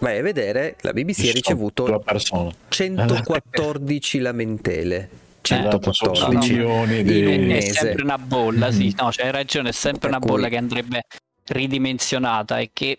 vai 0.00 0.18
a 0.18 0.22
vedere 0.22 0.76
la 0.82 0.92
BBC 0.92 1.28
ha 1.28 1.32
ricevuto 1.32 1.84
due 1.84 2.00
persone. 2.00 2.54
114 2.68 4.18
lamentele. 4.20 5.10
Esatto, 5.40 5.92
sono 5.92 6.14
114 6.14 6.52
milioni 6.52 6.98
in 6.98 7.06
di... 7.06 7.52
è 7.52 7.60
sempre 7.60 8.02
una 8.02 8.18
bolla, 8.18 8.70
sì, 8.70 8.94
no, 8.98 9.08
c'hai 9.10 9.30
ragione, 9.30 9.70
è 9.70 9.72
sempre 9.72 10.00
Per 10.00 10.10
una 10.10 10.18
cui- 10.18 10.30
bolla 10.30 10.48
che 10.48 10.56
andrebbe 10.56 11.02
ridimensionata 11.46 12.58
e 12.58 12.70
che 12.72 12.98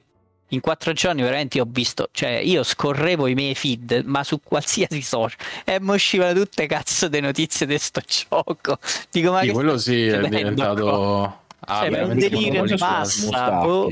in 0.49 0.59
quattro 0.61 0.93
giorni 0.93 1.21
veramente 1.21 1.59
ho 1.59 1.67
visto, 1.67 2.09
cioè 2.11 2.31
io 2.31 2.63
scorrevo 2.63 3.27
i 3.27 3.33
miei 3.33 3.55
feed, 3.55 4.03
ma 4.05 4.23
su 4.23 4.39
qualsiasi 4.43 5.01
social 5.01 5.37
e 5.63 5.79
mi 5.79 5.93
uscivano 5.93 6.33
tutte 6.33 6.65
cazzo 6.67 7.07
di 7.07 7.19
notizie 7.19 7.65
di 7.65 7.77
sto 7.77 8.01
gioco. 8.05 8.77
Dico, 9.11 9.31
ma 9.31 9.41
Sì, 9.41 9.47
che 9.47 9.53
quello 9.53 9.77
sì, 9.77 10.07
è 10.07 10.19
qua? 10.19 10.27
diventato... 10.29 11.23
ah, 11.59 11.79
Cioè, 11.81 11.89
ma 11.89 11.97
è 11.97 12.03
un 12.03 12.17
delirio 12.17 12.63
di 12.63 12.75
massa, 12.77 13.51
boh. 13.61 13.91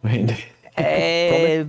Quindi- 0.00 0.36
Eh, 0.74 1.66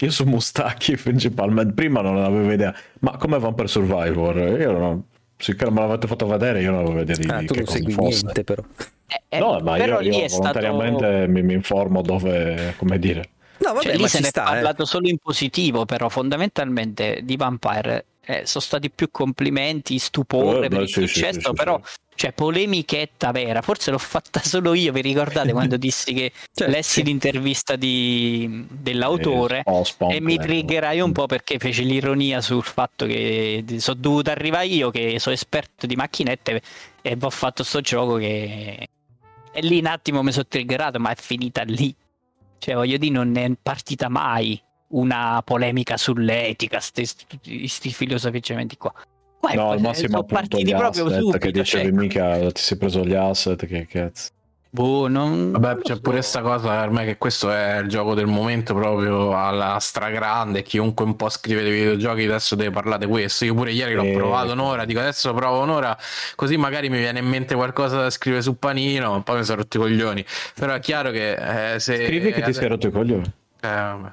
Io 0.00 0.10
su 0.10 0.24
Mustacchi 0.24 0.96
principalmente, 0.96 1.72
prima 1.72 2.00
non 2.02 2.18
avevo 2.18 2.52
idea, 2.52 2.74
ma 3.00 3.16
come 3.16 3.38
van 3.38 3.54
per 3.54 3.68
Survivor? 3.70 4.36
Io 4.36 4.72
non... 4.72 5.02
Sicché 5.36 5.68
me 5.70 5.80
l'avete 5.80 6.06
fatto 6.06 6.26
vedere, 6.26 6.60
io 6.62 6.70
non 6.70 6.80
avevo 6.84 7.00
idea 7.00 7.16
di, 7.16 7.26
ah, 7.28 7.38
di 7.40 7.46
tu 7.46 7.54
che 7.54 7.60
non 7.60 7.64
cosa 7.64 7.78
segui 7.78 7.92
fosse. 7.92 8.20
niente 8.22 8.44
però 8.44 8.62
eh, 9.08 9.22
eh, 9.28 9.38
No, 9.38 9.58
ma 9.60 9.76
però 9.76 10.00
io, 10.00 10.10
lì 10.10 10.16
io 10.18 10.24
è 10.24 10.28
stato... 10.28 10.60
volontariamente 10.60 11.26
mi, 11.28 11.42
mi 11.42 11.54
informo 11.54 12.02
dove, 12.02 12.74
come 12.76 12.98
dire. 12.98 13.30
No 13.64 13.72
vabbè 13.74 13.84
Cioè, 13.86 13.96
lì 13.96 14.08
se 14.08 14.20
ne 14.20 14.26
è 14.26 14.28
sta 14.30 14.42
eh. 14.42 14.44
parlato 14.44 14.84
solo 14.84 15.08
in 15.08 15.18
positivo, 15.18 15.84
però 15.84 16.08
fondamentalmente 16.08 17.20
di 17.22 17.36
Vampire 17.36 18.06
eh, 18.26 18.46
sono 18.46 18.64
stati 18.64 18.90
più 18.90 19.10
complimenti, 19.10 19.98
stupore 19.98 20.66
Eh, 20.66 20.68
per 20.68 20.80
il 20.82 20.88
sì, 20.88 21.06
successo, 21.06 21.40
sì, 21.40 21.46
sì, 21.46 21.52
però 21.52 21.78
sì. 21.84 21.92
cioè 22.14 22.32
polemichetta 22.32 23.32
vera, 23.32 23.60
forse 23.60 23.90
l'ho 23.90 23.98
fatta 23.98 24.40
solo 24.44 24.72
io, 24.72 24.92
vi 24.92 25.02
ricordate 25.02 25.52
quando 25.52 25.76
dissi 25.76 26.14
che 26.14 26.32
Cioè, 26.52 26.68
lessi 26.68 27.00
sì. 27.00 27.02
l'intervista 27.02 27.76
di- 27.76 28.64
dell'autore 28.70 29.58
Eh, 29.58 29.62
oh, 29.70 29.84
e 30.10 30.20
mi 30.20 30.38
triggerai 30.38 31.00
un 31.00 31.12
po' 31.12 31.26
perché 31.26 31.58
fece 31.58 31.82
l'ironia 31.82 32.40
sul 32.40 32.62
fatto 32.62 33.04
che 33.06 33.62
sono 33.78 33.98
dovuto 34.00 34.30
arrivare 34.30 34.66
io 34.66 34.90
che 34.90 35.18
sono 35.18 35.34
esperto 35.34 35.86
di 35.86 35.96
macchinette 35.96 36.62
e 37.02 37.16
ho 37.20 37.30
fatto 37.30 37.62
sto 37.62 37.80
gioco 37.82 38.14
che 38.16 38.88
e 39.56 39.60
lì 39.60 39.78
un 39.78 39.86
attimo 39.86 40.22
mi 40.22 40.32
sono 40.32 40.46
triggerato 40.48 40.98
ma 40.98 41.10
è 41.10 41.14
finita 41.16 41.62
lì 41.62 41.94
cioè 42.64 42.76
voglio 42.76 42.96
dire 42.96 43.12
non 43.12 43.36
è 43.36 43.50
partita 43.60 44.08
mai 44.08 44.58
una 44.88 45.42
polemica 45.44 45.98
sull'etica 45.98 46.80
sti, 46.80 47.04
sti, 47.04 47.68
sti 47.68 47.92
filosofeggiamenti 47.92 48.78
qua 48.78 48.90
Qua 49.38 49.52
No, 49.52 49.70
al 49.72 49.80
massimo 49.82 50.08
sono 50.08 50.24
partiti 50.24 50.72
proprio 50.72 51.10
subito 51.10 51.36
che 51.36 51.50
dicevi 51.50 51.88
cioè, 51.88 51.92
mica 51.92 52.50
ti 52.50 52.62
sei 52.62 52.78
preso 52.78 53.04
gli 53.04 53.12
asset, 53.12 53.66
che 53.66 53.86
cazzo. 53.86 54.30
Boh, 54.74 55.06
non, 55.06 55.52
Vabbè, 55.52 55.82
c'è 55.82 55.94
so. 55.94 56.00
pure 56.00 56.20
sta 56.20 56.40
cosa 56.40 56.80
per 56.80 56.90
me 56.90 57.04
che 57.04 57.16
questo 57.16 57.52
è 57.52 57.78
il 57.78 57.88
gioco 57.88 58.14
del 58.14 58.26
momento 58.26 58.74
proprio 58.74 59.36
alla 59.38 59.78
stragrande. 59.78 60.62
Chiunque 60.62 61.04
un 61.04 61.14
po' 61.14 61.28
scrive 61.28 61.62
dei 61.62 61.70
videogiochi 61.70 62.24
adesso 62.24 62.56
deve 62.56 62.70
parlare 62.72 63.04
di 63.06 63.10
questo. 63.10 63.44
Io 63.44 63.54
pure 63.54 63.70
ieri 63.70 63.94
l'ho 63.94 64.02
Eh. 64.02 64.12
provato 64.14 64.52
un'ora, 64.52 64.84
dico 64.84 64.98
adesso 64.98 65.28
lo 65.28 65.34
provo 65.34 65.62
un'ora, 65.62 65.96
così 66.34 66.56
magari 66.56 66.90
mi 66.90 66.98
viene 66.98 67.20
in 67.20 67.26
mente 67.26 67.54
qualcosa 67.54 68.00
da 68.00 68.10
scrivere 68.10 68.42
su 68.42 68.58
panino, 68.58 69.22
poi 69.22 69.36
mi 69.38 69.44
sono 69.44 69.58
rotto 69.58 69.76
i 69.76 69.80
coglioni. 69.80 70.24
Però 70.54 70.74
è 70.74 70.80
chiaro 70.80 71.10
che 71.12 71.74
eh, 71.74 71.78
se... 71.78 72.04
Scrivi 72.04 72.32
che 72.32 72.42
ti 72.42 72.52
sei 72.52 72.66
rotto 72.68 72.88
i 72.88 72.90
coglioni. 72.90 73.32
Eh, 73.60 73.68
vabbè. 73.68 74.12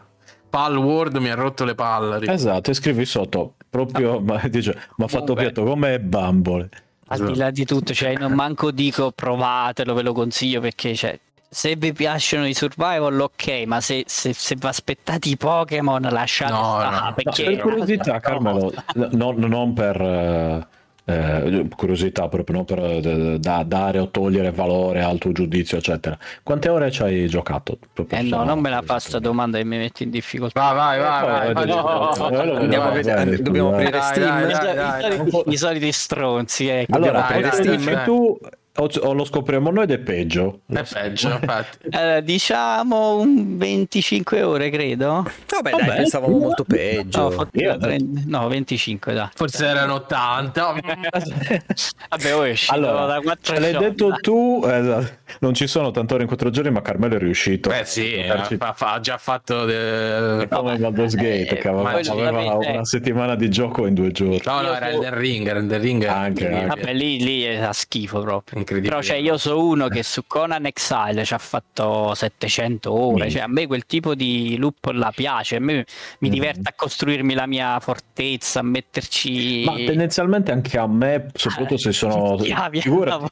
Pal 0.49 0.77
Word 0.77 1.15
mi 1.15 1.29
ha 1.31 1.35
rotto 1.35 1.63
le 1.63 1.75
palle. 1.75 2.19
Esatto, 2.31 2.69
e 2.69 2.73
scrivi 2.73 3.05
sotto 3.05 3.55
proprio, 3.69 4.19
ma 4.19 4.39
dice, 4.49 4.77
mi 4.97 5.05
ha 5.05 5.07
fatto 5.07 5.33
piatto 5.33 5.63
come 5.63 5.99
bambole. 5.99 6.69
Al 7.11 7.25
di 7.25 7.35
là 7.35 7.51
di 7.51 7.65
tutto, 7.65 7.93
cioè, 7.93 8.15
non 8.15 8.31
manco 8.33 8.71
dico 8.71 9.11
provatelo, 9.11 9.93
ve 9.93 10.01
lo 10.01 10.13
consiglio 10.13 10.61
perché 10.61 10.95
cioè, 10.95 11.19
se 11.49 11.75
vi 11.75 11.91
piacciono 11.91 12.47
i 12.47 12.53
survival, 12.53 13.19
ok, 13.19 13.63
ma 13.65 13.81
se, 13.81 14.03
se, 14.07 14.31
se 14.33 14.55
vi 14.55 14.65
aspettate 14.67 15.27
i 15.27 15.35
Pokémon, 15.35 16.01
lasciate 16.01 16.53
No, 16.53 16.77
stare, 16.79 16.95
no. 16.95 17.05
No, 17.05 17.13
perché 17.13 17.43
per 17.43 17.59
curiosità, 17.59 18.19
Carmelo, 18.19 18.73
no- 18.93 19.33
non 19.35 19.73
per, 19.73 20.01
eh, 20.01 20.67
Eh, 21.03 21.67
curiosità 21.75 22.27
proprio, 22.29 22.57
non 22.57 22.65
per 22.65 22.77
eh, 22.79 23.37
da, 23.39 23.63
dare 23.63 23.97
o 23.99 24.09
togliere 24.09 24.51
valore 24.51 25.01
al 25.01 25.17
tuo 25.17 25.31
giudizio, 25.31 25.77
eccetera. 25.77 26.17
Quante 26.43 26.69
ore 26.69 26.91
ci 26.91 27.01
hai 27.01 27.27
giocato? 27.27 27.77
Proprio 27.91 28.19
Eh 28.19 28.23
no, 28.23 28.43
non 28.43 28.59
me 28.59 28.69
la 28.69 28.83
fa 28.83 28.99
sta 28.99 29.17
domanda 29.19 29.57
e 29.57 29.63
mi 29.63 29.77
metti 29.77 30.03
in 30.03 30.11
difficoltà. 30.11 30.71
Vai, 30.73 30.99
vai, 30.99 31.23
vai, 31.23 31.49
Eh, 31.49 31.53
vai. 31.53 32.55
Andiamo 32.55 32.87
a 32.87 32.91
vedere- 32.91 33.41
dobbiamo 33.41 33.73
aprire 33.73 33.99
Steam. 34.01 35.43
I, 35.47 35.57
soliti- 35.57 35.91
stronzi, 35.91 36.67
ecco. 36.67 36.95
Allora, 36.95 37.27
Steam. 37.51 38.03
tu 38.05 38.37
o, 38.77 38.89
o 39.01 39.13
lo 39.13 39.25
scopriamo 39.25 39.69
noi 39.69 39.83
ed 39.83 39.91
è 39.91 39.97
peggio. 39.99 40.61
È 40.67 40.81
peggio, 40.83 41.29
infatti. 41.29 41.79
Eh, 42.01 42.23
diciamo 42.23 43.17
un 43.19 43.57
25 43.57 44.43
ore, 44.43 44.69
credo. 44.69 45.25
Vabbè, 45.47 45.71
Vabbè, 45.71 45.85
dai, 45.85 45.95
pensavamo 45.97 46.33
tu- 46.33 46.39
molto 46.39 46.63
peggio. 46.63 47.19
No, 47.21 47.31
forse 47.31 47.49
Io- 47.53 47.77
30 47.77 48.21
no, 48.27 48.47
25, 48.47 49.13
dai. 49.13 49.27
Forse 49.33 49.65
erano 49.65 49.95
80. 49.95 50.73
Vabbè, 52.09 52.35
oh, 52.35 52.43
è 52.43 52.53
Allora, 52.67 53.05
da 53.05 53.19
4 53.21 53.53
ce 53.53 53.59
l'hai 53.59 53.77
detto 53.77 54.15
tu, 54.21 54.61
esatto. 54.65 55.09
non 55.39 55.53
ci 55.53 55.67
sono 55.67 55.91
tante 55.91 56.13
ore 56.13 56.23
in 56.23 56.27
quattro 56.27 56.49
giorni, 56.49 56.71
ma 56.71 56.81
Carmelo 56.81 57.15
è 57.15 57.19
riuscito. 57.19 57.69
Beh 57.69 57.83
sì, 57.85 58.23
darci- 58.25 58.55
fa- 58.57 58.73
fa- 58.73 58.93
ha 58.93 58.99
già 58.99 59.17
fatto... 59.17 59.65
de- 59.65 60.47
come 60.49 60.77
Baldur's 60.77 61.15
Gate, 61.15 61.49
eh, 61.49 61.57
che 61.57 61.67
aveva, 61.67 61.91
aveva 61.91 62.55
una 62.55 62.85
settimana 62.85 63.35
di 63.35 63.49
gioco 63.49 63.85
in 63.85 63.93
due 63.93 64.11
giorni. 64.11 64.41
No, 64.45 64.61
no, 64.61 64.73
era 64.73 64.89
Elden 64.89 65.15
Ring, 65.17 65.47
era 65.47 65.59
Elden 65.59 65.81
Ring. 65.81 66.03
Anche, 66.05 66.47
anche. 66.49 66.65
Vabbè, 66.67 66.93
lì, 66.93 67.21
lì 67.23 67.43
è 67.43 67.57
a 67.57 67.73
schifo 67.73 68.21
proprio. 68.21 68.60
Incredibile. 68.61 68.89
Però 68.95 69.01
cioè, 69.03 69.17
io 69.17 69.37
so 69.37 69.63
uno 69.65 69.87
che 69.87 70.03
su 70.03 70.23
Conan 70.25 70.65
Exile 70.65 71.23
ci 71.25 71.33
ha 71.33 71.37
fatto 71.37 72.13
700 72.15 72.91
ore. 72.93 73.25
Mm. 73.25 73.29
Cioè, 73.29 73.41
a 73.41 73.47
me 73.47 73.67
quel 73.67 73.85
tipo 73.85 74.15
di 74.15 74.55
loop 74.57 74.85
la 74.93 75.11
piace. 75.13 75.57
A 75.57 75.59
me 75.59 75.85
mi 76.19 76.29
Mm. 76.29 76.31
diverte 76.31 76.69
a 76.69 76.73
costruirmi 76.75 77.33
la 77.33 77.47
mia 77.47 77.79
fortezza, 77.79 78.59
a 78.59 78.63
metterci. 78.63 79.63
Ma 79.65 79.75
tendenzialmente 79.75 80.51
anche 80.51 80.77
a 80.77 80.87
me, 80.87 81.27
soprattutto 81.33 81.77
se 81.77 81.91
sono... 81.91 82.35
Chiavi 82.41 82.81
figurati-. 82.81 83.25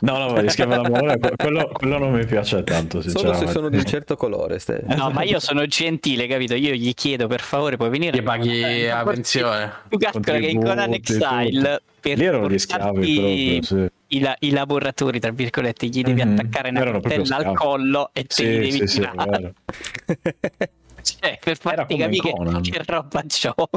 No, 0.00 0.18
no, 0.18 0.28
ma 0.32 0.40
rischiamo 0.40 0.80
l'amore, 0.80 1.18
quello, 1.36 1.68
quello 1.72 1.98
non 1.98 2.12
mi 2.12 2.24
piace 2.24 2.62
tanto, 2.64 3.02
Solo 3.02 3.34
se 3.34 3.46
sono 3.48 3.68
di 3.68 3.76
un 3.76 3.84
certo 3.84 4.16
colore. 4.16 4.58
ste- 4.58 4.82
No, 4.86 5.10
ma 5.10 5.22
io 5.22 5.38
sono 5.40 5.66
gentile, 5.66 6.26
capito? 6.26 6.54
Io 6.54 6.72
gli 6.72 6.94
chiedo 6.94 7.26
per 7.26 7.40
favore, 7.40 7.76
puoi 7.76 7.90
venire 7.90 8.16
Gli 8.18 8.22
paghi 8.22 8.60
Eh, 8.62 8.86
la 8.88 9.02
pensione. 9.04 9.72
Tu 9.88 9.98
calcola 9.98 10.38
che 10.38 10.46
in 10.46 10.62
Conan 10.62 10.92
Exile 10.94 11.82
per 12.00 12.16
Lì 12.18 12.24
erano 12.24 12.48
gli 12.48 12.56
portarti 12.56 12.58
schiavi 12.58 13.60
proprio, 13.60 13.62
sì. 13.62 13.90
I, 14.12 14.20
la- 14.20 14.36
i 14.40 14.50
lavoratori, 14.50 15.20
tra 15.20 15.30
virgolette, 15.30 15.86
gli 15.86 16.02
devi 16.02 16.22
Mhm. 16.22 16.32
attaccare 16.32 16.70
una 16.70 16.80
cartella 17.00 17.36
al 17.36 17.54
collo 17.54 18.10
e 18.12 18.24
te 18.24 18.34
Sì, 18.34 18.44
li 18.44 18.58
devi 18.58 18.70
sì, 18.70 18.86
sì, 18.86 18.94
tirare. 19.00 19.26
vero. 19.30 19.52
Cioè, 21.02 21.38
per 21.42 21.56
farti 21.56 21.96
capire 21.96 22.20
che, 22.60 22.60
che 22.70 22.82
roba 22.84 23.22
gioco. 23.24 23.70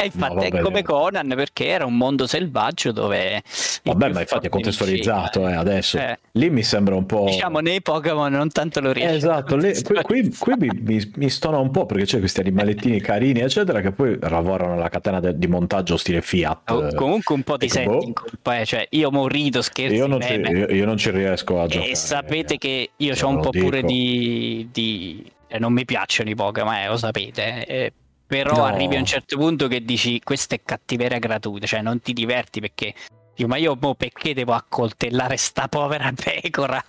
E 0.00 0.06
infatti 0.06 0.34
No, 0.50 0.58
è 0.58 0.60
come 0.60 0.82
Conan 0.82 1.32
perché 1.36 1.66
era 1.66 1.84
un 1.84 1.96
mondo 1.96 2.26
selvaggio 2.26 2.92
dove... 2.92 3.42
Vabbè, 3.82 4.08
ma 4.10 4.20
infatti 4.20 4.46
è 4.46 4.50
contestualizzato 4.50 5.46
eh, 5.48 5.54
adesso. 5.54 5.98
Eh. 5.98 6.18
Lì 6.32 6.50
mi 6.50 6.62
sembra 6.62 6.94
un 6.94 7.06
po'... 7.06 7.24
Diciamo 7.26 7.60
nei 7.60 7.82
Pokémon 7.82 8.32
non 8.32 8.50
tanto 8.50 8.80
lo 8.80 8.92
riesce. 8.92 9.14
Esatto, 9.16 9.56
lì- 9.56 9.74
qui, 9.82 10.00
qui- 10.02 10.34
qui 10.38 10.54
mi, 10.58 10.68
mi- 10.80 11.12
mi 11.16 11.28
stona 11.30 11.58
un 11.58 11.70
po' 11.70 11.86
perché 11.86 12.04
c'è 12.04 12.18
questi 12.18 12.40
animalettini 12.40 13.00
carini, 13.02 13.40
eccetera, 13.40 13.80
che 13.80 13.92
poi 13.92 14.16
lavorano 14.20 14.74
nella 14.74 14.88
catena 14.88 15.20
de- 15.20 15.36
di 15.38 15.46
montaggio 15.46 15.96
stile 15.96 16.22
Fiat. 16.22 16.70
O- 16.70 16.94
Comunque 16.94 17.34
un 17.34 17.42
po' 17.42 17.56
ti 17.56 17.66
Ecco, 17.66 17.74
senti 17.74 17.96
boh. 17.96 18.02
in 18.04 18.12
colpa, 18.12 18.58
eh, 18.60 18.64
cioè 18.64 18.86
io 18.90 19.10
morito, 19.10 19.62
scherzi, 19.62 19.94
io, 19.96 20.06
non 20.06 20.20
ci, 20.20 20.36
meme. 20.36 20.58
io, 20.58 20.66
io 20.68 20.84
non 20.86 20.96
ci 20.96 21.10
riesco 21.10 21.60
a 21.60 21.66
giocare. 21.66 21.90
E 21.90 21.94
sapete 21.96 22.56
che 22.58 22.90
io 22.96 23.14
ho 23.20 23.28
un 23.28 23.40
po' 23.40 23.50
pure 23.50 23.82
dico. 23.82 23.86
di, 23.88 24.68
di- 24.72 25.32
eh, 25.48 25.58
non 25.58 25.72
mi 25.72 25.84
piacciono 25.84 26.30
i 26.30 26.34
Pokémon, 26.34 26.74
eh, 26.74 26.86
lo 26.88 26.96
sapete. 26.96 27.66
eh, 27.66 27.92
però 28.30 28.54
No. 28.58 28.64
arrivi 28.64 28.94
a 28.94 29.00
un 29.00 29.04
certo 29.04 29.36
punto 29.36 29.66
che 29.66 29.84
dici 29.84 30.20
questa 30.22 30.54
è 30.54 30.60
cattiveria 30.64 31.18
gratuita, 31.18 31.66
cioè 31.66 31.82
non 31.82 32.00
ti 32.00 32.12
diverti 32.12 32.60
perché 32.60 32.94
dico, 33.34 33.48
ma 33.48 33.56
io 33.56 33.76
mo 33.80 33.96
perché 33.96 34.34
devo 34.34 34.52
accoltellare 34.52 35.36
sta 35.36 35.66
povera 35.66 36.12
pecora? 36.14 36.80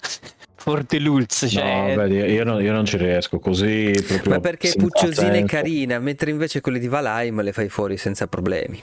For 0.62 0.86
the 0.86 1.00
lulz, 1.00 1.48
cioè, 1.50 1.96
No, 1.96 2.02
vedi, 2.02 2.16
io 2.18 2.44
non, 2.44 2.62
io 2.62 2.72
non 2.72 2.86
ci 2.86 2.98
riesco 2.98 3.40
così 3.40 3.92
proprio 4.08 4.34
Ma 4.34 4.40
perché 4.40 4.70
è 4.70 4.76
pucciosina 4.76 5.34
e 5.34 5.44
carina, 5.46 5.98
mentre 6.00 6.30
invece 6.30 6.62
quelle 6.62 6.78
di 6.78 6.88
Valheim 6.88 7.42
le 7.42 7.52
fai 7.52 7.68
fuori 7.70 7.98
senza 7.98 8.28
problemi. 8.28 8.80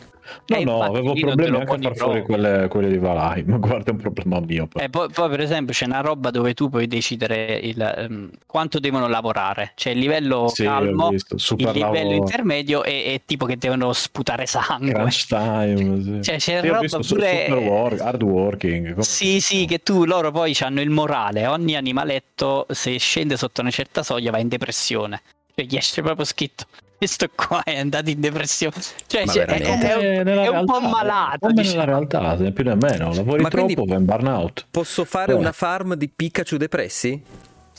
No, 0.49 0.57
Eh, 0.57 0.65
no, 0.65 0.83
avevo 0.83 1.15
problemi 1.15 1.57
anche 1.57 1.75
a 1.75 1.79
far 1.81 1.97
fuori 1.97 2.23
quelle, 2.23 2.67
quelle 2.69 2.89
di 2.91 2.99
Valheim. 2.99 3.57
Guarda, 3.61 3.91
è 3.91 3.95
un 3.95 3.97
problema 3.97 4.41
mio. 4.41 4.67
però. 4.67 4.85
Eh, 4.85 4.91
poi, 4.91 5.09
poi, 5.11 5.29
per 5.31 5.41
esempio 5.41 5.73
c'è 5.73 5.87
una 5.87 6.01
roba 6.01 6.31
dove 6.31 6.53
tu 6.53 6.69
puoi 6.69 6.87
decidere 6.87 7.59
il, 7.63 7.81
ehm, 7.81 8.31
quanto 8.45 8.79
devono 8.79 9.09
lavorare, 9.09 9.73
c'è 9.75 9.91
il 9.91 9.99
livello 10.01 10.49
Sì, 10.49 10.65
calmo, 10.65 11.09
visto, 11.11 11.37
il 11.37 11.57
livello 11.57 11.81
lavoro. 12.09 12.15
intermedio 12.15 12.85
e, 12.85 12.93
e 12.93 13.23
tipo 13.25 13.47
che 13.47 13.57
devono 13.57 13.93
sputare 13.95 14.45
sangue. 14.45 14.93
Crunch 14.93 15.27
time. 15.29 16.03
Sì. 16.03 16.23
Cioè, 16.23 16.37
c'è 16.37 16.61
Sì, 16.61 16.69
ho 16.69 16.75
roba 16.75 16.87
pure- 16.89 17.03
super 17.47 17.59
work, 17.59 18.01
hard 18.01 18.23
working. 18.23 18.91
come- 18.91 19.03
Sì, 19.05 19.41
sì, 19.41 19.65
che 19.65 19.79
tu 19.79 20.05
loro 20.05 20.31
poi 20.31 20.55
hanno 20.61 20.83
il 20.83 20.91
morale, 20.91 21.47
ogni 21.47 21.68
animaletto 21.75 22.67
se 22.71 22.99
scende 22.99 23.37
sotto 23.37 23.61
una 23.61 23.71
certa 23.71 24.03
soglia 24.03 24.31
va 24.31 24.39
in 24.39 24.49
depressione. 24.49 25.23
Cioè 25.55 25.67
gli 25.67 25.77
esce 25.77 26.03
proprio 26.03 26.25
scritto 26.25 26.67
questo 26.99 27.29
qua 27.33 27.63
è 27.63 27.79
andato 27.79 28.11
in 28.11 28.19
depressione. 28.21 28.75
Cioè, 29.07 29.25
Ma 29.25 29.33
cioè, 29.33 29.45
è, 29.45 29.61
è 29.61 29.95
un, 29.97 30.27
Eh, 30.29 30.43
è 30.43 30.49
un 30.49 30.65
po' 30.65 30.81
malato. 30.81 31.39
Come 31.47 31.53
diciamo. 31.53 31.77
nella 31.77 31.85
realtà, 31.85 32.35
né 32.35 32.51
più 32.51 32.65
nemmeno. 32.65 33.15
Lavori 33.15 33.41
Ma 33.41 33.49
troppo, 33.49 33.85
vai 33.85 33.99
in 33.99 34.05
burnout. 34.05 34.67
Posso 34.69 35.05
fare 35.05 35.31
Eh. 35.33 35.37
una 35.37 35.53
farm 35.53 35.95
di 35.95 36.09
Pikachu 36.09 36.57
depressi? 36.57 37.23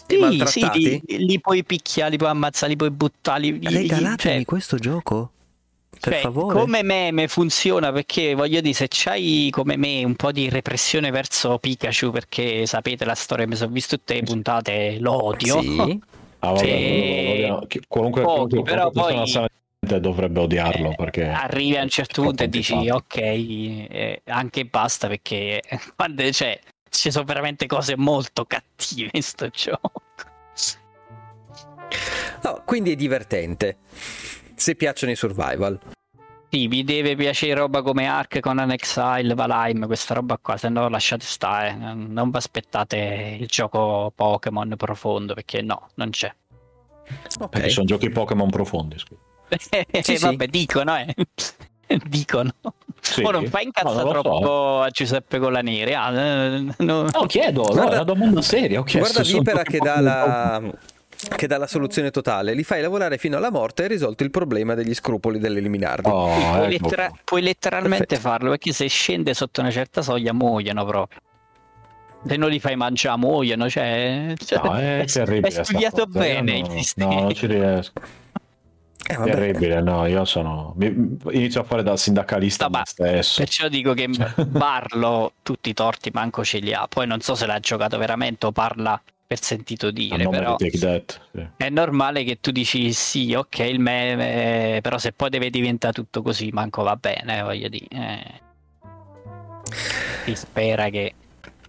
Sì, 0.07 0.41
sì, 0.45 0.69
li, 0.73 1.01
li 1.05 1.39
puoi 1.41 1.65
picchiare, 1.65 2.11
li 2.11 2.17
puoi 2.17 2.29
ammazzare, 2.29 2.71
li 2.71 2.77
puoi 2.77 2.91
buttare. 2.91 3.41
Li, 3.41 3.59
li- 3.59 3.75
Regalatemi 3.75 4.35
cioè, 4.37 4.45
questo 4.45 4.77
gioco? 4.77 5.31
Per 5.99 6.13
cioè, 6.13 6.21
favore. 6.21 6.57
come 6.61 6.81
meme 6.81 7.27
funziona 7.27 7.91
perché 7.91 8.33
voglio 8.33 8.61
dire, 8.61 8.73
se 8.73 8.87
c'hai 8.89 9.49
come 9.51 9.75
me 9.75 10.03
un 10.05 10.15
po' 10.15 10.31
di 10.31 10.47
repressione 10.49 11.11
verso 11.11 11.57
Pikachu, 11.59 12.09
perché 12.11 12.65
sapete 12.65 13.03
la 13.03 13.15
storia, 13.15 13.45
mi 13.45 13.55
sono 13.55 13.71
visto 13.71 13.97
tutte 13.97 14.13
le 14.13 14.23
puntate, 14.23 14.97
lo 14.99 15.25
odio. 15.25 15.61
Sì. 15.61 15.99
Ah, 16.41 16.51
vabbè, 16.53 16.65
Sì. 16.65 17.47
lo- 17.47 17.67
qualunque, 17.89 18.21
Pochi, 18.21 18.55
qualunque, 18.55 18.63
però 18.63 18.89
poi- 18.91 19.49
dovrebbe 19.99 20.39
odiarlo 20.39 20.93
perché 20.95 21.27
arrivi 21.27 21.75
a 21.75 21.81
un 21.81 21.89
certo 21.89 22.21
punto 22.21 22.43
e 22.43 22.47
dici 22.47 22.71
antipatico. 22.73 22.95
ok 22.95 23.17
eh, 23.17 24.21
anche 24.25 24.63
basta 24.63 25.09
perché 25.09 25.61
quando 25.97 26.31
cioè, 26.31 26.57
ci 26.89 27.11
sono 27.11 27.25
veramente 27.25 27.65
cose 27.65 27.97
molto 27.97 28.45
cattive 28.45 29.09
in 29.11 29.21
sto 29.21 29.49
gioco 29.49 30.01
No, 32.43 32.61
quindi 32.65 32.91
è 32.93 32.95
divertente. 32.95 33.77
Se 34.59 34.75
piacciono 34.75 35.11
i 35.11 35.15
survival. 35.15 35.79
sì 36.49 36.67
vi 36.67 36.83
deve 36.83 37.15
piacere 37.15 37.53
roba 37.53 37.81
come 37.81 38.07
Ark 38.07 38.39
Conan 38.39 38.71
Exile 38.71 39.33
Valheim 39.35 39.85
questa 39.85 40.13
roba 40.15 40.37
qua 40.41 40.57
se 40.57 40.67
no 40.67 40.89
lasciate 40.89 41.23
stare 41.23 41.73
non 41.75 42.29
vi 42.29 42.37
aspettate 42.37 43.37
il 43.39 43.45
gioco 43.47 44.11
Pokémon 44.13 44.73
profondo 44.75 45.33
perché 45.33 45.61
no 45.61 45.89
non 45.95 46.09
c'è 46.09 46.33
Ok. 47.39 47.49
perché 47.49 47.69
sono 47.69 47.85
giochi 47.87 48.09
Pokémon 48.11 48.49
profondi. 48.49 48.97
scusa. 48.99 49.21
Sì, 50.01 50.17
sì. 50.17 50.25
vabbè 50.25 50.47
dicono 50.47 50.95
eh 50.97 51.15
dicono 52.07 52.51
Sì. 52.99 53.23
Ora 53.23 53.39
non 53.39 53.47
fai 53.49 53.63
incazza 53.63 53.89
No, 53.89 54.01
lo 54.03 54.13
so. 54.13 54.21
troppo 54.21 54.81
a 54.81 54.89
Giuseppe 54.89 55.39
Collaneri 55.39 55.93
ah, 55.93 56.11
eh, 56.13 56.59
no. 56.79 57.03
No, 57.03 57.25
chiedo, 57.27 57.61
no, 57.63 57.73
Guarda- 57.73 57.91
è 57.91 57.93
una 57.95 58.03
domanda 58.03 58.41
seria. 58.41 58.79
Ho 58.79 58.83
chiesto, 58.83 59.21
Guarda 59.23 59.31
tutti 59.63 59.71
che 59.71 59.77
dà, 59.79 59.99
la, 60.01 60.61
che 61.35 61.47
dà 61.47 61.57
la 61.57 61.67
soluzione 61.67 62.11
totale. 62.11 62.53
Li 62.53 62.63
fai 62.63 62.81
lavorare 62.81 63.17
fino 63.17 63.37
alla 63.37 63.51
morte 63.51 63.81
e 63.81 63.85
hai 63.85 63.91
risolto 63.91 64.23
il 64.23 64.31
problema 64.31 64.73
degli 64.73 64.93
scrupoli 64.93 65.37
dell'eliminarli. 65.39 66.09
Oh, 66.09 66.33
Sì, 66.33 66.39
puoi, 66.41 66.53
ecco. 66.75 66.83
lettera- 66.85 67.11
puoi 67.23 67.41
letteralmente 67.41 68.05
Perfetto. 68.05 68.29
farlo 68.29 68.49
perché 68.51 68.71
se 68.73 68.87
scende 68.87 69.33
sotto 69.33 69.61
una 69.61 69.71
certa 69.71 70.01
soglia 70.01 70.33
muoiono 70.33 70.85
proprio. 70.85 71.19
Se 72.25 72.35
non 72.35 72.49
li 72.49 72.59
fai 72.59 72.75
mangiare 72.75 73.17
muoiono, 73.17 73.69
cioè, 73.69 74.33
cioè, 74.43 74.59
No, 74.63 74.75
è, 74.77 75.05
terribile. 75.11 75.47
è 75.59 75.63
studiato 75.63 76.05
bene 76.05 76.59
no, 76.61 76.65
il 76.67 76.71
sistema. 76.83 77.13
No, 77.13 77.21
non 77.21 77.33
ci 77.33 77.45
riesco. 77.47 77.93
Eh, 79.11 79.15
vabbè. 79.15 79.31
Terribile, 79.31 79.81
no, 79.81 80.05
io 80.05 80.23
sono... 80.25 80.73
mi- 80.77 81.17
Inizio 81.31 81.61
a 81.61 81.63
fare 81.63 81.81
da 81.81 81.97
sindacalista 81.97 82.67
No, 82.67 82.81
stesso. 82.85 83.41
Perciò 83.41 83.67
dico 83.69 83.93
che 83.93 84.07
parlo 84.51 85.31
tutti 85.41 85.69
i 85.69 85.73
torti, 85.73 86.11
manco 86.13 86.43
ce 86.43 86.59
li 86.59 86.73
ha. 86.73 86.85
Poi 86.87 87.07
non 87.07 87.19
so 87.21 87.33
se 87.35 87.45
l'ha 87.45 87.59
giocato 87.59 87.97
veramente 87.97 88.45
o 88.45 88.51
parla 88.51 89.01
per 89.29 89.39
sentito 89.43 89.91
dire, 89.91 90.27
però 90.27 90.55
That. 90.55 91.21
sì. 91.31 91.47
è 91.57 91.69
normale 91.69 92.23
che 92.23 92.39
tu 92.41 92.49
dici 92.49 92.91
sì, 92.93 93.35
ok, 93.35 93.59
il 93.59 93.79
meme, 93.79 94.79
però 94.81 94.97
se 94.97 95.11
poi 95.11 95.29
deve 95.29 95.51
diventare 95.51 95.93
tutto 95.93 96.23
così, 96.23 96.49
manco 96.51 96.81
va 96.81 96.95
bene, 96.95 97.43
voglio 97.43 97.67
dire. 97.67 97.85
eh. 97.91 98.41
Si 100.25 100.33
spera 100.33 100.89
che 100.89 101.13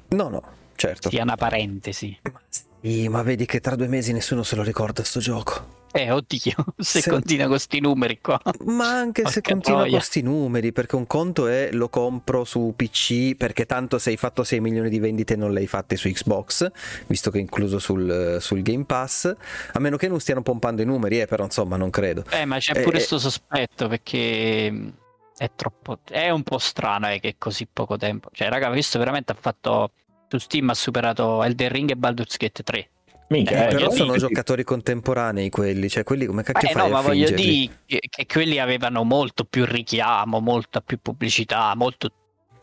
No, 0.08 0.30
no, 0.30 0.42
certo. 0.74 1.10
sia 1.10 1.22
una 1.22 1.36
parentesi. 1.36 2.18
Ma 2.22 2.40
sì, 2.48 3.08
ma 3.08 3.20
vedi 3.20 3.44
che 3.44 3.60
tra 3.60 3.76
due 3.76 3.88
mesi 3.88 4.14
nessuno 4.14 4.42
se 4.42 4.56
lo 4.56 4.62
ricorda 4.62 5.04
sto 5.04 5.20
gioco. 5.20 5.79
Eh, 5.92 6.10
oddio, 6.12 6.54
se 6.78 7.00
Se- 7.00 7.10
continua 7.10 7.48
con 7.48 7.58
sti 7.58 7.80
numeri 7.80 8.20
qua. 8.20 8.40
Ma 8.66 8.90
anche 8.90 9.26
se 9.26 9.40
Porca 9.40 9.50
continua 9.50 9.80
troia. 9.80 9.96
con 9.96 10.00
sti 10.00 10.22
numeri, 10.22 10.72
perché 10.72 10.94
un 10.96 11.06
conto 11.06 11.48
è 11.48 11.70
lo 11.72 11.88
compro 11.88 12.44
su 12.44 12.72
PC 12.76 13.34
perché 13.36 13.66
tanto 13.66 13.98
se 13.98 14.10
hai 14.10 14.16
fatto 14.16 14.44
6 14.44 14.60
milioni 14.60 14.88
di 14.88 15.00
vendite 15.00 15.34
non 15.36 15.52
le 15.52 15.60
hai 15.60 15.66
fatte 15.66 15.96
su 15.96 16.08
Xbox, 16.08 16.70
visto 17.06 17.30
che 17.32 17.38
è 17.38 17.40
incluso 17.40 17.78
sul, 17.80 18.38
sul 18.40 18.62
Game 18.62 18.84
Pass, 18.84 19.34
a 19.72 19.78
meno 19.80 19.96
che 19.96 20.06
non 20.08 20.20
stiano 20.20 20.42
pompando 20.42 20.80
i 20.82 20.84
numeri, 20.84 21.20
eh, 21.20 21.26
però 21.26 21.44
insomma 21.44 21.76
non 21.76 21.90
credo. 21.90 22.24
Eh, 22.30 22.44
ma 22.44 22.58
c'è 22.58 22.76
Eh, 22.78 22.82
pure 22.82 22.98
eh. 22.98 23.00
sto 23.00 23.18
sospetto 23.18 23.88
perché 23.88 24.70
mh, 24.70 24.92
è 25.38 25.50
troppo. 25.56 25.98
È 26.08 26.30
un 26.30 26.42
po' 26.44 26.58
strano 26.58 27.10
eh, 27.10 27.18
che 27.18 27.34
così 27.36 27.66
poco 27.66 27.96
tempo. 27.96 28.28
Cioè, 28.32 28.48
raga, 28.48 28.70
visto 28.70 28.98
veramente 28.98 29.32
ha 29.32 29.36
fatto. 29.38 29.90
Su 30.28 30.38
Steam 30.38 30.70
ha 30.70 30.74
superato 30.74 31.42
Elden 31.42 31.68
Ring 31.70 31.90
e 31.90 31.96
Baldur's 31.96 32.36
Gate 32.36 32.62
3. 32.62 32.88
Minchia, 33.30 33.58
Eh, 33.58 33.64
eh, 33.66 33.68
però 33.68 33.90
sono 33.90 34.16
giocatori 34.16 34.64
contemporanei 34.64 35.50
quelli, 35.50 35.88
cioè 35.88 36.02
quelli 36.02 36.26
come 36.26 36.42
cacchio 36.42 36.68
Eh 36.68 36.72
fai 36.72 36.82
no, 36.82 36.88
ma 36.92 36.98
a 36.98 37.02
voglio 37.02 37.26
fingerli? 37.26 37.58
dire 37.58 37.72
che, 37.86 38.00
che 38.10 38.26
quelli 38.26 38.58
avevano 38.58 39.04
molto 39.04 39.44
più 39.44 39.64
richiamo, 39.64 40.40
molta 40.40 40.80
più 40.80 40.98
pubblicità, 41.00 41.72
molto 41.76 42.10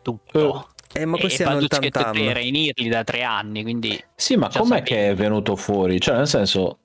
tutto. 0.02 0.69
Eh, 0.94 1.06
ma 1.06 1.15
e 1.18 1.19
questi 1.22 1.44
hanno 1.44 1.60
il 1.60 1.68
Baldur's 1.68 1.80
Gate 1.80 1.89
3 1.91 2.03
tantam. 2.03 2.27
era 2.30 2.39
in 2.39 2.56
Early 2.56 2.89
da 2.89 3.03
tre 3.06 3.23
anni, 3.23 3.61
quindi 3.64 3.98
Sì, 4.15 4.35
ma 4.35 4.49
com'è 4.49 4.65
sapevi. 4.80 4.84
che 4.85 5.10
è 5.10 5.15
venuto 5.15 5.56
fuori? 5.56 6.02
Cioè, 6.02 6.18
nel 6.18 6.27
senso, 6.27 6.80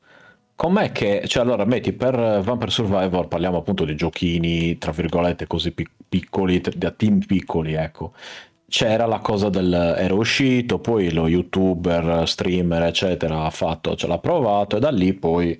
com'è 0.55 0.93
che... 0.93 1.25
Cioè, 1.27 1.43
allora, 1.43 1.65
metti, 1.65 1.93
per 1.93 2.15
Vampire 2.41 2.71
Survivor 2.71 3.27
parliamo 3.27 3.59
appunto 3.59 3.85
di 3.85 3.97
giochini, 3.97 4.79
tra 4.79 4.93
virgolette, 4.93 5.47
così 5.49 5.73
pic- 5.73 5.91
piccoli, 6.09 6.61
da 6.75 6.91
team 6.93 7.19
piccoli, 7.25 7.75
ecco. 7.75 8.13
C'era 8.73 9.05
la 9.05 9.19
cosa 9.19 9.51
del... 9.51 9.71
era 9.99 10.15
uscito, 10.15 10.79
poi 10.79 11.13
lo 11.13 11.29
youtuber, 11.29 12.27
streamer, 12.27 12.85
eccetera, 12.85 13.45
ha 13.45 13.51
fatto, 13.51 13.95
ce 13.97 14.07
l'ha 14.07 14.17
provato 14.17 14.79
e 14.79 14.81
da 14.81 14.91
lì 14.91 15.13
poi 15.13 15.55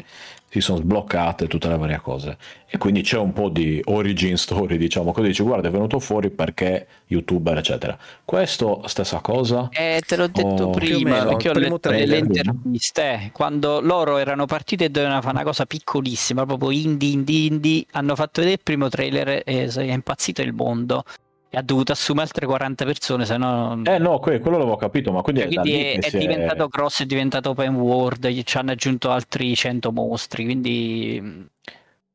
si 0.49 0.61
sono 0.61 0.79
sbloccate 0.79 1.47
tutte 1.47 1.69
le 1.69 1.77
varie 1.77 2.01
cose. 2.01 2.39
E 2.67 2.79
quindi 2.79 3.03
c'è 3.03 3.19
un 3.19 3.35
po' 3.35 3.51
di 3.51 3.83
origin 3.85 4.39
story, 4.39 4.79
diciamo 4.79 5.13
così, 5.13 5.29
dici 5.29 5.43
guarda 5.43 5.69
è 5.69 5.71
venuto 5.71 5.99
fuori 5.99 6.31
perché 6.31 6.87
youtuber, 7.09 7.59
eccetera. 7.59 7.99
Questo, 8.25 8.83
stessa 8.87 9.21
cosa? 9.21 9.69
Eh, 9.71 10.01
te 10.07 10.17
l'ho 10.17 10.29
detto 10.29 10.69
Oh. 10.69 10.71
Prima, 10.71 11.11
meno, 11.11 11.29
perché 11.29 11.51
ho 11.51 11.53
letto 11.53 11.91
le 11.91 12.07
trailer. 12.07 12.19
interviste. 12.25 13.03
eh, 13.03 13.31
Quando 13.33 13.83
loro 13.83 14.17
erano 14.17 14.47
partiti 14.47 14.85
e 14.85 14.89
dovevano 14.89 15.21
fare 15.21 15.35
una 15.35 15.45
cosa 15.45 15.67
piccolissima, 15.67 16.47
proprio 16.47 16.71
indie, 16.71 17.13
indie, 17.13 17.47
indie, 17.47 17.85
hanno 17.93 18.15
fatto 18.15 18.41
vedere 18.41 18.55
il 18.55 18.63
primo 18.63 18.89
trailer 18.89 19.43
e 19.45 19.67
è 19.67 19.81
impazzito 19.93 20.41
il 20.41 20.55
mondo. 20.55 21.05
E 21.55 21.59
ha 21.59 21.63
dovuto 21.63 21.93
assumere 21.93 22.25
altre 22.25 22.47
40 22.47 22.87
persone, 22.87 23.27
se 23.27 23.37
no... 23.37 23.79
Eh 23.85 23.99
no, 23.99 24.19
que- 24.21 24.39
quello 24.39 24.57
l'avevo 24.57 24.77
capito, 24.77 25.13
ma 25.13 25.21
quindi, 25.21 25.43
è 25.43 25.49
da 25.49 25.61
quindi 25.61 25.83
è, 25.85 25.99
è 25.99 26.11
è- 26.11 26.19
diventato 26.19 26.67
grosso, 26.69 27.03
è 27.03 27.07
diventato 27.07 27.51
open 27.51 27.75
world, 27.75 28.27
gli- 28.29 28.43
ci 28.43 28.57
hanno 28.57 28.71
aggiunto 28.71 29.11
altri 29.11 29.55
100 29.55 29.93
mostri, 29.93 30.45
quindi 30.45 31.21
mh, 31.21 31.47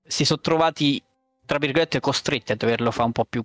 si 0.07 0.25
sono 0.25 0.39
trovati, 0.41 0.99
tra 1.45 1.59
virgolette, 1.59 1.99
costretti 1.99 2.51
a 2.51 2.55
doverlo 2.55 2.89
fare 2.89 3.05
un 3.05 3.11
po' 3.11 3.25
più 3.25 3.43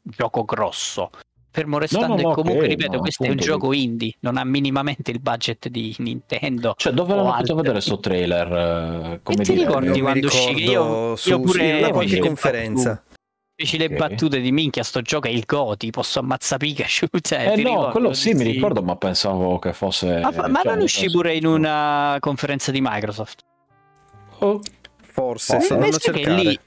gioco 0.00 0.44
grosso. 0.44 1.10
Fermo 1.50 1.78
restando 1.78 2.22
no, 2.22 2.28
che 2.28 2.34
comunque, 2.34 2.64
ok, 2.66 2.70
ripeto, 2.70 2.98
questo 3.00 3.24
è 3.24 3.28
un 3.28 3.36
gioco 3.36 3.72
indie, 3.72 4.14
non 4.20 4.36
ha 4.36 4.44
minimamente 4.44 5.10
il 5.10 5.18
budget 5.20 5.68
di 5.68 5.92
Nintendo. 5.98 6.74
Cioè, 6.76 6.92
dove 6.92 7.14
l'hanno 7.16 7.32
fatto 7.32 7.56
vedere 7.56 7.80
sto 7.80 7.98
trailer? 7.98 8.46
eh, 8.46 9.20
Come 9.24 9.42
E 9.42 9.44
ti 9.44 9.52
dire, 9.54 9.64
ricordi 9.66 10.00
quando 10.00 10.26
uscì? 10.28 10.62
Io- 10.62 11.16
su, 11.16 11.28
io 11.30 11.40
pure 11.40 11.68
in 11.68 11.74
una 11.74 11.90
qualche 11.90 12.18
conferenza. 12.20 13.02
Feci 13.62 13.78
le 13.78 13.86
Ok. 13.86 13.96
battute 13.96 14.40
di 14.40 14.50
minchia, 14.50 14.82
sto 14.82 15.02
gioco 15.02 15.28
è 15.28 15.30
il 15.30 15.44
Goti, 15.46 15.90
posso 15.90 16.18
ammazzare 16.18 16.66
Pikachu. 16.66 17.06
Cioè, 17.22 17.52
Eh 17.52 17.62
no, 17.62 17.90
quello 17.90 18.12
sì, 18.12 18.32
mi 18.32 18.42
ricordo, 18.42 18.82
ma 18.82 18.96
pensavo 18.96 19.58
che 19.60 19.72
fosse... 19.72 20.18
Ma, 20.20 20.32
fa- 20.32 20.48
ma 20.48 20.60
cioè, 20.62 20.72
non 20.72 20.82
uscì 20.82 21.10
pure 21.10 21.34
in 21.36 21.46
una 21.46 22.16
conferenza 22.18 22.72
di 22.72 22.80
Microsoft? 22.80 23.42
Oh, 24.38 24.60
Forse, 25.12 25.56
Oh, 25.56 25.60
sto 25.60 25.78
mi, 25.78 25.92
sa 25.92 26.10
che 26.10 26.28
lì, 26.30 26.58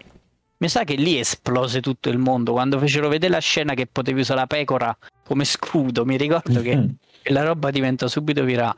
mi 0.58 0.70
sa 0.70 0.84
che 0.84 0.94
lì 0.94 1.18
esplose 1.18 1.82
tutto 1.82 2.10
il 2.10 2.20
mondo 2.20 2.52
quando 2.52 2.78
fecero 2.78 3.10
vedere 3.10 3.34
la 3.34 3.40
scena 3.40 3.74
che 3.74 3.88
potevi 3.88 4.20
usare 4.22 4.42
la 4.42 4.48
pecora 4.48 4.96
come 5.26 5.44
scudo. 5.46 6.06
Mi 6.06 6.16
ricordo 6.16 6.62
che 6.62 6.78
mm. 6.78 6.88
la 7.24 7.44
roba 7.44 7.72
diventò 7.72 8.08
subito 8.08 8.44
virale. 8.44 8.76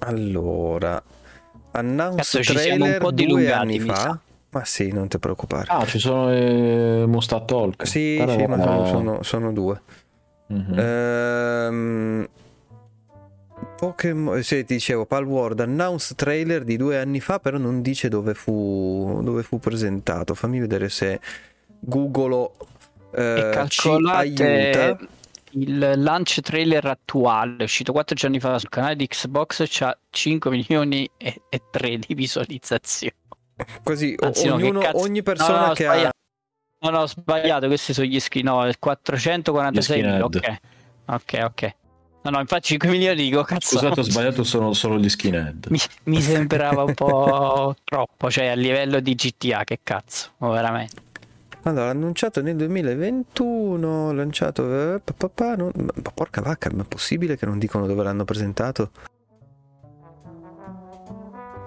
Allora, 0.00 1.00
announce 1.72 2.16
Cazzo, 2.16 2.42
ci 2.42 2.56
siamo 2.56 2.72
un 2.72 2.80
trailer 2.80 3.00
po' 3.00 3.10
due 3.10 3.26
dilungati, 3.26 3.54
anni 3.54 3.78
fa. 3.78 4.18
Ma 4.52 4.64
sì, 4.64 4.90
non 4.90 5.06
ti 5.08 5.18
preoccupare. 5.18 5.66
Ah, 5.68 5.86
ci 5.86 5.98
sono 5.98 6.34
i 6.34 7.06
Musta 7.06 7.40
Talk. 7.40 7.86
sì, 7.86 8.16
Però- 8.18 8.36
sì, 8.36 8.46
ma 8.46 8.60
sono, 8.60 8.86
sono- 8.86 9.22
sono 9.22 9.52
due. 9.52 9.80
Mhm. 10.48 10.78
Ehm, 10.78 12.28
Pokémon, 13.76 14.42
sì, 14.42 14.64
ti 14.64 14.74
dicevo, 14.74 15.06
Palworld 15.06 15.60
announce 15.60 16.14
trailer 16.14 16.64
di 16.64 16.76
due 16.76 16.98
anni 16.98 17.20
fa, 17.20 17.38
però 17.38 17.56
non 17.58 17.80
dice 17.80 18.08
dove 18.08 18.34
fu, 18.34 19.20
dove 19.22 19.42
fu 19.42 19.58
presentato. 19.58 20.34
Fammi 20.34 20.58
vedere 20.58 20.88
se 20.88 21.20
Google 21.78 22.50
e 23.12 23.50
eh, 23.54 23.68
ci 23.68 23.88
aiuta. 23.88 24.98
il 25.52 25.92
launch 25.96 26.40
trailer 26.40 26.84
attuale, 26.86 27.56
è 27.58 27.62
uscito 27.62 27.92
4 27.92 28.14
giorni 28.14 28.38
fa 28.40 28.58
sul 28.58 28.68
canale 28.68 28.96
di 28.96 29.06
Xbox, 29.06 29.64
c'ha 29.68 29.96
5 30.10 30.50
milioni 30.50 31.08
e, 31.16 31.40
e 31.48 31.62
3 31.70 31.98
di 31.98 32.14
visualizzazioni. 32.14 33.14
Così 33.82 34.14
Anzi, 34.18 34.46
no, 34.48 34.54
ognuno- 34.54 34.80
cazzo- 34.80 34.98
ogni 34.98 35.22
persona 35.22 35.58
No, 35.60 35.66
no, 35.66 35.72
che 35.72 35.84
sbagliato. 35.84 36.08
ha 36.08 36.12
No, 36.82 36.90
no, 36.90 36.98
ho 37.00 37.06
sbagliato, 37.06 37.66
questi 37.66 37.92
sono 37.92 38.06
gli 38.06 38.18
screen, 38.20 38.46
no, 38.46 38.66
il 38.66 38.78
446 38.78 40.02
Gli 40.02 40.20
ok. 40.20 40.56
Ok, 41.06 41.38
ok. 41.42 41.74
No, 42.22 42.30
no, 42.30 42.40
infatti 42.40 42.68
5 42.68 42.88
milioni 42.88 43.22
dico, 43.22 43.42
cazzo. 43.42 43.76
Scusate, 43.78 44.00
ho 44.00 44.02
sbagliato, 44.02 44.44
sono 44.44 44.72
solo 44.72 44.98
gli 44.98 45.08
skinhead. 45.08 45.66
Mi, 45.70 45.78
mi 46.04 46.20
sembrava 46.20 46.84
un 46.84 46.94
po' 46.94 47.74
troppo, 47.84 48.30
cioè 48.30 48.46
a 48.46 48.54
livello 48.54 49.00
di 49.00 49.14
GTA, 49.14 49.64
che 49.64 49.80
cazzo, 49.82 50.30
ma 50.38 50.50
veramente. 50.50 51.08
Allora, 51.64 51.90
annunciato 51.90 52.40
nel 52.40 52.56
2021, 52.56 54.12
lanciato... 54.12 54.94
eh, 54.94 55.00
pa, 55.00 55.12
pa, 55.12 55.28
pa, 55.28 55.56
non- 55.56 55.72
ma 55.74 56.10
porca 56.14 56.40
vacca, 56.40 56.70
ma 56.72 56.82
è 56.82 56.86
possibile 56.86 57.36
che 57.36 57.44
non 57.44 57.58
dicono 57.58 57.86
dove 57.86 58.02
l'hanno 58.02 58.24
presentato? 58.24 58.90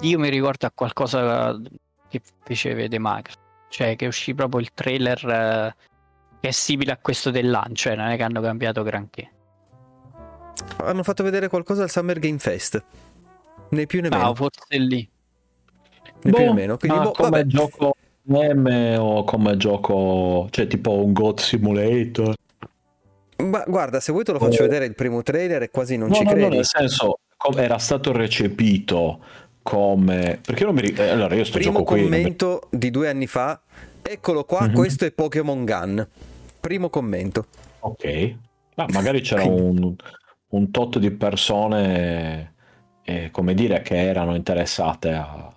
Io 0.01 0.19
mi 0.19 0.29
ricordo 0.29 0.65
a 0.65 0.71
qualcosa 0.73 1.55
che 2.19 2.21
fece 2.43 2.73
vedere 2.75 3.01
Microsoft, 3.01 3.39
cioè 3.69 3.95
che 3.95 4.05
uscì 4.05 4.35
proprio 4.35 4.59
il 4.61 4.71
trailer 4.73 5.25
eh, 5.27 5.75
che 6.39 6.47
è 6.49 6.51
simile 6.51 6.91
a 6.91 6.97
questo 6.97 7.31
del 7.31 7.49
lancio, 7.49 7.89
cioè 7.89 7.95
non 7.95 8.07
è 8.09 8.15
che 8.17 8.23
hanno 8.23 8.41
cambiato 8.41 8.83
granché. 8.83 9.31
Hanno 10.77 11.01
fatto 11.03 11.23
vedere 11.23 11.47
qualcosa 11.49 11.81
al 11.83 11.89
Summer 11.89 12.19
Game 12.19 12.37
Fest. 12.37 12.83
Né 13.69 13.85
più 13.87 14.01
né 14.01 14.09
No, 14.09 14.17
meno. 14.17 14.35
forse 14.35 14.77
lì. 14.77 15.09
Né 16.21 16.31
più 16.31 16.37
né 16.37 16.45
Boh, 16.45 16.53
meno. 16.53 16.77
Quindi, 16.77 16.97
ma 16.97 17.03
boh, 17.05 17.11
come 17.11 17.29
vabbè. 17.29 17.45
gioco 17.45 17.93
M 18.25 18.95
o 18.99 19.23
come 19.23 19.57
gioco, 19.57 20.47
cioè 20.51 20.67
tipo 20.67 21.03
un 21.03 21.11
God 21.13 21.39
Simulator? 21.39 22.35
Ma 23.37 23.63
guarda, 23.67 23.99
se 23.99 24.11
vuoi 24.11 24.23
te 24.23 24.31
lo 24.31 24.39
faccio 24.39 24.61
Oh. 24.61 24.67
vedere 24.67 24.85
il 24.85 24.93
primo 24.95 25.23
trailer 25.23 25.63
e 25.63 25.69
quasi 25.71 25.97
non 25.97 26.09
no, 26.09 26.13
ci 26.15 26.23
no, 26.23 26.29
no, 26.29 26.35
credi. 26.35 26.55
nel 26.55 26.65
senso, 26.65 27.19
era 27.55 27.77
stato 27.79 28.11
recepito 28.13 29.21
come... 29.63 30.39
Perché 30.45 30.63
non 30.65 30.75
mi 30.75 30.81
ricordo... 30.81 31.11
Allora, 31.11 31.33
io 31.35 31.43
sto 31.43 31.57
Primo 31.57 31.79
gioco 31.79 31.83
qui... 31.93 32.01
non 32.01 32.09
mi- 32.09 32.17
commento 32.17 32.67
di 32.69 32.91
due 32.91 33.09
anni 33.09 33.25
fa. 33.27 33.59
Eccolo 34.01 34.43
qua, 34.43 34.67
Mhm. 34.67 34.73
questo 34.73 35.05
è 35.05 35.11
Pokémon 35.11 35.65
Gun. 35.65 36.07
Primo 36.59 36.89
commento. 36.89 37.45
Ok. 37.79 38.35
Ma 38.75 38.85
magari 38.89 39.21
c'era 39.21 39.43
un, 39.43 39.95
un 40.49 40.71
tot 40.71 40.99
di 40.99 41.11
persone, 41.11 42.53
eh, 43.03 43.29
come 43.31 43.53
dire, 43.53 43.81
che 43.81 43.95
erano 43.97 44.35
interessate 44.35 45.11
a- 45.13 45.47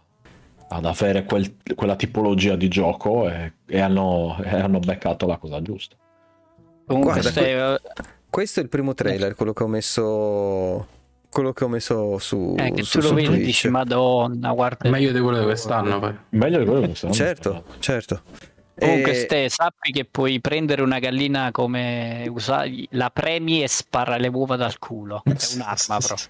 ad 0.68 0.84
avere 0.84 1.24
quel- 1.24 1.56
quella 1.74 1.96
tipologia 1.96 2.56
di 2.56 2.68
gioco 2.68 3.28
e, 3.28 3.52
e 3.66 3.80
hanno, 3.80 4.36
e 4.42 4.48
hanno 4.48 4.78
beccato 4.80 5.26
la 5.26 5.36
cosa 5.36 5.60
giusta. 5.62 5.96
Comunque 6.86 7.20
Guarda, 7.20 7.80
Questo 8.28 8.60
è 8.60 8.62
il 8.62 8.68
primo 8.68 8.94
trailer, 8.94 9.34
quello 9.34 9.52
che 9.52 9.62
ho 9.62 9.68
messo. 9.68 10.86
Quello 11.36 11.52
che 11.52 11.64
ho 11.64 11.68
messo 11.68 12.16
su, 12.16 12.54
eh, 12.58 12.72
che 12.72 12.82
su, 12.82 12.92
tu 12.92 13.02
lo 13.02 13.08
su 13.08 13.14
vedi 13.14 13.26
Twitch. 13.26 13.44
dici, 13.44 13.68
madonna, 13.68 14.52
guarda. 14.52 14.88
Meglio 14.88 15.12
di 15.12 15.20
quello 15.20 15.38
di 15.40 15.44
quest'anno 15.44 15.98
poi. 15.98 16.16
Meglio 16.30 16.58
di 16.60 16.64
quello 16.64 16.80
che 16.80 16.94
stiamo 16.94 17.12
Certo, 17.14 17.64
certo. 17.78 18.22
Comunque, 18.78 19.10
E- 19.10 19.14
Ste, 19.14 19.48
sappi 19.50 19.92
che 19.92 20.06
puoi 20.06 20.40
prendere 20.40 20.80
una 20.80 20.98
gallina 20.98 21.50
come 21.50 22.26
usare, 22.30 22.86
la 22.92 23.10
premi 23.10 23.62
e 23.62 23.68
spara 23.68 24.16
le 24.16 24.28
uova 24.28 24.56
dal 24.56 24.78
culo. 24.78 25.20
È 25.24 25.30
un'arma 25.56 25.98
proprio. 25.98 26.26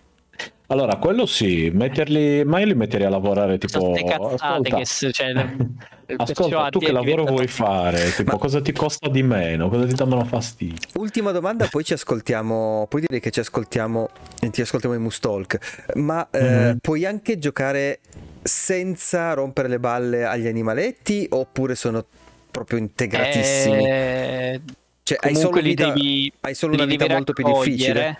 Allora, 0.68 0.96
quello 0.96 1.26
sì, 1.26 1.70
metterli, 1.72 2.44
ma 2.44 2.58
io 2.58 2.66
li 2.66 2.74
metterei 2.74 3.06
a 3.06 3.10
lavorare 3.10 3.56
tipo... 3.56 3.92
Ascolta, 3.94 4.76
che 4.76 4.84
cioè, 5.12 5.32
ascolta, 6.16 6.68
tu 6.70 6.80
che 6.80 6.86
lavoro 6.90 7.22
diventato- 7.22 7.30
vuoi 7.32 7.46
fare? 7.46 8.10
Tipo, 8.16 8.32
Ma- 8.32 8.38
cosa 8.38 8.60
ti 8.60 8.72
costa 8.72 9.08
di 9.08 9.22
meno? 9.22 9.68
Cosa 9.68 9.86
ti 9.86 9.94
danno 9.94 10.24
fastidio? 10.24 10.76
Ultima 10.94 11.30
domanda, 11.30 11.68
poi 11.68 11.84
ci 11.84 11.92
ascoltiamo. 11.92 12.86
Puoi 12.88 13.02
dire 13.06 13.20
che 13.20 13.30
ci 13.30 13.38
ascoltiamo 13.38 14.08
e 14.40 14.50
ti 14.50 14.60
ascoltiamo 14.60 14.96
in 14.96 15.02
Mustalk. 15.02 15.92
Ma 15.94 16.28
eh, 16.30 16.40
Mhm. 16.40 16.78
puoi 16.80 17.04
anche 17.06 17.38
giocare 17.38 18.00
senza 18.42 19.34
rompere 19.34 19.68
le 19.68 19.78
balle 19.78 20.24
agli 20.24 20.48
animaletti? 20.48 21.28
Oppure 21.30 21.76
sono 21.76 22.04
proprio 22.50 22.78
integratissimi? 22.78 23.86
Eh, 23.88 24.60
cioè, 25.04 25.18
hai 25.20 25.36
solo, 25.36 25.60
vita, 25.60 25.86
devi, 25.92 26.32
hai 26.40 26.54
solo 26.54 26.72
li 26.74 26.82
una 26.82 26.90
vita 26.90 27.06
molto 27.06 27.32
più 27.32 27.44
difficile. 27.44 28.16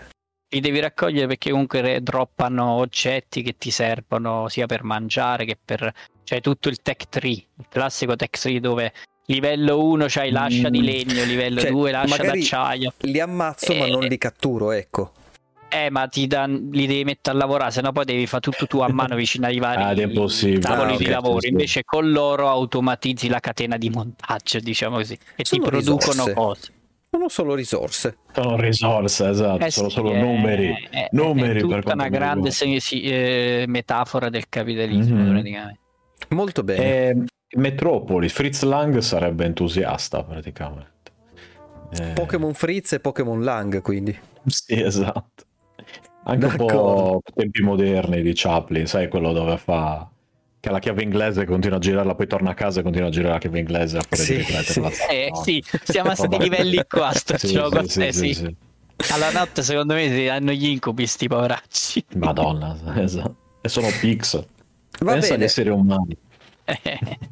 Li 0.49 0.61
devi 0.61 0.79
raccogliere 0.79 1.27
perché 1.27 1.51
comunque 1.51 1.99
droppano 2.01 2.71
oggetti 2.75 3.41
che 3.41 3.57
ti 3.57 3.69
servono 3.69 4.47
sia 4.47 4.65
per 4.65 4.83
mangiare 4.83 5.43
che 5.43 5.57
per... 5.63 5.93
Cioè 6.23 6.39
tutto 6.41 6.69
il 6.69 6.81
tech 6.81 7.09
tree, 7.09 7.31
il 7.33 7.65
classico 7.69 8.15
tech 8.15 8.37
tree 8.39 8.59
dove 8.61 8.93
livello 9.25 9.83
1 9.83 10.05
c'hai 10.07 10.31
l'ascia 10.31 10.69
di 10.69 10.79
Mm. 10.79 10.83
legno, 10.83 11.23
livello 11.25 11.59
Cioè, 11.61 11.69
2 11.71 11.91
l'ascia 11.91 12.23
d'acciaio. 12.23 12.93
Li 12.99 13.19
ammazzo, 13.19 13.73
ma 13.75 13.85
Eh. 13.85 13.89
non 13.89 14.03
li 14.05 14.17
catturo, 14.17 14.71
ecco. 14.71 15.11
Eh, 15.69 15.89
ma 15.89 16.07
ti 16.07 16.27
dan- 16.27 16.69
li 16.71 16.87
devi 16.87 17.03
mettere 17.03 17.35
a 17.35 17.39
lavorare, 17.39 17.71
sennò 17.71 17.91
poi 17.91 18.05
devi 18.05 18.25
fare 18.25 18.41
tutto 18.41 18.67
tu 18.67 18.79
a 18.79 18.87
mano 18.87 19.15
vicino 19.15 19.47
ai 19.47 19.59
vari 19.59 19.81
Ah, 19.81 19.93
tavoli 19.93 20.93
Ah, 20.93 20.97
di 20.97 21.03
ok, 21.03 21.09
lavoro. 21.09 21.41
sì. 21.41 21.49
Invece 21.49 21.83
con 21.83 22.09
loro 22.09 22.47
automatizzi 22.47 23.27
la 23.27 23.41
catena 23.41 23.75
di 23.75 23.89
montaggio, 23.89 24.59
diciamo 24.59 24.95
così, 24.95 25.17
e 25.35 25.43
Sono 25.43 25.63
ti 25.63 25.69
producono 25.69 26.25
risorse. 26.25 26.33
cose. 26.33 26.71
Sono 27.17 27.29
solo 27.29 27.55
risorse. 27.55 28.17
Sono 28.31 28.57
risorse, 28.57 29.29
esatto, 29.29 29.65
Eh 29.65 29.71
sono 29.71 29.89
sì, 29.89 29.95
solo 29.95 30.11
è- 30.11 30.21
numeri. 30.21 30.67
È, 30.67 30.89
è- 30.95 31.07
numeri 31.13 31.49
è 31.49 31.53
per 31.53 31.61
tutta 31.61 31.81
quanto 31.81 31.93
una 31.93 32.09
grande 32.09 32.51
se- 32.51 32.65
eh, 33.01 33.65
metafora 33.67 34.29
del 34.29 34.47
capitalismo, 34.47 35.15
Mhm. 35.23 35.31
praticamente. 35.31 35.79
Molto 36.29 36.63
bene. 36.63 36.83
Eh, 37.09 37.23
Metropolis, 37.57 38.31
Fritz 38.33 38.61
Lang 38.61 38.97
sarebbe 38.99 39.45
entusiasta 39.45 40.21
praticamente. 40.23 41.11
Eh, 41.99 42.11
Pokémon 42.13 42.53
Fritz 42.53 42.93
e 42.93 42.99
Pokémon 42.99 43.41
Lang, 43.41 43.81
quindi. 43.81 44.15
Sì, 44.45 44.79
esatto. 44.79 45.43
Anche 46.25 46.45
un 46.45 46.51
D'accordo. 46.51 46.75
po' 46.77 47.21
tempi 47.33 47.63
moderni 47.63 48.21
di 48.21 48.33
Chaplin, 48.35 48.85
sai 48.85 49.07
quello 49.07 49.31
dove 49.33 49.57
fa 49.57 50.07
che 50.67 50.73
la 50.73 50.79
chiave 50.79 51.03
inglese 51.03 51.45
continua 51.45 51.77
a 51.77 51.79
girarla, 51.79 52.15
poi 52.15 52.27
torna 52.27 52.51
a 52.51 52.53
casa 52.53 52.79
e 52.79 52.83
continua 52.83 53.07
a 53.07 53.11
girare 53.11 53.33
la 53.33 53.39
chiave 53.39 53.59
inglese 53.59 53.99
Sì, 54.11 54.43
sì. 54.43 54.79
la 54.81 54.89
Eh, 55.09 55.29
no. 55.31 55.43
sì, 55.43 55.63
siamo 55.83 56.11
a 56.11 56.15
Vabbè. 56.15 56.37
livelli 56.37 56.83
qua, 56.87 57.11
sto 57.13 57.37
Sì, 57.39 57.53
gioco. 57.53 57.87
sì, 57.87 58.05
eh, 58.05 58.11
sì, 58.13 58.33
sì. 58.33 58.33
sì. 58.33 58.55
Alla 59.13 59.31
notte, 59.31 59.61
secondo 59.63 59.93
me, 59.93 60.09
si 60.13 60.27
hanno 60.27 60.51
gli 60.51 60.65
incubi, 60.67 61.05
sti 61.07 61.27
poveracci. 61.27 62.05
Madonna, 62.15 62.77
esatto. 63.01 63.35
E 63.61 63.69
sono 63.69 63.87
pix. 63.99 64.43
Va 64.99 65.13
Pensa 65.13 65.29
bene. 65.33 65.45
esseri 65.45 65.69
umani. 65.69 66.17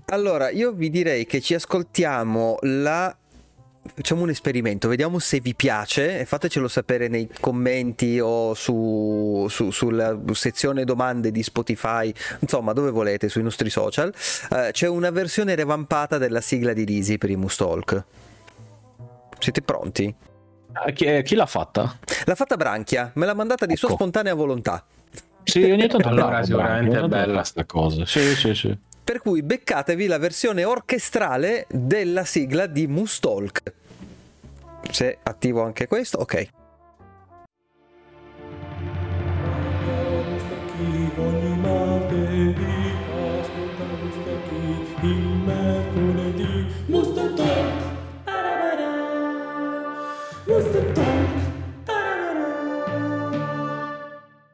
Allora, 0.07 0.49
io 0.49 0.71
vi 0.71 0.89
direi 0.89 1.25
che 1.25 1.41
ci 1.41 1.53
ascoltiamo 1.55 2.57
la. 2.61 3.15
Facciamo 3.93 4.23
un 4.23 4.29
esperimento, 4.29 4.87
vediamo 4.87 5.19
se 5.19 5.39
vi 5.39 5.53
piace 5.53 6.19
e 6.19 6.25
fatecelo 6.25 6.67
sapere 6.67 7.07
nei 7.07 7.29
commenti 7.39 8.19
o 8.19 8.53
su, 8.55 9.45
su- 9.49 9.69
sulla 9.71 10.17
sezione 10.31 10.83
domande 10.85 11.31
di 11.31 11.43
Spotify, 11.43 12.11
insomma 12.39 12.73
dove 12.73 12.89
volete, 12.89 13.29
sui 13.29 13.43
nostri 13.43 13.69
social. 13.69 14.13
Eh, 14.51 14.69
c'è 14.71 14.87
una 14.87 15.11
versione 15.11 15.53
revampata 15.55 16.17
della 16.17 16.41
sigla 16.41 16.73
di 16.73 16.83
Risi 16.83 17.17
per 17.17 17.29
i 17.29 17.35
Mustalk. 17.35 18.03
Siete 19.39 19.61
pronti? 19.61 20.13
Ah, 20.73 20.91
Chi, 20.91 21.21
chi 21.23 21.35
l'ha 21.35 21.45
fatta? 21.45 21.97
L'ha 22.25 22.35
fatta 22.35 22.57
Branchia, 22.57 23.11
me 23.15 23.25
l'ha 23.25 23.33
mandata 23.35 23.65
di 23.65 23.75
sua 23.75 23.89
Ecco. 23.89 23.97
spontanea 23.97 24.33
volontà. 24.33 24.83
Sì, 25.43 25.61
ogni 25.63 25.87
tanto 25.87 26.07
Allora, 26.07 26.43
sicuramente 26.43 26.99
è 26.99 27.07
bella. 27.07 27.43
sta 27.43 27.65
cosa. 27.65 28.03
Sì, 28.05 28.35
sì, 28.35 28.55
sì. 28.55 28.77
Per 29.05 29.21
cui 29.21 29.43
beccatevi 29.43 30.07
la 30.07 30.17
versione 30.17 30.63
orchestrale 30.63 31.67
della 31.69 32.25
sigla 32.25 32.65
di 32.65 32.87
Mustalk. 32.87 33.73
Se 34.89 35.19
attivo 35.21 35.61
anche 35.61 35.85
questo, 35.85 36.17
ok. 36.17 36.49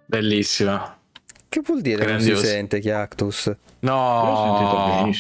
Bellissima. 0.08 1.01
Che 1.52 1.60
vuol 1.66 1.82
dire 1.82 1.98
non 1.98 2.14
Grandioso. 2.14 2.44
si 2.44 2.48
sente 2.48 2.80
Chiactus? 2.80 3.54
No. 3.80 5.12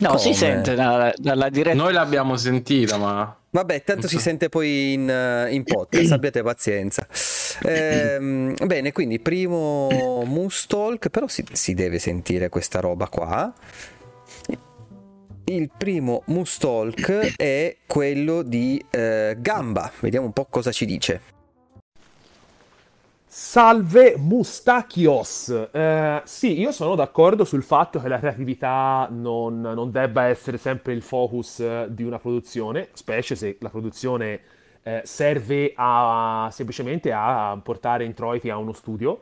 No, 0.00 0.16
si 0.18 0.34
sente 0.34 0.74
dalla, 0.74 1.12
dalla 1.16 1.48
diretta. 1.48 1.76
noi 1.76 1.92
l'abbiamo 1.92 2.36
sentita, 2.36 2.96
ma 2.96 3.36
Vabbè, 3.50 3.84
tanto 3.84 4.08
si 4.08 4.18
sente 4.18 4.48
poi 4.48 4.94
in, 4.94 5.08
eh, 5.08 5.54
in 5.54 5.62
podcast, 5.62 6.10
abbiate 6.10 6.42
pazienza. 6.42 7.06
Ehm, 7.62 8.56
bene, 8.66 8.90
quindi 8.90 9.20
primo 9.20 10.24
Mustalk, 10.26 11.08
però 11.08 11.28
si, 11.28 11.44
si 11.52 11.72
deve 11.72 12.00
sentire 12.00 12.48
questa 12.48 12.80
roba 12.80 13.06
qua. 13.06 13.54
Il 15.44 15.70
primo 15.78 16.24
Mustalk 16.26 17.36
è 17.36 17.76
quello 17.86 18.42
di 18.42 18.84
eh, 18.90 19.36
Gamba, 19.38 19.92
vediamo 20.00 20.26
un 20.26 20.32
po' 20.32 20.46
cosa 20.50 20.72
ci 20.72 20.84
dice. 20.84 21.20
Salve 23.40 24.16
Mustachios. 24.18 25.68
Eh, 25.70 26.22
sì, 26.24 26.58
io 26.58 26.72
sono 26.72 26.96
d'accordo 26.96 27.44
sul 27.44 27.62
fatto 27.62 28.00
che 28.00 28.08
la 28.08 28.18
creatività 28.18 29.06
non, 29.12 29.60
non 29.60 29.92
debba 29.92 30.24
essere 30.24 30.58
sempre 30.58 30.92
il 30.92 31.02
focus 31.02 31.60
eh, 31.60 31.86
di 31.88 32.02
una 32.02 32.18
produzione, 32.18 32.88
specie 32.94 33.36
se 33.36 33.56
la 33.60 33.68
produzione 33.68 34.40
eh, 34.82 35.02
serve 35.04 35.72
a, 35.76 36.48
semplicemente 36.50 37.12
a 37.12 37.56
portare 37.62 38.04
introiti 38.04 38.50
a 38.50 38.56
uno 38.56 38.72
studio, 38.72 39.20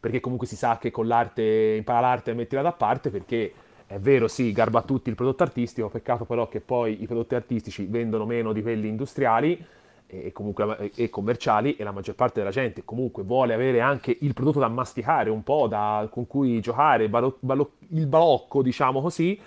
perché 0.00 0.18
comunque 0.18 0.48
si 0.48 0.56
sa 0.56 0.76
che 0.78 0.90
con 0.90 1.06
l'arte, 1.06 1.76
impara 1.78 2.00
l'arte 2.00 2.32
e 2.32 2.34
mettila 2.34 2.60
da 2.60 2.72
parte, 2.72 3.10
perché 3.10 3.52
è 3.86 4.00
vero, 4.00 4.26
sì, 4.26 4.50
garba 4.50 4.82
tutti 4.82 5.10
il 5.10 5.14
prodotto 5.14 5.44
artistico, 5.44 5.88
peccato 5.88 6.24
però 6.24 6.48
che 6.48 6.60
poi 6.60 7.00
i 7.02 7.06
prodotti 7.06 7.36
artistici 7.36 7.86
vendono 7.86 8.26
meno 8.26 8.52
di 8.52 8.62
quelli 8.62 8.88
industriali 8.88 9.64
e, 10.06 10.32
comunque, 10.32 10.90
e 10.94 11.10
commerciali 11.10 11.76
e 11.76 11.84
la 11.84 11.90
maggior 11.92 12.14
parte 12.14 12.40
della 12.40 12.52
gente 12.52 12.84
comunque 12.84 13.22
vuole 13.22 13.54
avere 13.54 13.80
anche 13.80 14.16
il 14.20 14.32
prodotto 14.34 14.60
da 14.60 14.68
masticare 14.68 15.30
un 15.30 15.42
po', 15.42 15.66
da- 15.66 16.08
con 16.10 16.26
cui 16.26 16.60
giocare, 16.60 17.08
balo- 17.08 17.36
balo- 17.40 17.72
il 17.90 18.06
balocco, 18.06 18.62
diciamo 18.62 19.00
così, 19.00 19.38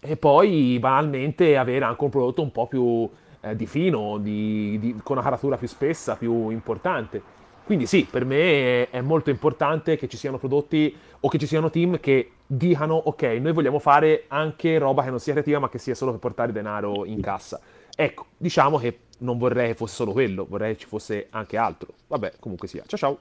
e 0.00 0.16
poi 0.16 0.78
banalmente 0.78 1.56
avere 1.56 1.84
anche 1.84 2.04
un 2.04 2.10
prodotto 2.10 2.42
un 2.42 2.52
po' 2.52 2.66
più 2.66 3.08
eh, 3.40 3.54
di 3.54 3.66
fino, 3.66 4.18
di- 4.18 4.78
di- 4.78 4.96
con 5.02 5.16
una 5.16 5.24
caratura 5.24 5.56
più 5.56 5.68
spessa, 5.68 6.16
più 6.16 6.50
importante. 6.50 7.20
Quindi 7.64 7.86
sì, 7.86 8.06
per 8.10 8.24
me 8.24 8.88
è 8.88 9.00
molto 9.02 9.30
importante 9.30 9.96
che 9.96 10.08
ci 10.08 10.16
siano 10.16 10.38
prodotti 10.38 10.94
o 11.20 11.28
che 11.28 11.38
ci 11.38 11.46
siano 11.46 11.68
team 11.70 12.00
che 12.00 12.30
dicano 12.46 12.94
ok, 12.94 13.22
noi 13.40 13.52
vogliamo 13.52 13.78
fare 13.78 14.24
anche 14.28 14.78
roba 14.78 15.02
che 15.02 15.10
non 15.10 15.20
sia 15.20 15.34
creativa 15.34 15.58
ma 15.58 15.68
che 15.68 15.78
sia 15.78 15.94
solo 15.94 16.12
per 16.12 16.20
portare 16.20 16.50
denaro 16.50 17.04
in 17.04 17.20
cassa. 17.20 17.60
Ecco, 17.94 18.26
diciamo 18.38 18.78
che 18.78 18.98
non 19.18 19.38
vorrei 19.38 19.68
che 19.68 19.74
fosse 19.74 19.94
solo 19.94 20.12
quello, 20.12 20.46
vorrei 20.46 20.74
che 20.74 20.80
ci 20.80 20.86
fosse 20.86 21.26
anche 21.30 21.56
altro. 21.56 21.94
Vabbè, 22.06 22.34
comunque 22.38 22.68
sia. 22.68 22.84
Ciao 22.86 22.98
ciao. 22.98 23.20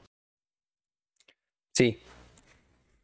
Sì, 1.72 1.98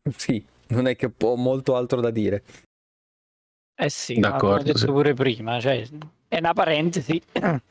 sì, 0.17 0.43
non 0.67 0.87
è 0.87 0.95
che 0.95 1.11
ho 1.17 1.35
molto 1.35 1.75
altro 1.75 2.01
da 2.01 2.09
dire. 2.09 2.43
Eh 3.75 3.89
sì, 3.89 4.19
D'accordo, 4.19 4.63
detto 4.63 4.77
sì. 4.77 4.85
pure 4.85 5.13
prima, 5.13 5.59
cioè, 5.59 5.87
è 6.27 6.37
una 6.37 6.53
parentesi. 6.53 7.21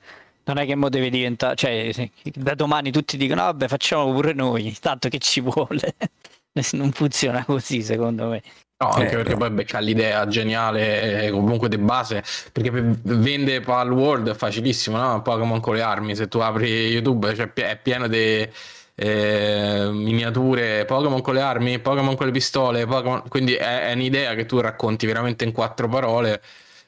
Non 0.45 0.59
è 0.59 0.67
che 0.67 0.75
mo 0.75 0.89
deve 0.89 1.09
diventare, 1.09 1.55
cioè, 1.55 2.11
da 2.35 2.57
domani 2.57 2.91
tutti 2.91 3.17
dicono, 3.17 3.43
vabbè, 3.43 3.69
facciamo 3.69 4.13
pure 4.13 4.33
noi, 4.33 4.77
tanto 4.81 5.09
che 5.09 5.19
ci 5.19 5.41
vuole. 5.41 5.95
Non 6.73 6.93
funziona 6.93 7.45
così, 7.45 7.83
secondo 7.83 8.29
me. 8.29 8.43
No, 8.83 8.89
anche 8.91 9.15
Eh, 9.15 9.17
perché 9.17 9.33
no. 9.33 9.39
poi 9.39 9.51
becca 9.51 9.79
l'idea 9.79 10.27
geniale, 10.27 11.27
eh, 11.27 11.31
comunque 11.31 11.69
di 11.69 11.79
base, 11.79 12.23
perché 12.51 12.71
per 12.73 12.83
vende 13.03 13.61
Pal 13.61 13.93
World 13.93 14.31
è 14.31 14.35
facilissimo, 14.35 14.97
no? 14.97 15.23
Pokémon 15.23 15.61
con 15.61 15.75
le 15.77 15.83
armi, 15.83 16.17
se 16.17 16.27
tu 16.27 16.39
apri 16.39 16.89
YouTube 16.89 17.33
cioè, 17.35 17.53
è 17.53 17.79
pieno 17.81 18.09
di 18.09 18.49
eh, 18.95 19.89
miniature, 19.93 20.85
Pokémon 20.85 21.21
con 21.23 21.35
le 21.35 21.41
armi, 21.41 21.79
Pokémon 21.79 22.17
con 22.17 22.27
le 22.27 22.33
pistole, 22.33 22.87
Pokémon... 22.87 23.23
quindi 23.29 23.55
è, 23.55 23.89
è 23.89 23.93
un'idea 23.93 24.35
che 24.35 24.47
tu 24.47 24.59
racconti 24.61 25.07
veramente 25.07 25.45
in 25.45 25.53
quattro 25.53 25.89
parole 25.89 26.43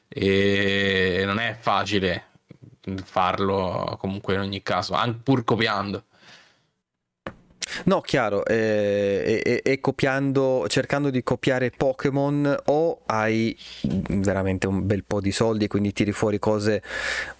e 0.07 1.23
non 1.25 1.39
è 1.39 1.57
facile 1.59 2.25
farlo 3.03 3.97
comunque 3.99 4.33
in 4.35 4.41
ogni 4.41 4.61
caso, 4.61 4.93
anche 4.93 5.19
pur 5.23 5.43
copiando. 5.43 6.03
No, 7.85 8.01
chiaro, 8.01 8.45
eh, 8.45 9.41
e, 9.43 9.61
e- 9.63 9.71
e 9.71 9.79
copiando, 9.79 10.65
cercando 10.67 11.09
di 11.09 11.23
copiare 11.23 11.71
Pokémon 11.71 12.55
o 12.65 13.01
hai 13.07 13.57
veramente 14.09 14.67
un 14.67 14.85
bel 14.85 15.03
po' 15.03 15.19
di 15.19 15.31
soldi, 15.31 15.67
quindi 15.67 15.91
tiri 15.91 16.11
fuori 16.11 16.37
cose 16.39 16.83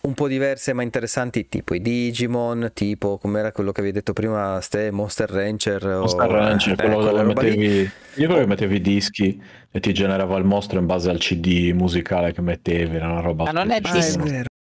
un 0.01 0.13
po' 0.13 0.27
diverse 0.27 0.73
ma 0.73 0.81
interessanti, 0.81 1.47
tipo 1.47 1.75
i 1.75 1.81
Digimon, 1.81 2.71
tipo 2.73 3.17
com'era 3.17 3.51
quello 3.51 3.71
che 3.71 3.81
avevi 3.81 3.95
detto 3.95 4.13
prima, 4.13 4.59
Ste, 4.61 4.91
Monster 4.91 5.29
Rancher. 5.29 5.85
o- 5.85 5.99
Monster 5.99 6.29
Rancher, 6.29 6.71
eh, 6.83 6.89
quello 6.89 7.11
lì. 7.21 7.23
mettevi, 7.25 7.89
io 8.15 8.25
quello 8.27 8.41
che 8.41 8.47
mettevi 8.47 8.75
i 8.75 8.81
dischi 8.81 9.41
e 9.71 9.79
ti 9.79 9.93
generava 9.93 10.37
il 10.37 10.45
mostro 10.45 10.79
in 10.79 10.85
base 10.85 11.09
al 11.09 11.19
CD 11.19 11.71
musicale 11.73 12.33
che 12.33 12.41
mettevi, 12.41 12.95
era 12.95 13.11
una 13.11 13.21
roba 13.21 13.43
Ma 13.45 13.51
non 13.51 13.71
è. 13.71 13.81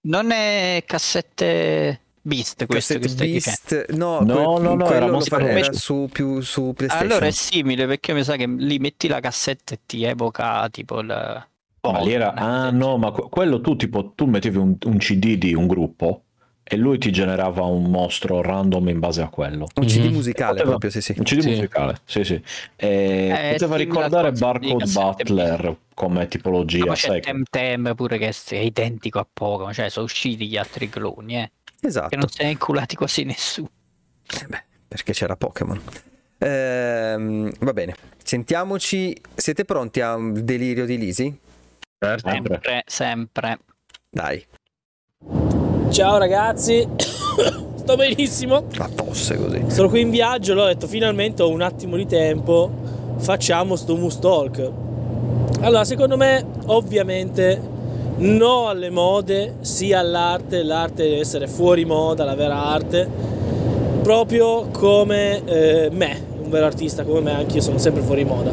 Non 0.06 0.32
è 0.32 0.84
cassette 0.86 2.02
Beast 2.26 2.66
questo 2.66 2.94
che 2.94 3.00
Cassette 3.02 3.10
stai 3.10 3.32
dicendo. 3.32 3.58
Beast, 3.68 3.92
no, 3.98 4.20
No, 4.22 4.26
que- 4.56 4.64
no, 4.64 4.76
no, 4.76 4.84
quello 4.86 4.94
era 4.96 5.06
lo 5.08 5.12
Monster 5.12 5.42
fa- 5.42 5.50
era 5.50 5.74
su, 5.74 6.08
più 6.12 6.40
su 6.40 6.74
PlayStation. 6.74 7.12
Allora 7.12 7.26
è 7.26 7.32
simile 7.32 7.86
perché 7.86 8.14
mi 8.14 8.24
sa 8.24 8.38
che 8.38 8.46
lì 8.48 8.80
metti 8.80 9.08
la 9.10 9.20
cassetta 9.20 9.74
e 9.74 9.80
ti 9.86 10.04
evoca 10.04 10.68
tipo 10.70 11.00
il... 11.00 11.48
Oh, 11.82 11.92
ma 11.92 12.00
lì 12.00 12.14
era... 12.14 12.34
Ah 12.34 12.70
no, 12.72 12.98
ma 12.98 13.12
que- 13.12 13.28
quello 13.30 13.60
tu 13.60 13.76
tipo, 13.76 14.14
tu 14.16 14.26
mettevi 14.26 14.56
un, 14.58 14.78
un 14.86 14.98
CD 15.00 15.36
di 15.36 15.54
un 15.54 15.68
gruppo 15.68 16.24
e 16.64 16.78
lui 16.78 16.98
ti 16.98 17.12
generava 17.12 17.64
un 17.64 17.92
mostro 17.92 18.42
random 18.42 18.88
in 18.88 19.00
base 19.00 19.22
a 19.22 19.28
quello. 19.28 19.68
un 19.76 19.86
CD 19.86 20.06
Mhm. 20.06 20.14
musicale 20.14 20.52
Poteva- 20.54 20.70
proprio, 20.70 20.92
sì 20.92 21.02
sì. 21.02 21.14
Un 21.18 21.26
CD 21.26 21.40
Sì. 21.42 21.50
musicale, 21.50 21.98
sì 22.06 22.24
sì. 22.24 22.42
E 22.78 22.88
Eh, 23.50 23.52
poteva 23.52 23.76
ricordare 23.76 24.32
Barcode 24.32 24.78
cassette 24.86 25.24
Butler 25.26 25.76
come 25.94 26.28
tipologia, 26.30 26.96
sai? 26.96 27.20
c'è 27.20 27.32
Temtem 27.32 27.94
pure 27.96 28.18
che 28.18 28.30
è 28.30 28.56
identico 28.56 29.20
a 29.20 29.28
Pokémon, 29.32 29.74
cioè 29.74 29.90
sono 29.90 30.06
usciti 30.06 30.48
gli 30.48 30.56
altri 30.56 30.88
cloni, 30.88 31.36
eh, 31.36 31.52
che 31.84 31.88
Esatto. 31.90 32.16
non 32.16 32.28
se 32.30 32.44
ne 32.44 32.50
è 32.50 32.52
inculati 32.52 32.96
quasi 32.96 33.24
nessuno. 33.24 33.70
Eh 34.42 34.46
beh, 34.48 34.64
perché 34.88 35.14
c'era 35.14 35.36
Pokémon. 35.36 35.80
Ehm, 36.40 37.52
va 37.60 37.74
bene, 37.74 37.96
sentiamoci. 38.24 39.16
Siete 39.36 39.66
pronti 39.66 40.02
a 40.02 40.16
un 40.16 40.44
delirio 40.46 40.86
di 40.86 40.98
Lisi? 40.98 41.40
Certo. 42.00 42.30
Sempre, 42.30 42.84
sempre. 42.86 43.60
Dai, 44.10 44.46
Ciao 45.90 46.18
ragazzi, 46.18 46.88
sto 47.78 47.96
benissimo. 47.96 48.68
la 48.74 48.90
tosse 48.90 49.38
così. 49.38 49.64
Sono 49.70 49.90
qui 49.90 50.02
in 50.02 50.10
viaggio, 50.10 50.54
l'ho 50.54 50.66
detto 50.66 50.88
finalmente 50.88 51.44
ho 51.44 51.50
un 51.50 51.62
attimo 51.62 51.96
di 51.98 52.06
tempo, 52.08 53.16
facciamo 53.20 53.76
sto 53.76 53.96
Moose 53.96 54.20
Talk. 54.20 54.72
Allora, 55.62 55.86
secondo 55.86 56.18
me, 56.18 56.46
ovviamente, 56.66 57.62
no 58.18 58.68
alle 58.68 58.90
mode, 58.90 59.56
sì 59.62 59.94
all'arte, 59.94 60.64
l'arte 60.64 61.04
deve 61.04 61.20
essere 61.20 61.48
fuori 61.48 61.86
moda, 61.86 62.24
la 62.24 62.36
vera 62.36 62.64
arte, 62.64 63.08
proprio 64.02 64.68
come 64.72 65.44
eh, 65.46 65.90
me, 65.92 66.22
un 66.44 66.50
vero 66.50 66.66
artista 66.66 67.04
come 67.04 67.22
me, 67.22 67.36
anch'io 67.36 67.62
sono 67.62 67.78
sempre 67.78 68.02
fuori 68.02 68.24
moda. 68.24 68.52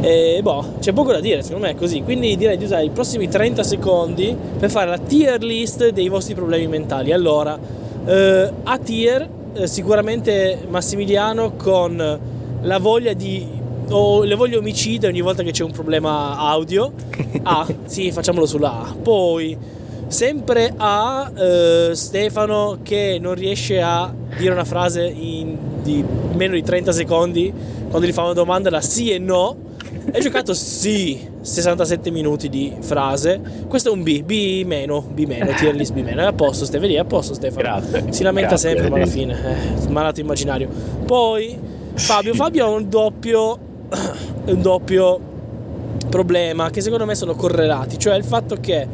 E 0.00 0.40
boh, 0.42 0.74
c'è 0.80 0.92
poco 0.92 1.12
da 1.12 1.20
dire, 1.20 1.42
secondo 1.42 1.66
me 1.66 1.72
è 1.72 1.76
così. 1.76 2.02
Quindi 2.02 2.36
direi 2.36 2.56
di 2.56 2.64
usare 2.64 2.84
i 2.84 2.90
prossimi 2.90 3.28
30 3.28 3.62
secondi 3.62 4.36
per 4.58 4.68
fare 4.68 4.90
la 4.90 4.98
tier 4.98 5.40
list 5.44 5.90
dei 5.90 6.08
vostri 6.08 6.34
problemi 6.34 6.66
mentali. 6.66 7.12
Allora, 7.12 7.56
eh, 8.04 8.52
a 8.64 8.78
tier, 8.78 9.28
eh, 9.52 9.66
sicuramente 9.68 10.58
Massimiliano 10.68 11.52
con 11.56 12.18
la 12.62 12.78
voglia 12.78 13.12
di. 13.12 13.60
O 13.92 14.24
le 14.24 14.34
voglie 14.34 14.56
omicide 14.56 15.06
ogni 15.06 15.20
volta 15.20 15.42
che 15.42 15.52
c'è 15.52 15.64
un 15.64 15.72
problema 15.72 16.36
audio. 16.36 16.92
A, 17.42 17.66
sì, 17.86 18.10
facciamolo 18.10 18.46
sulla 18.46 18.82
A. 18.82 18.94
Poi, 19.00 19.56
sempre 20.06 20.72
a 20.76 21.30
eh, 21.34 21.90
Stefano 21.94 22.78
che 22.82 23.18
non 23.20 23.34
riesce 23.34 23.80
a 23.80 24.12
dire 24.36 24.52
una 24.52 24.64
frase 24.64 25.04
in 25.04 25.70
di 25.82 26.04
meno 26.34 26.54
di 26.54 26.62
30 26.62 26.92
secondi 26.92 27.52
quando 27.88 28.06
gli 28.06 28.12
fa 28.12 28.22
una 28.22 28.32
domanda 28.32 28.70
da 28.70 28.80
sì 28.80 29.10
e 29.10 29.18
no. 29.18 29.70
Hai 30.12 30.20
giocato 30.20 30.52
sì 30.54 31.28
67 31.40 32.10
minuti 32.10 32.48
di 32.48 32.72
frase. 32.80 33.40
Questo 33.68 33.90
è 33.90 33.92
un 33.92 34.02
B, 34.02 34.22
B 34.22 34.64
meno, 34.64 35.00
B 35.00 35.24
meno, 35.26 35.52
tier 35.58 35.74
list 35.74 35.92
B 35.92 36.02
meno. 36.02 36.22
È 36.22 36.24
a 36.24 36.32
posto, 36.32 36.64
Stefano, 36.64 36.88
lì, 36.88 36.94
è 36.94 36.98
a 36.98 37.04
posto 37.04 37.34
Stefano. 37.34 37.62
Grazie. 37.62 38.12
Si 38.12 38.22
lamenta 38.22 38.50
Grazie. 38.50 38.70
sempre, 38.70 38.88
ma 38.88 38.96
alla 38.96 39.06
fine, 39.06 39.84
eh, 39.84 39.88
malato 39.88 40.20
immaginario. 40.20 40.68
Poi 41.04 41.58
Fabio, 41.94 42.34
Fabio 42.34 42.64
ha 42.64 42.68
un 42.68 42.88
doppio, 42.88 43.58
un 44.46 44.62
doppio 44.62 45.20
problema 46.08 46.70
che 46.70 46.80
secondo 46.80 47.06
me 47.06 47.14
sono 47.14 47.34
correlati, 47.34 47.98
cioè 47.98 48.14
il 48.16 48.24
fatto 48.24 48.56
che 48.60 48.86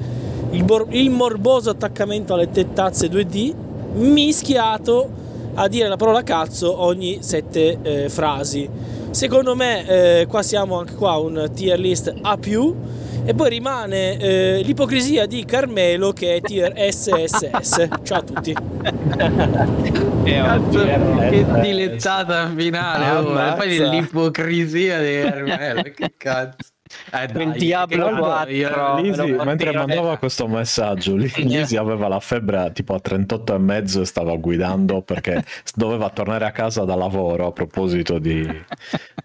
il, 0.50 0.64
bor- 0.64 0.86
il 0.90 1.10
morboso 1.10 1.70
attaccamento 1.70 2.34
alle 2.34 2.50
tettazze 2.50 3.08
2D 3.08 3.54
mischiato 3.94 5.26
a 5.54 5.66
dire 5.68 5.88
la 5.88 5.96
parola 5.96 6.22
cazzo 6.22 6.82
ogni 6.82 7.18
sette 7.20 7.78
eh, 7.82 8.08
frasi. 8.08 8.68
Secondo 9.10 9.56
me 9.56 9.86
eh, 10.20 10.26
qua 10.26 10.42
siamo 10.42 10.78
anche 10.78 10.94
qua 10.94 11.16
un 11.16 11.50
tier 11.52 11.78
list 11.78 12.14
A+, 12.22 12.38
e 13.24 13.34
poi 13.34 13.48
rimane 13.50 14.16
eh, 14.18 14.60
l'ipocrisia 14.62 15.26
di 15.26 15.44
Carmelo 15.44 16.12
che 16.12 16.36
è 16.36 16.40
tier 16.40 16.72
SSS. 16.76 17.88
Ciao 18.02 18.18
a 18.18 18.22
tutti. 18.22 18.54
Cazzo, 20.24 20.84
che 21.30 21.44
dilettata 21.60 22.50
finale. 22.54 23.10
oh, 23.10 23.54
poi 23.56 23.88
l'ipocrisia 23.88 25.00
di 25.00 25.28
Carmelo. 25.28 25.82
che 25.82 26.14
cazzo. 26.16 26.56
Eh, 27.12 27.26
dai, 27.26 27.50
Diablo 27.52 28.06
che- 28.08 28.14
4. 28.16 28.50
io- 28.54 28.96
Lisi, 29.00 29.36
mentre 29.44 29.72
mandava 29.72 30.16
questo 30.16 30.48
messaggio, 30.48 31.16
Li- 31.16 31.30
Lisi 31.36 31.76
aveva 31.76 32.08
la 32.08 32.18
febbre 32.18 32.70
tipo 32.72 32.94
a 32.94 33.00
38 33.00 33.54
e 33.54 33.58
mezzo 33.58 34.00
e 34.00 34.06
stava 34.06 34.34
guidando 34.36 35.02
perché 35.02 35.44
doveva 35.76 36.08
tornare 36.08 36.46
a 36.46 36.50
casa 36.50 36.84
da 36.84 36.94
lavoro 36.94 37.48
a 37.48 37.52
proposito 37.52 38.18
di, 38.18 38.42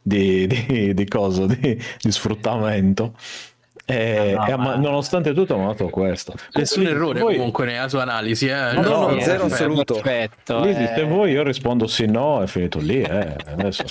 di, 0.01 0.45
di, 0.45 0.93
di 0.93 1.07
cosa, 1.07 1.45
di, 1.45 1.81
di 2.01 2.11
sfruttamento. 2.11 3.13
E, 3.85 4.34
No, 4.38 4.45
e 4.47 4.51
ha- 4.51 4.57
ma- 4.57 4.76
nonostante 4.76 5.34
tutto 5.34 5.55
ha 5.55 5.57
mandato 5.57 5.89
questo. 5.89 6.34
Nessun 6.53 6.88
errore 6.88 7.19
voi- 7.19 7.35
comunque 7.35 7.65
nella 7.65 7.89
sua 7.89 8.03
analisi. 8.03 8.47
Eh. 8.47 8.72
No, 8.73 8.81
no, 8.81 9.10
No, 9.10 9.19
zero 9.19 9.45
assoluto. 9.45 9.95
Perfetto. 9.95 10.64
Lisi, 10.64 10.84
eh. 10.84 10.93
se 10.95 11.03
vuoi 11.03 11.31
io 11.31 11.43
rispondo 11.43 11.85
sì 11.88 12.05
no 12.05 12.41
è 12.41 12.47
finito 12.47 12.80
lì 12.80 13.01
eh. 13.01 13.35
adesso 13.45 13.84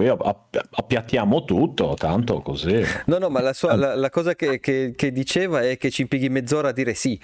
io 0.00 0.16
app- 0.16 0.56
appiattiamo 0.70 1.44
tutto 1.44 1.94
tanto 1.98 2.40
così 2.40 2.82
No, 3.06 3.18
no, 3.18 3.28
ma 3.28 3.40
la, 3.42 3.52
sua- 3.52 3.74
la- 3.76 3.94
la 3.94 4.10
cosa 4.10 4.34
che, 4.34 4.60
che- 4.60 4.92
che 4.96 5.12
diceva 5.12 5.60
è 5.60 5.76
che 5.76 5.90
ci 5.90 6.02
impieghi 6.02 6.28
mezz'ora 6.30 6.68
a 6.68 6.72
dire 6.72 6.94
sì. 6.94 7.18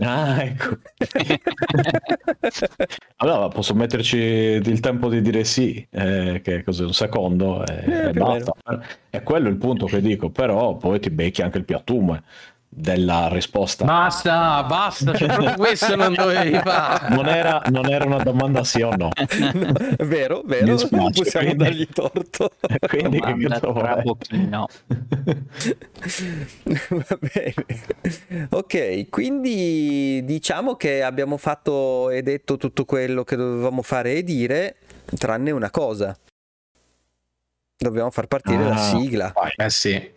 Ah 0.00 0.42
ecco. 0.42 0.78
Allora 3.16 3.48
posso 3.48 3.74
metterci 3.74 4.16
il 4.16 4.80
tempo 4.80 5.08
di 5.08 5.20
dire 5.20 5.44
sì 5.44 5.86
eh, 5.90 6.40
che 6.42 6.62
cos'è 6.62 6.84
un 6.84 6.92
secondo 6.92 7.64
e, 7.66 7.84
Eh, 7.86 8.12
e 8.14 8.20
o 8.20 8.22
basta 8.24 8.52
è 9.10 9.22
quello 9.22 9.48
il 9.48 9.56
punto 9.56 9.86
che 9.86 10.00
dico 10.00 10.30
però 10.30 10.76
poi 10.76 11.00
ti 11.00 11.10
becchi 11.10 11.42
anche 11.42 11.58
il 11.58 11.64
piattume 11.64 12.22
della 12.70 13.28
risposta 13.28 13.84
Basta, 13.84 14.62
basta, 14.64 15.14
cioè, 15.14 15.26
proprio 15.28 15.54
questo 15.56 15.96
non 15.96 16.12
dovevi 16.12 16.58
fare. 16.62 17.14
non 17.14 17.26
era, 17.26 17.62
non 17.70 17.90
era 17.90 18.04
una 18.04 18.22
domanda 18.22 18.62
sì 18.62 18.82
o 18.82 18.94
no 18.94 19.08
No, 19.18 19.72
vero, 20.06 20.42
Mi 20.44 20.50
vero, 20.50 20.64
dispiace, 20.74 20.96
non 20.96 21.12
possiamo 21.12 21.46
quindi- 21.46 21.64
dargli 21.64 21.88
torto. 21.88 22.50
quindi 22.88 23.20
che 23.20 23.26
Domanda 23.32 23.48
cazzo 23.60 23.72
tra 23.72 23.96
pochino. 24.02 24.66
Va 26.90 27.18
bene. 27.20 27.54
Ok, 28.50 29.08
quindi 29.10 30.22
diciamo 30.24 30.76
che 30.76 31.02
abbiamo 31.02 31.36
fatto 31.36 32.10
e 32.10 32.22
detto 32.22 32.56
tutto 32.56 32.84
quello 32.84 33.24
che 33.24 33.36
dovevamo 33.36 33.82
fare 33.82 34.14
e 34.14 34.22
dire, 34.24 34.76
tranne 35.16 35.50
una 35.50 35.70
cosa. 35.70 36.16
Dobbiamo 37.76 38.10
far 38.10 38.26
partire 38.26 38.62
la 38.64 38.74
Ah, 38.74 38.76
sigla. 38.78 39.32
Eh 39.56 39.70
sì. 39.70 40.16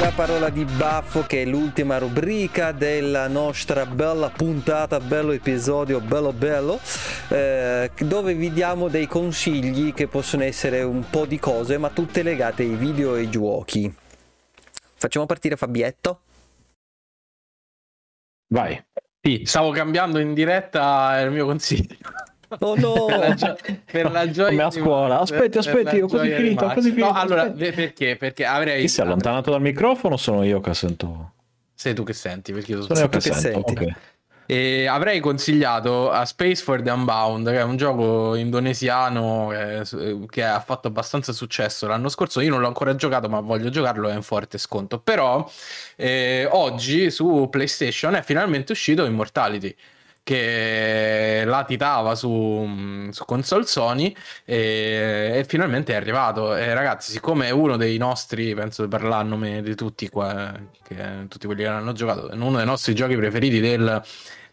La 0.00 0.12
parola 0.14 0.48
di 0.50 0.64
baffo 0.64 1.24
che 1.26 1.42
è 1.42 1.44
l'ultima 1.44 1.98
rubrica 1.98 2.72
della 2.72 3.28
nostra 3.28 3.86
bella 3.86 4.30
puntata, 4.30 5.00
bello 5.00 5.32
episodio, 5.32 6.00
bello 6.00 6.32
bello, 6.32 6.80
eh, 7.28 7.90
dove 7.98 8.34
vi 8.34 8.52
diamo 8.52 8.88
dei 8.88 9.06
consigli 9.06 9.94
che 9.94 10.06
possono 10.06 10.44
essere 10.44 10.82
un 10.82 11.08
po' 11.08 11.26
di 11.26 11.38
cose, 11.38 11.78
ma 11.78 11.90
tutte 11.90 12.22
legate 12.22 12.62
ai 12.62 12.74
video 12.74 13.16
e 13.16 13.20
ai 13.20 13.30
giochi. 13.30 13.92
Facciamo 14.94 15.26
partire 15.26 15.56
Fabietto. 15.56 16.20
vai 18.48 18.82
Sì, 19.22 19.42
stavo 19.44 19.70
cambiando 19.70 20.18
in 20.18 20.34
diretta 20.34 21.18
il 21.20 21.30
mio 21.30 21.46
consiglio. 21.46 21.96
Oh 22.58 22.74
no! 22.76 23.04
per 23.06 23.18
la, 23.18 23.34
gio- 23.34 23.56
per 23.90 24.10
la 24.10 24.30
gioia 24.30 24.48
Come 24.50 24.62
a 24.64 24.68
di 24.68 24.78
scuola. 24.80 25.14
Max, 25.18 25.30
Aspetti, 25.30 25.58
aspetti, 25.58 26.00
ho 26.00 26.06
quasi 26.08 26.28
di 26.28 26.34
finito, 26.34 26.64
ho 26.64 26.72
quasi 26.72 26.90
finito, 26.90 27.06
No, 27.12 27.18
allora, 27.18 27.42
aspetti. 27.42 27.72
perché? 27.72 28.16
Perché 28.16 28.44
avrei 28.44 28.80
chi 28.80 28.88
si 28.88 29.00
è 29.00 29.04
allontanato 29.04 29.50
dal 29.50 29.60
microfono 29.60 30.16
sono 30.16 30.42
io 30.42 30.60
che 30.60 30.74
sento 30.74 31.32
Sei 31.74 31.94
tu 31.94 32.02
che 32.02 32.12
senti, 32.12 32.52
perché 32.52 32.72
io 32.72 32.82
sono 32.82 32.94
sono 32.94 33.06
io 33.06 33.08
che, 33.08 33.18
che 33.20 33.32
sento 33.34 33.62
senti. 33.66 33.84
ok. 33.84 33.94
E 34.46 34.86
avrei 34.88 35.20
consigliato 35.20 36.10
a 36.10 36.24
Space 36.24 36.60
for 36.64 36.82
the 36.82 36.90
Unbound, 36.90 37.46
che 37.48 37.58
è 37.58 37.62
un 37.62 37.76
gioco 37.76 38.34
indonesiano 38.34 39.52
eh, 39.52 39.84
che 40.28 40.42
ha 40.44 40.58
fatto 40.58 40.88
abbastanza 40.88 41.32
successo 41.32 41.86
l'anno 41.86 42.08
scorso. 42.08 42.40
Io 42.40 42.50
non 42.50 42.60
l'ho 42.60 42.66
ancora 42.66 42.96
giocato, 42.96 43.28
ma 43.28 43.38
voglio 43.38 43.68
giocarlo, 43.70 44.08
è 44.08 44.14
in 44.14 44.22
forte 44.22 44.58
sconto. 44.58 44.98
Però 44.98 45.48
eh, 45.94 46.48
oggi 46.50 47.12
su 47.12 47.46
PlayStation 47.48 48.14
è 48.16 48.22
finalmente 48.22 48.72
uscito 48.72 49.04
Immortality, 49.04 49.72
che 50.30 51.42
latitava 51.44 52.14
su, 52.14 53.08
su 53.10 53.24
console 53.24 53.66
Sony 53.66 54.14
e, 54.44 55.32
e 55.34 55.44
finalmente 55.48 55.92
è 55.92 55.96
arrivato. 55.96 56.54
E 56.54 56.72
ragazzi, 56.72 57.10
siccome 57.10 57.48
è 57.48 57.50
uno 57.50 57.76
dei 57.76 57.98
nostri, 57.98 58.54
penso 58.54 58.86
a 58.88 59.22
nome 59.22 59.60
di 59.60 59.74
tutti 59.74 60.08
qua, 60.08 60.52
che, 60.86 61.26
tutti 61.28 61.46
quelli 61.46 61.64
che 61.64 61.68
l'hanno 61.68 61.90
giocato, 61.92 62.30
è 62.30 62.34
uno 62.34 62.58
dei 62.58 62.64
nostri 62.64 62.94
giochi 62.94 63.16
preferiti 63.16 63.58
del 63.58 64.00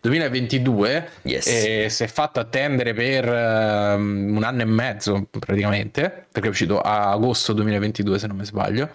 2022 0.01 1.09
Yes. 1.23 1.45
e 1.47 1.87
si 1.91 2.03
è 2.03 2.07
fatto 2.07 2.39
attendere 2.39 2.93
per 2.93 3.27
ehm, 3.27 4.35
un 4.35 4.43
anno 4.43 4.61
e 4.61 4.65
mezzo 4.65 5.27
praticamente 5.39 6.25
perché 6.31 6.47
è 6.47 6.51
uscito 6.51 6.79
a 6.79 7.11
agosto 7.11 7.51
2022 7.53 8.19
se 8.19 8.27
non 8.27 8.37
mi 8.37 8.45
sbaglio 8.45 8.89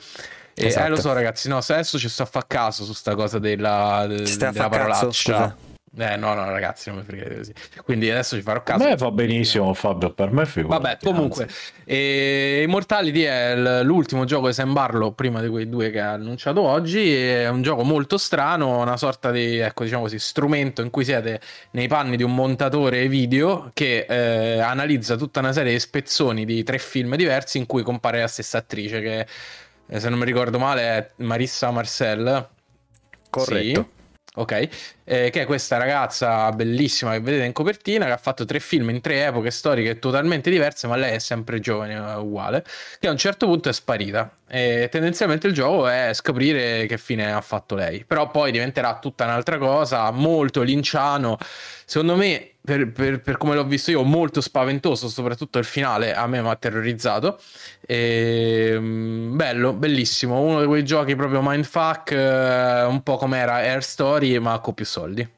e 0.54 0.66
Esatto. 0.66 0.86
eh, 0.86 0.88
lo 0.90 0.96
so 0.96 1.12
ragazzi 1.12 1.48
no 1.48 1.60
se 1.60 1.72
adesso 1.74 1.98
ci 1.98 2.08
sto 2.08 2.22
a 2.22 2.26
fa 2.26 2.44
caso 2.46 2.84
su 2.84 2.92
sta 2.92 3.14
cosa 3.16 3.38
della, 3.40 4.06
de- 4.08 4.22
della 4.22 4.52
cazzo, 4.52 4.68
parolaccia 4.68 5.10
scusa? 5.10 5.56
Eh 5.98 6.16
no 6.16 6.32
no 6.34 6.48
ragazzi 6.48 6.88
non 6.88 6.98
mi 7.00 7.04
fregate 7.04 7.36
così 7.36 7.52
quindi 7.84 8.10
adesso 8.10 8.36
ci 8.36 8.42
farò 8.42 8.60
a 8.60 8.62
caso 8.62 8.84
me 8.84 8.96
va 8.96 9.10
benissimo 9.10 9.74
Fabio 9.74 10.12
per 10.12 10.30
me 10.32 10.46
figurati, 10.46 10.82
Vabbè, 10.82 10.98
comunque, 11.02 11.44
anzi. 11.44 11.72
e 11.84 12.62
Immortality 12.64 13.22
è 13.22 13.82
l'ultimo 13.82 14.24
gioco 14.24 14.46
di 14.46 14.52
Sam 14.52 14.72
Barlow 14.72 15.14
prima 15.14 15.40
di 15.40 15.48
quei 15.48 15.68
due 15.68 15.90
che 15.90 16.00
ha 16.00 16.12
annunciato 16.12 16.60
oggi. 16.62 17.14
È 17.14 17.48
un 17.48 17.62
gioco 17.62 17.82
molto 17.82 18.16
strano, 18.18 18.80
una 18.80 18.96
sorta 18.96 19.30
di, 19.30 19.58
ecco, 19.58 19.84
diciamo 19.84 20.02
così, 20.02 20.18
strumento 20.18 20.82
in 20.82 20.90
cui 20.90 21.04
siete 21.04 21.40
nei 21.72 21.88
panni 21.88 22.16
di 22.16 22.22
un 22.22 22.34
montatore 22.34 23.08
video 23.08 23.70
che 23.74 24.06
eh, 24.08 24.60
analizza 24.60 25.16
tutta 25.16 25.40
una 25.40 25.52
serie 25.52 25.72
di 25.72 25.80
spezzoni 25.80 26.44
di 26.44 26.62
tre 26.62 26.78
film 26.78 27.16
diversi 27.16 27.58
in 27.58 27.66
cui 27.66 27.82
compare 27.82 28.20
la 28.20 28.28
stessa 28.28 28.58
attrice 28.58 29.00
che, 29.00 29.26
eh, 29.86 30.00
se 30.00 30.08
non 30.08 30.18
mi 30.18 30.24
ricordo 30.24 30.58
male, 30.58 30.82
è 30.82 31.10
Marissa 31.16 31.70
Marcel. 31.70 32.48
Corretto. 33.30 33.90
Sì. 33.96 34.01
Ok? 34.34 34.68
Eh, 35.04 35.30
che 35.30 35.42
è 35.42 35.46
questa 35.46 35.76
ragazza 35.76 36.50
bellissima 36.52 37.12
che 37.12 37.20
vedete 37.20 37.44
in 37.44 37.52
copertina, 37.52 38.06
che 38.06 38.12
ha 38.12 38.16
fatto 38.16 38.44
tre 38.44 38.60
film 38.60 38.90
in 38.90 39.00
tre 39.00 39.26
epoche 39.26 39.50
storiche 39.50 39.98
totalmente 39.98 40.50
diverse, 40.50 40.86
ma 40.86 40.96
lei 40.96 41.14
è 41.14 41.18
sempre 41.18 41.60
giovane, 41.60 41.94
è 41.94 42.16
uguale, 42.16 42.64
che 42.98 43.08
a 43.08 43.10
un 43.10 43.18
certo 43.18 43.46
punto 43.46 43.68
è 43.68 43.72
sparita. 43.72 44.38
E 44.48 44.88
tendenzialmente 44.90 45.46
il 45.46 45.54
gioco 45.54 45.88
è 45.88 46.10
scoprire 46.12 46.86
che 46.86 46.98
fine 46.98 47.32
ha 47.32 47.40
fatto 47.40 47.74
lei, 47.74 48.04
però 48.04 48.30
poi 48.30 48.52
diventerà 48.52 48.98
tutta 48.98 49.24
un'altra 49.24 49.58
cosa, 49.58 50.10
molto 50.10 50.62
linciano. 50.62 51.38
Secondo 51.84 52.16
me, 52.16 52.51
per, 52.64 52.92
per- 52.92 53.20
per 53.20 53.36
come 53.36 53.54
l'ho 53.54 53.64
visto 53.64 53.90
io, 53.90 54.02
molto 54.04 54.40
spaventoso, 54.40 55.08
soprattutto 55.08 55.58
il 55.58 55.64
finale 55.64 56.14
a 56.14 56.26
me 56.26 56.40
mi 56.40 56.48
ha 56.48 56.56
terrorizzato. 56.56 57.38
E, 57.86 58.76
mm, 58.78 59.36
bello, 59.36 59.72
bellissimo, 59.72 60.40
uno 60.40 60.60
di 60.60 60.66
quei 60.66 60.84
giochi 60.84 61.16
proprio 61.16 61.40
mindfuck, 61.42 62.12
eh, 62.12 62.84
un 62.84 63.02
po' 63.02 63.16
come 63.16 63.38
era 63.38 63.54
Air 63.56 63.82
Story, 63.82 64.38
ma 64.38 64.58
con 64.60 64.74
più 64.74 64.84
soldi. 64.84 65.28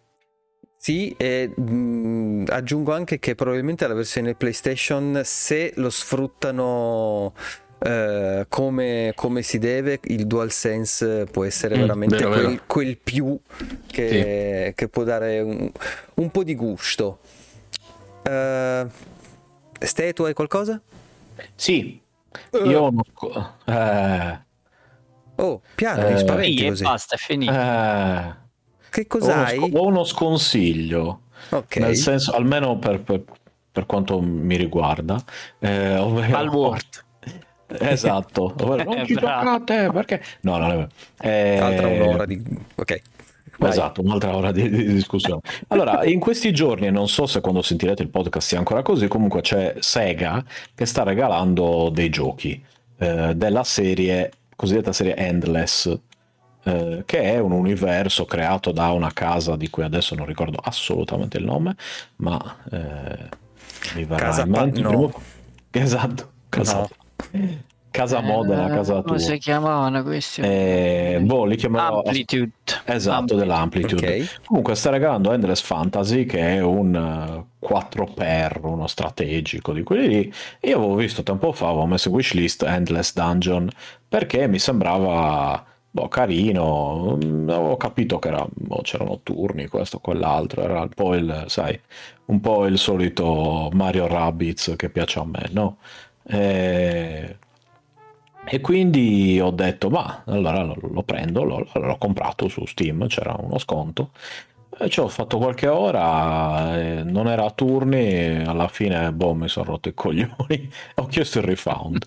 Sì, 0.77 1.15
e 1.17 1.49
mh, 1.49 2.45
aggiungo 2.49 2.93
anche 2.93 3.19
che 3.19 3.35
probabilmente 3.35 3.87
la 3.89 3.95
versione 3.95 4.35
PlayStation, 4.35 5.23
se 5.25 5.73
lo 5.77 5.89
sfruttano 5.89 7.33
eh, 7.85 8.47
come, 8.49 9.13
come 9.15 9.43
si 9.43 9.59
deve, 9.59 10.01
il 10.05 10.27
DualSense 10.27 11.27
può 11.27 11.45
essere 11.45 11.77
Mm, 11.77 11.81
veramente 11.81 12.17
vero, 12.17 12.31
quel, 12.31 12.47
vero. 12.47 12.63
quel 12.67 12.97
più 12.99 13.39
che, 13.87 14.73
che 14.75 14.89
può 14.89 15.03
dare 15.05 15.41
un, 15.41 15.71
un 16.15 16.31
po' 16.31 16.43
di 16.43 16.55
gusto. 16.55 17.19
Eh, 18.23 18.87
Ste, 19.79 20.13
tu 20.15 20.23
hai 20.23 20.33
qualcosa? 20.33 20.81
Sì, 21.55 22.01
io 22.53 22.91
non... 22.91 23.03
Eh, 23.67 24.43
Oh, 25.37 25.61
piano, 25.75 26.09
mi 26.09 26.13
Sì, 26.13 26.19
spaventi 26.21 26.65
e 26.65 26.69
così. 26.69 26.85
basta, 26.85 27.17
è 27.17 27.19
finito. 27.19 27.53
Che 27.53 27.59
ho, 27.59 27.65
uno 28.93 29.09
cos'hai? 29.09 29.71
ho 29.75 29.87
uno 29.87 30.05
sconsiglio, 30.05 31.23
Ok. 31.51 31.77
nel 31.79 31.97
senso, 31.97 32.31
almeno 32.33 32.79
per, 32.79 33.03
per- 33.03 33.25
per 33.73 33.85
quanto 33.87 34.21
mi 34.21 34.57
riguarda, 34.57 35.21
eh, 35.59 35.97
ovvero- 35.97 36.31
Palworld. 36.31 37.04
Esatto, 37.81 38.55
non 38.59 38.99
Eh, 38.99 39.07
ci 39.07 39.15
giocate 39.15 39.91
perché... 39.93 40.23
No, 40.43 40.57
non 40.59 40.71
è 40.71 40.75
vero. 40.77 40.89
Eh, 41.21 41.59
Altra 41.59 41.87
un'ora 41.89 42.27
di... 42.27 42.43
Ok. 42.75 43.03
Vai. 43.57 43.71
Esatto, 43.71 44.01
un'altra 44.03 44.35
ora 44.37 44.51
di, 44.51 44.69
di 44.69 44.85
discussione. 44.93 45.41
Allora, 45.69 46.05
in 46.05 46.19
questi 46.19 46.53
giorni, 46.53 46.91
non 46.91 47.07
so 47.09 47.27
se 47.27 47.41
quando 47.41 47.63
sentirete 47.63 48.03
il 48.03 48.09
podcast 48.09 48.49
sia 48.49 48.59
ancora 48.59 48.83
così, 48.83 49.07
comunque 49.07 49.43
c'è 49.43 49.75
Sega 49.79 50.45
che 50.75 50.85
sta 50.87 51.05
regalando 51.05 51.89
dei 51.91 52.11
giochi 52.11 52.61
eh, 52.99 53.33
della 53.37 53.63
serie, 53.63 54.33
cosiddetta 54.57 54.93
serie 54.93 55.15
Endless, 55.15 55.97
eh, 56.65 57.03
che 57.07 57.23
è 57.23 57.39
un 57.39 57.53
universo 57.53 58.25
creato 58.25 58.73
da 58.73 58.91
una 58.91 59.13
casa 59.13 59.55
di 59.55 59.71
cui 59.71 59.85
adesso 59.85 60.17
non 60.17 60.27
ricordo 60.27 60.59
assolutamente 60.61 61.39
il 61.39 61.45
nome, 61.45 61.77
ma 62.17 62.57
eh, 62.73 63.29
mi 63.95 64.05
verrà 64.05 64.25
Casa 64.27 64.43
in 64.43 64.51
mente. 64.51 64.71
Pa- 64.73 64.77
il 64.79 64.83
no. 64.83 64.89
primo- 64.89 65.13
Esatto, 65.71 66.31
casa, 66.49 66.79
No. 66.81 66.89
Casa 67.91 68.21
Modena, 68.21 68.69
casa 68.69 68.99
Eh, 68.99 69.03
tua. 69.03 69.05
Come 69.05 69.19
si 69.19 69.39
chiamavano 69.39 70.03
questi? 70.03 70.41
Eh, 70.41 71.21
boh, 71.23 71.45
li 71.45 71.57
chiamerò 71.57 71.99
Amplitude. 71.99 72.51
Esatto, 72.85 73.17
Amplitude. 73.19 73.41
dell'Amplitude. 73.41 74.21
Ok. 74.21 74.41
Comunque 74.47 74.75
sta 74.75 74.91
regalando 74.91 75.33
Endless 75.33 75.61
Fantasy 75.63 76.25
che 76.25 76.41
è 76.57 76.61
un 76.61 76.95
eh, 76.95 77.67
4x, 77.67 78.59
uno 78.63 78.87
strategico 78.89 79.73
di 79.73 79.83
quelli 79.83 80.09
lì. 80.09 80.33
Io 80.63 80.77
avevo 80.79 80.95
visto 80.97 81.23
tempo 81.23 81.53
fa, 81.53 81.69
avevo 81.69 81.87
messo 81.87 82.09
in 82.09 82.15
wishlist 82.15 82.63
Endless 82.65 83.13
Dungeon 83.15 83.69
perché 84.09 84.47
mi 84.49 84.59
sembrava 84.59 85.65
boh, 85.91 86.09
carino. 86.09 87.17
Mm, 87.25 87.49
Avevo 87.49 87.77
capito 87.77 88.19
che 88.19 88.29
era, 88.29 88.45
boh, 88.53 88.81
c'erano 88.83 89.21
turni, 89.23 89.69
questo, 89.69 89.99
quell'altro. 90.01 90.63
Era 90.63 90.81
un 90.83 90.89
po' 90.89 91.15
il, 91.15 91.45
sai, 91.47 91.79
un 92.27 92.41
po' 92.41 92.67
il 92.67 92.77
solito 92.79 93.71
Mario 93.73 94.07
Rabbids 94.09 94.75
che 94.77 94.91
piace 94.91 95.21
a 95.21 95.25
me, 95.25 95.49
no? 95.53 95.79
Eh, 96.27 97.37
e 98.47 98.61
quindi 98.61 99.41
ho 99.41 99.51
detto, 99.51 99.89
ma 99.89 100.23
allora 100.27 100.63
lo, 100.63 100.77
lo 100.81 101.03
prendo, 101.03 101.45
l'ho, 101.45 101.67
l'ho 101.73 101.97
comprato 101.99 102.49
su 102.49 102.67
Steam, 102.67 103.07
c'era 103.07 103.35
uno 103.39 103.59
sconto. 103.59 104.11
E 104.77 104.89
ci 104.91 105.01
ho 105.01 105.09
fatto 105.09 105.39
qualche 105.39 105.69
ora, 105.69 106.77
eh, 106.79 107.03
non 107.05 107.29
era 107.29 107.45
a 107.47 107.51
turni, 107.53 108.43
alla 108.45 108.69
fine 108.69 109.13
boh, 109.13 109.35
mi 109.35 109.49
sono 109.49 109.67
rotto 109.71 109.89
i 109.89 109.95
coglioni, 109.95 110.69
ho 110.97 111.07
chiesto 111.07 111.39
il 111.39 111.45
refund. 111.45 112.07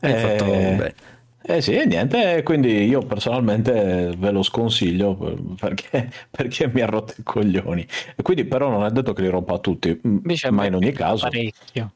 Hai 0.00 0.16
fatto 0.16 0.44
Eh, 0.44 0.74
bene. 0.76 0.94
eh 1.42 1.60
sì, 1.60 1.74
e 1.74 1.84
niente, 1.86 2.42
quindi 2.44 2.84
io 2.86 3.00
personalmente 3.04 4.14
ve 4.16 4.30
lo 4.30 4.42
sconsiglio 4.42 5.14
per- 5.16 5.42
perché, 5.58 6.10
perché 6.30 6.68
mi 6.68 6.80
ha 6.80 6.86
rotto 6.86 7.14
i 7.18 7.22
coglioni. 7.22 7.86
E 8.16 8.22
quindi 8.22 8.44
però 8.44 8.70
non 8.70 8.84
è 8.84 8.90
detto 8.90 9.12
che 9.12 9.20
li 9.22 9.28
rompa 9.28 9.54
a 9.54 9.58
tutti, 9.58 9.90
m- 10.04 10.20
Invece 10.22 10.46
a 10.46 10.50
ma 10.52 10.64
in 10.66 10.74
ogni 10.76 10.92
caso. 10.92 11.26
Parecchio. 11.28 11.92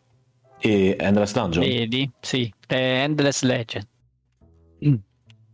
E 0.61 0.97
Endless 0.99 1.33
Dungeon. 1.33 1.65
Vedi? 1.65 2.11
Sì, 2.21 2.53
Endless 2.67 3.43
Legend. 3.43 3.87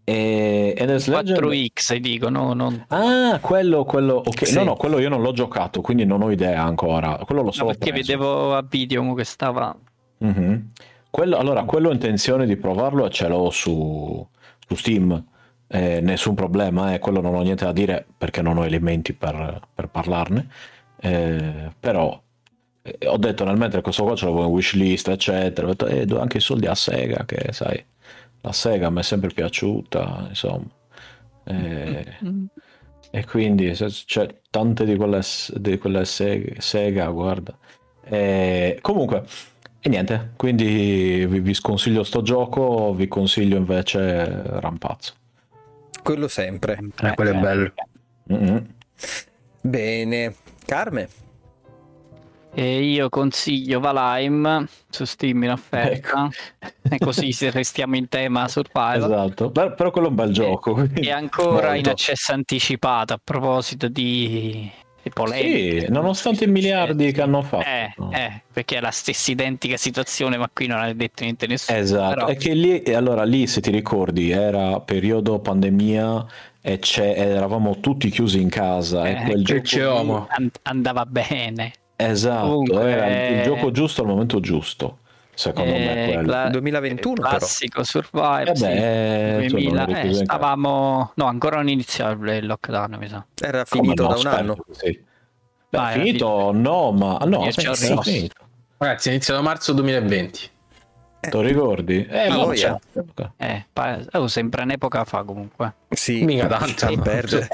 E 0.06 0.74
Endless 0.76 1.06
Legend... 1.08 1.38
4X 1.40 1.96
dicono, 1.96 2.52
non... 2.52 2.84
Ah, 2.88 3.38
quello, 3.40 3.84
quello, 3.84 4.16
ok, 4.24 4.46
Sì. 4.46 4.54
no, 4.54 4.64
no, 4.64 4.74
quello 4.76 4.98
io 4.98 5.08
non 5.08 5.22
l'ho 5.22 5.32
giocato, 5.32 5.80
quindi 5.80 6.04
non 6.04 6.22
ho 6.22 6.30
idea 6.30 6.62
ancora. 6.62 7.16
Quello 7.24 7.40
l'ho 7.40 7.46
no, 7.46 7.52
solo 7.52 7.70
perché 7.70 7.90
preso. 7.90 8.12
vedevo 8.12 8.54
a 8.54 8.62
video 8.68 9.14
che 9.14 9.24
stava... 9.24 9.74
Mhm. 10.18 10.70
Quello, 11.10 11.36
allora, 11.36 11.64
quello 11.64 11.88
ho 11.90 11.92
intenzione 11.92 12.44
di 12.44 12.56
provarlo 12.56 13.06
e 13.06 13.10
ce 13.10 13.28
l'ho 13.28 13.48
su, 13.50 14.26
su 14.66 14.74
Steam. 14.74 15.24
Eh, 15.66 16.00
nessun 16.00 16.34
problema, 16.34 16.92
eh, 16.92 16.98
quello 16.98 17.20
non 17.20 17.34
ho 17.34 17.42
niente 17.42 17.64
da 17.64 17.72
dire 17.72 18.04
perché 18.18 18.42
non 18.42 18.58
ho 18.58 18.64
elementi 18.64 19.12
per, 19.14 19.60
per 19.74 19.88
parlarne. 19.88 20.48
Eh, 21.00 21.70
però 21.78 22.20
eh, 22.86 23.06
ho 23.08 23.16
detto 23.16 23.44
nel 23.44 23.56
mentre 23.56 23.80
questo 23.80 24.04
qua 24.04 24.14
ce 24.14 24.26
l'avevo 24.26 24.44
in 24.44 24.50
wishlist, 24.50 25.08
eccetera. 25.08 25.66
Ho 25.66 25.70
detto, 25.70 25.86
eh, 25.86 26.04
do 26.04 26.20
anche 26.20 26.36
i 26.36 26.40
soldi 26.40 26.66
a 26.66 26.74
Sega, 26.74 27.24
che 27.24 27.52
sai, 27.52 27.82
la 28.42 28.52
Sega 28.52 28.90
mi 28.90 29.00
è 29.00 29.02
sempre 29.02 29.30
piaciuta, 29.30 30.26
insomma. 30.28 30.66
Eh, 31.46 32.16
Mm. 32.24 32.44
e 33.10 33.24
quindi 33.26 33.70
c'è 33.72 34.40
tante 34.50 34.84
di 34.84 34.96
quelle, 34.96 35.20
di 35.54 35.78
quelle 35.78 36.04
Sega, 36.04 36.60
Sega, 36.60 37.06
guarda. 37.08 37.56
E 38.06 38.78
comunque, 38.82 39.24
e 39.80 39.88
niente, 39.88 40.32
quindi 40.36 41.24
vi, 41.26 41.40
vi 41.40 41.54
sconsiglio 41.54 42.02
sto 42.04 42.20
gioco, 42.22 42.92
vi 42.94 43.08
consiglio 43.08 43.56
invece 43.56 44.60
Rampazzo. 44.60 45.14
Quello 46.02 46.28
sempre. 46.28 46.78
Eh, 47.02 47.14
quello 47.14 47.30
è 47.30 47.34
bello. 47.40 47.72
Mhm. 48.24 48.66
Bene. 49.62 50.34
Carme. 50.66 51.08
E 52.56 52.82
io 52.82 53.08
consiglio 53.08 53.80
Valheim 53.80 54.64
su 54.88 55.04
Steam 55.04 55.42
in 55.42 55.50
offerta. 55.50 56.28
E 56.88 56.98
così 56.98 57.32
se 57.32 57.50
restiamo 57.50 57.96
in 57.96 58.08
tema 58.08 58.46
survival. 58.46 59.02
Esatto, 59.10 59.50
Beh, 59.50 59.72
però 59.72 59.90
quello 59.90 60.06
è 60.06 60.10
un 60.10 60.16
bel 60.16 60.32
gioco. 60.32 60.72
quindi- 60.74 61.00
E 61.00 61.10
ancora 61.10 61.68
in 61.70 61.74
Molto. 61.74 61.90
accesso 61.90 62.32
anticipato 62.32 63.12
a 63.12 63.20
proposito 63.22 63.88
di, 63.88 64.70
di 65.02 65.10
polemiche. 65.10 65.80
Sì, 65.80 65.86
nonostante 65.90 66.44
i 66.44 66.46
miliardi 66.46 67.10
che 67.10 67.22
hanno 67.22 67.42
fatto. 67.42 67.64
Eh, 67.66 67.92
eh, 68.12 68.42
perché 68.52 68.76
è 68.76 68.80
la 68.80 68.92
stessa 68.92 69.32
identica 69.32 69.76
situazione, 69.76 70.36
ma 70.36 70.48
qui 70.52 70.68
non 70.68 70.78
ha 70.78 70.92
detto 70.92 71.24
niente 71.24 71.48
nessuno. 71.48 71.76
Esatto, 71.76 72.14
Però- 72.14 72.26
è 72.28 72.36
che 72.36 72.54
lì, 72.54 72.82
e 72.82 72.94
allora 72.94 73.24
lì 73.24 73.48
se 73.48 73.60
ti 73.60 73.72
ricordi 73.72 74.30
era 74.30 74.78
periodo 74.78 75.40
pandemia 75.40 76.24
e 76.60 76.78
c'è- 76.78 77.14
eravamo 77.18 77.80
tutti 77.80 78.08
chiusi 78.10 78.40
in 78.40 78.48
casa 78.48 79.06
e 79.08 79.10
Eh, 79.10 79.24
quel 79.24 79.44
che 79.44 79.60
gioco 79.62 80.02
lì-. 80.02 80.36
And- 80.36 80.56
andava 80.62 81.04
bene. 81.04 81.72
Esatto, 81.96 82.46
Comunque, 82.46 82.90
era 82.90 83.06
il 83.06 83.38
eh, 83.40 83.42
gioco 83.44 83.70
giusto 83.70 84.02
al 84.02 84.08
momento 84.08 84.40
giusto, 84.40 84.98
secondo 85.34 85.72
me 85.72 86.02
Eh, 86.02 86.06
quello. 86.12 86.22
cla- 86.24 86.48
2021 86.48 87.14
però. 87.14 87.28
classico 87.28 87.84
survival. 87.84 88.48
Eh 88.48 88.56
sì. 88.56 88.64
beh, 88.64 89.46
tu 89.46 89.58
non 89.58 89.74
2000, 89.86 89.98
eri 90.00 90.08
eh, 90.10 90.14
stavamo 90.24 91.12
no 91.14 91.24
ancora 91.26 91.56
non 91.56 91.68
iniziava 91.68 92.34
il 92.34 92.46
lockdown 92.46 92.96
mi 92.98 93.08
sa 93.08 93.24
Era 93.40 93.64
Come 93.64 93.82
finito 93.82 94.02
no, 94.02 94.08
da 94.08 94.14
un 94.14 94.20
spero 94.20 94.36
anno. 94.36 94.56
sì. 94.72 95.04
Beh, 95.68 95.78
Ah, 95.78 95.90
era 95.92 96.02
finito 96.02 96.52
no, 96.52 96.92
ma 96.92 97.16
no, 97.24 97.50
sì, 97.52 97.66
ho 97.66 97.74
sì, 97.74 97.86
rimasto. 97.88 98.10
finito. 98.10 98.34
Ragazzi, 98.76 99.08
è 99.08 99.12
iniziato 99.12 99.42
marzo 99.42 99.72
2020. 99.72 100.50
Te 101.20 101.30
lo 101.30 101.40
ricordi? 101.40 102.04
Eh, 102.06 102.26
Ah, 102.28 102.44
ma 102.46 102.52
c'è. 102.52 102.76
Ok. 102.96 103.30
eh, 103.38 103.66
pa- 103.72 103.98
oh, 104.12 104.26
sembra 104.26 104.62
un'epoca 104.64 105.04
fa 105.04 105.22
comunque 105.22 105.74
Sì, 105.88 106.22
Mica 106.24 106.46
tanto. 106.48 107.00
perde. 107.00 107.48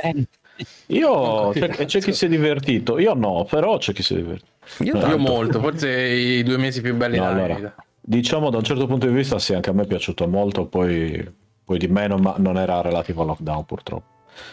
Io 0.89 1.51
c'è, 1.55 1.85
c'è 1.87 2.01
chi 2.01 2.12
si 2.12 2.27
è 2.27 2.28
divertito, 2.28 2.99
io 2.99 3.15
no, 3.15 3.45
però 3.49 3.78
c'è 3.78 3.93
chi 3.93 4.03
si 4.03 4.15
è 4.15 4.16
divertito. 4.16 4.49
Io, 4.85 4.97
Io 5.07 5.19
molto, 5.19 5.61
forse 5.61 5.91
i 5.91 6.43
due 6.43 6.57
mesi 6.59 6.81
più 6.81 6.95
belli 6.95 7.16
No, 7.16 7.23
della 7.24 7.35
mia 7.35 7.45
allora, 7.45 7.59
vita. 7.59 7.74
diciamo 8.01 8.51
da 8.51 8.59
un 8.59 8.65
certo 8.65 8.87
punto 8.87 9.07
di 9.07 9.12
vista 9.12 9.39
sì, 9.39 9.55
anche 9.55 9.70
a 9.70 9.73
me 9.73 9.82
è 9.82 9.87
piaciuto 9.87 10.28
molto, 10.28 10.66
poi, 10.66 11.32
poi 11.65 11.78
di 11.78 11.89
meno, 11.89 12.16
ma 12.16 12.35
non 12.39 12.57
era 12.57 12.81
relativo 12.81 13.23
al 13.23 13.28
lockdown 13.28 13.65
purtroppo. 13.65 14.07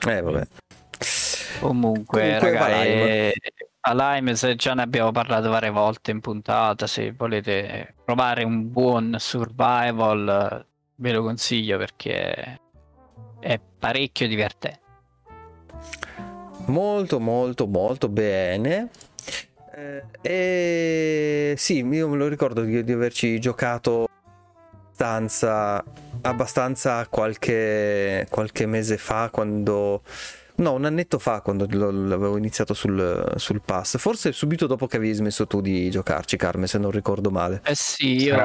Eh, 0.07 0.21
vabbè. 0.21 0.47
comunque, 1.59 1.59
Comunque, 1.59 2.39
raga, 2.39 2.59
Valheim. 2.59 3.07
eh, 3.07 3.33
Valheim, 3.81 4.33
se 4.33 4.55
già 4.55 4.73
ne 4.73 4.81
abbiamo 4.81 5.11
parlato 5.11 5.49
varie 5.49 5.69
volte 5.69 6.11
in 6.11 6.19
puntata 6.19 6.87
se 6.87 7.13
volete 7.15 7.93
provare 8.03 8.43
un 8.43 8.71
buon 8.71 9.15
survival 9.17 10.59
eh, 10.61 10.65
ve 10.95 11.11
lo 11.13 11.23
consiglio 11.23 11.77
perché 11.77 12.59
è 13.39 13.59
parecchio 13.79 14.27
divertente 14.27 14.81
molto 16.67 17.19
molto 17.19 17.67
molto 17.67 18.07
bene. 18.09 18.89
Eh, 19.75 20.03
e 20.21 21.53
sì, 21.57 21.85
io 21.85 22.07
me 22.07 22.17
lo 22.17 22.27
ricordo 22.27 22.61
di, 22.61 22.83
di 22.83 22.91
averci 22.91 23.39
giocato 23.39 24.07
abbastanza, 24.97 25.83
abbastanza 26.21 27.07
qualche, 27.07 28.25
qualche 28.29 28.65
mese 28.65 28.97
fa 28.97 29.29
quando... 29.31 30.01
No, 30.57 30.73
un 30.73 30.85
annetto 30.85 31.19
fa 31.19 31.41
quando 31.41 31.67
l'avevo 31.69 32.35
iniziato 32.37 32.73
sul, 32.73 33.33
sul 33.35 33.61
pass. 33.63 33.97
Forse 33.97 34.31
subito 34.31 34.65
dopo 34.65 34.87
che 34.87 34.97
avevi 34.97 35.13
smesso 35.13 35.45
tu 35.45 35.61
di 35.61 35.89
giocarci, 35.91 36.35
Carme, 36.35 36.65
se 36.65 36.79
non 36.79 36.89
ricordo 36.89 37.29
male. 37.29 37.61
Eh 37.63 37.75
sì, 37.75 38.15
io, 38.23 38.35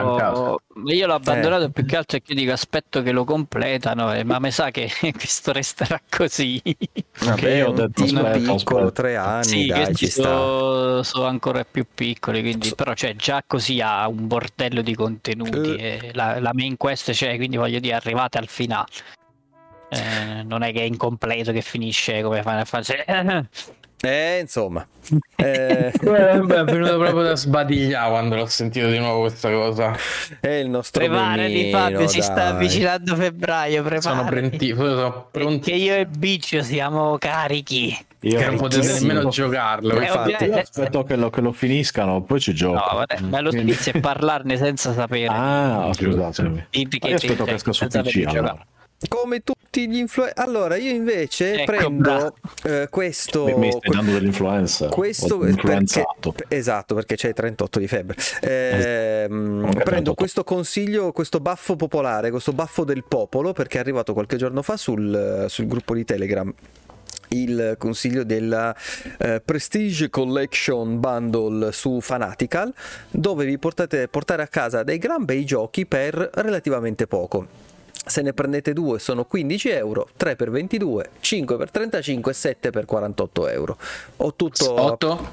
io 0.84 1.06
l'ho 1.06 1.14
abbandonato 1.14 1.64
Eh. 1.64 1.70
più 1.70 1.84
che 1.86 1.96
altro 1.96 2.18
perché 2.18 2.34
dico 2.34 2.52
aspetto 2.52 3.02
che 3.02 3.12
lo 3.12 3.24
completano, 3.24 4.12
eh, 4.14 4.24
ma 4.24 4.38
mi 4.38 4.50
sa 4.50 4.70
che 4.70 4.90
questo 5.16 5.52
resterà 5.52 6.00
così. 6.08 6.60
Anche 7.20 7.50
io 7.50 7.68
ho 7.68 7.72
detto 7.72 8.04
aspetta, 8.04 8.30
piccolo, 8.32 8.54
aspetta. 8.86 8.90
tre 8.90 9.16
anni, 9.16 9.44
sì, 9.44 9.66
dai, 9.66 9.84
questi 9.84 10.06
ci 10.06 10.10
sta. 10.10 11.02
sono, 11.02 11.26
ancora 11.26 11.64
più 11.64 11.86
piccoli, 11.94 12.40
quindi, 12.42 12.74
però 12.74 12.94
cioè, 12.94 13.14
già 13.16 13.42
così 13.46 13.80
ha 13.80 14.06
un 14.08 14.26
bordello 14.26 14.82
di 14.82 14.94
contenuti. 14.94 15.74
e 15.76 16.10
la, 16.12 16.38
la 16.40 16.50
main 16.52 16.76
quest 16.76 17.12
c'è, 17.12 17.36
quindi 17.36 17.56
voglio 17.56 17.78
dire, 17.78 17.94
arrivate 17.94 18.38
al 18.38 18.48
finale. 18.48 18.86
Eh, 19.92 20.42
non 20.44 20.62
è 20.62 20.72
che 20.72 20.80
è 20.80 20.84
incompleto 20.84 21.52
che 21.52 21.60
finisce 21.60 22.22
come 22.22 22.40
Final 22.40 22.66
Fantasy. 22.66 22.94
Eh, 24.04 24.40
insomma. 24.40 24.84
Eh, 25.36 25.86
Eh, 25.86 25.92
beh, 26.02 26.36
è 26.36 26.40
venuto 26.64 26.98
proprio 26.98 27.22
da 27.22 27.36
sbadigliare 27.36 28.10
quando 28.10 28.34
l'ho 28.34 28.46
sentito 28.46 28.88
di 28.90 28.98
nuovo 28.98 29.20
questa 29.20 29.48
cosa. 29.48 29.96
è 30.40 30.48
il 30.48 30.68
nostro 30.68 31.04
Preparati 31.04 31.70
Fabio, 31.70 32.08
si 32.08 32.20
sta 32.20 32.48
avvicinando 32.48 33.14
febbraio, 33.14 33.84
Sono 34.00 34.24
pronti, 34.24 34.74
sono 34.74 35.28
pronti. 35.30 35.70
Che 35.70 35.76
io 35.76 35.94
e 35.94 36.06
Biggio 36.06 36.62
siamo 36.64 37.16
carichi. 37.18 37.96
Io 38.22 38.38
Che 38.38 38.46
non 38.46 38.56
potete 38.56 38.92
nemmeno 38.92 39.28
giocarlo. 39.28 39.96
Eh, 39.96 40.02
infatti. 40.04 40.44
Io 40.46 40.56
aspetto 40.56 41.04
che 41.04 41.14
lo, 41.14 41.30
che 41.30 41.40
lo 41.40 41.52
finiscano, 41.52 42.22
poi 42.22 42.40
ci 42.40 42.54
gioco. 42.54 42.74
No, 42.74 42.98
vabbè, 42.98 43.20
ma 43.20 43.40
lo 43.40 43.52
spizio 43.52 43.92
è 43.92 44.00
parlarne 44.00 44.56
senza 44.56 44.92
sapere. 44.92 45.28
Ah, 45.28 45.90
scusatemi. 45.92 46.54
Ma 46.54 47.08
Io 47.08 47.14
aspetto 47.14 47.44
che 47.44 47.52
esca 47.54 47.72
su 47.72 47.86
PC 47.86 48.24
allora. 48.26 48.56
Come 49.08 49.42
tutti 49.72 49.88
gli 49.88 49.96
influencer. 49.96 50.44
Allora, 50.44 50.76
io 50.76 50.90
invece 50.90 51.54
Ecco, 51.54 51.72
prendo 51.72 52.34
eh, 52.64 52.88
questo. 52.90 53.46
Mi, 53.46 53.54
mi 53.54 53.70
stai 53.70 53.90
dando 53.90 54.12
dell'influenza. 54.12 54.88
Questo 54.88 55.38
perché, 55.38 56.04
esatto 56.48 56.94
perché 56.94 57.16
c'è 57.16 57.32
38 57.32 57.78
di 57.78 57.88
febbre. 57.88 58.16
Ehm, 58.42 59.60
Ok, 59.62 59.70
prendo 59.72 60.12
38. 60.12 60.14
questo 60.14 60.44
consiglio, 60.44 61.12
questo 61.12 61.40
baffo 61.40 61.76
popolare, 61.76 62.30
questo 62.30 62.52
baffo 62.52 62.84
del 62.84 63.04
popolo 63.08 63.54
perché 63.54 63.78
è 63.78 63.80
arrivato 63.80 64.12
qualche 64.12 64.36
giorno 64.36 64.60
fa 64.60 64.76
sul, 64.76 65.46
sul 65.48 65.66
gruppo 65.66 65.94
di 65.94 66.04
Telegram 66.04 66.52
il 67.28 67.76
consiglio 67.78 68.24
della 68.24 68.76
eh, 69.16 69.40
Prestige 69.42 70.10
Collection 70.10 71.00
Bundle 71.00 71.72
su 71.72 71.98
Fanatical 72.02 72.74
dove 73.08 73.46
vi 73.46 73.56
portate 73.56 74.06
portare 74.08 74.42
a 74.42 74.48
casa 74.48 74.82
dei 74.82 74.98
gran 74.98 75.24
bei 75.24 75.46
giochi 75.46 75.86
per 75.86 76.28
relativamente 76.34 77.06
poco. 77.06 77.61
Se 78.04 78.20
ne 78.22 78.32
prendete 78.32 78.72
due 78.72 78.98
sono 78.98 79.24
15 79.24 79.68
euro, 79.70 80.08
3 80.16 80.36
per 80.36 80.50
22, 80.50 81.10
5 81.20 81.56
per 81.56 81.70
35 81.70 82.32
e 82.32 82.34
7 82.34 82.70
per 82.70 82.84
48 82.84 83.48
euro. 83.48 83.78
Ho 84.16 84.34
tutto 84.34 84.80
8? 84.80 85.28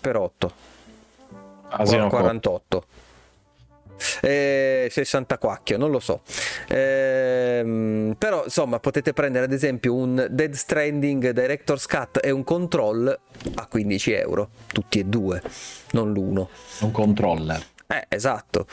per 0.00 0.16
8. 0.16 0.52
Asino 1.68 2.08
48. 2.08 2.84
Eh, 4.20 4.88
60 4.90 5.38
quacchio, 5.38 5.78
non 5.78 5.90
lo 5.90 6.00
so. 6.00 6.22
Ehm, 6.68 8.14
però 8.18 8.44
insomma 8.44 8.78
potete 8.80 9.12
prendere 9.12 9.44
ad 9.44 9.52
esempio 9.52 9.94
un 9.94 10.26
Dead 10.30 10.52
Stranding 10.52 11.30
Director's 11.30 11.86
Cut 11.86 12.20
e 12.22 12.30
un 12.30 12.44
Control 12.44 13.18
a 13.54 13.66
15 13.66 14.12
euro, 14.12 14.48
tutti 14.66 14.98
e 14.98 15.04
due, 15.04 15.42
non 15.92 16.12
l'uno. 16.12 16.48
un 16.80 16.90
controller. 16.90 17.62
Eh, 17.86 18.06
esatto. 18.08 18.66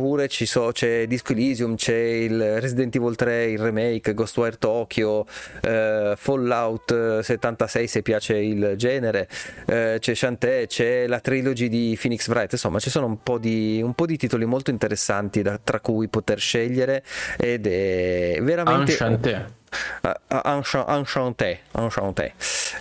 Pure 0.00 0.28
ci 0.28 0.46
so, 0.46 0.70
c'è 0.72 1.06
Disco 1.06 1.32
Elysium, 1.32 1.74
c'è 1.76 1.94
il 1.94 2.58
Resident 2.58 2.96
Evil 2.96 3.16
3, 3.16 3.44
il 3.50 3.58
remake, 3.58 4.14
Ghostwire 4.14 4.56
Tokyo, 4.56 5.26
eh, 5.60 6.14
Fallout 6.16 6.90
eh, 6.90 7.22
76 7.22 7.86
se 7.86 8.00
piace 8.00 8.38
il 8.38 8.72
genere, 8.76 9.28
eh, 9.66 9.98
c'è 10.00 10.14
Shantae, 10.14 10.66
c'è 10.68 11.06
la 11.06 11.20
trilogy 11.20 11.68
di 11.68 11.98
Phoenix 12.00 12.26
Wright, 12.28 12.50
insomma 12.52 12.78
ci 12.78 12.88
sono 12.88 13.04
un 13.04 13.22
po' 13.22 13.36
di, 13.36 13.82
un 13.84 13.92
po' 13.92 14.06
di 14.06 14.16
titoli 14.16 14.46
molto 14.46 14.70
interessanti 14.70 15.42
da- 15.42 15.60
tra 15.62 15.80
cui 15.80 16.08
poter 16.08 16.38
scegliere 16.40 17.04
ed 17.36 17.66
è 17.66 18.38
veramente... 18.40 18.92
Enchanté. 18.92 19.58
Ah, 20.00 20.18
ah, 20.28 20.62
Enchanté, 20.96 21.60
Enchanté. 21.72 22.32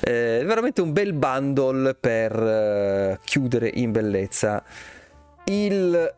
Eh, 0.05 0.41
veramente 0.45 0.79
un 0.79 0.93
bel 0.93 1.11
bundle 1.11 1.95
per 1.95 2.31
eh, 2.41 3.19
chiudere 3.25 3.69
in 3.73 3.91
bellezza 3.91 4.63
il- 5.43 6.13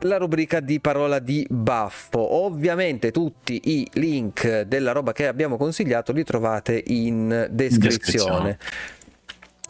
la 0.00 0.16
rubrica 0.16 0.60
di 0.60 0.80
parola 0.80 1.18
di 1.18 1.46
baffo. 1.48 2.18
Ovviamente 2.44 3.10
tutti 3.10 3.60
i 3.64 3.86
link 3.94 4.62
della 4.62 4.92
roba 4.92 5.12
che 5.12 5.26
abbiamo 5.26 5.56
consigliato 5.56 6.12
li 6.12 6.24
trovate 6.24 6.82
in 6.86 7.48
descrizione. 7.50 7.78
Descrizione. 7.78 8.58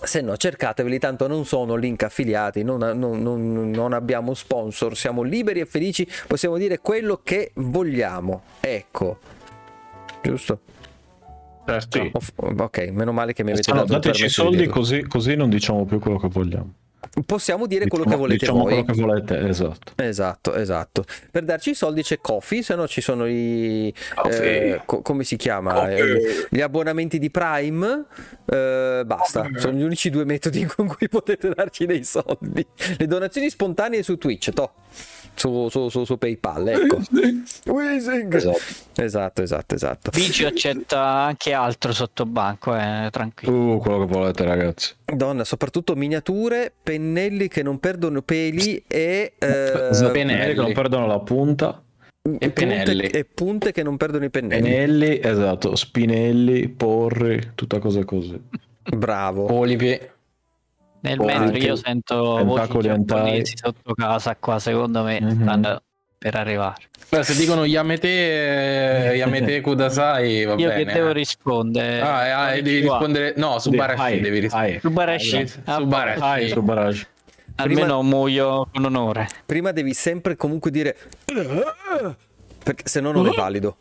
Se 0.02 0.23
no, 0.23 0.35
cercateveli, 0.36 0.98
tanto 0.98 1.27
non 1.27 1.44
sono 1.44 1.74
link 1.74 2.02
affiliati, 2.05 2.62
non, 2.62 2.78
non- 2.78 3.20
non- 3.20 3.70
non 3.70 3.93
abbiamo 3.93 4.32
sponsor, 4.32 4.97
siamo 4.97 5.20
liberi 5.23 5.61
e 5.61 5.66
felici, 5.66 6.09
possiamo 6.27 6.57
dire 6.57 6.78
quello 6.78 7.20
che 7.23 7.51
vogliamo. 7.57 8.43
Ecco, 8.61 9.19
giusto? 10.23 10.61
Certo. 11.66 12.09
Off- 12.12 12.32
Ok, 12.36 12.89
meno 12.93 13.12
male 13.12 13.35
che 13.35 13.44
mi 13.44 13.51
avete 13.52 13.70
No, 13.73 13.81
dato 13.81 13.93
dateci 13.93 14.24
i 14.24 14.28
soldi 14.31 14.66
così, 14.69 15.02
così 15.02 15.35
non 15.36 15.51
diciamo 15.51 15.85
più 15.85 15.98
quello 15.98 16.19
che 16.19 16.28
vogliamo. 16.28 16.73
Possiamo 17.27 17.66
dire 17.66 17.86
quello 17.89 18.05
Diciamo- 18.05 18.22
che 18.22 18.28
volete 18.28 18.39
diciamo 18.47 18.62
voi. 18.64 18.85
quello 18.85 18.93
che 18.93 19.01
volete, 19.32 19.48
esatto. 19.48 19.93
Esatto, 19.97 20.55
esatto. 20.55 21.05
Per 21.31 21.44
darci 21.44 21.70
i 21.70 21.74
soldi 21.74 22.02
c'è 22.02 22.18
Coffee, 22.20 22.62
se 22.62 22.74
no 22.74 22.86
ci 22.86 23.01
sono 23.01 23.27
i... 23.27 23.93
Coffee. 24.14 24.74
eh, 24.74 24.82
co- 24.85 25.01
come 25.02 25.24
si 25.24 25.36
chiama? 25.36 25.90
Eh, 25.90 26.47
Gli 26.51 26.60
abbonamenti 26.60 27.18
di 27.18 27.31
Prime. 27.31 28.05
eh, 28.47 29.02
basta, 29.06 29.48
sono 29.56 29.77
gli 29.78 29.82
unici 29.82 30.10
due 30.10 30.24
metodi 30.24 30.64
con 30.77 30.86
cui 30.86 31.09
potete 31.09 31.51
darci 31.55 31.86
dei 31.86 32.05
soldi. 32.05 32.64
Le 32.98 33.06
donazioni 33.06 33.51
spontanee 33.51 34.02
su 34.02 34.16
Twitch, 34.16 34.51
toh. 34.52 34.72
Su, 35.35 35.69
su, 35.70 35.89
su, 35.89 36.05
su 36.05 36.19
PayPal, 36.19 36.69
ecco. 36.69 36.98
Weezing. 37.73 38.35
Esatto. 38.35 38.59
Esatto, 38.97 39.43
esatto, 39.43 39.74
esatto. 39.74 40.11
Biggio 40.11 40.47
accetta 40.47 41.01
anche 41.01 41.52
altro 41.55 41.93
sotto 41.93 42.27
banco, 42.27 42.77
eh, 42.77 43.09
tranquillo. 43.11 43.74
Uh, 43.74 43.78
quello 43.78 44.01
che 44.01 44.12
volete, 44.12 44.44
ragazzi. 44.44 44.94
Donna, 45.07 45.44
soprattutto 45.44 45.94
miniature, 45.94 46.73
pennelli 46.82 47.48
che 47.48 47.62
non 47.62 47.78
perdono 47.78 48.20
peli 48.23 48.82
e... 48.86 49.32
eh, 49.39 50.11
Pennelli. 50.12 50.55
che 50.55 50.61
non 50.61 50.73
perdono 50.73 51.07
la 51.07 51.19
punta. 51.20 51.82
punte- 52.20 52.51
pennelli. 52.51 53.07
e 53.07 53.24
punte 53.24 53.73
che 53.73 53.82
non 53.82 53.97
perdono 53.97 54.27
i 54.27 54.31
pennelli. 54.31 54.62
Pennelli, 54.62 55.20
esatto. 55.23 55.74
Spinelli, 55.74 56.69
porri, 56.69 57.52
tutta 57.55 57.78
cose 57.78 58.05
così. 58.05 58.39
Bravo. 58.82 59.47
Polipi. 59.47 59.98
Nel 61.02 61.18
mentre 61.20 61.59
io 61.59 61.77
sento 61.77 62.44
voci 62.44 62.78
giapponesi 62.81 63.56
sotto 63.56 63.94
casa 63.94 64.36
qua, 64.36 64.59
secondo 64.59 65.02
me 65.02 65.20
Mhm. 65.20 65.43
stanno 65.43 65.82
per 66.18 66.35
arrivare. 66.36 66.82
Beh, 67.09 67.22
se 67.24 67.35
dicono 67.35 67.64
Yamete, 67.64 69.12
Yamete 69.16 69.60
Kudasai, 69.62 70.44
va 70.44 70.55
Io 70.55 70.68
bene. 70.68 70.85
che 70.85 70.93
devo 70.93 71.12
rispondere? 71.12 72.01
Ah, 72.02 72.27
eh, 72.27 72.31
ah, 72.31 72.52
devi 72.60 72.81
rispondere. 72.81 73.32
No, 73.36 73.59
su 73.59 73.70
Barashi 73.70 74.01
Hai, 74.01 74.20
devi 74.20 74.39
rispondere. 74.40 74.81
Subarashi. 74.81 75.47
Su 75.48 75.60
Ah, 75.64 75.81
Barashi. 75.81 76.20
vai. 76.20 76.48
Su 76.48 76.62
barrage. 76.62 77.06
Almeno 77.56 78.02
muoio 78.02 78.68
con 78.72 78.85
onore. 78.85 79.28
Prima 79.44 79.72
devi 79.72 79.93
sempre 79.93 80.36
comunque 80.36 80.70
dire 80.70 80.97
perché 82.62 82.85
se 82.86 83.01
no 83.01 83.10
non 83.12 83.27
è 83.27 83.31
valido. 83.31 83.77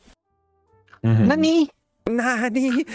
Mhm. 1.01 1.25
Nani? 1.25 1.69
Nani. 2.09 2.85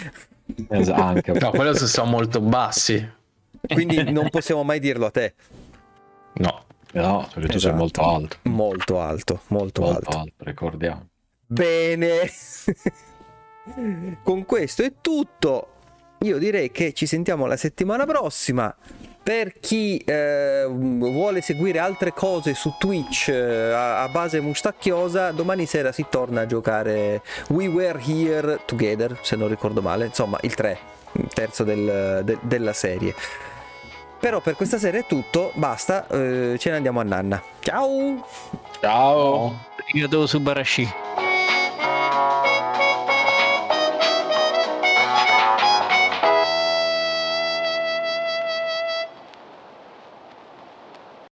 Esatto, 0.68 1.00
anche. 1.02 1.32
No, 1.32 1.50
quello 1.50 1.74
se 1.74 1.86
sono 1.86 2.10
molto 2.10 2.40
bassi. 2.40 3.08
Quindi 3.66 4.10
non 4.12 4.28
possiamo 4.30 4.62
mai 4.62 4.78
dirlo 4.80 5.06
a 5.06 5.10
te. 5.10 5.34
No. 6.34 6.64
No, 6.92 7.28
perché 7.34 7.48
tu 7.48 7.56
Esatto. 7.56 7.58
sei 7.58 7.72
molto 7.74 8.02
alto. 8.02 8.36
Molto 8.42 9.00
alto, 9.00 9.40
molto, 9.48 9.80
Molto 9.82 9.96
alto. 9.98 10.18
alto, 10.18 10.32
ricordiamo. 10.44 11.08
Bene. 11.46 12.30
Con 14.22 14.44
questo 14.44 14.82
è 14.82 14.92
tutto. 15.00 15.68
Io 16.20 16.38
direi 16.38 16.70
che 16.70 16.92
ci 16.92 17.06
sentiamo 17.06 17.46
la 17.46 17.56
settimana 17.56 18.04
prossima. 18.06 18.74
Per 19.22 19.58
chi 19.58 19.96
eh, 19.98 20.66
vuole 20.68 21.40
seguire 21.40 21.78
altre 21.78 22.12
cose 22.12 22.52
su 22.54 22.74
Twitch 22.78 23.28
eh, 23.28 23.72
a, 23.72 24.02
a 24.02 24.08
base 24.08 24.38
mustacchiosa, 24.40 25.30
domani 25.32 25.64
sera 25.64 25.92
si 25.92 26.04
torna 26.10 26.42
a 26.42 26.46
giocare 26.46 27.22
We 27.48 27.66
Were 27.68 27.98
Here 28.06 28.60
Together, 28.66 29.18
se 29.22 29.36
non 29.36 29.48
ricordo 29.48 29.80
male, 29.80 30.04
insomma 30.06 30.38
il 30.42 30.54
3, 30.54 30.78
il 31.12 31.28
terzo 31.32 31.64
del- 31.64 32.20
de- 32.22 32.38
della 32.42 32.74
serie. 32.74 33.14
Però 34.24 34.40
per 34.40 34.56
questa 34.56 34.78
sera 34.78 34.96
è 34.96 35.04
tutto, 35.04 35.50
basta, 35.52 36.06
eh, 36.08 36.56
ce 36.58 36.70
ne 36.70 36.76
andiamo 36.76 36.98
a 36.98 37.02
Nanna. 37.02 37.42
Ciao! 37.60 38.26
Ciao! 38.80 39.54
Arigato 39.86 40.26
Subarashi. 40.26 40.90